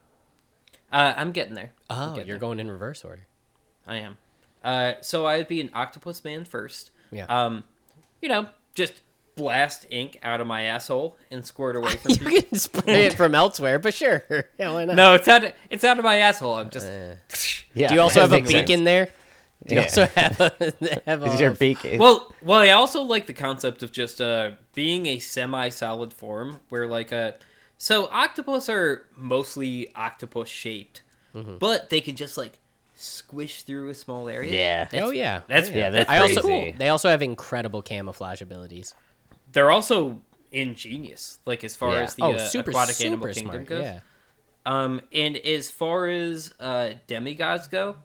Uh, 0.92 1.16
I'm 1.18 1.32
getting 1.32 1.56
there. 1.56 1.72
Oh, 1.90 2.12
getting 2.12 2.28
you're 2.28 2.36
there. 2.36 2.38
going 2.38 2.60
in 2.60 2.70
reverse 2.70 3.04
order. 3.04 3.26
I 3.88 3.96
am. 3.98 4.18
Uh, 4.64 4.94
so 5.02 5.26
I 5.26 5.38
would 5.38 5.48
be 5.48 5.60
an 5.60 5.72
octopus 5.74 6.24
man 6.24 6.46
first. 6.46 6.92
Yeah. 7.12 7.26
Um, 7.26 7.64
you 8.22 8.30
know, 8.30 8.48
just 8.76 8.94
blast 9.38 9.86
ink 9.90 10.20
out 10.24 10.42
of 10.42 10.48
my 10.48 10.64
asshole 10.64 11.18
and 11.32 11.46
squirt 11.46 11.76
away 11.78 11.92
from 11.96 12.16
people. 12.16 12.32
you 12.32 12.42
can 12.42 12.60
spray 12.60 13.06
it 13.06 13.14
from 13.14 13.34
elsewhere, 13.36 13.80
but 13.80 13.94
sure. 13.94 14.26
Yeah, 14.60 14.74
why 14.74 14.84
not? 14.86 14.96
No, 14.98 15.14
it's 15.14 15.28
out. 15.28 15.44
Of, 15.46 15.54
it's 15.70 15.84
out 15.86 15.98
of 16.00 16.04
my 16.04 16.18
asshole. 16.18 16.56
I'm 16.56 16.70
just. 16.70 16.88
Yeah. 17.74 17.90
Do 17.90 17.96
you 17.96 18.02
also 18.02 18.22
have 18.22 18.32
a 18.32 18.36
makes 18.38 18.50
sense. 18.50 18.68
beacon 18.68 18.84
there? 18.86 19.10
Do 19.68 19.76
you 19.76 19.82
Yeah. 19.82 19.84
also 19.86 20.06
have 20.08 20.40
a, 20.42 21.02
have 21.06 21.24
Is 21.24 21.36
a 21.36 21.38
your 21.38 21.52
beak? 21.52 21.78
Well, 22.00 22.34
well, 22.42 22.60
I 22.60 22.72
also 22.72 23.04
like 23.04 23.28
the 23.28 23.34
concept 23.34 23.84
of 23.84 23.92
just 23.92 24.20
uh 24.20 24.52
being 24.74 25.06
a 25.06 25.20
semi-solid 25.20 26.12
form 26.14 26.60
where 26.70 26.88
like 26.88 27.14
uh 27.14 27.34
so 27.78 28.08
octopus 28.12 28.68
are 28.70 29.06
mostly 29.16 29.94
octopus 29.96 30.50
shaped, 30.50 31.04
Mm-hmm. 31.36 31.58
but 31.60 31.92
they 31.92 32.02
can 32.02 32.16
just 32.16 32.36
like 32.38 32.58
squish 32.96 33.62
through 33.62 33.90
a 33.90 33.94
small 33.94 34.28
area. 34.28 34.52
Yeah. 34.52 34.84
That's- 34.86 35.08
oh 35.08 35.12
yeah, 35.12 35.42
that's- 35.48 35.70
Oh, 35.72 35.78
yeah, 35.78 35.90
that's 35.92 36.10
I 36.10 36.18
also 36.20 36.42
crazy. 36.42 36.76
they 36.78 36.90
also 36.90 37.10
have 37.10 37.22
incredible 37.22 37.84
camouflage 37.84 38.42
abilities. 38.42 38.96
They're 39.52 39.72
also 39.72 40.22
ingenious, 40.52 41.40
like 41.46 41.64
as 41.64 41.76
far 41.76 41.94
Yeah. 41.94 42.02
as 42.04 42.16
the 42.16 42.24
oh, 42.24 42.32
uh, 42.34 42.48
super 42.48 42.72
aquatic 42.72 43.00
animal 43.02 43.28
super 43.28 43.34
kingdom 43.34 43.52
smart. 43.54 43.68
goes. 43.68 43.82
Yeah. 43.84 44.00
Um, 44.66 45.02
and 45.14 45.38
as 45.38 45.72
far 45.72 46.08
as 46.08 46.54
uh, 46.60 46.92
demigods 47.08 47.68
go, 47.68 47.96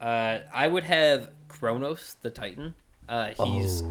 uh, 0.00 0.38
I 0.54 0.68
would 0.68 0.84
have 0.84 1.30
Kronos, 1.48 2.16
the 2.22 2.30
Titan. 2.30 2.74
Uh, 3.08 3.30
he's 3.44 3.82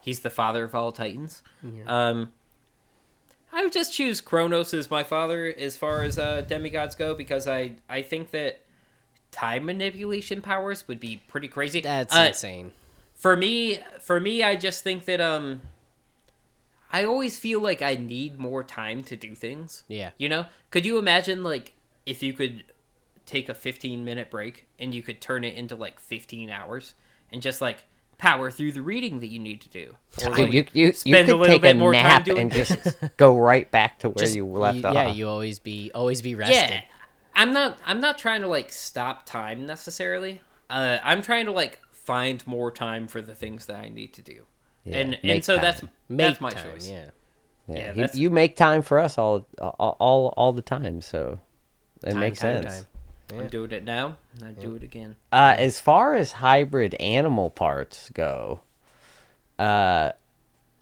he's 0.00 0.20
the 0.20 0.30
father 0.30 0.64
of 0.64 0.74
all 0.74 0.90
Titans. 0.92 1.42
Yeah. 1.62 1.84
Um, 1.86 2.32
I 3.52 3.62
would 3.64 3.72
just 3.72 3.92
choose 3.94 4.20
Kronos 4.20 4.72
as 4.74 4.90
my 4.90 5.02
father 5.04 5.52
as 5.58 5.76
far 5.76 6.02
as 6.02 6.18
uh, 6.18 6.42
demigods 6.42 6.94
go 6.94 7.14
because 7.14 7.46
I 7.48 7.72
I 7.88 8.02
think 8.02 8.30
that 8.32 8.60
time 9.32 9.64
manipulation 9.66 10.40
powers 10.42 10.86
would 10.88 10.98
be 11.00 11.20
pretty 11.28 11.48
crazy. 11.48 11.80
That's 11.80 12.14
Uh, 12.14 12.26
insane. 12.28 12.72
for 13.14 13.36
me 13.36 13.78
for 14.00 14.18
me 14.18 14.42
i 14.42 14.56
just 14.56 14.82
think 14.82 15.04
that 15.04 15.20
um 15.20 15.60
i 16.92 17.04
always 17.04 17.38
feel 17.38 17.60
like 17.60 17.82
i 17.82 17.94
need 17.94 18.38
more 18.38 18.62
time 18.64 19.02
to 19.04 19.16
do 19.16 19.34
things. 19.34 19.84
Yeah. 19.88 20.10
you 20.18 20.28
know? 20.28 20.46
Could 20.70 20.84
you 20.86 20.98
imagine 20.98 21.42
like 21.44 21.74
if 22.06 22.22
you 22.22 22.32
could 22.32 22.64
take 23.26 23.48
a 23.48 23.54
15 23.54 24.04
minute 24.04 24.30
break 24.30 24.66
and 24.78 24.94
you 24.94 25.02
could 25.02 25.20
turn 25.20 25.44
it 25.44 25.54
into 25.54 25.76
like 25.76 26.00
15 26.00 26.50
hours 26.50 26.94
and 27.32 27.40
just 27.42 27.60
like 27.60 27.84
power 28.18 28.50
through 28.50 28.72
the 28.72 28.82
reading 28.82 29.20
that 29.20 29.28
you 29.28 29.38
need 29.38 29.60
to 29.62 29.68
do? 29.68 29.94
Or, 30.24 30.30
like, 30.30 30.52
you 30.52 30.64
you, 30.72 30.86
you 30.86 30.92
spend 30.92 31.28
a 31.28 31.32
could 31.32 31.40
little 31.40 31.46
take 31.54 31.62
bit 31.62 31.76
a 31.76 31.78
more 31.78 31.92
time 31.94 32.02
nap 32.02 32.28
and 32.28 32.52
just 32.52 32.76
go 33.16 33.36
right 33.38 33.70
back 33.70 33.98
to 34.00 34.08
where 34.10 34.24
Just- 34.24 34.34
you 34.36 34.44
left 34.46 34.78
you- 34.78 34.84
off. 34.86 34.94
Yeah, 34.94 35.12
you 35.12 35.28
always 35.28 35.58
be 35.58 35.90
always 35.94 36.20
be 36.22 36.34
rested. 36.34 36.54
yeah 36.54 36.80
i'm 37.36 37.52
not 37.52 37.78
i'm 37.86 38.00
not 38.00 38.18
trying 38.18 38.40
to 38.42 38.48
like 38.48 38.72
stop 38.72 39.24
time 39.24 39.64
necessarily. 39.64 40.40
Uh 40.68 40.98
i'm 41.04 41.22
trying 41.22 41.46
to 41.46 41.52
like 41.52 41.78
find 41.92 42.44
more 42.46 42.72
time 42.72 43.06
for 43.06 43.22
the 43.22 43.34
things 43.36 43.66
that 43.66 43.76
i 43.76 43.88
need 43.88 44.12
to 44.14 44.20
do 44.22 44.42
Yeah, 44.90 44.96
and 44.98 45.18
and 45.22 45.44
so 45.44 45.54
time. 45.56 45.62
that's 45.62 45.82
Make 46.08 46.28
that's 46.28 46.40
my 46.40 46.50
time, 46.50 46.72
choice 46.72 46.88
Yeah. 46.88 47.10
Yeah, 47.68 47.92
Yeah, 47.94 48.06
he- 48.08 48.20
you 48.20 48.30
make 48.30 48.56
time 48.56 48.82
for 48.82 48.98
us 48.98 49.16
all, 49.16 49.46
all, 49.60 49.96
all, 50.00 50.34
all 50.36 50.52
the 50.52 50.62
time, 50.62 51.00
so 51.00 51.38
it 52.02 52.10
Time, 52.12 52.20
makes 52.20 52.40
time, 52.40 52.62
sense. 52.64 52.86
I'm 53.38 53.46
doing 53.46 53.70
it 53.70 53.84
now. 53.84 54.16
and 54.34 54.48
I 54.48 54.52
do 54.52 54.74
it 54.74 54.82
again. 54.82 55.14
Uh, 55.32 55.54
as 55.56 55.78
far 55.78 56.14
as 56.14 56.32
hybrid 56.32 56.94
animal 56.94 57.48
parts 57.50 58.10
go, 58.12 58.60
uh, 59.58 60.10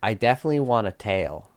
I 0.02 0.14
definitely 0.14 0.60
want 0.60 0.86
a 0.86 0.92
tail. 0.92 1.50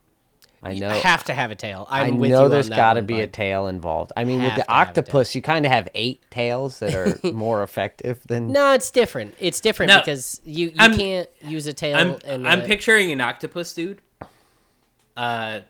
I 0.63 0.73
know. 0.75 0.89
I 0.89 0.95
have 0.97 1.23
to 1.25 1.33
have 1.33 1.49
a 1.49 1.55
tail. 1.55 1.87
I 1.89 2.01
I'm 2.03 2.17
with 2.19 2.29
know 2.31 2.43
you 2.43 2.49
there's 2.49 2.69
on 2.69 2.75
got 2.77 2.93
to 2.93 2.99
one, 2.99 3.05
be 3.07 3.21
a 3.21 3.27
tail 3.27 3.67
involved. 3.67 4.11
I 4.15 4.23
mean, 4.25 4.43
with 4.43 4.55
the 4.55 4.61
to 4.63 4.69
have 4.71 4.81
a 4.81 4.85
tail. 4.85 5.03
octopus, 5.03 5.33
you 5.35 5.41
kind 5.41 5.65
of 5.65 5.71
have 5.71 5.89
eight 5.95 6.21
tails 6.29 6.77
that 6.79 6.93
are 6.93 7.17
more 7.33 7.63
effective 7.63 8.19
than. 8.27 8.51
No, 8.51 8.73
it's 8.73 8.91
different. 8.91 9.33
It's 9.39 9.59
different 9.59 9.91
No, 9.91 9.99
because 9.99 10.39
you, 10.45 10.67
you 10.67 10.75
I'm- 10.77 10.95
can't 10.95 11.29
use 11.41 11.65
a 11.67 11.73
tail. 11.73 11.97
I'm 11.97 12.17
and 12.25 12.47
I'm 12.47 12.61
picturing 12.61 13.11
an 13.11 13.21
octopus 13.21 13.73
dude. 13.73 14.01
Uh, 15.17 15.61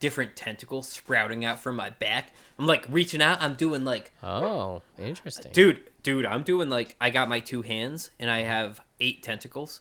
different 0.00 0.36
tentacles 0.36 0.88
sprouting 0.88 1.44
out 1.44 1.60
from 1.60 1.76
my 1.76 1.90
back. 1.90 2.30
I'm 2.58 2.66
like 2.66 2.86
reaching 2.88 3.20
out. 3.22 3.40
I'm 3.42 3.54
doing 3.54 3.84
like, 3.84 4.12
Oh, 4.22 4.82
interesting. 4.98 5.52
dude, 5.52 5.82
dude. 6.02 6.24
I'm 6.26 6.42
doing 6.42 6.68
like 6.70 6.96
I 7.00 7.10
got 7.10 7.28
my 7.28 7.40
two 7.40 7.62
hands 7.62 8.10
and 8.18 8.30
I 8.30 8.42
have 8.42 8.80
eight 9.00 9.22
tentacles, 9.22 9.80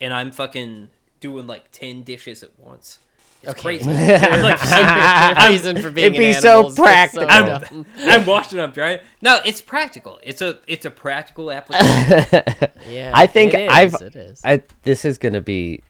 and 0.00 0.12
I'm 0.14 0.30
fucking 0.32 0.88
doing 1.20 1.46
like 1.46 1.70
ten 1.72 2.02
dishes 2.02 2.42
at 2.42 2.58
once. 2.58 2.98
It's 3.46 3.60
Okay. 3.60 3.62
crazy. 3.62 3.90
like, 3.90 4.60
The 4.60 5.46
reason 5.48 5.76
for 5.78 5.90
being 5.90 6.06
it'd 6.06 6.18
be 6.18 6.26
an 6.26 6.34
so 6.34 6.48
animal 6.48 6.68
is 6.70 6.74
that's 6.76 7.12
practical. 7.12 7.26
I'm, 7.28 7.46
dumb. 7.46 7.86
I'm 7.98 8.26
watching 8.26 8.58
them 8.58 8.72
right. 8.76 9.02
No, 9.22 9.40
it's 9.44 9.60
practical. 9.62 10.18
It's 10.22 10.42
a 10.42 10.58
it's 10.66 10.84
a 10.84 10.90
practical 10.90 11.50
application. 11.50 12.42
yeah, 12.88 13.12
I 13.14 13.26
think 13.26 13.54
it 13.54 13.60
is, 13.60 13.70
I've. 13.72 13.94
It 14.02 14.16
is. 14.16 14.40
I, 14.44 14.62
this 14.82 15.04
is 15.04 15.18
going 15.18 15.34
to 15.34 15.40
be 15.40 15.82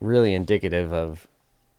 really 0.00 0.34
indicative 0.34 0.92
of 0.92 1.26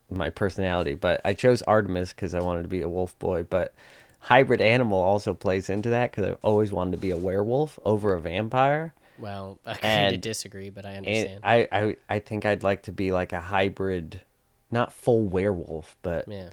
my 0.10 0.30
personality, 0.30 0.96
but 0.96 1.22
I 1.26 1.34
chose 1.34 1.62
Artemis 1.64 2.14
because 2.14 2.34
I 2.34 2.40
wanted 2.42 2.64
to 2.64 2.68
be 2.70 2.82
a 2.82 2.90
wolf 2.90 3.18
boy. 3.20 3.44
But 3.44 3.74
hybrid 4.20 4.62
animal 4.62 5.00
also 5.00 5.34
plays 5.34 5.70
into 5.70 5.90
that 5.90 6.12
because 6.12 6.26
I've 6.26 6.38
always 6.42 6.72
wanted 6.72 6.92
to 6.92 6.98
be 6.98 7.12
a 7.12 7.18
werewolf 7.18 7.80
over 7.86 8.14
a 8.14 8.22
vampire. 8.22 8.94
Well, 9.18 9.60
I 9.66 9.74
kind 9.76 10.16
of 10.16 10.22
disagree, 10.22 10.70
but 10.70 10.86
I 10.86 10.92
And 10.92 11.08
understand. 11.08 11.40
I, 11.44 11.68
I 11.72 11.96
I 12.10 12.20
think 12.20 12.46
I'd 12.46 12.64
like 12.64 12.84
to 12.84 12.92
be 12.92 13.12
like 13.12 13.34
a 13.34 13.42
hybrid, 13.42 14.22
not 14.74 14.92
full 14.92 15.22
werewolf, 15.24 15.96
but 16.02 16.26
yeah. 16.28 16.50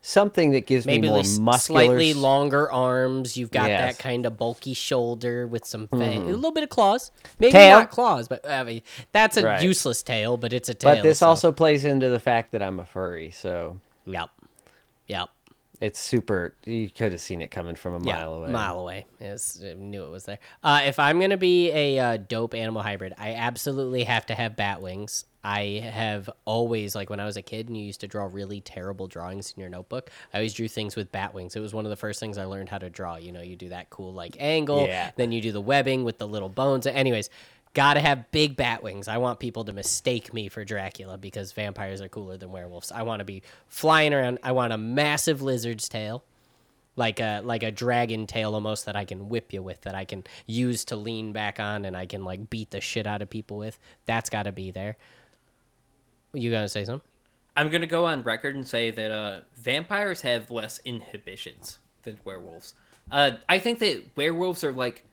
something 0.00 0.52
that 0.52 0.66
gives 0.66 0.86
Maybe 0.86 1.02
me 1.02 1.08
more 1.08 1.18
muscular. 1.18 1.56
slightly 1.58 2.14
longer 2.14 2.70
arms. 2.72 3.36
You've 3.36 3.50
got 3.50 3.68
Yes. 3.68 3.96
that 3.96 4.02
kind 4.02 4.24
of 4.26 4.36
bulky 4.38 4.72
shoulder 4.74 5.46
with 5.46 5.66
some 5.66 5.88
fang, 5.88 6.22
hmm. 6.22 6.28
a 6.28 6.32
little 6.32 6.52
bit 6.52 6.62
of 6.62 6.68
claws. 6.70 7.10
Maybe 7.38 7.52
Tail. 7.52 7.78
not 7.80 7.90
claws, 7.90 8.28
but 8.28 8.48
I 8.48 8.62
mean 8.64 8.82
that's 9.12 9.36
a 9.36 9.44
Right. 9.44 9.62
useless 9.62 10.02
tail, 10.02 10.36
but 10.36 10.52
it's 10.52 10.68
a 10.68 10.74
tail. 10.74 10.94
But 10.96 11.02
this 11.02 11.18
so- 11.18 11.28
also 11.28 11.52
plays 11.52 11.84
into 11.84 12.08
the 12.08 12.20
fact 12.20 12.52
that 12.52 12.62
I'm 12.62 12.80
a 12.80 12.84
furry, 12.84 13.30
so 13.30 13.80
Yep. 14.06 14.30
Yep. 15.08 15.28
It's 15.80 15.98
super. 15.98 16.54
You 16.64 16.88
could 16.90 17.12
have 17.12 17.20
seen 17.20 17.42
it 17.42 17.50
coming 17.50 17.74
from 17.74 17.94
a 17.94 18.06
Yeah, 18.06 18.16
mile 18.16 18.34
away. 18.34 18.50
Mile 18.50 18.78
away. 18.80 19.06
Yes, 19.20 19.60
I 19.64 19.74
knew 19.74 20.04
it 20.04 20.10
was 20.10 20.24
there. 20.24 20.38
Uh, 20.62 20.82
if 20.84 20.98
I'm 20.98 21.20
gonna 21.20 21.36
be 21.36 21.70
a 21.70 21.98
uh, 21.98 22.16
dope 22.16 22.54
animal 22.54 22.82
hybrid, 22.82 23.14
I 23.18 23.34
absolutely 23.34 24.04
have 24.04 24.26
to 24.26 24.34
have 24.34 24.56
bat 24.56 24.80
wings. 24.80 25.24
I 25.46 25.82
have 25.92 26.30
always 26.46 26.94
like 26.94 27.10
when 27.10 27.20
I 27.20 27.26
was 27.26 27.36
a 27.36 27.42
kid 27.42 27.68
and 27.68 27.76
you 27.76 27.84
used 27.84 28.00
to 28.00 28.06
draw 28.06 28.24
really 28.24 28.62
terrible 28.62 29.06
drawings 29.08 29.52
in 29.54 29.60
your 29.60 29.68
notebook. 29.68 30.10
I 30.32 30.38
always 30.38 30.54
drew 30.54 30.68
things 30.68 30.96
with 30.96 31.12
bat 31.12 31.34
wings. 31.34 31.54
It 31.54 31.60
was 31.60 31.74
one 31.74 31.84
of 31.84 31.90
the 31.90 31.96
first 31.96 32.18
things 32.18 32.38
I 32.38 32.44
learned 32.46 32.70
how 32.70 32.78
to 32.78 32.88
draw. 32.88 33.16
You 33.16 33.30
know, 33.32 33.42
you 33.42 33.54
do 33.54 33.68
that 33.68 33.90
cool 33.90 34.14
like 34.14 34.36
angle, 34.40 34.86
Yeah. 34.86 35.10
then 35.16 35.32
you 35.32 35.42
do 35.42 35.52
the 35.52 35.60
webbing 35.60 36.02
with 36.02 36.16
the 36.16 36.26
little 36.26 36.48
bones. 36.48 36.86
Anyways, 36.86 37.28
gotta 37.74 38.00
have 38.00 38.30
big 38.30 38.56
bat 38.56 38.82
wings. 38.82 39.08
I 39.08 39.18
want 39.18 39.40
people 39.40 39.64
to 39.64 39.72
mistake 39.72 40.32
me 40.32 40.48
for 40.48 40.64
Dracula 40.64 41.18
because 41.18 41.52
vampires 41.52 42.00
are 42.00 42.08
cooler 42.08 42.36
than 42.36 42.52
werewolves. 42.52 42.90
I 42.90 43.02
want 43.02 43.20
to 43.20 43.24
be 43.24 43.42
flying 43.68 44.14
around. 44.14 44.38
I 44.42 44.52
want 44.52 44.72
a 44.72 44.78
massive 44.78 45.42
lizard's 45.42 45.88
tail 45.88 46.24
like 46.96 47.20
a 47.20 47.40
like 47.44 47.62
a 47.62 47.70
dragon 47.70 48.26
tail 48.26 48.54
almost 48.54 48.86
that 48.86 48.96
I 48.96 49.04
can 49.04 49.28
whip 49.28 49.52
you 49.52 49.62
with 49.62 49.80
that 49.82 49.94
I 49.94 50.04
can 50.04 50.24
use 50.46 50.84
to 50.86 50.96
lean 50.96 51.32
back 51.32 51.58
on 51.58 51.84
and 51.84 51.96
I 51.96 52.06
can 52.06 52.24
like 52.24 52.50
beat 52.50 52.70
the 52.70 52.80
shit 52.80 53.06
out 53.06 53.22
of 53.22 53.30
people 53.30 53.56
with. 53.58 53.78
That's 54.06 54.30
got 54.30 54.44
to 54.44 54.52
be 54.52 54.70
there. 54.70 54.96
You 56.32 56.50
gonna 56.50 56.68
say 56.68 56.84
something? 56.84 57.08
I'm 57.56 57.70
gonna 57.70 57.86
go 57.86 58.06
on 58.06 58.22
record 58.22 58.56
and 58.56 58.66
say 58.66 58.90
that 58.90 59.10
uh, 59.10 59.40
vampires 59.56 60.20
have 60.22 60.50
less 60.50 60.80
inhibitions 60.84 61.78
than 62.02 62.18
werewolves. 62.24 62.74
Uh, 63.10 63.32
I 63.48 63.58
think 63.58 63.78
that 63.80 64.02
werewolves 64.16 64.64
are 64.64 64.72
like 64.72 65.04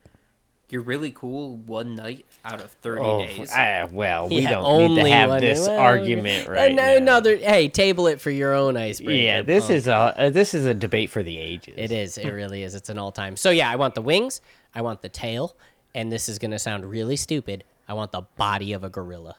you're 0.72 0.82
really 0.82 1.12
cool 1.12 1.56
one 1.58 1.94
night 1.94 2.26
out 2.44 2.60
of 2.60 2.70
thirty 2.82 3.00
Oh, 3.02 3.18
days. 3.24 3.50
ah, 3.54 3.86
well, 3.92 4.28
we 4.28 4.40
Yeah, 4.40 4.50
don't 4.50 4.94
need 4.96 5.02
to 5.02 5.08
have 5.10 5.40
this 5.40 5.68
well, 5.68 5.78
argument 5.78 6.48
uh, 6.48 6.52
right 6.52 6.74
no, 6.74 6.82
now. 6.82 6.96
Another 6.96 7.36
hey, 7.36 7.68
table 7.68 8.08
it 8.08 8.20
for 8.20 8.30
your 8.30 8.54
own 8.54 8.76
icebreaker. 8.76 9.12
yeah, 9.22 9.42
this 9.42 9.66
punk. 9.66 9.76
is 9.76 9.86
a 9.86 9.94
uh, 9.94 10.30
this 10.30 10.54
is 10.54 10.66
a 10.66 10.74
debate 10.74 11.10
for 11.10 11.22
the 11.22 11.38
ages. 11.38 11.74
It 11.76 11.92
is. 11.92 12.18
It 12.18 12.30
really 12.30 12.64
is. 12.64 12.74
It's 12.74 12.88
an 12.88 12.98
all 12.98 13.12
time. 13.12 13.36
So 13.36 13.50
yeah, 13.50 13.70
I 13.70 13.76
want 13.76 13.94
the 13.94 14.02
wings. 14.02 14.40
I 14.74 14.80
want 14.82 15.02
the 15.02 15.08
tail, 15.10 15.54
and 15.94 16.10
this 16.10 16.28
is 16.28 16.38
gonna 16.40 16.58
sound 16.58 16.84
really 16.84 17.16
stupid. 17.16 17.62
I 17.86 17.92
want 17.94 18.10
the 18.12 18.22
body 18.36 18.72
of 18.72 18.82
a 18.82 18.88
gorilla. 18.88 19.36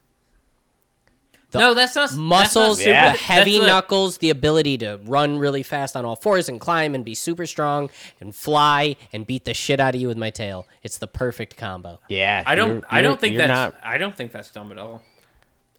The 1.54 1.60
no, 1.60 1.74
that's 1.74 1.96
not 1.96 2.10
that's 2.10 2.14
not 2.18 2.22
muscles. 2.22 2.82
Yeah. 2.86 3.14
the 3.14 3.18
heavy 3.18 3.52
That's 3.54 3.62
what- 3.62 3.68
knuckles, 3.68 4.18
the 4.18 4.30
ability 4.30 4.78
to 4.80 5.00
run 5.06 5.38
really 5.38 5.64
fast 5.64 5.96
on 5.96 6.04
all 6.04 6.18
fours 6.18 6.50
and 6.50 6.60
climb 6.60 6.94
and 6.94 7.06
be 7.06 7.16
super 7.16 7.46
strong 7.46 7.90
and 8.20 8.36
fly 8.36 8.98
and 9.14 9.26
beat 9.26 9.46
the 9.46 9.54
shit 9.54 9.80
out 9.80 9.96
of 9.96 10.02
you 10.02 10.08
with 10.10 10.18
my 10.18 10.30
tail. 10.30 10.68
It's 10.84 10.98
the 10.98 11.08
perfect 11.08 11.56
combo. 11.56 12.00
Yeah, 12.10 12.44
I 12.46 12.56
don't. 12.56 12.68
you're- 12.70 12.82
I 12.92 13.02
don't 13.02 13.20
think 13.20 13.34
you're 13.36 13.48
that's. 13.48 13.74
not. 13.74 13.82
I 13.84 13.98
don't 13.98 14.16
think 14.16 14.32
that's 14.34 14.52
dumb 14.52 14.72
at 14.74 14.78
all. 14.78 15.02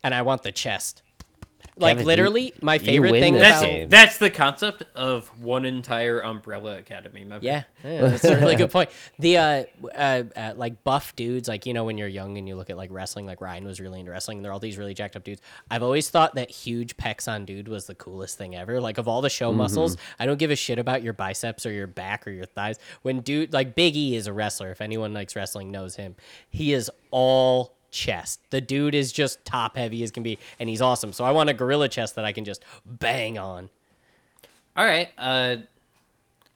And 0.03 0.15
I 0.15 0.23
want 0.23 0.43
the 0.43 0.53
chest. 0.53 1.03
Like 1.77 1.93
Kevin, 1.93 2.03
you- 2.03 2.07
literally, 2.07 2.55
my 2.63 2.79
favorite 2.79 3.11
thing 3.13 3.35
That's 3.35 3.61
game. 3.61 3.89
that's 3.89 4.19
the 4.19 4.31
concept 4.31 4.85
of 4.95 5.27
one 5.41 5.65
entire 5.65 6.21
Umbrella 6.21 6.79
Academy 6.79 7.25
member. 7.25 7.45
Yeah, 7.45 7.65
yeah, 7.83 8.03
that's 8.09 8.25
a 8.25 8.37
really 8.37 8.55
good 8.63 8.71
point. 8.71 8.91
The 9.19 9.39
uh, 9.39 9.65
uh, 9.93 10.23
uh, 10.37 10.53
like 10.57 10.85
buff 10.85 11.17
dudes, 11.17 11.49
like 11.49 11.67
you 11.67 11.75
know 11.75 11.83
when 11.85 11.99
you're 11.99 12.07
young 12.07 12.39
and 12.39 12.47
you 12.47 12.55
look 12.55 12.71
at 12.71 12.77
like 12.77 12.91
wrestling, 12.93 13.27
like 13.27 13.41
Ryan 13.41 13.65
was 13.65 13.81
really 13.81 13.99
into 13.99 14.13
wrestling. 14.13 14.39
And 14.39 14.45
they're 14.45 14.53
all 14.53 14.61
these 14.61 14.79
really 14.79 14.95
jacked 14.95 15.17
up 15.17 15.25
dudes. 15.25 15.43
I've 15.69 15.83
always 15.83 16.09
thought 16.11 16.37
that 16.37 16.49
huge 16.51 16.97
pecs 16.97 17.27
on 17.27 17.45
dude 17.45 17.67
was 17.67 17.87
the 17.87 17.95
coolest 17.97 18.39
thing 18.39 18.55
ever. 18.55 18.81
Like 18.81 18.99
of 18.99 19.09
all 19.09 19.21
the 19.21 19.31
show 19.31 19.53
muscles, 19.53 19.97
I 20.21 20.27
don't 20.27 20.39
give 20.39 20.53
a 20.53 20.57
shit 20.57 20.79
about 20.79 21.03
your 21.03 21.13
biceps 21.13 21.67
or 21.67 21.73
your 21.73 21.89
back 21.89 22.25
or 22.27 22.31
your 22.31 22.47
thighs. 22.47 22.79
When 23.03 23.21
dude 23.21 23.53
like 23.53 23.75
Big 23.75 23.97
E 23.97 24.15
is 24.15 24.29
a 24.29 24.33
wrestler. 24.33 24.71
If 24.71 24.81
anyone 24.81 25.13
likes 25.13 25.35
wrestling, 25.35 25.73
knows 25.73 25.97
him. 25.97 26.15
He 26.51 26.73
is 26.73 26.89
all 27.11 27.75
chest. 27.95 28.41
The 28.51 28.61
dude 28.61 28.95
is 28.95 29.13
just 29.13 29.45
top 29.45 29.77
heavy 29.77 30.03
as 30.03 30.11
can 30.11 30.23
be, 30.23 30.39
and 30.59 30.69
he's 30.69 30.83
awesome. 30.83 31.13
So 31.13 31.25
I 31.25 31.31
want 31.31 31.49
a 31.49 31.55
gorilla 31.55 31.89
chest 31.89 32.17
that 32.17 32.25
I 32.25 32.33
can 32.33 32.45
just 32.45 32.65
bang 32.85 33.39
on. 33.39 33.71
All 34.77 34.85
right. 34.85 35.09
Uh, 35.17 35.57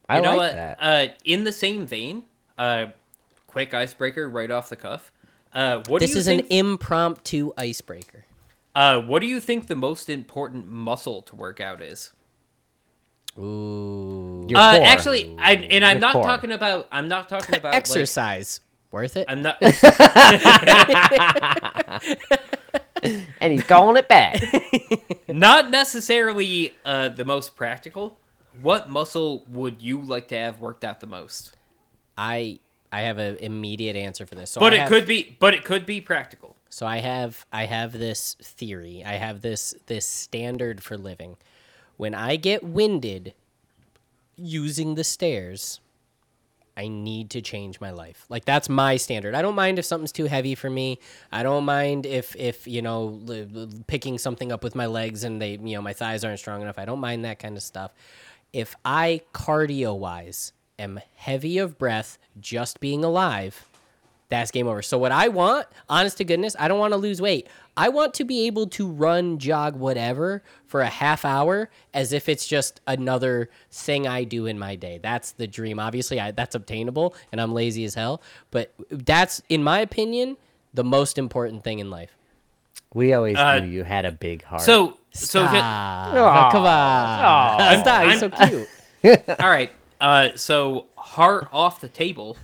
I 0.09 0.20
know 0.20 0.30
like 0.30 0.36
what? 0.39 0.53
that. 0.55 0.78
Uh, 0.80 1.07
in 1.24 1.45
the 1.45 1.53
same 1.53 1.86
vein, 1.86 2.24
uh, 2.59 2.86
quick 3.47 3.72
icebreaker 3.74 4.28
right 4.28 4.51
off 4.51 4.68
the 4.68 4.76
cuff. 4.76 5.12
Uh, 5.55 5.82
what 5.86 6.01
This 6.01 6.11
do 6.11 6.14
you 6.14 6.20
is 6.20 6.26
think? 6.26 6.43
an 6.43 6.49
impromptu 6.51 7.53
icebreaker. 7.57 8.24
uh, 8.74 9.01
what 9.01 9.20
do 9.20 9.26
you 9.26 9.41
think 9.41 9.66
the 9.68 9.76
most 9.76 10.11
important 10.11 10.66
muscle 10.68 11.22
to 11.22 11.36
work 11.36 11.61
out 11.61 11.80
is? 11.80 12.12
Ooh. 13.39 14.47
Your 14.49 14.59
Uh, 14.59 14.76
core. 14.78 14.86
actually, 14.86 15.36
I, 15.39 15.53
and 15.55 15.84
I'm 15.84 15.97
Your 15.97 16.01
not 16.01 16.12
core. 16.14 16.24
talking 16.24 16.51
about. 16.53 16.89
I'm 16.91 17.09
not 17.09 17.28
talking 17.28 17.55
about 17.57 17.72
like- 17.72 17.76
exercise 17.76 18.61
worth 18.91 19.16
it 19.16 19.26
I'm 19.28 19.43
not. 19.43 19.59
and 23.03 23.53
he's 23.53 23.62
calling 23.64 23.97
it 23.97 24.09
back. 24.09 24.43
not 25.28 25.70
necessarily 25.70 26.74
uh, 26.84 27.09
the 27.11 27.24
most 27.24 27.55
practical. 27.57 28.18
What 28.61 28.91
muscle 28.91 29.45
would 29.49 29.80
you 29.82 30.01
like 30.01 30.28
to 30.28 30.36
have 30.36 30.61
worked 30.61 30.84
out 30.84 31.01
the 31.01 31.07
most? 31.07 31.55
i 32.20 32.59
i 32.91 33.03
have 33.03 33.18
an 33.18 33.36
immediate 33.36 33.95
answer 33.95 34.26
for 34.26 34.34
this 34.34 34.51
so 34.51 34.59
But 34.61 34.72
I 34.72 34.76
it 34.76 34.80
have- 34.80 34.89
could 34.89 35.07
be. 35.07 35.36
But 35.39 35.55
it 35.55 35.64
could 35.64 35.86
be 35.86 36.01
practical. 36.01 36.57
so 36.68 36.84
i 36.84 36.97
have 36.99 37.47
i 37.53 37.64
have 37.66 37.93
this 37.93 38.34
theory 38.43 39.05
i 39.07 39.12
have 39.12 39.41
this 39.41 39.72
this 39.86 40.05
standard 40.05 40.82
for 40.82 40.99
living 40.99 41.36
when 41.97 42.12
i 42.16 42.34
get 42.34 42.64
winded 42.64 43.34
using 44.34 44.97
the 44.97 45.05
stairs 45.05 45.78
I 46.79 46.87
need 46.87 47.31
to 47.31 47.43
change 47.43 47.81
my 47.81 47.91
life. 47.91 48.24
Like 48.29 48.45
that's 48.45 48.68
my 48.68 48.97
standard. 48.99 49.35
I 49.35 49.43
don't 49.43 49.57
mind 49.57 49.81
if 49.81 49.85
something's 49.85 50.12
too 50.12 50.26
heavy 50.26 50.55
for 50.55 50.70
me. 50.70 51.01
I 51.33 51.43
don't 51.43 51.64
mind 51.64 52.07
if 52.07 52.37
if 52.37 52.68
you 52.68 52.83
know 52.83 53.07
li- 53.07 53.49
li- 53.51 53.83
picking 53.89 54.16
something 54.16 54.53
up 54.53 54.62
with 54.62 54.76
my 54.76 54.87
legs 54.87 55.24
and 55.24 55.43
they 55.43 55.59
you 55.61 55.74
know 55.74 55.83
my 55.83 55.93
thighs 55.93 56.22
aren't 56.22 56.39
strong 56.39 56.62
enough. 56.62 56.79
I 56.79 56.85
don't 56.85 57.01
mind 57.01 57.24
that 57.24 57.41
kind 57.41 57.57
of 57.57 57.64
stuff. 57.64 57.91
If 58.53 58.76
I 58.85 59.22
cardio 59.35 59.99
wise 59.99 60.53
am 60.79 61.01
heavy 61.16 61.59
of 61.59 61.79
breath 61.79 62.16
just 62.41 62.79
being 62.79 63.03
alive, 63.03 63.66
that's 64.29 64.53
game 64.53 64.68
over. 64.68 64.81
So 64.81 64.99
what 64.99 65.11
I 65.11 65.29
want, 65.29 65.66
honest 65.89 66.18
to 66.18 66.24
goodness, 66.24 66.55
I 66.61 66.68
don't 66.68 66.79
want 66.79 66.93
to 66.93 66.99
lose 66.99 67.20
weight. 67.20 67.49
I 67.79 67.89
want 67.91 68.12
to 68.14 68.24
be 68.24 68.47
able 68.47 68.66
to 68.68 68.87
run, 68.89 69.39
jog, 69.39 69.76
whatever 69.76 70.43
for 70.66 70.81
a 70.81 70.89
half 70.89 71.24
hour 71.24 71.70
as 71.95 72.12
if 72.12 72.29
it's 72.29 72.47
just 72.47 72.81
another 72.87 73.49
thing 73.70 74.07
I 74.07 74.24
do 74.24 74.47
in 74.47 74.59
my 74.59 74.74
day. 74.76 74.99
That's 75.03 75.33
the 75.33 75.47
dream. 75.47 75.79
Obviously, 75.79 76.20
I, 76.20 76.33
that's 76.33 76.55
obtainable, 76.55 77.14
and 77.33 77.41
I'm 77.41 77.55
lazy 77.55 77.85
as 77.85 77.95
hell. 77.95 78.20
But 78.51 78.74
that's, 78.91 79.41
in 79.49 79.62
my 79.62 79.79
opinion, 79.81 80.37
the 80.74 80.85
most 80.85 81.18
important 81.18 81.62
thing 81.64 81.79
in 81.79 81.89
life. 81.91 82.11
We 82.95 83.12
always 83.14 83.37
Uh, 83.37 83.61
knew 83.61 83.68
you 83.68 83.85
had 83.85 84.05
a 84.05 84.12
big 84.12 84.43
heart. 84.45 84.62
So 84.62 84.99
so 85.12 85.43
ju- 85.43 85.49
Stop. 85.49 86.53
Come 86.53 86.64
on. 86.64 87.61
I'm- 87.61 87.81
Stop. 87.81 88.05
He's 88.11 88.20
so 88.20 88.29
I'm- 88.33 88.66
cute. 89.03 89.24
all 89.41 89.49
right. 89.51 89.70
Uh, 90.01 90.29
so 90.37 90.87
heart 90.97 91.49
off 91.53 91.81
the 91.81 91.89
table. 91.89 92.37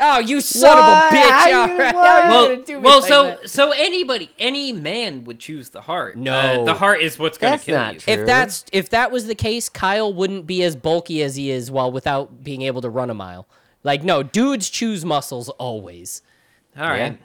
Oh, 0.00 0.20
you 0.20 0.40
son 0.40 0.78
What? 0.78 0.78
of 0.78 1.12
a 1.12 1.16
bitch! 1.16 1.30
How 1.30 1.48
you 1.48 1.54
All 1.56 1.66
gonna- 1.66 1.78
right. 1.78 1.94
what? 1.94 2.04
How 2.06 2.22
you 2.24 2.30
Well, 2.30 2.48
gonna 2.48 2.64
do 2.64 2.76
me 2.76 2.80
well, 2.82 3.02
so 3.02 3.24
that? 3.24 3.50
so 3.50 3.70
anybody, 3.72 4.30
any 4.38 4.72
man 4.72 5.24
would 5.24 5.38
choose 5.38 5.68
the 5.68 5.82
heart. 5.82 6.16
No. 6.16 6.32
Uh, 6.34 6.64
the 6.64 6.74
heart 6.74 7.02
is 7.02 7.18
what's 7.18 7.36
gonna 7.36 7.58
kill 7.58 7.76
not 7.76 7.94
you. 7.94 8.00
true. 8.00 8.12
if 8.14 8.26
that's 8.26 8.64
if 8.72 8.88
that 8.90 9.10
was 9.12 9.26
the 9.26 9.34
case, 9.34 9.68
Kyle 9.68 10.12
wouldn't 10.12 10.46
be 10.46 10.62
as 10.62 10.76
bulky 10.76 11.22
as 11.22 11.36
he 11.36 11.50
is 11.50 11.70
while 11.70 11.92
without 11.92 12.42
being 12.42 12.62
able 12.62 12.80
to 12.80 12.88
run 12.88 13.10
a 13.10 13.14
mile. 13.14 13.46
Like 13.84 14.02
no, 14.02 14.22
dudes 14.22 14.70
choose 14.70 15.04
muscles 15.04 15.50
always. 15.50 16.22
All 16.78 16.88
right. 16.88 17.18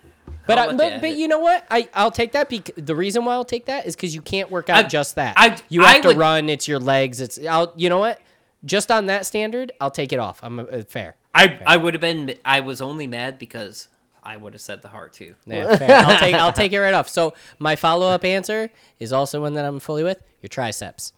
But 0.46 0.58
I'll 0.58 0.70
I, 0.70 0.74
let 0.74 0.94
but, 0.96 1.02
but 1.02 1.16
you 1.18 1.30
know 1.30 1.40
what? 1.40 1.66
I 1.72 1.88
I'll 1.94 2.12
take 2.12 2.34
that. 2.34 2.50
Bec- 2.50 2.72
the 2.76 2.96
reason 2.96 3.24
why 3.24 3.34
I'll 3.34 3.46
take 3.46 3.68
that 3.68 3.86
is 3.86 3.96
because 3.96 4.14
you 4.14 4.22
can't 4.22 4.52
work 4.52 4.70
out 4.70 4.78
I- 4.86 4.88
just 4.88 5.16
that. 5.16 5.36
I- 5.38 5.58
you 5.70 5.84
have 5.84 5.96
I 5.96 6.00
to 6.02 6.08
would- 6.10 6.18
run. 6.18 6.50
It's 6.50 6.68
your 6.68 6.80
legs. 6.80 7.22
It's 7.22 7.40
I'll. 7.46 7.72
You 7.78 7.88
know 7.90 8.00
what? 8.00 8.20
Just 8.66 8.92
on 8.92 9.06
that 9.06 9.26
standard, 9.26 9.72
I'll 9.80 9.92
take 9.92 10.12
it 10.12 10.20
off. 10.20 10.40
I'm 10.44 10.60
uh, 10.60 10.66
fair. 10.90 11.16
I 11.38 11.60
I 11.66 11.78
would 11.78 11.94
have 11.94 12.02
been. 12.02 12.36
I 12.44 12.62
was 12.62 12.82
only 12.82 13.08
mad 13.08 13.38
because 13.38 13.88
I 14.24 14.36
would 14.38 14.54
have 14.54 14.62
said 14.62 14.82
the 14.82 14.88
heart 14.90 15.14
too. 15.14 15.36
Yeah, 15.46 15.76
fair. 15.78 15.92
I'll 15.92 16.20
take 16.20 16.36
I'll 16.36 16.54
take 16.54 16.74
it 16.74 16.80
right 16.80 16.94
off. 16.94 17.08
So 17.08 17.34
my 17.60 17.76
follow 17.76 18.08
up 18.08 18.26
answer 18.26 18.70
is 19.00 19.14
also 19.14 19.42
one 19.42 19.54
that 19.54 19.66
I'm 19.66 19.80
fully 19.80 20.04
with. 20.04 20.22
Your 20.42 20.50
triceps. 20.50 21.14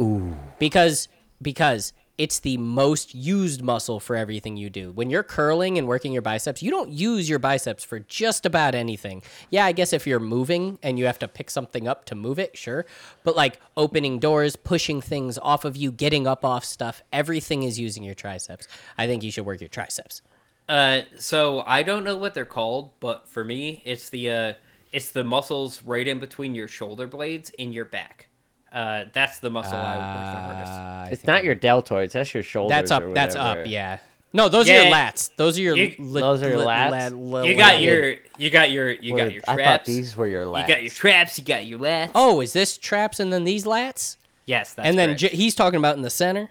Ooh. 0.00 0.36
Because 0.58 1.08
because 1.40 1.92
it's 2.18 2.40
the 2.40 2.56
most 2.56 3.14
used 3.14 3.62
muscle 3.62 4.00
for 4.00 4.16
everything 4.16 4.56
you 4.56 4.70
do. 4.70 4.90
When 4.92 5.10
you're 5.10 5.22
curling 5.22 5.76
and 5.76 5.86
working 5.86 6.12
your 6.12 6.22
biceps, 6.22 6.62
you 6.62 6.70
don't 6.70 6.90
use 6.90 7.28
your 7.28 7.38
biceps 7.38 7.84
for 7.84 8.00
just 8.00 8.46
about 8.46 8.74
anything. 8.74 9.22
Yeah, 9.50 9.66
I 9.66 9.72
guess 9.72 9.92
if 9.92 10.06
you're 10.06 10.20
moving 10.20 10.78
and 10.82 10.98
you 10.98 11.06
have 11.06 11.18
to 11.20 11.28
pick 11.28 11.50
something 11.50 11.86
up 11.86 12.06
to 12.06 12.14
move 12.14 12.38
it, 12.38 12.56
sure. 12.56 12.86
But 13.22 13.36
like 13.36 13.60
opening 13.76 14.18
doors, 14.18 14.56
pushing 14.56 15.00
things 15.00 15.38
off 15.38 15.64
of 15.64 15.76
you, 15.76 15.92
getting 15.92 16.26
up 16.26 16.44
off 16.44 16.64
stuff, 16.64 17.02
everything 17.12 17.62
is 17.62 17.78
using 17.78 18.02
your 18.02 18.14
triceps. 18.14 18.66
I 18.96 19.06
think 19.06 19.22
you 19.22 19.30
should 19.30 19.44
work 19.44 19.60
your 19.60 19.68
triceps. 19.68 20.22
Uh, 20.68 21.02
so 21.18 21.62
I 21.66 21.82
don't 21.82 22.02
know 22.02 22.16
what 22.16 22.34
they're 22.34 22.44
called, 22.44 22.98
but 22.98 23.28
for 23.28 23.44
me, 23.44 23.82
it's 23.84 24.08
the 24.08 24.30
uh, 24.30 24.52
it's 24.90 25.10
the 25.10 25.22
muscles 25.22 25.82
right 25.82 26.06
in 26.06 26.18
between 26.18 26.54
your 26.54 26.68
shoulder 26.68 27.06
blades 27.06 27.50
in 27.50 27.72
your 27.72 27.84
back. 27.84 28.28
Uh, 28.72 29.04
that's 29.12 29.38
the 29.38 29.48
muscle 29.50 29.76
I 29.76 29.96
would 29.96 30.02
work 30.02 30.34
the 30.34 30.40
hardest. 30.40 30.72
I 30.72 31.08
It's 31.12 31.24
not 31.24 31.44
your 31.44 31.54
deltoids. 31.56 32.12
That's 32.12 32.34
your 32.34 32.42
shoulders. 32.42 32.70
That's 32.76 32.90
up. 32.90 33.02
or 33.04 33.14
That's 33.14 33.34
up. 33.36 33.58
Yeah. 33.66 33.98
No, 34.32 34.48
those 34.50 34.68
are 34.68 34.72
your 34.74 34.92
lats. 34.92 35.30
Those 35.36 35.56
are 35.58 35.62
your. 35.62 35.76
you- 35.76 35.94
li- 35.98 36.20
Those 36.20 36.42
are 36.42 36.48
your 36.50 36.58
li- 36.58 36.64
lats? 36.66 36.90
lat- 36.90 37.12
li- 37.16 37.48
You 37.50 37.56
got 37.56 37.76
li- 37.76 37.84
your 37.86 38.14
you 38.36 38.50
got 38.50 38.70
your 38.70 38.90
you 38.90 39.12
What 39.14 39.18
got 39.18 39.26
is- 39.28 39.32
your 39.34 39.42
I 39.48 39.52
thought 39.52 39.56
traps. 39.56 39.86
these 39.86 40.16
were 40.16 40.26
your 40.26 40.44
lats. 40.44 40.62
You 40.62 40.74
got 40.74 40.82
your 40.82 40.90
traps. 40.90 41.38
You 41.38 41.44
got 41.44 41.64
your 41.64 41.78
lats. 41.78 42.10
Oh, 42.14 42.40
is 42.42 42.52
this 42.52 42.76
traps 42.76 43.18
and 43.20 43.32
then 43.32 43.44
these 43.44 43.64
lats? 43.64 44.16
yes, 44.44 44.74
that's 44.74 44.86
and 44.86 44.98
then 44.98 45.10
correct. 45.10 45.20
j- 45.20 45.28
he's 45.28 45.54
talking 45.54 45.78
about 45.78 45.96
in 45.96 46.02
the 46.02 46.10
center. 46.10 46.50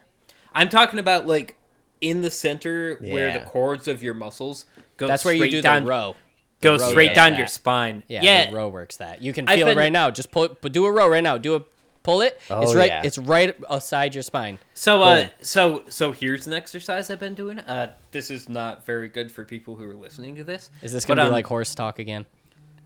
I'm 0.54 0.70
talking 0.70 0.98
about 1.00 1.28
like 1.28 1.58
in 2.02 2.22
the 2.24 2.32
center 2.32 2.96
where 3.02 3.32
the 3.34 3.40
Yeah. 3.40 3.46
cords 3.46 3.88
of 3.88 4.02
your 4.02 4.14
muscles 4.16 4.66
go. 4.98 5.08
That's 5.08 5.24
where 5.24 5.34
you 5.36 5.42
straight 5.42 5.52
do 5.52 5.62
down, 5.62 5.84
the 5.84 5.90
row. 5.90 6.16
Go 6.62 6.78
row 6.78 6.90
straight 6.90 7.10
does 7.10 7.16
down 7.18 7.32
that. 7.34 7.38
your 7.40 7.48
spine. 7.48 8.04
Yeah, 8.08 8.22
Yeah, 8.24 8.50
the 8.50 8.56
row 8.56 8.70
works 8.70 8.98
that. 8.98 9.22
You 9.22 9.32
can 9.34 9.48
I've 9.48 9.58
feel 9.60 9.68
it 9.68 9.72
been- 9.72 9.78
right 9.78 9.92
now. 9.92 10.10
Just 10.10 10.32
pull 10.32 10.46
it, 10.46 10.62
but 10.62 10.72
do 10.72 10.86
a 10.86 10.92
row 10.92 11.08
right 11.08 11.22
now. 11.24 11.38
Do 11.38 11.56
a 11.56 11.62
pull 12.06 12.22
it. 12.22 12.36
it's 12.40 12.52
Oh, 12.52 12.76
right. 12.76 12.88
yeah. 12.88 13.02
It's 13.04 13.18
right 13.18 13.56
aside 13.70 14.14
your 14.14 14.24
spine. 14.24 14.60
So 14.74 15.02
uh 15.02 15.22
Boom. 15.24 15.30
so 15.42 15.84
so 15.90 16.12
here's 16.12 16.48
an 16.48 16.54
exercise 16.54 17.10
I've 17.10 17.20
been 17.20 17.34
doing. 17.36 17.60
Uh 17.60 17.94
this 18.12 18.30
is 18.32 18.48
not 18.48 18.86
very 18.86 19.10
good 19.10 19.32
for 19.32 19.44
people 19.44 19.76
who 19.76 19.90
are 19.90 19.96
listening 19.96 20.36
to 20.36 20.44
this. 20.44 20.70
Is 20.82 20.94
this 20.94 21.04
gonna 21.06 21.24
be 21.24 21.28
um, 21.28 21.34
like 21.34 21.48
horse 21.48 21.74
talk 21.76 22.00
again? 22.00 22.26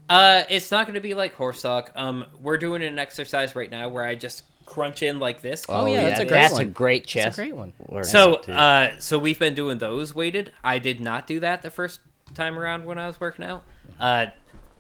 Uh 0.10 0.44
it's 0.50 0.72
not 0.72 0.88
gonna 0.88 1.02
be 1.02 1.14
like 1.14 1.34
horse 1.36 1.62
talk. 1.62 1.92
Um 1.96 2.26
we're 2.42 2.58
doing 2.58 2.82
an 2.82 2.98
exercise 2.98 3.56
right 3.56 3.70
now 3.70 3.90
where 3.90 4.04
I 4.04 4.16
just 4.16 4.44
crunch 4.66 5.02
in 5.04 5.20
like 5.20 5.42
this. 5.42 5.66
Oh, 5.68 5.86
yeah, 5.88 6.04
that's 6.10 6.20
a 6.20 6.26
great 6.26 6.30
chest. 6.30 6.50
That's 6.50 6.54
one. 6.54 6.62
a 6.62 6.66
great 6.66 7.04
It's 7.04 7.12
chest. 7.12 7.38
a 7.38 7.42
great 7.42 7.56
one. 7.56 7.74
workout, 7.88 8.06
So 8.10 8.36
uh 8.36 8.92
so 9.00 9.20
we've 9.20 9.40
been 9.40 9.56
doing 9.56 9.78
those 9.80 10.16
weighted. 10.16 10.52
I 10.64 10.80
did 10.80 11.02
not 11.02 11.28
do 11.28 11.40
that 11.42 11.62
the 11.62 11.72
first 11.72 12.00
time 12.36 12.58
around 12.58 12.86
when 12.86 12.98
I 12.98 13.08
was 13.08 13.20
working 13.20 13.46
out. 13.46 13.64
Uh 14.00 14.28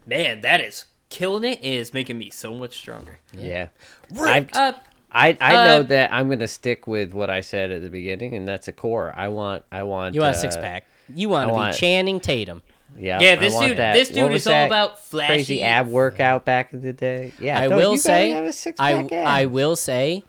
man, 0.08 0.42
that 0.42 0.62
is 0.62 0.86
killing 1.10 1.44
it. 1.44 1.60
It 1.60 1.74
is 1.74 1.94
making 1.94 2.18
me 2.18 2.30
so 2.30 2.54
much 2.54 2.78
stronger. 2.78 3.20
yeah, 3.34 3.68
Ripped. 4.12 4.56
I 4.56 4.70
Uh 4.70 4.74
I 5.12 5.38
I 5.42 5.54
know 5.54 5.80
uh, 5.80 5.84
that 5.84 6.14
I'm 6.14 6.30
gonna 6.30 6.48
stick 6.48 6.86
with 6.88 7.14
what 7.14 7.30
I 7.30 7.42
said 7.42 7.72
at 7.72 7.82
the 7.82 7.90
beginning, 7.90 8.36
and 8.36 8.48
that's 8.48 8.68
a 8.68 8.72
core. 8.72 9.14
I 9.18 9.28
want 9.30 9.64
I 9.72 9.84
want 9.84 10.16
You 10.16 10.22
want 10.22 10.36
a 10.36 10.38
uh, 10.38 10.42
six 10.42 10.56
pack. 10.56 10.86
You 11.14 11.30
want 11.30 11.52
I 11.52 11.72
to 11.72 11.74
be 11.74 11.80
Channing 11.80 12.20
Tatum. 12.20 12.62
Yeah, 12.98 13.20
Yeah, 13.20 13.36
this 13.36 13.58
dude 13.58 13.78
that- 13.78 13.94
this 13.94 14.10
dude 14.10 14.32
was 14.32 14.42
is 14.42 14.48
all 14.48 14.66
about 14.66 15.00
flashy 15.04 15.28
crazy 15.34 15.64
ab 15.64 15.88
workout 15.88 16.46
back 16.46 16.74
in 16.74 16.82
the 16.82 16.94
day. 16.94 17.34
Yeah, 17.40 17.60
I 17.60 17.68
will 17.68 17.94
you 17.94 17.98
say, 17.98 18.32
have 18.32 18.46
a 18.46 18.54
six 18.54 18.80
I 18.80 18.94
pack 19.04 19.12
ab. 19.12 19.28
I 19.28 19.46
will 19.46 19.76
say, 19.76 20.24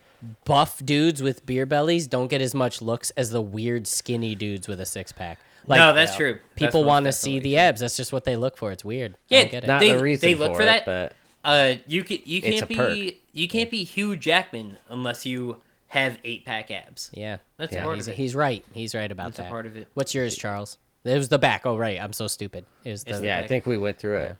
buff 0.45 0.85
dudes 0.85 1.22
with 1.22 1.47
beer 1.47 1.64
bellies 1.66 2.07
don't 2.07 2.28
get 2.28 2.41
as 2.43 2.55
much 2.55 2.83
looks 2.83 3.11
as 3.12 3.31
the 3.31 3.41
weird 3.41 3.87
skinny 3.87 4.35
dudes 4.35 4.68
with 4.68 4.81
a 4.81 4.87
six 4.87 5.11
pack. 5.12 5.39
Like, 5.71 5.79
no, 5.79 5.93
that's 5.95 6.16
true. 6.16 6.39
People 6.57 6.85
want 6.85 7.07
to 7.07 7.12
see 7.12 7.39
the 7.39 7.57
abs. 7.57 7.81
That's 7.81 7.97
just 7.97 8.12
what 8.12 8.25
they 8.25 8.37
look 8.37 8.57
for. 8.57 8.71
It's 8.73 8.85
weird. 8.85 9.16
Yeah, 9.29 9.43
don't 9.43 9.51
get 9.51 9.64
it. 9.64 9.66
not 9.66 9.81
they- 9.81 9.93
the 9.93 10.03
reason 10.03 10.29
they 10.29 10.35
look 10.35 10.53
for, 10.53 10.57
for 10.59 10.62
it, 10.62 10.66
that. 10.66 10.85
but 10.85 11.12
Uh, 11.45 11.75
you 11.87 12.05
can 12.05 12.18
you 12.25 12.43
can't 12.43 12.68
be 12.68 12.75
perk. 12.75 12.99
you 13.33 13.49
can't 13.49 13.71
be 13.71 13.85
Hugh 13.85 14.16
Jackman 14.16 14.77
unless 14.89 15.25
you 15.25 15.57
have 15.89 16.18
eight 16.25 16.45
pack 16.45 16.71
abs. 16.71 17.11
yeah, 17.14 17.39
That's 17.57 17.73
yeah, 17.73 17.83
part 17.85 17.97
he's, 17.97 18.07
of 18.09 18.12
it. 18.12 18.16
he's 18.16 18.35
right. 18.35 18.64
He's 18.73 18.95
right 18.95 19.11
about 19.11 19.29
That's 19.29 19.39
a 19.41 19.43
that. 19.43 19.51
part 19.51 19.66
of 19.66 19.77
it. 19.77 19.89
What's 19.95 20.14
yours, 20.14 20.37
Charles? 20.37 20.77
It 21.05 21.16
was 21.16 21.29
the 21.31 21.39
back. 21.39 21.64
Oh, 21.64 21.77
right. 21.79 21.99
I'm 22.01 22.12
so 22.12 22.27
stupid. 22.27 22.66
It 22.85 22.91
was 22.91 23.05
the 23.05 23.11
It's 23.11 23.21
the 23.21 23.27
yeah, 23.27 23.39
I 23.39 23.47
think 23.47 23.64
we 23.66 23.79
went 23.79 23.99
through 23.99 24.18
it. 24.18 24.37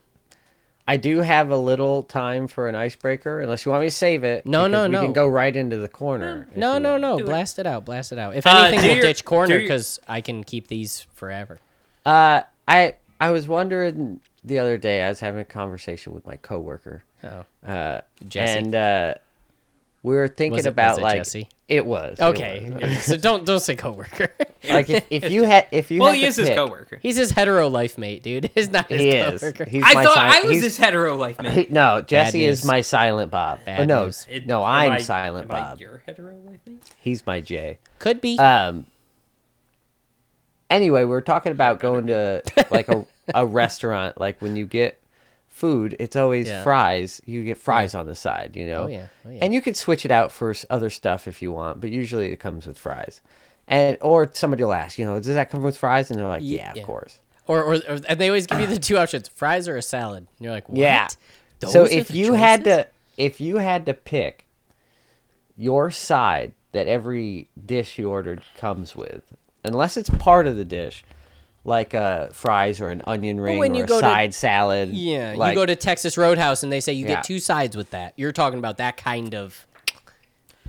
I 0.89 0.97
do 0.97 1.19
have 1.19 1.51
a 1.51 1.57
little 1.57 2.03
time 2.03 2.49
for 2.49 2.69
an 2.69 2.75
icebreaker, 2.75 3.41
unless 3.41 3.65
you 3.65 3.71
want 3.71 3.83
me 3.83 3.89
to 3.89 3.95
save 3.95 4.25
it. 4.25 4.45
No, 4.45 4.67
no, 4.67 4.83
because 4.83 4.89
we 4.89 4.93
no. 4.93 5.03
can 5.03 5.13
go 5.13 5.29
right 5.29 5.55
into 5.55 5.77
the 5.79 5.89
corner. 5.89 6.49
if 6.51 6.57
No, 6.57 6.75
you 6.75 6.81
no, 6.81 6.91
want. 6.93 7.03
no. 7.03 7.19
Do 7.19 7.25
it. 7.25 7.27
Blast 7.27 7.59
it 7.61 7.67
out. 7.67 7.85
Blast 7.85 8.11
it 8.13 8.19
out. 8.19 8.35
If 8.35 8.47
Uh, 8.47 8.51
anything, 8.51 8.81
do 8.81 8.87
we'll 8.89 8.97
your- 8.97 9.05
ditch 9.07 9.25
corner 9.25 9.47
do 9.49 9.53
your- 9.55 9.63
because 9.63 10.01
I 10.09 10.21
can 10.21 10.43
keep 10.43 10.67
these 10.69 11.07
forever. 11.15 11.61
Uh, 12.05 12.43
I 12.67 12.95
I 13.21 13.31
was 13.31 13.47
wondering 13.47 14.21
the 14.43 14.59
other 14.59 14.79
day. 14.79 15.03
I 15.03 15.09
was 15.11 15.21
having 15.21 15.41
a 15.41 15.45
conversation 15.45 16.13
with 16.15 16.27
my 16.27 16.37
coworker, 16.37 17.05
Oh, 17.23 17.45
uh, 17.71 18.01
Jesse. 18.27 18.59
and 18.59 18.75
uh, 18.75 19.15
we 20.03 20.15
were 20.15 20.29
thinking 20.29 20.57
Was 20.57 20.67
it- 20.67 20.71
about 20.71 20.91
was 20.93 20.99
it 20.99 21.03
like 21.03 21.17
Jesse? 21.17 21.49
it 21.69 21.87
was 21.87 22.19
it 22.19 22.23
okay. 22.25 22.71
was. 22.71 23.03
so 23.05 23.17
don't 23.17 23.45
don't 23.47 23.61
say 23.61 23.77
coworker. 23.77 24.33
like 24.69 24.89
if, 24.91 25.05
if 25.11 25.31
you 25.31 25.45
had 25.45 25.67
if 25.71 25.91
you 25.91 26.01
Well, 26.01 26.09
had 26.09 26.17
he 26.17 26.23
to 26.23 26.27
is 26.29 26.37
his 26.37 26.49
pick- 26.49 26.57
coworker. 26.57 26.99
He's 27.03 27.17
his 27.17 27.31
hetero 27.31 27.69
life 27.69 27.97
mate, 27.99 28.23
dude. 28.23 28.51
He's 28.55 28.71
not 28.71 28.89
his 28.89 29.01
he 29.01 29.11
is. 29.11 29.41
He's 29.69 29.85
I 29.85 30.03
thought 30.05 30.15
si- 30.15 30.21
I 30.21 30.43
was 30.49 30.63
his 30.63 30.77
hetero 30.77 31.17
life 31.17 31.41
man. 31.41 31.53
he- 31.53 31.67
no, 31.71 32.01
Jesse 32.03 32.45
is 32.45 32.65
my 32.65 32.81
silent 32.81 33.31
Bob. 33.31 33.65
Bad 33.65 33.81
oh, 33.81 33.85
no, 33.85 34.05
news. 34.07 34.27
No, 34.47 34.65
I'm 34.65 34.93
I- 34.93 34.99
silent 34.99 35.51
am 35.51 35.57
I 35.57 35.61
Bob. 35.61 35.81
your 35.81 36.03
hetero 36.07 36.35
life 36.47 36.61
mate? 36.67 36.83
He's 36.99 37.25
my 37.27 37.41
J. 37.41 37.79
Could 37.99 38.21
be. 38.21 38.39
Um. 38.39 38.87
Anyway, 40.69 41.05
we're 41.05 41.21
talking 41.21 41.51
about 41.53 41.81
going 41.81 42.07
to 42.07 42.43
like 42.71 42.89
a 42.89 43.05
a 43.35 43.45
restaurant. 43.45 44.21
Like 44.21 44.41
when 44.41 44.55
you 44.57 44.67
get 44.67 45.00
food, 45.51 45.95
it's 45.99 46.17
always 46.17 46.47
Yeah. 46.49 46.63
fries. 46.63 47.21
You 47.27 47.45
get 47.45 47.59
fries 47.59 47.95
on 47.95 48.07
the 48.07 48.15
side, 48.15 48.53
you 48.57 48.67
know. 48.67 48.85
Oh, 48.85 48.87
yeah. 48.87 49.07
Oh, 49.27 49.31
yeah. 49.31 49.39
And 49.45 49.53
you 49.53 49.61
can 49.61 49.75
switch 49.75 50.05
it 50.05 50.11
out 50.11 50.33
for 50.33 50.51
s- 50.51 50.65
other 50.71 50.89
stuff 50.91 51.29
if 51.29 51.43
you 51.43 51.53
want, 51.53 51.81
but 51.81 51.91
usually 51.91 52.33
it 52.33 52.39
comes 52.41 52.67
with 52.67 52.79
fries. 52.79 53.21
And 53.69 53.97
or 54.01 54.31
somebody 54.33 54.65
will 54.65 54.73
ask, 54.73 54.99
you 54.99 55.05
know, 55.05 55.17
does 55.19 55.27
that 55.35 55.51
come 55.51 55.63
with 55.63 55.77
fries? 55.77 56.11
And 56.11 56.19
they're 56.19 56.27
like, 56.27 56.43
Ye- 56.43 56.57
yeah, 56.57 56.73
yeah. 56.75 56.81
of 56.81 56.87
course. 56.87 57.19
or, 57.47 57.63
or 57.63 57.75
or 57.89 57.99
and 58.09 58.19
they 58.21 58.29
always 58.29 58.47
give 58.47 58.61
you 58.61 58.67
the 58.67 58.79
two 58.79 58.97
options: 58.99 59.29
fries 59.29 59.69
or 59.69 59.77
a 59.77 59.83
salad. 59.83 60.19
And 60.39 60.45
you're 60.45 60.53
like, 60.53 60.69
what? 60.69 60.79
Yeah. 60.79 61.09
Those 61.61 61.73
so 61.73 61.83
are 61.85 61.89
if 61.89 62.09
the 62.09 62.17
you 62.19 62.33
had 62.35 62.65
choices? 62.65 62.85
to 62.85 62.89
if 63.17 63.41
you 63.41 63.57
had 63.59 63.87
to 63.87 63.95
pick 63.95 64.47
your 65.57 65.91
side 65.91 66.53
that 66.73 66.87
every 66.87 67.49
dish 67.67 67.99
you 67.99 68.09
ordered 68.11 68.43
comes 68.57 68.95
with, 68.97 69.23
unless 69.65 69.97
it's 69.97 70.11
part 70.11 70.47
of 70.47 70.57
the 70.57 70.65
dish, 70.65 71.05
like 71.65 71.95
uh, 71.95 72.29
fries 72.29 72.81
or 72.81 72.89
an 72.89 73.03
onion 73.07 73.41
ring 73.41 73.59
when 73.59 73.73
or 73.73 73.77
you 73.79 73.85
a 73.85 73.87
go 73.87 73.97
to- 74.01 74.07
side 74.07 74.35
salad. 74.35 74.91
yeah, 74.91 75.35
like, 75.37 75.55
you 75.55 75.61
go 75.61 75.67
to 75.67 75.77
Texas 75.77 76.17
Roadhouse 76.17 76.63
and 76.63 76.73
they 76.73 76.81
say 76.81 76.93
you 76.93 77.05
Yeah. 77.07 77.17
get 77.17 77.25
two 77.25 77.39
sides 77.39 77.77
with 77.77 77.91
that. 77.91 78.15
You're 78.17 78.33
talking 78.33 78.59
about 78.59 78.79
that 78.79 78.97
kind 78.97 79.35
of. 79.35 79.67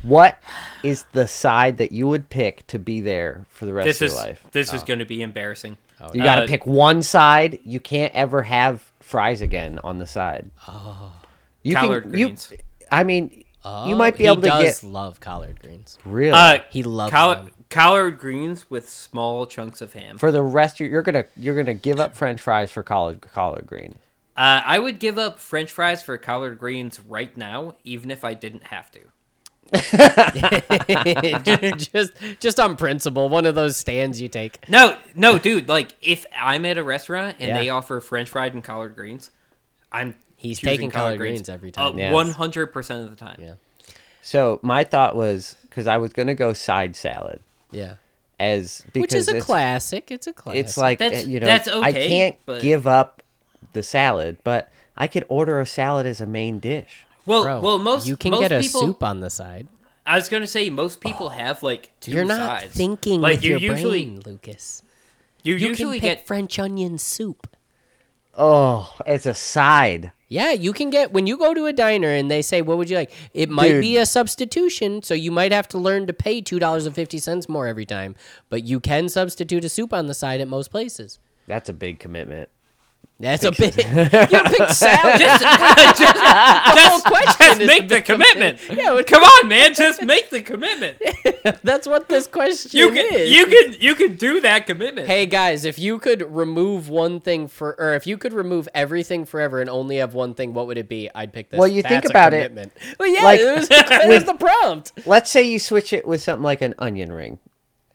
what 0.04 0.40
is 0.84 1.06
the 1.14 1.28
side 1.28 1.78
that 1.78 1.92
you 1.92 2.08
would 2.08 2.30
pick 2.30 2.66
to 2.68 2.80
be 2.80 3.02
there 3.02 3.46
for 3.50 3.66
the 3.68 3.74
rest 3.74 3.86
This 3.86 4.02
of 4.02 4.06
is 4.08 4.14
your 4.14 4.22
life? 4.24 4.44
this 4.52 4.74
is 4.74 4.84
going 4.84 5.00
to 5.00 5.06
be 5.06 5.22
embarrassing. 5.22 5.78
You 6.14 6.24
got 6.24 6.38
to 6.38 6.44
Uh, 6.44 6.48
pick 6.48 6.66
one 6.66 7.04
side. 7.04 7.60
You 7.64 7.80
can't 7.80 8.12
ever 8.16 8.42
have 8.42 8.84
fries 9.00 9.42
again 9.42 9.80
on 9.84 10.00
the 10.00 10.08
side. 10.08 10.50
Oh. 10.68 11.14
You 11.62 11.76
Collard 11.76 12.04
can, 12.06 12.18
you- 12.18 12.26
greens. 12.26 12.52
I 12.92 13.04
mean, 13.04 13.44
Oh, 13.64 13.88
you 13.88 13.96
might 13.96 14.18
be 14.18 14.24
he 14.24 14.28
able 14.30 14.42
to 14.42 14.48
does 14.48 14.82
get 14.82 14.90
love 14.90 15.20
collard 15.20 15.60
greens. 15.62 16.00
really 16.04 16.32
Uh, 16.32 16.58
He 16.72 16.82
loves 16.82 17.14
coll- 17.14 17.36
them. 17.36 17.52
Collard 17.72 18.20
greens 18.20 18.70
with 18.70 18.88
small 18.88 19.48
chunks 19.48 19.82
of 19.82 19.94
ham. 19.94 20.18
for 20.20 20.32
the 20.32 20.44
rest. 20.44 20.80
You're, 20.80 20.90
you're 20.90 21.02
gonna 21.02 21.26
you're 21.36 21.56
gonna 21.56 21.74
give 21.74 22.00
up 22.00 22.16
French 22.16 22.40
fries 22.42 22.72
for 22.72 22.84
collard 22.84 23.22
collard 23.34 23.66
green. 23.66 23.96
Uh, 24.38 24.62
I 24.66 24.80
would 24.80 25.00
give 25.00 25.18
up 25.18 25.40
French 25.40 25.72
fries 25.72 26.02
for 26.04 26.18
collard 26.18 26.58
greens 26.60 27.00
right 27.08 27.36
now, 27.36 27.76
even 27.84 28.12
if 28.12 28.24
I 28.24 28.34
didn't 28.34 28.64
have 28.68 28.90
to. 28.92 29.00
just 31.78 32.12
just 32.40 32.60
on 32.60 32.76
principle, 32.76 33.30
one 33.30 33.46
of 33.46 33.56
those 33.56 33.78
stands 33.78 34.22
you 34.22 34.30
take. 34.30 34.68
No, 34.70 34.98
no, 35.16 35.38
dude. 35.40 35.68
Like, 35.70 35.96
if 36.02 36.26
I'm 36.38 36.66
at 36.66 36.78
a 36.78 36.84
restaurant 36.84 37.38
and 37.40 37.50
Yeah. 37.50 37.58
they 37.60 37.70
offer 37.70 38.02
French 38.02 38.30
fried 38.30 38.54
and 38.54 38.64
collard 38.64 38.96
greens, 38.96 39.32
I'm 39.92 40.16
He's 40.36 40.60
taking 40.60 40.90
collard 40.90 41.20
greens 41.20 41.50
every 41.50 41.72
time. 41.72 41.98
Yes. 42.00 42.14
One 42.14 42.32
hundred 42.32 42.68
percent 42.68 43.04
of 43.04 43.10
the 43.12 43.16
time. 43.16 43.38
Yeah. 43.40 43.54
So 44.22 44.60
my 44.64 44.84
thought 44.84 45.16
was 45.16 45.56
because 45.70 45.88
I 45.88 45.98
was 45.98 46.12
gonna 46.14 46.36
go 46.36 46.54
side 46.54 46.96
salad 46.96 47.40
Yeah. 47.72 47.96
as 48.40 48.82
because 48.94 49.02
Which 49.02 49.14
is 49.14 49.28
a 49.30 49.38
it's, 49.38 49.46
classic. 49.46 50.12
It's 50.12 50.28
a 50.28 50.34
classic. 50.34 50.60
It's 50.66 50.78
like 50.78 51.00
That's- 51.00 51.26
you 51.28 51.40
know 51.40 51.46
that's 51.46 51.68
I 51.68 51.90
okay, 51.90 52.08
can't 52.08 52.36
but- 52.46 52.62
give 52.62 52.88
up 52.88 53.22
the 53.74 53.84
salad, 53.84 54.38
but 54.44 54.72
I 54.98 55.08
could 55.08 55.26
order 55.30 55.60
a 55.62 55.66
salad 55.66 56.06
as 56.06 56.22
a 56.22 56.26
main 56.26 56.60
dish. 56.60 57.06
Well, 57.26 57.44
Bro, 57.44 57.62
well, 57.62 57.78
most 57.78 58.08
you 58.08 58.18
can 58.18 58.32
most 58.32 58.42
get 58.42 58.52
a 58.52 58.60
people, 58.62 58.82
soup 58.82 59.04
on 59.04 59.20
the 59.20 59.30
side. 59.30 59.68
I 60.06 60.16
was 60.16 60.28
gonna 60.28 60.48
say 60.48 60.70
most 60.70 61.00
people 61.00 61.30
have 61.30 61.62
like 61.64 61.92
two 62.02 62.12
You're 62.12 62.26
not 62.26 62.62
sides. 62.62 62.74
thinking 62.74 63.22
like 63.22 63.36
with 63.38 63.44
you 63.44 63.58
your 63.58 63.74
usually 63.74 64.06
brain, 64.06 64.22
Lucas. 64.26 64.82
you, 65.44 65.56
You 65.56 65.68
usually 65.70 66.00
can 66.00 66.10
pick 66.10 66.18
get 66.20 66.28
French 66.28 66.58
onion 66.60 66.98
soup. 66.98 67.48
Oh, 68.38 68.94
it's 69.06 69.26
a 69.26 69.34
side. 69.34 70.12
Yeah, 70.32 70.54
you 70.54 70.72
can 70.72 70.90
get 70.90 71.12
when 71.12 71.28
you 71.28 71.38
go 71.38 71.54
to 71.54 71.66
a 71.66 71.74
diner 71.74 72.08
and 72.08 72.32
they 72.32 72.42
say, 72.42 72.62
"What 72.62 72.78
would 72.78 72.90
you 72.90 72.96
like?" 72.96 73.12
It 73.34 73.50
might 73.50 73.68
Dude. 73.68 73.82
be 73.82 73.98
a 73.98 74.06
substitution, 74.06 75.04
so 75.04 75.14
you 75.14 75.30
might 75.30 75.52
have 75.52 75.68
to 75.68 75.78
learn 75.78 76.08
to 76.08 76.14
pay 76.14 76.40
two 76.40 76.58
dollars 76.58 76.86
and 76.86 76.96
fifty 76.96 77.18
cents 77.18 77.50
more 77.50 77.68
every 77.68 77.86
time. 77.86 78.16
But 78.48 78.64
you 78.64 78.80
can 78.80 79.10
substitute 79.10 79.66
a 79.66 79.68
soup 79.68 79.92
on 79.92 80.08
the 80.08 80.14
side 80.14 80.40
at 80.40 80.48
most 80.48 80.72
places. 80.72 81.20
That's 81.48 81.68
a 81.68 81.74
big 81.74 82.00
commitment. 82.00 82.48
That's 83.22 83.44
a 83.44 83.52
big. 83.58 83.76
You 83.78 83.84
picked 83.84 84.72
salad. 84.74 85.20
just, 85.20 85.44
just, 85.44 87.06
question 87.06 87.46
just 87.48 87.62
is 87.62 87.68
make 87.68 87.88
the 87.88 87.96
pick 87.96 88.06
commitment. 88.06 88.60
Yeah, 88.70 88.94
what- 88.94 89.08
Come 89.08 89.24
on, 89.24 89.48
man, 89.48 89.74
just 89.74 90.02
make 90.02 90.30
the 90.30 90.42
commitment. 90.42 90.98
That's 91.64 91.88
what 91.88 92.10
this 92.10 92.28
question 92.28 92.72
You 92.78 92.90
can, 92.92 93.14
is. 93.14 93.32
you 93.32 93.46
can, 93.46 93.76
you 93.80 93.96
can 93.96 94.16
do 94.16 94.42
that 94.42 94.66
commitment. 94.68 95.08
Hey 95.08 95.26
guys, 95.26 95.66
if 95.66 95.78
you 95.80 96.00
could 96.00 96.22
remove 96.34 96.90
one 96.90 97.20
thing 97.20 97.48
for, 97.48 97.80
or 97.80 97.94
if 97.94 98.06
you 98.08 98.18
could 98.18 98.34
remove 98.34 98.68
everything 98.74 99.26
forever 99.26 99.62
and 99.62 99.70
only 99.70 99.98
have 99.98 100.14
one 100.14 100.34
thing, 100.34 100.54
what 100.54 100.68
would 100.68 100.78
it 100.78 100.90
be? 100.90 101.10
I'd 101.14 101.34
pick 101.34 101.50
this. 101.50 101.58
Well, 101.60 101.68
you 101.68 101.82
think 101.84 102.04
That's 102.04 102.08
a 102.08 102.10
about 102.10 102.34
it. 102.34 102.52
Well, 103.00 103.08
yeah, 103.14 103.24
like, 103.24 103.40
it 103.40 103.56
was, 103.56 103.70
that 103.70 104.08
was 104.08 104.24
the 104.26 104.34
prompt. 104.34 104.94
Let's 105.06 105.30
say 105.32 105.44
you 105.44 105.60
switch 105.60 105.94
it 105.94 106.08
with 106.08 106.22
something 106.22 106.44
like 106.44 106.62
an 106.62 106.74
onion 106.80 107.12
ring. 107.12 107.40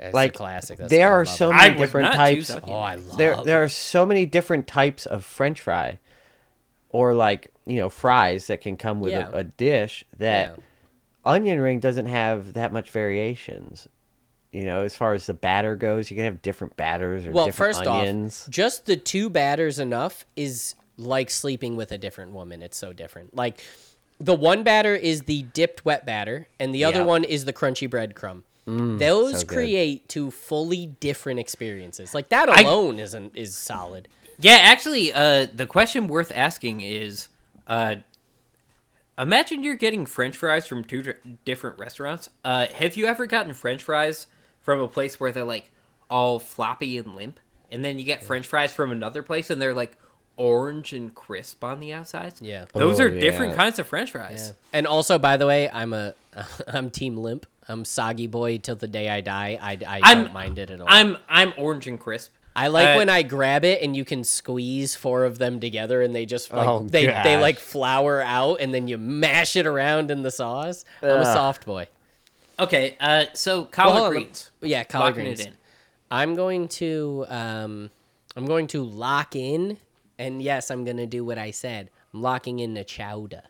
That's 0.06 0.14
Like, 0.14 0.34
a 0.34 0.38
classic. 0.38 0.78
That's 0.78 0.90
there 0.90 1.12
are 1.12 1.24
so 1.24 1.50
it. 1.50 1.54
Many 1.54 1.70
would 1.74 1.78
different 1.84 2.12
types. 2.14 2.50
Oh, 2.50 2.72
I 2.72 2.94
love. 2.96 3.16
There, 3.16 3.36
there 3.44 3.62
are 3.62 3.68
so 3.68 4.04
many 4.06 4.26
different 4.26 4.66
types 4.66 5.06
of 5.06 5.24
French 5.24 5.60
fry, 5.60 5.98
or 6.90 7.14
like 7.14 7.48
you 7.66 7.76
know 7.76 7.88
fries 7.88 8.46
that 8.48 8.60
can 8.60 8.76
come 8.76 9.00
with 9.00 9.12
Yeah. 9.12 9.28
a, 9.32 9.38
a 9.38 9.44
dish 9.44 10.04
that 10.18 10.50
Yeah. 10.56 10.62
onion 11.24 11.60
ring 11.60 11.80
doesn't 11.80 12.06
have 12.06 12.54
that 12.54 12.72
much 12.72 12.90
variations. 12.90 13.88
You 14.52 14.64
know, 14.64 14.82
as 14.82 14.94
far 14.94 15.12
as 15.12 15.26
the 15.26 15.34
batter 15.34 15.76
goes, 15.76 16.10
you 16.10 16.16
can 16.16 16.24
have 16.24 16.40
different 16.40 16.76
batters 16.76 17.26
or 17.26 17.32
Well, 17.32 17.46
different 17.46 17.76
first 17.76 17.86
onions. 17.86 18.44
off, 18.46 18.50
just 18.50 18.86
the 18.86 18.96
two 18.96 19.28
batters 19.28 19.78
enough 19.78 20.24
is 20.34 20.74
like 20.96 21.28
sleeping 21.28 21.76
with 21.76 21.92
a 21.92 21.98
different 21.98 22.32
woman. 22.32 22.62
It's 22.62 22.76
so 22.78 22.92
different. 22.94 23.34
Like 23.36 23.60
the 24.18 24.34
one 24.34 24.62
batter 24.62 24.94
is 24.94 25.22
the 25.22 25.42
dipped 25.42 25.84
wet 25.84 26.06
batter, 26.06 26.48
and 26.58 26.74
the 26.74 26.84
other 26.84 27.00
Yeah. 27.00 27.04
one 27.04 27.24
is 27.24 27.44
the 27.44 27.52
crunchy 27.52 27.86
breadcrumb. 27.90 28.44
Those 28.66 29.40
so 29.40 29.46
create 29.46 30.08
two 30.08 30.30
fully 30.32 30.86
different 30.86 31.38
experiences. 31.38 32.14
Like 32.14 32.30
that 32.30 32.48
I- 32.48 32.62
alone 32.62 32.98
isn't 32.98 33.36
is 33.36 33.56
solid. 33.56 34.08
Yeah, 34.38 34.58
actually, 34.60 35.12
uh, 35.12 35.46
the 35.54 35.66
question 35.66 36.08
worth 36.08 36.30
asking 36.34 36.80
is, 36.82 37.28
uh, 37.66 37.96
imagine 39.18 39.62
you're 39.62 39.76
getting 39.76 40.04
French 40.04 40.36
fries 40.36 40.66
from 40.66 40.84
two 40.84 41.02
di- 41.02 41.36
different 41.44 41.78
restaurants. 41.78 42.28
Uh, 42.44 42.66
have 42.74 42.96
you 42.96 43.06
ever 43.06 43.26
gotten 43.26 43.54
French 43.54 43.82
fries 43.82 44.26
from 44.60 44.80
a 44.80 44.88
place 44.88 45.18
where 45.20 45.32
they're 45.32 45.44
like 45.44 45.70
all 46.10 46.38
floppy 46.38 46.98
and 46.98 47.14
limp, 47.14 47.40
and 47.70 47.84
then 47.84 47.98
you 47.98 48.04
get 48.04 48.22
French 48.24 48.46
fries 48.46 48.72
from 48.72 48.90
another 48.92 49.22
place 49.22 49.48
and 49.50 49.60
they're 49.60 49.74
like 49.74 49.96
orange 50.36 50.92
and 50.92 51.14
crisp 51.14 51.62
on 51.64 51.80
the 51.80 51.92
outside? 51.92 52.34
Yeah. 52.40 52.66
those 52.72 53.00
Oh, 53.00 53.04
are 53.04 53.10
different 53.10 53.52
yeah. 53.52 53.56
kinds 53.56 53.78
of 53.78 53.86
French 53.86 54.10
fries. 54.12 54.52
And 54.72 54.86
also, 54.86 55.18
by 55.18 55.36
the 55.36 55.46
way, 55.46 55.68
I'm 55.70 55.92
a 55.92 56.14
I'm 56.68 56.90
Team 56.90 57.16
Limp. 57.16 57.46
I'm 57.68 57.84
soggy 57.84 58.26
boy 58.28 58.58
till 58.58 58.76
the 58.76 58.86
day 58.88 59.08
I 59.08 59.20
die. 59.20 59.58
I, 59.60 59.72
I 59.86 60.00
I'm- 60.04 60.24
don't 60.24 60.32
mind 60.32 60.58
it 60.58 60.70
at 60.70 60.80
all. 60.80 60.86
I'm 60.88 61.16
I'm 61.28 61.52
orange 61.56 61.86
and 61.86 61.98
crisp. 61.98 62.32
I 62.54 62.68
like 62.68 62.88
uh, 62.88 62.94
when 62.96 63.10
I 63.10 63.22
grab 63.22 63.66
it 63.66 63.82
and 63.82 63.94
you 63.94 64.04
can 64.06 64.24
squeeze 64.24 64.94
four 64.94 65.24
of 65.26 65.36
them 65.36 65.60
together 65.60 66.00
and 66.00 66.14
they 66.16 66.24
just 66.24 66.50
like 66.52 66.66
Oh, 66.66 66.80
they 66.88 67.04
they 67.04 67.12
gosh. 67.12 67.42
like 67.42 67.58
flour 67.58 68.22
out 68.22 68.60
and 68.62 68.72
then 68.72 68.88
you 68.88 68.96
mash 68.96 69.56
it 69.56 69.66
around 69.66 70.10
in 70.10 70.22
the 70.22 70.30
sauce. 70.30 70.84
I'm 71.02 71.08
a 71.10 71.12
Ugh. 71.16 71.24
soft 71.24 71.66
boy. 71.66 71.86
Okay, 72.58 72.96
uh, 72.98 73.26
so 73.34 73.56
Well, 73.58 73.64
collard 73.66 73.92
hold 73.94 74.04
on. 74.06 74.10
greens. 74.12 74.50
Yeah, 74.62 74.84
collard 74.84 75.10
Locking 75.16 75.24
greens. 75.24 75.40
it 75.40 75.46
in. 75.48 75.52
I'm 76.10 76.34
going 76.34 76.68
to 76.68 77.26
um 77.28 77.90
I'm 78.36 78.46
going 78.46 78.68
to 78.68 78.82
lock 78.84 79.36
in 79.36 79.76
and 80.18 80.42
yes, 80.42 80.70
I'm 80.70 80.84
going 80.84 80.96
to 80.98 81.06
do 81.06 81.24
what 81.24 81.38
I 81.38 81.50
said. 81.50 81.90
I'm 82.14 82.22
locking 82.22 82.58
in 82.60 82.74
the 82.74 82.84
chowder. 82.84 83.42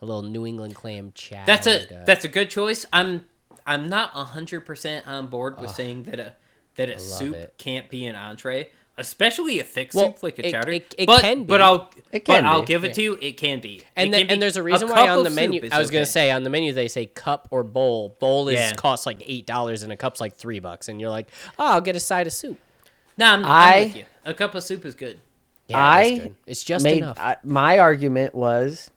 A 0.00 0.04
little 0.06 0.22
New 0.22 0.46
England 0.46 0.74
clam 0.74 1.12
chowder. 1.14 1.44
That's 1.46 1.66
a 1.68 1.86
that's 2.06 2.24
a 2.24 2.28
good 2.28 2.50
choice. 2.50 2.84
I'm 2.92 3.24
I'm 3.66 3.88
not 3.88 4.10
hundred 4.10 4.62
percent 4.62 5.06
on 5.06 5.28
board 5.28 5.60
with 5.60 5.70
saying 5.70 6.02
that 6.04 6.18
a 6.18 6.34
that 6.76 6.88
a 6.88 6.98
soup 6.98 7.36
it. 7.36 7.54
can't 7.56 7.88
be 7.88 8.06
an 8.06 8.16
entree, 8.16 8.70
especially 8.98 9.60
a 9.60 9.62
thick 9.64 9.90
Well, 9.94 10.06
soup 10.06 10.22
like 10.24 10.38
a 10.40 10.48
it- 10.48 10.50
chowder. 10.50 10.72
it- 10.72 10.94
it 10.98 11.06
but, 11.06 11.20
can 11.20 11.44
But. 11.44 11.60
I'll 11.60 11.90
It 12.10 12.24
but 12.24 12.24
can 12.24 12.46
I'll 12.46 12.62
be, 12.62 12.66
give 12.66 12.84
it 12.84 12.88
yeah. 12.88 12.94
to 12.94 13.02
you. 13.02 13.18
It 13.20 13.36
can 13.36 13.60
be. 13.60 13.82
And 13.94 14.12
then, 14.12 14.22
can 14.22 14.26
be- 14.26 14.32
and 14.32 14.42
there's 14.42 14.56
a 14.56 14.60
a 14.60 14.64
reason 14.64 14.88
why 14.88 15.08
on 15.08 15.22
the 15.22 15.30
menu 15.30 15.68
I 15.70 15.78
was 15.78 15.90
gonna 15.92 16.04
say 16.06 16.32
on 16.32 16.42
the 16.42 16.50
menu 16.50 16.72
they 16.72 16.88
say 16.88 17.06
cup 17.06 17.46
or 17.52 17.62
bowl. 17.62 18.16
Bowl 18.18 18.48
is 18.48 18.54
Yeah. 18.58 18.72
costs 18.72 19.06
like 19.06 19.22
eight 19.24 19.46
dollars 19.46 19.84
and 19.84 19.92
a 19.92 19.96
cup's 19.96 20.20
like 20.20 20.34
three 20.36 20.58
bucks, 20.58 20.88
and 20.88 21.00
you're 21.00 21.10
like, 21.10 21.28
oh, 21.60 21.74
I'll 21.74 21.80
get 21.80 21.94
a 21.94 22.00
side 22.00 22.26
of 22.26 22.32
soup. 22.32 22.58
No, 23.16 23.26
I'm, 23.26 23.44
I- 23.44 23.74
I'm 23.76 23.82
with 23.88 23.96
you. 23.98 24.04
A 24.24 24.34
cup 24.34 24.56
of 24.56 24.64
soup 24.64 24.84
is 24.84 24.96
good. 24.96 25.20
Yeah, 25.68 25.78
I 25.78 26.30
it's 26.46 26.62
just 26.64 26.82
made 26.84 26.98
enough. 26.98 27.18
I, 27.18 27.36
my 27.44 27.78
argument 27.78 28.34
was 28.34 28.90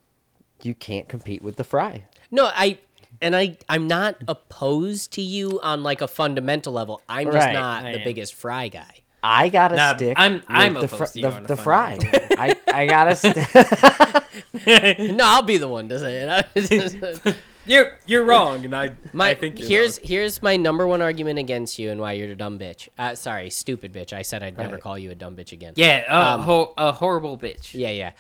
you 0.62 0.74
can't 0.74 1.08
compete 1.08 1.42
with 1.42 1.56
the 1.58 1.64
fry. 1.64 2.06
no, 2.32 2.46
I 2.54 2.80
and 3.22 3.36
I 3.36 3.58
I'm 3.70 3.88
not 3.88 4.16
opposed 4.28 5.14
to 5.14 5.22
you 5.22 5.60
on 5.62 5.84
like 5.84 6.02
a 6.02 6.08
fundamental 6.08 6.74
level. 6.74 7.02
I'm 7.08 7.28
just 7.28 7.38
Right, 7.38 7.54
not 7.54 7.86
I 7.86 7.92
the 7.94 8.00
am. 8.00 8.04
biggest 8.04 8.34
fry 8.36 8.68
guy. 8.68 9.02
I 9.24 9.50
gotta 9.50 9.76
Nah, 9.76 9.96
stick. 9.96 10.20
I'm- 10.20 10.44
I'm 10.48 10.74
the, 10.76 10.82
opposed 10.86 11.14
to 11.14 11.20
you 11.22 11.32
the, 11.32 11.40
the 11.42 11.58
fry. 11.58 11.98
I, 12.38 12.56
I 12.72 12.86
gotta. 12.86 13.16
St- 13.16 13.38
no, 15.18 15.24
I'll 15.26 15.42
be 15.44 15.58
the 15.58 15.68
one 15.68 15.90
to 15.90 16.00
say 16.00 16.46
it. 16.56 17.36
You're 17.66 17.98
you're 18.06 18.24
wrong, 18.24 18.64
and 18.66 18.76
I 18.76 18.92
My 19.14 19.30
I 19.30 19.36
think 19.36 19.60
you're 19.60 19.68
here's 19.68 19.98
wrong. 20.00 20.08
here's 20.08 20.42
my 20.44 20.56
number 20.58 20.86
one 20.86 21.02
argument 21.02 21.40
against 21.40 21.80
you 21.80 21.90
and 21.92 22.00
why 22.00 22.14
you're 22.14 22.32
a 22.32 22.36
dumb 22.36 22.60
bitch. 22.60 22.90
Uh, 22.98 23.16
sorry, 23.16 23.50
stupid 23.50 23.92
bitch. 23.94 24.14
I 24.14 24.22
said 24.22 24.44
I'd 24.44 24.58
never 24.58 24.74
Right. 24.74 24.82
call 24.82 24.98
you 25.00 25.12
a 25.12 25.16
dumb 25.16 25.36
bitch 25.36 25.52
again. 25.52 25.74
yeah 25.76 26.04
uh, 26.08 26.36
um, 26.36 26.42
ho- 26.42 26.74
a 26.78 26.92
horrible 26.92 27.38
bitch. 27.38 27.74
Yeah, 27.74 27.90
yeah. 27.90 28.12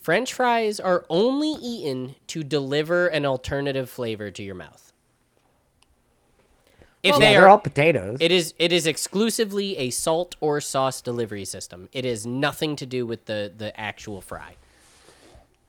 French 0.00 0.32
fries 0.32 0.80
are 0.80 1.04
only 1.10 1.50
eaten 1.60 2.14
to 2.28 2.42
deliver 2.42 3.08
an 3.08 3.26
alternative 3.26 3.90
flavor 3.90 4.30
to 4.30 4.42
your 4.42 4.54
mouth. 4.54 4.92
If 7.02 7.14
yeah, 7.14 7.18
they 7.18 7.24
they're 7.32 7.44
are, 7.46 7.48
all 7.48 7.58
potatoes. 7.58 8.18
it 8.20 8.30
is 8.30 8.52
it 8.58 8.72
is 8.72 8.86
exclusively 8.86 9.76
a 9.78 9.90
salt 9.90 10.36
or 10.40 10.60
sauce 10.60 11.00
delivery 11.00 11.44
system. 11.46 11.88
It 11.92 12.04
is 12.04 12.26
nothing 12.26 12.76
to 12.76 12.86
do 12.86 13.06
with 13.06 13.24
the 13.26 13.50
the 13.56 13.78
actual 13.78 14.20
fry. 14.20 14.56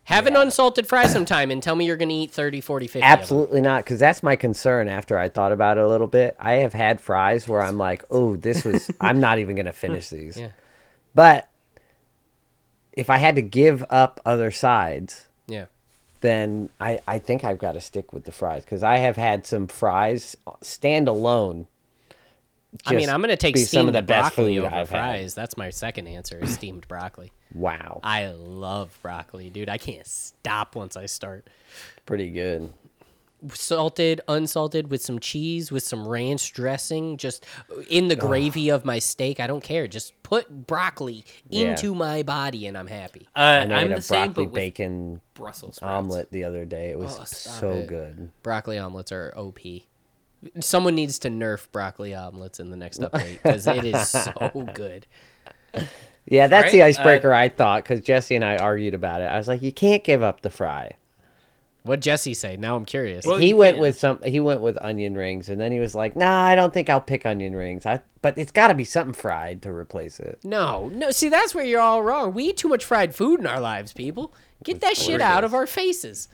Have 0.05 0.25
an 0.27 0.35
unsalted 0.35 0.87
fry 0.87 1.05
sometime 1.05 1.51
and 1.51 1.61
tell 1.61 1.75
me 1.75 1.85
you're 1.85 1.95
going 1.95 2.09
to 2.09 2.15
eat 2.15 2.31
30, 2.31 2.59
40, 2.59 2.87
50 2.87 2.99
of 2.99 3.01
them. 3.01 3.19
Absolutely 3.19 3.61
not, 3.61 3.83
because 3.85 3.99
that's 3.99 4.23
my 4.23 4.35
concern. 4.35 4.89
After 4.89 5.17
I 5.17 5.29
thought 5.29 5.51
about 5.51 5.77
it 5.77 5.83
a 5.83 5.87
little 5.87 6.07
bit, 6.07 6.35
I 6.39 6.53
have 6.53 6.73
had 6.73 6.99
fries 6.99 7.47
where 7.47 7.61
I'm 7.61 7.77
like, 7.77 8.03
"Oh, 8.09 8.35
this 8.35 8.65
was. 8.65 8.89
I'm 9.01 9.19
not 9.19 9.39
even 9.39 9.55
gonna 9.55 9.71
finish 9.73 10.09
these." 10.09 10.37
Yeah. 10.37 10.49
But 11.13 11.49
if 12.93 13.09
I 13.09 13.17
had 13.17 13.35
to 13.35 13.41
give 13.41 13.85
up 13.89 14.19
other 14.25 14.51
sides, 14.51 15.27
Yeah. 15.47 15.65
then 16.21 16.69
I 16.79 16.99
I 17.07 17.19
think 17.19 17.43
I've 17.43 17.59
got 17.59 17.73
to 17.73 17.81
stick 17.81 18.11
with 18.11 18.25
the 18.25 18.31
fries 18.31 18.63
because 18.65 18.83
I 18.83 18.97
have 18.97 19.15
had 19.17 19.45
some 19.45 19.67
fries 19.67 20.35
uh, 20.47 20.53
stand 20.61 21.07
alone. 21.07 21.67
I 22.85 22.93
mean, 22.95 23.09
I'm 23.09 23.19
going 23.21 23.29
to 23.29 23.37
take 23.37 23.57
steamed 23.57 23.69
some 23.69 23.87
of 23.87 23.93
the 23.93 24.01
best 24.01 24.35
broccoli 24.35 24.55
food 24.57 24.65
over 24.65 24.75
I've 24.75 24.89
had. 24.89 24.99
fries. 24.99 25.33
That's 25.33 25.57
my 25.57 25.69
second 25.71 26.07
answer, 26.07 26.39
is 26.41 26.53
steamed 26.53 26.87
broccoli. 26.87 27.31
Wow, 27.53 27.99
I 28.03 28.27
love 28.31 28.97
broccoli, 29.01 29.49
dude. 29.49 29.67
I 29.69 29.77
can't 29.77 30.07
stop 30.07 30.75
once 30.75 30.95
I 30.95 31.05
start. 31.05 31.47
pretty 32.05 32.29
good. 32.31 32.71
salted, 33.53 34.21
unsalted, 34.27 34.91
with 34.91 35.01
some 35.01 35.17
cheese, 35.19 35.71
with 35.71 35.81
some 35.83 36.07
ranch 36.07 36.53
dressing, 36.53 37.17
just 37.17 37.43
in 37.89 38.07
the 38.07 38.15
gravy 38.15 38.69
of 38.69 38.85
my 38.85 38.99
steak. 38.99 39.39
I 39.39 39.47
don't 39.47 39.63
care. 39.63 39.87
Just 39.87 40.13
put 40.23 40.67
broccoli 40.67 41.25
Yeah. 41.49 41.71
into 41.71 41.95
my 41.95 42.21
body, 42.23 42.67
and 42.67 42.77
I'm 42.77 42.85
happy. 42.87 43.27
Uh, 43.35 43.39
I 43.39 43.65
made 43.65 43.73
I'm 43.75 43.91
a 43.93 43.95
the 43.95 44.01
same, 44.01 44.25
broccoli 44.27 44.45
but 44.45 44.53
bacon 44.53 45.21
Brussels 45.33 45.77
sprouts. 45.77 45.91
omelet 45.91 46.31
the 46.31 46.43
other 46.43 46.65
day. 46.65 46.91
It 46.91 46.99
was 46.99 47.17
Oh, 47.19 47.23
so 47.25 47.71
it. 47.71 47.87
good. 47.87 48.29
Broccoli 48.43 48.77
omelets 48.77 49.11
are 49.11 49.33
OP. 49.35 49.59
Someone 50.59 50.95
needs 50.95 51.19
to 51.19 51.29
nerf 51.29 51.71
broccoli 51.71 52.15
omelets 52.15 52.59
in 52.59 52.69
the 52.69 52.77
next 52.77 53.01
update 53.01 53.41
because 53.43 53.67
it 53.67 53.85
is 53.85 54.09
so 54.09 54.69
good. 54.73 55.05
Yeah, 56.25 56.47
that's 56.47 56.71
the 56.71 56.81
Alright, 56.81 56.97
uh, 56.97 57.01
icebreaker 57.01 57.33
I 57.33 57.49
thought 57.49 57.83
because 57.83 58.01
Jesse 58.01 58.35
and 58.35 58.45
I 58.45 58.57
argued 58.57 58.93
about 58.93 59.21
it. 59.21 59.25
I 59.25 59.37
was 59.37 59.47
like, 59.47 59.61
you 59.61 59.71
can't 59.71 60.03
give 60.03 60.23
up 60.23 60.41
the 60.41 60.49
fry. 60.49 60.93
What 61.83 61.99
Jesse 61.99 62.35
say? 62.35 62.57
Now 62.57 62.75
I'm 62.75 62.85
curious. 62.85 63.25
Well, 63.25 63.37
he 63.37 63.55
went 63.55 63.75
can. 63.75 63.81
with 63.81 63.97
some. 63.97 64.19
He 64.23 64.39
went 64.39 64.61
with 64.61 64.77
onion 64.81 65.15
rings, 65.15 65.49
and 65.49 65.59
then 65.59 65.71
he 65.71 65.79
was 65.79 65.95
like, 65.95 66.15
"Nah, 66.15 66.43
I 66.43 66.53
don't 66.53 66.71
think 66.71 66.91
I'll 66.91 67.01
pick 67.01 67.25
onion 67.25 67.55
rings. 67.55 67.87
I, 67.87 68.01
but 68.21 68.37
it's 68.37 68.51
got 68.51 68.67
to 68.67 68.75
be 68.75 68.83
something 68.83 69.15
fried 69.15 69.63
to 69.63 69.73
replace 69.73 70.19
it." 70.19 70.39
no, 70.43 70.89
no. 70.89 71.09
See, 71.09 71.29
that's 71.29 71.55
where 71.55 71.65
you're 71.65 71.81
all 71.81 72.03
wrong. 72.03 72.35
We 72.35 72.45
eat 72.49 72.57
too 72.57 72.67
much 72.67 72.85
fried 72.85 73.15
food 73.15 73.39
in 73.39 73.47
our 73.47 73.59
lives, 73.59 73.93
people. 73.93 74.31
Get 74.63 74.81
that 74.81 74.95
shit 74.95 75.21
out 75.21 75.43
of 75.43 75.55
our 75.55 75.65
faces. 75.65 76.27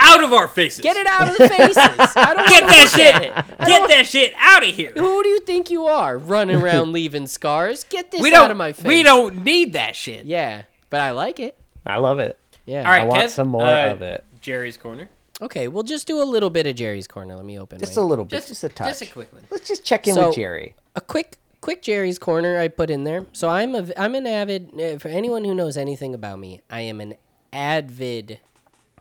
Out 0.00 0.24
of 0.24 0.32
our 0.32 0.48
faces. 0.48 0.80
Get 0.82 0.96
it 0.96 1.06
out 1.06 1.28
of 1.28 1.36
the 1.36 1.48
faces. 1.48 1.76
I 1.76 2.34
don't 2.34 2.48
Get 2.48 2.66
that 2.66 2.92
shit. 2.94 3.14
at 3.14 3.22
it. 3.22 3.32
I 3.58 3.66
Get 3.66 3.88
that 3.88 4.06
shit 4.06 4.32
out 4.38 4.66
of 4.66 4.74
here. 4.74 4.92
Who 4.96 5.22
do 5.22 5.28
you 5.28 5.40
think 5.40 5.70
you 5.70 5.86
are, 5.86 6.18
running 6.18 6.60
around 6.60 6.92
leaving 6.94 7.26
scars? 7.26 7.84
Get 7.84 8.10
this 8.10 8.20
We 8.20 8.34
out 8.34 8.42
don't. 8.42 8.50
of 8.52 8.56
my 8.56 8.72
face. 8.72 8.84
We 8.86 9.02
don't 9.02 9.44
need 9.44 9.74
that 9.74 9.94
shit. 9.96 10.26
Yeah, 10.26 10.62
but 10.90 11.00
I 11.00 11.10
like 11.12 11.38
it. 11.40 11.56
I 11.86 11.98
love 11.98 12.18
it. 12.18 12.38
Yeah. 12.66 12.80
All 12.84 12.90
right, 12.90 13.02
I 13.02 13.04
want 13.06 13.22
Kev, 13.22 13.30
some 13.30 13.48
more 13.48 13.62
uh, 13.66 13.92
of 13.92 14.02
it. 14.02 14.24
Jerry's 14.40 14.76
corner. 14.76 15.08
Okay, 15.42 15.68
we'll 15.68 15.82
just 15.82 16.06
do 16.06 16.20
a 16.22 16.24
little 16.24 16.50
bit 16.50 16.66
of 16.66 16.76
Jerry's 16.76 17.06
corner. 17.06 17.34
Let 17.34 17.44
me 17.46 17.58
open. 17.58 17.78
Just 17.78 17.96
my- 17.96 18.02
a 18.02 18.04
little 18.04 18.24
bit, 18.26 18.36
Just, 18.36 18.48
just, 18.48 18.64
a 18.64 18.68
touch. 18.68 18.88
Just 18.88 19.02
a 19.02 19.06
quick 19.06 19.32
one. 19.32 19.42
Let's 19.50 19.66
just 19.66 19.84
check 19.84 20.06
in 20.06 20.14
So- 20.14 20.26
with 20.28 20.36
Jerry. 20.36 20.74
a 20.96 21.00
quick 21.00 21.36
quick 21.62 21.82
Jerry's 21.82 22.18
corner 22.18 22.58
I 22.58 22.68
put 22.68 22.90
in 22.90 23.04
there. 23.04 23.26
So 23.32 23.48
I'm 23.48 23.74
a 23.74 23.86
I'm 23.96 24.14
an 24.14 24.26
avid 24.26 24.70
uh, 24.80 24.98
for 24.98 25.08
anyone 25.08 25.44
who 25.44 25.54
knows 25.54 25.76
anything 25.76 26.14
about 26.14 26.38
me, 26.38 26.60
I 26.70 26.80
am 26.82 27.00
an 27.00 27.14
avid 27.52 28.38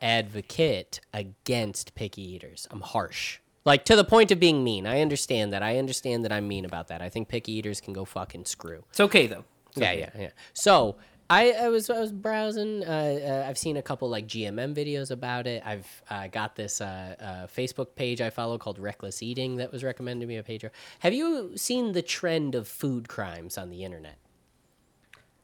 advocate 0.02 1.00
against 1.14 1.96
picky 1.96 2.22
eaters. 2.22 2.68
I'm 2.72 2.82
harsh. 2.82 3.40
Like 3.66 3.86
to 3.86 3.96
the 3.96 4.04
point 4.04 4.32
of 4.32 4.40
being 4.40 4.64
mean. 4.64 4.88
I 4.88 5.02
understand 5.02 5.54
that. 5.54 5.62
I 5.62 5.78
understand 5.78 6.24
that 6.26 6.32
I'm 6.32 6.48
mean 6.48 6.66
about 6.66 6.88
that. 6.88 7.02
I 7.02 7.10
think 7.10 7.28
picky 7.28 7.54
eaters 7.54 7.82
can 7.82 7.94
go 7.94 8.06
fucking 8.06 8.46
screw. 8.46 8.84
It's 8.90 9.00
okay 9.00 9.28
though. 9.28 9.44
It's 9.70 9.78
Yeah, 9.78 9.92
okay. 9.92 10.00
yeah, 10.00 10.22
yeah. 10.22 10.30
So 10.54 10.96
I, 11.30 11.52
I 11.52 11.68
was 11.70 11.90
I 11.90 12.00
was 12.00 12.12
browsing. 12.12 12.84
Uh, 12.84 13.44
uh, 13.44 13.48
I've 13.48 13.58
seen 13.58 13.78
a 13.78 13.82
couple 13.84 14.10
like 14.10 14.26
GMM 14.28 14.74
videos 14.74 15.12
about 15.12 15.46
it. 15.46 15.62
I've 15.64 16.02
uh, 16.10 16.28
got 16.28 16.56
this 16.56 16.82
uh, 16.82 17.16
uh, 17.20 17.48
Facebook 17.48 17.96
page 17.96 18.20
I 18.22 18.32
follow 18.32 18.58
called 18.58 18.80
Reckless 18.80 19.22
Eating 19.22 19.58
that 19.58 19.72
was 19.72 19.84
recommended 19.84 20.22
to 20.22 20.28
me 20.28 20.38
by 20.38 20.42
Pedro. 20.42 20.72
Have 21.00 21.14
you 21.14 21.52
seen 21.56 21.92
the 21.92 22.02
trend 22.02 22.56
of 22.56 22.68
food 22.68 23.08
crimes 23.08 23.58
on 23.60 23.70
the 23.70 23.84
internet? 23.84 24.18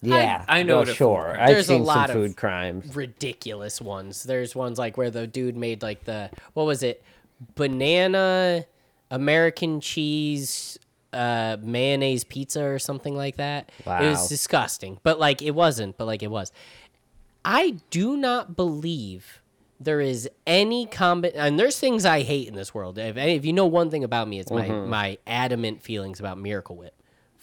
Yeah, 0.01 0.45
I 0.47 0.63
know 0.63 0.73
well, 0.73 0.81
what 0.81 0.89
a 0.89 0.91
food 0.91 0.97
sure. 0.97 1.37
I've 1.39 1.47
There's 1.47 1.65
a 1.65 1.73
seen 1.73 1.83
lot 1.83 2.09
some 2.09 2.17
of 2.17 2.23
food 2.23 2.37
crimes. 2.37 2.95
Ridiculous 2.95 3.81
ones. 3.81 4.23
There's 4.23 4.55
ones 4.55 4.77
like 4.77 4.97
where 4.97 5.09
the 5.09 5.25
dude 5.25 5.57
made 5.57 5.81
like 5.81 6.03
the 6.05 6.29
what 6.53 6.65
was 6.65 6.83
it, 6.83 7.03
banana, 7.55 8.65
American 9.09 9.81
cheese, 9.81 10.77
uh, 11.13 11.57
mayonnaise 11.61 12.23
pizza 12.23 12.63
or 12.63 12.79
something 12.79 13.15
like 13.15 13.37
that. 13.37 13.71
Wow. 13.85 14.01
It 14.01 14.09
was 14.09 14.27
disgusting, 14.27 14.99
but 15.03 15.19
like 15.19 15.41
it 15.41 15.51
wasn't. 15.51 15.97
But 15.97 16.05
like 16.05 16.21
it 16.21 16.31
was. 16.31 16.51
I 17.43 17.77
do 17.89 18.17
not 18.17 18.55
believe 18.55 19.41
there 19.79 20.01
is 20.01 20.27
any 20.47 20.87
combi 20.87 21.31
and 21.35 21.59
there's 21.59 21.79
things 21.79 22.05
I 22.05 22.21
hate 22.21 22.47
in 22.47 22.55
this 22.55 22.73
world. 22.73 22.97
If, 22.97 23.17
if 23.17 23.45
you 23.45 23.53
know 23.53 23.65
one 23.65 23.89
thing 23.91 24.03
about 24.03 24.27
me, 24.27 24.39
it's 24.39 24.51
my 24.51 24.67
my 24.67 25.17
adamant 25.27 25.81
feelings 25.81 26.19
about 26.19 26.37
Miracle 26.37 26.75
Whip. 26.75 26.94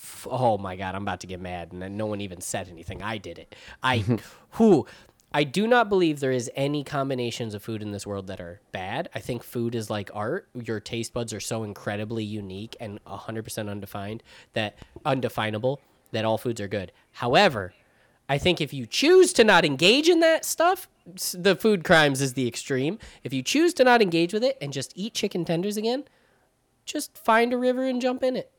F- 0.02 0.26
Oh 0.30 0.58
my 0.58 0.76
god, 0.76 0.94
I'm 0.94 1.02
about 1.02 1.20
to 1.20 1.26
get 1.26 1.40
mad, 1.40 1.72
and 1.72 1.80
then 1.80 1.96
no 1.96 2.06
one 2.06 2.20
even 2.20 2.40
said 2.40 2.68
anything. 2.68 3.02
I 3.02 3.18
did 3.18 3.38
it. 3.38 3.54
I 3.82 4.04
who. 4.52 4.86
I 5.34 5.44
do 5.44 5.66
not 5.66 5.88
believe 5.88 6.20
there 6.20 6.30
is 6.30 6.50
any 6.54 6.84
combinations 6.84 7.54
of 7.54 7.62
food 7.62 7.80
in 7.80 7.90
this 7.90 8.06
world 8.06 8.26
that 8.26 8.38
are 8.38 8.60
bad. 8.70 9.08
I 9.14 9.20
think 9.20 9.42
food 9.42 9.74
is 9.74 9.88
like 9.88 10.10
art. 10.12 10.46
Your 10.54 10.78
taste 10.78 11.14
buds 11.14 11.32
are 11.32 11.40
so 11.40 11.62
incredibly 11.62 12.22
unique 12.22 12.76
and 12.78 13.02
100% 13.06 13.70
undefined 13.70 14.22
that 14.52 14.76
undefinable 15.06 15.80
that 16.10 16.26
all 16.26 16.36
foods 16.36 16.60
are 16.60 16.68
good. 16.68 16.92
However, 17.12 17.72
I 18.28 18.36
think 18.36 18.60
if 18.60 18.74
you 18.74 18.84
choose 18.84 19.32
to 19.32 19.44
not 19.44 19.64
engage 19.64 20.08
in 20.08 20.20
that 20.20 20.44
stuff, 20.44 20.86
the 21.32 21.56
food 21.56 21.82
crimes 21.82 22.20
is 22.20 22.34
the 22.34 22.46
extreme. 22.46 22.98
If 23.24 23.32
you 23.32 23.42
choose 23.42 23.72
to 23.74 23.84
not 23.84 24.02
engage 24.02 24.34
with 24.34 24.44
it 24.44 24.58
and 24.60 24.70
just 24.72 24.92
eat 24.94 25.14
chicken 25.14 25.46
tenders 25.46 25.78
again, 25.78 26.04
just 26.84 27.16
find 27.16 27.54
a 27.54 27.58
river 27.58 27.84
and 27.84 28.02
jump 28.02 28.22
in 28.22 28.36
it. 28.36 28.50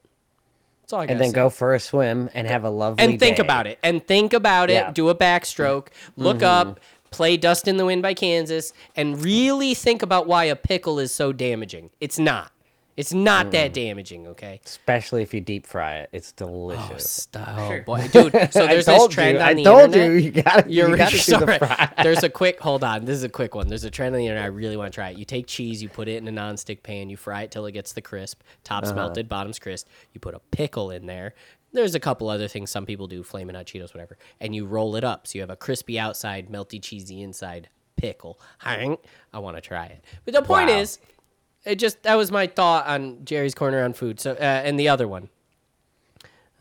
That's 0.84 0.94
all 0.94 1.02
I 1.02 1.06
got. 1.06 1.14
And 1.14 1.22
then 1.22 1.32
go 1.32 1.50
for 1.50 1.74
a 1.74 1.80
swim 1.80 2.30
and 2.34 2.48
have 2.48 2.64
a 2.64 2.70
lovely 2.70 3.04
and 3.04 3.20
think 3.20 3.38
day. 3.38 3.42
about 3.44 3.68
it. 3.68 3.80
And 3.84 4.06
think 4.06 4.34
about 4.34 4.70
it. 4.70 4.74
Yeah. 4.74 4.92
Do 4.92 5.10
a 5.10 5.16
backstroke. 5.16 5.88
Look 6.18 6.38
mm-hmm. 6.38 6.70
up. 6.70 6.80
Play 7.10 7.38
"Dust 7.38 7.68
in 7.68 7.78
the 7.78 7.86
Wind" 7.86 8.02
by 8.02 8.16
Kansas, 8.16 8.74
and 8.96 9.24
really 9.24 9.76
think 9.76 10.02
about 10.02 10.26
why 10.26 10.46
a 10.46 10.56
pickle 10.56 10.98
is 10.98 11.14
so 11.14 11.32
damaging. 11.32 11.92
It's 12.00 12.18
not. 12.18 12.53
It's 12.96 13.14
not 13.14 13.52
that 13.52 13.74
damaging. 13.74 14.28
Okay. 14.28 14.62
Especially 14.64 15.24
if 15.24 15.34
you 15.34 15.42
deep 15.42 15.66
fry 15.66 15.96
it, 15.98 16.10
it's 16.12 16.32
Oh, 16.40 16.46
delicious. 16.46 17.10
stop. 17.10 17.58
Oh, 17.58 17.80
boy, 17.86 18.08
dude. 18.10 18.32
So 18.52 18.68
there's 18.68 18.86
this 18.86 18.98
told 18.98 19.12
trend 19.12 19.38
you, 19.38 19.42
on 19.42 19.48
I 19.50 19.54
the 19.56 19.64
told 19.64 19.82
internet. 19.96 20.12
you, 20.12 20.14
you 20.18 20.32
gotta, 20.44 20.70
You're 20.72 20.90
you 20.90 20.98
gotta 20.98 21.18
do 21.18 21.38
the 21.40 21.58
fry. 21.58 21.92
There's 22.04 22.22
a 22.24 22.30
quick 22.30 22.60
hold 22.62 22.84
on. 22.84 23.06
This 23.06 23.16
is 23.18 23.24
a 23.24 23.30
quick 23.30 23.56
one. 23.56 23.68
There's 23.68 23.84
a 23.84 23.90
trend 23.90 24.14
on 24.14 24.20
the 24.20 24.26
internet. 24.28 24.44
I 24.44 24.48
really 24.48 24.78
want 24.78 24.92
to 24.94 24.96
try 24.96 25.10
it. 25.10 25.18
You 25.18 25.26
take 25.26 25.48
cheese, 25.48 25.82
you 25.82 25.90
put 25.90 26.08
it 26.08 26.18
in 26.18 26.28
a 26.28 26.32
nonstick 26.32 26.84
pan, 26.84 27.10
you 27.10 27.18
fry 27.18 27.42
it 27.44 27.52
till 27.52 27.66
it 27.66 27.72
gets 27.72 27.94
the 27.94 28.02
crisp, 28.02 28.42
tops 28.64 28.90
Uh-huh. 28.90 28.96
melted, 28.96 29.28
bottoms 29.28 29.58
crisp. 29.58 29.88
You 30.14 30.20
put 30.20 30.36
a 30.36 30.40
pickle 30.52 30.92
in 30.92 31.08
there. 31.08 31.34
There's 31.72 31.96
a 31.96 32.00
couple 32.00 32.30
other 32.30 32.48
things 32.48 32.70
some 32.70 32.86
people 32.86 33.08
do, 33.08 33.24
flaming 33.24 33.56
hot 33.56 33.66
Cheetos, 33.66 33.96
whatever, 33.96 34.20
and 34.40 34.54
you 34.54 34.68
roll 34.68 34.96
it 34.96 35.04
up 35.04 35.26
so 35.26 35.38
you 35.40 35.42
have 35.42 35.50
a 35.50 35.56
crispy 35.56 35.98
outside, 35.98 36.50
melty 36.50 36.80
cheesy 36.80 37.24
inside 37.24 37.70
pickle. 37.96 38.40
I 38.64 39.40
want 39.40 39.58
to 39.58 39.62
try 39.62 39.88
it. 39.88 40.04
But 40.26 40.36
the 40.36 40.44
point 40.44 40.70
Wow. 40.70 40.78
is, 40.78 41.00
it 41.66 41.76
just 41.76 42.04
that 42.04 42.16
was 42.16 42.32
my 42.32 42.48
thought 42.48 42.88
on 42.88 43.24
Jerry's 43.26 43.56
corner 43.56 43.84
on 43.84 43.94
food. 43.94 44.20
So 44.20 44.32
uh, 44.32 44.44
and 44.44 44.80
the 44.80 44.90
other 44.90 45.08
one. 45.08 45.30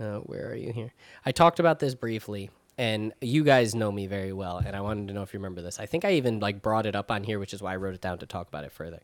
Uh, 0.00 0.18
where 0.18 0.50
are 0.50 0.56
you 0.56 0.72
here? 0.72 0.92
I 1.24 1.32
talked 1.32 1.60
about 1.60 1.78
this 1.78 1.94
briefly, 1.94 2.50
and 2.76 3.12
you 3.20 3.44
guys 3.44 3.74
know 3.74 3.92
me 3.92 4.06
very 4.06 4.32
well, 4.32 4.58
and 4.58 4.74
I 4.74 4.80
wanted 4.80 5.08
to 5.08 5.14
know 5.14 5.22
if 5.22 5.32
you 5.32 5.38
remember 5.38 5.62
this. 5.62 5.78
I 5.78 5.86
think 5.86 6.04
I 6.04 6.14
even 6.14 6.40
like 6.40 6.60
brought 6.60 6.86
it 6.86 6.96
up 6.96 7.10
on 7.10 7.22
here, 7.22 7.38
which 7.38 7.54
is 7.54 7.62
why 7.62 7.74
I 7.74 7.76
wrote 7.76 7.94
it 7.94 8.00
down 8.00 8.18
to 8.18 8.26
talk 8.26 8.48
about 8.48 8.64
it 8.64 8.72
further. 8.72 9.00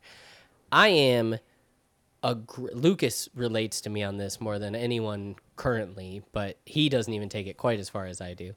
I 0.73 0.89
am 0.89 1.39
a 2.23 2.35
gr- 2.35 2.73
Lucas 2.73 3.29
relates 3.35 3.81
to 3.83 3.91
me 3.91 4.03
on 4.03 4.17
this 4.17 4.41
more 4.41 4.59
than 4.59 4.75
anyone 4.75 5.37
currently, 5.57 6.23
but 6.33 6.57
he 6.65 6.89
doesn't 6.89 7.13
even 7.13 7.29
take 7.29 7.47
it 7.47 7.57
quite 7.57 7.79
as 7.79 7.89
far 7.89 8.07
as 8.07 8.21
I 8.21 8.35
do. 8.35 8.55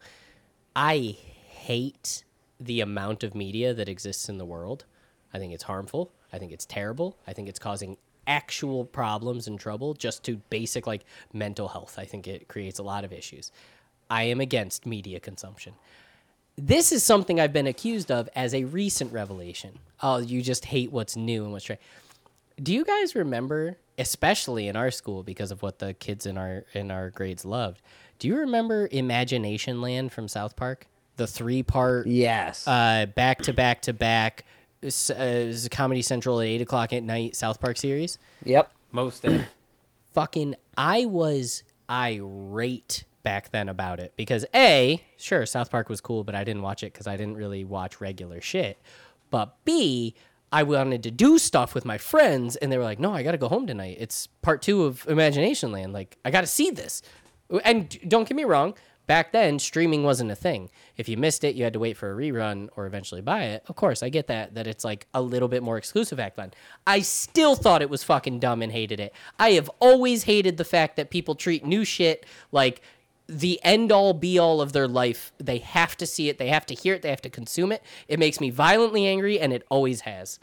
I 0.76 1.18
hate 1.48 2.24
the 2.60 2.82
amount 2.82 3.24
of 3.24 3.36
media 3.36 3.74
that 3.74 3.90
exists 3.90 4.30
in 4.30 4.38
the 4.38 4.46
world. 4.46 4.86
I 5.34 5.38
think 5.38 5.54
it's 5.54 5.64
harmful. 5.64 6.12
I 6.34 6.38
think 6.38 6.52
it's 6.52 6.66
terrible. 6.66 7.18
I 7.28 7.34
think 7.34 7.50
it's 7.50 7.60
causing 7.60 7.98
actual 8.28 8.86
problems 8.86 9.48
and 9.48 9.60
trouble 9.60 9.94
just 9.94 10.24
to 10.26 10.38
basic 10.50 10.86
like 10.88 11.04
mental 11.34 11.68
health. 11.68 11.96
I 11.98 12.06
think 12.06 12.28
it 12.28 12.48
creates 12.48 12.80
a 12.80 12.84
lot 12.84 13.04
of 13.04 13.12
issues. 13.12 13.52
I 14.10 14.24
am 14.24 14.40
against 14.40 14.86
media 14.86 15.20
consumption. 15.20 15.74
This 16.58 16.92
is 16.92 17.04
something 17.04 17.40
I've 17.40 17.54
been 17.54 17.68
accused 17.68 18.12
of 18.12 18.30
as 18.36 18.54
a 18.54 18.66
recent 18.66 19.12
revelation. 19.14 19.80
Oh, 20.04 20.18
you 20.20 20.42
just 20.42 20.66
hate 20.66 20.92
what's 20.92 21.16
new 21.16 21.44
and 21.44 21.52
what's 21.52 21.70
right. 21.70 21.80
Do 22.62 22.74
you 22.74 22.84
guys 22.86 23.16
remember, 23.16 23.78
especially 23.98 24.68
in 24.68 24.76
our 24.76 24.92
school 24.92 25.24
because 25.24 25.50
of 25.52 25.62
what 25.64 25.80
the 25.80 25.94
kids 25.96 26.26
in 26.26 26.38
our 26.38 26.66
in 26.74 26.92
our 26.92 27.10
grades 27.10 27.46
loved? 27.46 27.82
Do 28.20 28.28
you 28.28 28.36
remember 28.38 28.88
Imagination 28.92 29.82
Land 29.82 30.12
from 30.12 30.28
South 30.28 30.56
Park? 30.56 30.86
The 31.16 31.26
three 31.26 31.64
part 31.64 32.06
Yes. 32.06 32.68
uh, 32.68 33.08
back 33.16 33.42
to 33.44 33.54
back 33.54 33.82
to 33.84 33.94
back 33.94 34.46
uh, 34.84 35.54
Comedy 35.70 36.02
Central 36.02 36.40
at 36.40 36.48
eight 36.48 36.62
o'clock 36.62 36.94
at 36.94 37.04
night 37.04 37.36
South 37.36 37.60
Park 37.60 37.78
series. 37.78 38.18
yep. 38.44 38.72
Most 38.92 39.24
of 39.26 39.46
Fucking, 40.14 40.56
I 40.78 41.06
was 41.06 41.64
irate 41.90 43.06
back 43.24 43.52
then 43.52 43.70
about 43.70 44.00
it 44.00 44.14
because 44.16 44.46
a 44.54 45.04
sure 45.18 45.46
South 45.46 45.72
Park 45.72 45.90
was 45.90 46.02
cool, 46.02 46.24
but 46.24 46.36
I 46.36 46.44
didn't 46.44 46.62
watch 46.62 46.84
it 46.84 46.92
because 46.94 47.08
I 47.08 47.16
didn't 47.16 47.36
really 47.36 47.64
watch 47.64 48.02
regular 48.02 48.42
shit. 48.42 48.82
But 49.30 49.64
b 49.64 50.16
I 50.52 50.64
wanted 50.64 51.04
to 51.04 51.12
do 51.12 51.38
stuff 51.38 51.74
with 51.74 51.86
my 51.86 51.98
friends, 51.98 52.58
and 52.58 52.72
they 52.72 52.78
were 52.78 52.84
like, 52.84 53.00
"No, 53.00 53.14
I 53.14 53.24
got 53.24 53.32
to 53.32 53.38
go 53.38 53.48
home 53.48 53.66
tonight. 53.68 53.98
It's 54.00 54.28
part 54.42 54.62
two 54.62 54.84
of 54.84 55.08
Imagination 55.08 55.72
Land. 55.72 55.94
Like, 55.94 56.18
I 56.26 56.32
got 56.32 56.42
to 56.42 56.48
see 56.48 56.72
this." 56.72 57.02
And 57.64 57.98
don't 58.10 58.28
get 58.28 58.36
me 58.36 58.44
wrong, 58.44 58.76
back 59.12 59.34
then 59.34 59.60
streaming 59.60 60.04
wasn't 60.04 60.32
a 60.32 60.36
thing. 60.36 60.70
If 60.96 61.10
you 61.10 61.18
missed 61.18 61.44
it, 61.44 61.54
you 61.54 61.66
had 61.66 61.74
to 61.74 61.80
wait 61.80 61.98
for 61.98 62.10
a 62.10 62.16
rerun 62.16 62.70
or 62.78 62.86
eventually 62.86 63.20
buy 63.20 63.44
it. 63.44 63.62
Of 63.68 63.76
course, 63.76 64.02
I 64.02 64.08
get 64.08 64.28
that 64.28 64.54
that 64.54 64.68
it's 64.68 64.86
like 64.86 65.06
a 65.14 65.22
little 65.22 65.50
bit 65.50 65.62
more 65.62 65.78
exclusive 65.78 66.18
back 66.18 66.36
then. 66.36 66.54
I 66.88 67.02
still 67.02 67.56
thought 67.58 67.82
it 67.82 67.90
was 67.90 68.06
fucking 68.06 68.40
dumb 68.40 68.62
and 68.62 68.72
hated 68.72 69.02
it. 69.02 69.14
I 69.38 69.50
have 69.52 69.70
always 69.82 70.24
hated 70.24 70.56
the 70.56 70.64
fact 70.64 70.96
that 70.96 71.10
people 71.10 71.36
treat 71.36 71.66
new 71.66 71.84
shit 71.84 72.26
like 72.54 72.82
the 73.28 73.60
end 73.64 73.92
all 73.92 74.14
be 74.14 74.40
all 74.40 74.62
of 74.62 74.72
their 74.72 74.88
life. 74.88 75.34
They 75.40 75.58
have 75.58 75.98
to 75.98 76.06
see 76.06 76.30
it, 76.30 76.38
they 76.38 76.48
have 76.48 76.66
to 76.68 76.74
hear 76.74 76.94
it, 76.94 77.02
they 77.02 77.10
have 77.10 77.22
to 77.24 77.30
consume 77.30 77.74
it. 77.74 77.84
It 78.08 78.18
makes 78.18 78.40
me 78.40 78.50
violently 78.50 79.06
angry 79.06 79.42
and 79.42 79.52
it 79.52 79.66
always 79.68 80.02
has. 80.02 80.40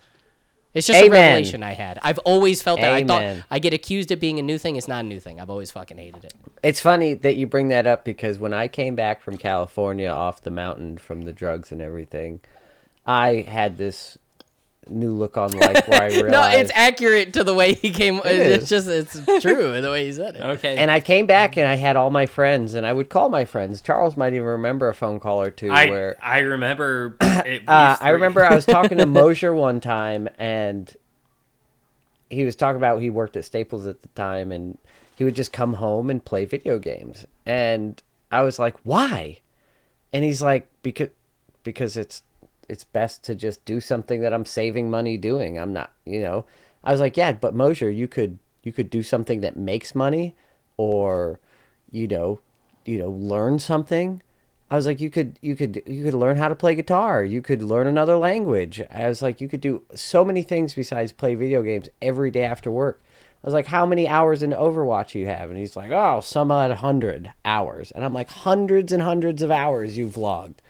It's 0.74 0.86
just 0.86 1.02
a 1.02 1.08
revelation 1.08 1.62
I 1.62 1.72
had. 1.72 1.98
I've 2.02 2.18
always 2.18 2.62
felt 2.62 2.80
that. 2.80 2.92
I 2.92 3.04
thought 3.04 3.44
I 3.50 3.58
get 3.58 3.72
accused 3.72 4.10
of 4.12 4.20
being 4.20 4.38
a 4.38 4.42
new 4.42 4.58
thing. 4.58 4.76
It's 4.76 4.88
not 4.88 5.04
a 5.04 5.08
new 5.08 5.20
thing. 5.20 5.40
I've 5.40 5.50
always 5.50 5.70
fucking 5.70 5.96
hated 5.96 6.24
it. 6.24 6.34
It's 6.62 6.80
funny 6.80 7.14
that 7.14 7.36
you 7.36 7.46
bring 7.46 7.68
that 7.68 7.86
up 7.86 8.04
because 8.04 8.38
when 8.38 8.52
I 8.52 8.68
came 8.68 8.94
back 8.94 9.22
from 9.22 9.38
California 9.38 10.08
off 10.08 10.42
the 10.42 10.50
mountain 10.50 10.98
from 10.98 11.22
the 11.22 11.32
drugs 11.32 11.72
and 11.72 11.80
everything, 11.80 12.40
I 13.06 13.46
had 13.48 13.78
this 13.78 14.18
new 14.90 15.12
look 15.12 15.36
on 15.36 15.50
life 15.52 15.86
where 15.88 16.02
I 16.02 16.06
realized. 16.06 16.28
No, 16.38 16.48
it's 16.48 16.70
accurate 16.74 17.32
to 17.34 17.44
the 17.44 17.54
way 17.54 17.74
he 17.74 17.90
came. 17.90 18.20
it's 18.24 18.64
is. 18.64 18.68
just 18.68 18.88
it's 18.88 19.42
true 19.42 19.72
in 19.74 19.82
the 19.82 19.90
way 19.90 20.06
he 20.06 20.12
said 20.12 20.36
it. 20.36 20.42
Okay. 20.42 20.76
and 20.76 20.90
I 20.90 21.00
came 21.00 21.26
back 21.26 21.56
and 21.56 21.66
I 21.66 21.74
had 21.76 21.96
all 21.96 22.10
my 22.10 22.26
friends 22.26 22.74
and 22.74 22.86
I 22.86 22.92
would 22.92 23.08
call 23.08 23.28
my 23.28 23.44
friends. 23.44 23.80
Charles 23.80 24.16
might 24.16 24.34
even 24.34 24.46
remember 24.46 24.88
a 24.88 24.94
phone 24.94 25.20
call 25.20 25.40
or 25.42 25.50
two 25.50 25.70
I 25.70 25.86
where 25.86 26.16
I 26.22 26.40
remember. 26.40 27.16
Uh, 27.68 27.96
I 28.00 28.10
remember 28.10 28.44
I 28.44 28.54
was 28.54 28.66
talking 28.66 28.98
to 28.98 29.06
Mosher 29.06 29.54
one 29.54 29.80
time, 29.80 30.28
and 30.38 30.92
he 32.30 32.44
was 32.44 32.56
talking 32.56 32.76
about 32.76 33.00
he 33.00 33.10
worked 33.10 33.36
at 33.36 33.44
Staples 33.44 33.86
at 33.86 34.02
the 34.02 34.08
time, 34.08 34.50
and 34.50 34.76
he 35.16 35.24
would 35.24 35.36
just 35.36 35.52
come 35.52 35.74
home 35.74 36.10
and 36.10 36.24
play 36.24 36.44
video 36.44 36.78
games. 36.78 37.26
And 37.46 38.02
I 38.32 38.42
was 38.42 38.58
like, 38.58 38.76
"Why?" 38.82 39.38
And 40.12 40.24
he's 40.24 40.42
like, 40.42 40.68
"Because, 40.82 41.10
because 41.62 41.96
it's 41.96 42.22
it's 42.68 42.84
best 42.84 43.22
to 43.24 43.34
just 43.34 43.64
do 43.64 43.80
something 43.80 44.20
that 44.20 44.32
I'm 44.32 44.44
saving 44.44 44.90
money 44.90 45.16
doing. 45.16 45.58
I'm 45.58 45.72
not, 45.72 45.92
you 46.04 46.20
know." 46.20 46.44
I 46.84 46.92
was 46.92 47.00
like, 47.00 47.16
"Yeah, 47.16 47.32
but 47.32 47.54
Mosher, 47.54 47.90
you 47.90 48.08
could 48.08 48.38
you 48.62 48.72
could 48.72 48.90
do 48.90 49.02
something 49.02 49.40
that 49.40 49.56
makes 49.56 49.94
money, 49.94 50.34
or, 50.76 51.40
you 51.90 52.06
know, 52.08 52.40
you 52.84 52.98
know, 52.98 53.10
learn 53.10 53.58
something." 53.58 54.22
I 54.70 54.76
was 54.76 54.86
like, 54.86 55.00
you 55.00 55.08
could, 55.08 55.38
you 55.40 55.56
could, 55.56 55.82
you 55.86 56.04
could 56.04 56.14
learn 56.14 56.36
how 56.36 56.48
to 56.48 56.54
play 56.54 56.74
guitar. 56.74 57.24
You 57.24 57.40
could 57.40 57.62
learn 57.62 57.86
another 57.86 58.18
language. 58.18 58.82
I 58.90 59.08
was 59.08 59.22
like, 59.22 59.40
you 59.40 59.48
could 59.48 59.62
do 59.62 59.82
so 59.94 60.24
many 60.24 60.42
things 60.42 60.74
besides 60.74 61.10
play 61.10 61.34
video 61.34 61.62
games 61.62 61.88
every 62.02 62.30
day 62.30 62.44
after 62.44 62.70
work. 62.70 63.00
I 63.42 63.46
was 63.46 63.54
like, 63.54 63.66
how 63.66 63.86
many 63.86 64.06
hours 64.06 64.42
in 64.42 64.50
Overwatch 64.50 65.14
you 65.14 65.26
have? 65.26 65.48
And 65.48 65.58
he's 65.58 65.76
like, 65.76 65.90
oh, 65.90 66.20
some 66.20 66.50
odd 66.50 66.70
hundred 66.72 67.32
hours. 67.44 67.92
And 67.92 68.04
I'm 68.04 68.12
like, 68.12 68.28
hundreds 68.28 68.92
and 68.92 69.02
hundreds 69.02 69.42
of 69.42 69.50
hours 69.50 69.96
you've 69.96 70.18
logged. 70.18 70.60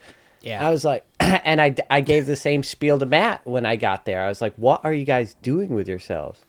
Yeah. 0.43 0.65
I 0.65 0.70
was 0.70 0.85
like, 0.85 1.05
and 1.45 1.61
I, 1.61 1.74
I 1.90 2.01
gave 2.01 2.27
the 2.27 2.36
same 2.36 2.62
spiel 2.62 2.99
to 2.99 3.07
Matt 3.07 3.47
when 3.47 3.66
I 3.66 3.77
got 3.77 4.05
there. 4.05 4.23
I 4.24 4.28
was 4.28 4.40
like, 4.40 4.55
what 4.57 4.85
are 4.85 4.93
you 4.93 5.05
guys 5.05 5.35
doing 5.43 5.70
with 5.74 5.89
yourselves? 5.89 6.40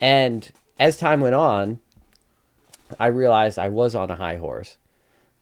And 0.00 0.48
as 0.78 0.96
time 0.98 1.20
went 1.20 1.34
on, 1.34 1.80
I 3.00 3.06
realized 3.06 3.58
I 3.58 3.68
was 3.68 3.94
on 3.94 4.10
a 4.10 4.16
high 4.16 4.36
horse. 4.36 4.76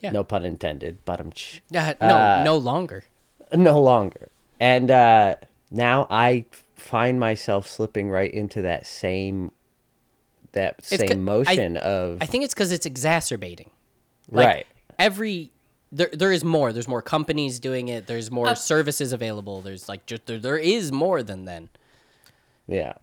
Yeah. 0.01 0.13
No 0.13 0.23
pun 0.25 0.45
intended. 0.45 0.99
But 1.05 1.21
I'm 1.21 1.33
Uh, 1.75 1.95
no, 2.01 2.17
Uh, 2.17 2.43
no 2.45 2.57
longer. 2.57 3.05
no 3.53 3.81
longer. 3.81 4.29
And 4.61 4.91
uh, 4.91 5.37
now 5.71 6.07
I 6.11 6.45
find 6.75 7.19
myself 7.19 7.67
slipping 7.69 8.11
right 8.11 8.33
into 8.33 8.63
that 8.63 8.87
same 8.87 9.51
that 10.53 10.77
It's 10.79 10.89
same 10.89 11.09
ca- 11.09 11.13
I- 11.15 11.17
motion 11.17 11.77
of 11.79 12.19
I 12.21 12.27
think 12.27 12.45
it's 12.45 12.55
because 12.55 12.71
it's 12.71 12.87
exacerbating. 12.87 13.71
Like, 14.31 14.47
right. 14.47 14.67
Every 14.99 15.51
there, 15.95 16.11
there 16.13 16.33
is 16.33 16.45
more. 16.45 16.73
There's 16.73 16.89
more 16.89 17.03
companies 17.03 17.59
doing 17.61 17.89
it. 17.89 18.07
There's 18.07 18.31
more 18.31 18.49
Uh, 18.49 18.55
services 18.55 19.13
available. 19.13 19.61
There's 19.63 19.89
like 19.89 20.05
just 20.07 20.27
there, 20.27 20.39
there 20.39 20.59
is 20.59 20.91
more 20.93 21.23
than 21.23 21.45
then. 21.45 21.69
Yeah. 22.67 22.95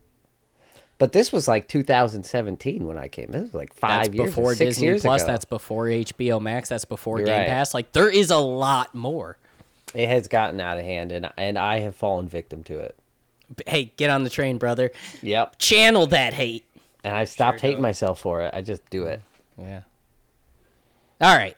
But 0.98 1.14
this 1.14 1.32
was 1.32 1.48
like 1.48 1.68
2017 1.68 2.86
when 2.86 2.98
I 2.98 3.08
came. 3.08 3.28
This 3.32 3.42
was 3.42 3.54
like 3.56 3.74
five 3.74 4.06
That's 4.06 4.16
years, 4.16 4.30
before 4.30 4.54
six 4.56 4.70
Disney 4.76 4.86
years 4.88 5.02
Plus. 5.02 5.24
ago. 5.24 5.32
That's 5.32 5.46
before 5.46 5.86
HBO 5.86 6.40
Max. 6.40 6.70
That's 6.70 6.86
before 6.86 7.18
You're 7.18 7.26
Game 7.28 7.40
right. 7.40 7.48
Pass. 7.48 7.74
Like 7.74 7.92
there 7.94 8.10
is 8.10 8.30
a 8.30 8.38
lot 8.38 8.94
more. 8.94 9.38
It 9.96 10.08
has 10.08 10.28
gotten 10.28 10.60
out 10.62 10.78
of 10.78 10.86
hand, 10.86 11.12
and 11.12 11.30
and 11.38 11.58
I 11.58 11.80
have 11.80 11.96
fallen 11.96 12.28
victim 12.30 12.64
to 12.66 12.78
it. 12.80 12.96
Hey, 13.68 13.92
get 13.98 14.10
on 14.10 14.24
the 14.24 14.30
train, 14.30 14.58
brother. 14.60 14.92
Yep. 15.24 15.58
Channel 15.58 16.08
that 16.08 16.34
hate. 16.34 16.66
And 17.04 17.16
I 17.16 17.26
stopped 17.26 17.60
Sure 17.62 17.68
hating 17.70 17.78
do. 17.78 17.82
myself 17.82 18.20
for 18.22 18.42
it. 18.44 18.54
I 18.54 18.62
just 18.62 18.88
do 18.92 19.06
it. 19.06 19.22
Yeah. 19.58 19.82
All 21.20 21.36
right. 21.36 21.58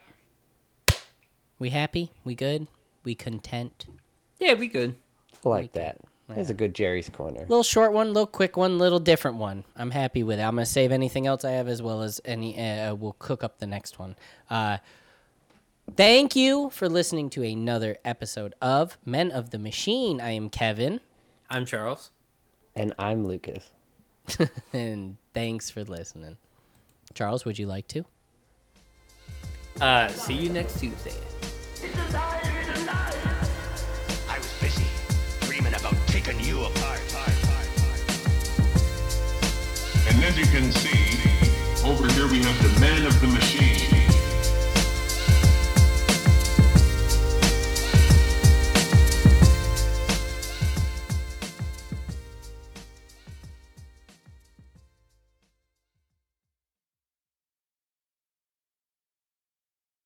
We 1.59 1.69
happy? 1.69 2.11
We 2.23 2.35
good? 2.35 2.67
We 3.03 3.15
content? 3.15 3.85
Yeah, 4.39 4.53
we 4.53 4.67
good. 4.67 4.95
I 5.45 5.49
like 5.49 5.73
that. 5.73 5.97
That's 6.29 6.49
a 6.49 6.53
good 6.53 6.73
Jerry's 6.73 7.09
corner. 7.09 7.41
Little 7.41 7.63
short 7.63 7.93
one, 7.93 8.07
little 8.13 8.27
quick 8.27 8.57
one, 8.57 8.79
little 8.79 8.99
different 8.99 9.37
one. 9.37 9.65
I'm 9.75 9.91
happy 9.91 10.23
with 10.23 10.39
it. 10.39 10.43
I'm 10.43 10.55
gonna 10.55 10.65
save 10.65 10.91
anything 10.91 11.27
else 11.27 11.45
I 11.45 11.51
have 11.51 11.67
as 11.67 11.81
well 11.81 12.01
as 12.01 12.21
any. 12.25 12.57
Uh, 12.57 12.95
we'll 12.95 13.15
cook 13.19 13.43
up 13.43 13.59
the 13.59 13.67
next 13.67 13.99
one. 13.99 14.15
Uh, 14.49 14.77
thank 15.95 16.35
you 16.35 16.69
for 16.69 16.89
listening 16.89 17.29
to 17.31 17.43
another 17.43 17.97
episode 18.05 18.55
of 18.61 18.97
Men 19.05 19.31
of 19.31 19.51
the 19.51 19.59
Machine. 19.59 20.21
I 20.21 20.31
am 20.31 20.49
Kevin, 20.49 21.01
I'm 21.49 21.65
Charles. 21.65 22.09
And 22.75 22.93
I'm 22.97 23.27
Lucas. 23.27 23.69
and 24.73 25.17
thanks 25.33 25.69
for 25.69 25.83
listening. 25.83 26.37
Charles, 27.13 27.45
would 27.45 27.59
you 27.59 27.67
like 27.67 27.87
to? 27.89 28.05
Uh, 29.81 30.07
see 30.07 30.33
you 30.33 30.49
next 30.49 30.79
Tuesday. 30.79 31.13
I 34.29 34.37
was 34.37 34.53
busy 34.61 34.85
dreaming 35.41 35.73
about 35.73 35.95
taking 36.07 36.39
you 36.39 36.63
apart. 36.63 37.01
And 40.07 40.23
as 40.23 40.37
you 40.37 40.45
can 40.45 40.71
see, 40.71 41.19
over 41.85 42.07
here 42.13 42.27
we 42.27 42.43
have 42.43 42.73
the 42.73 42.79
man 42.79 43.05
of 43.05 43.19
the 43.19 43.27
machine. 43.27 43.82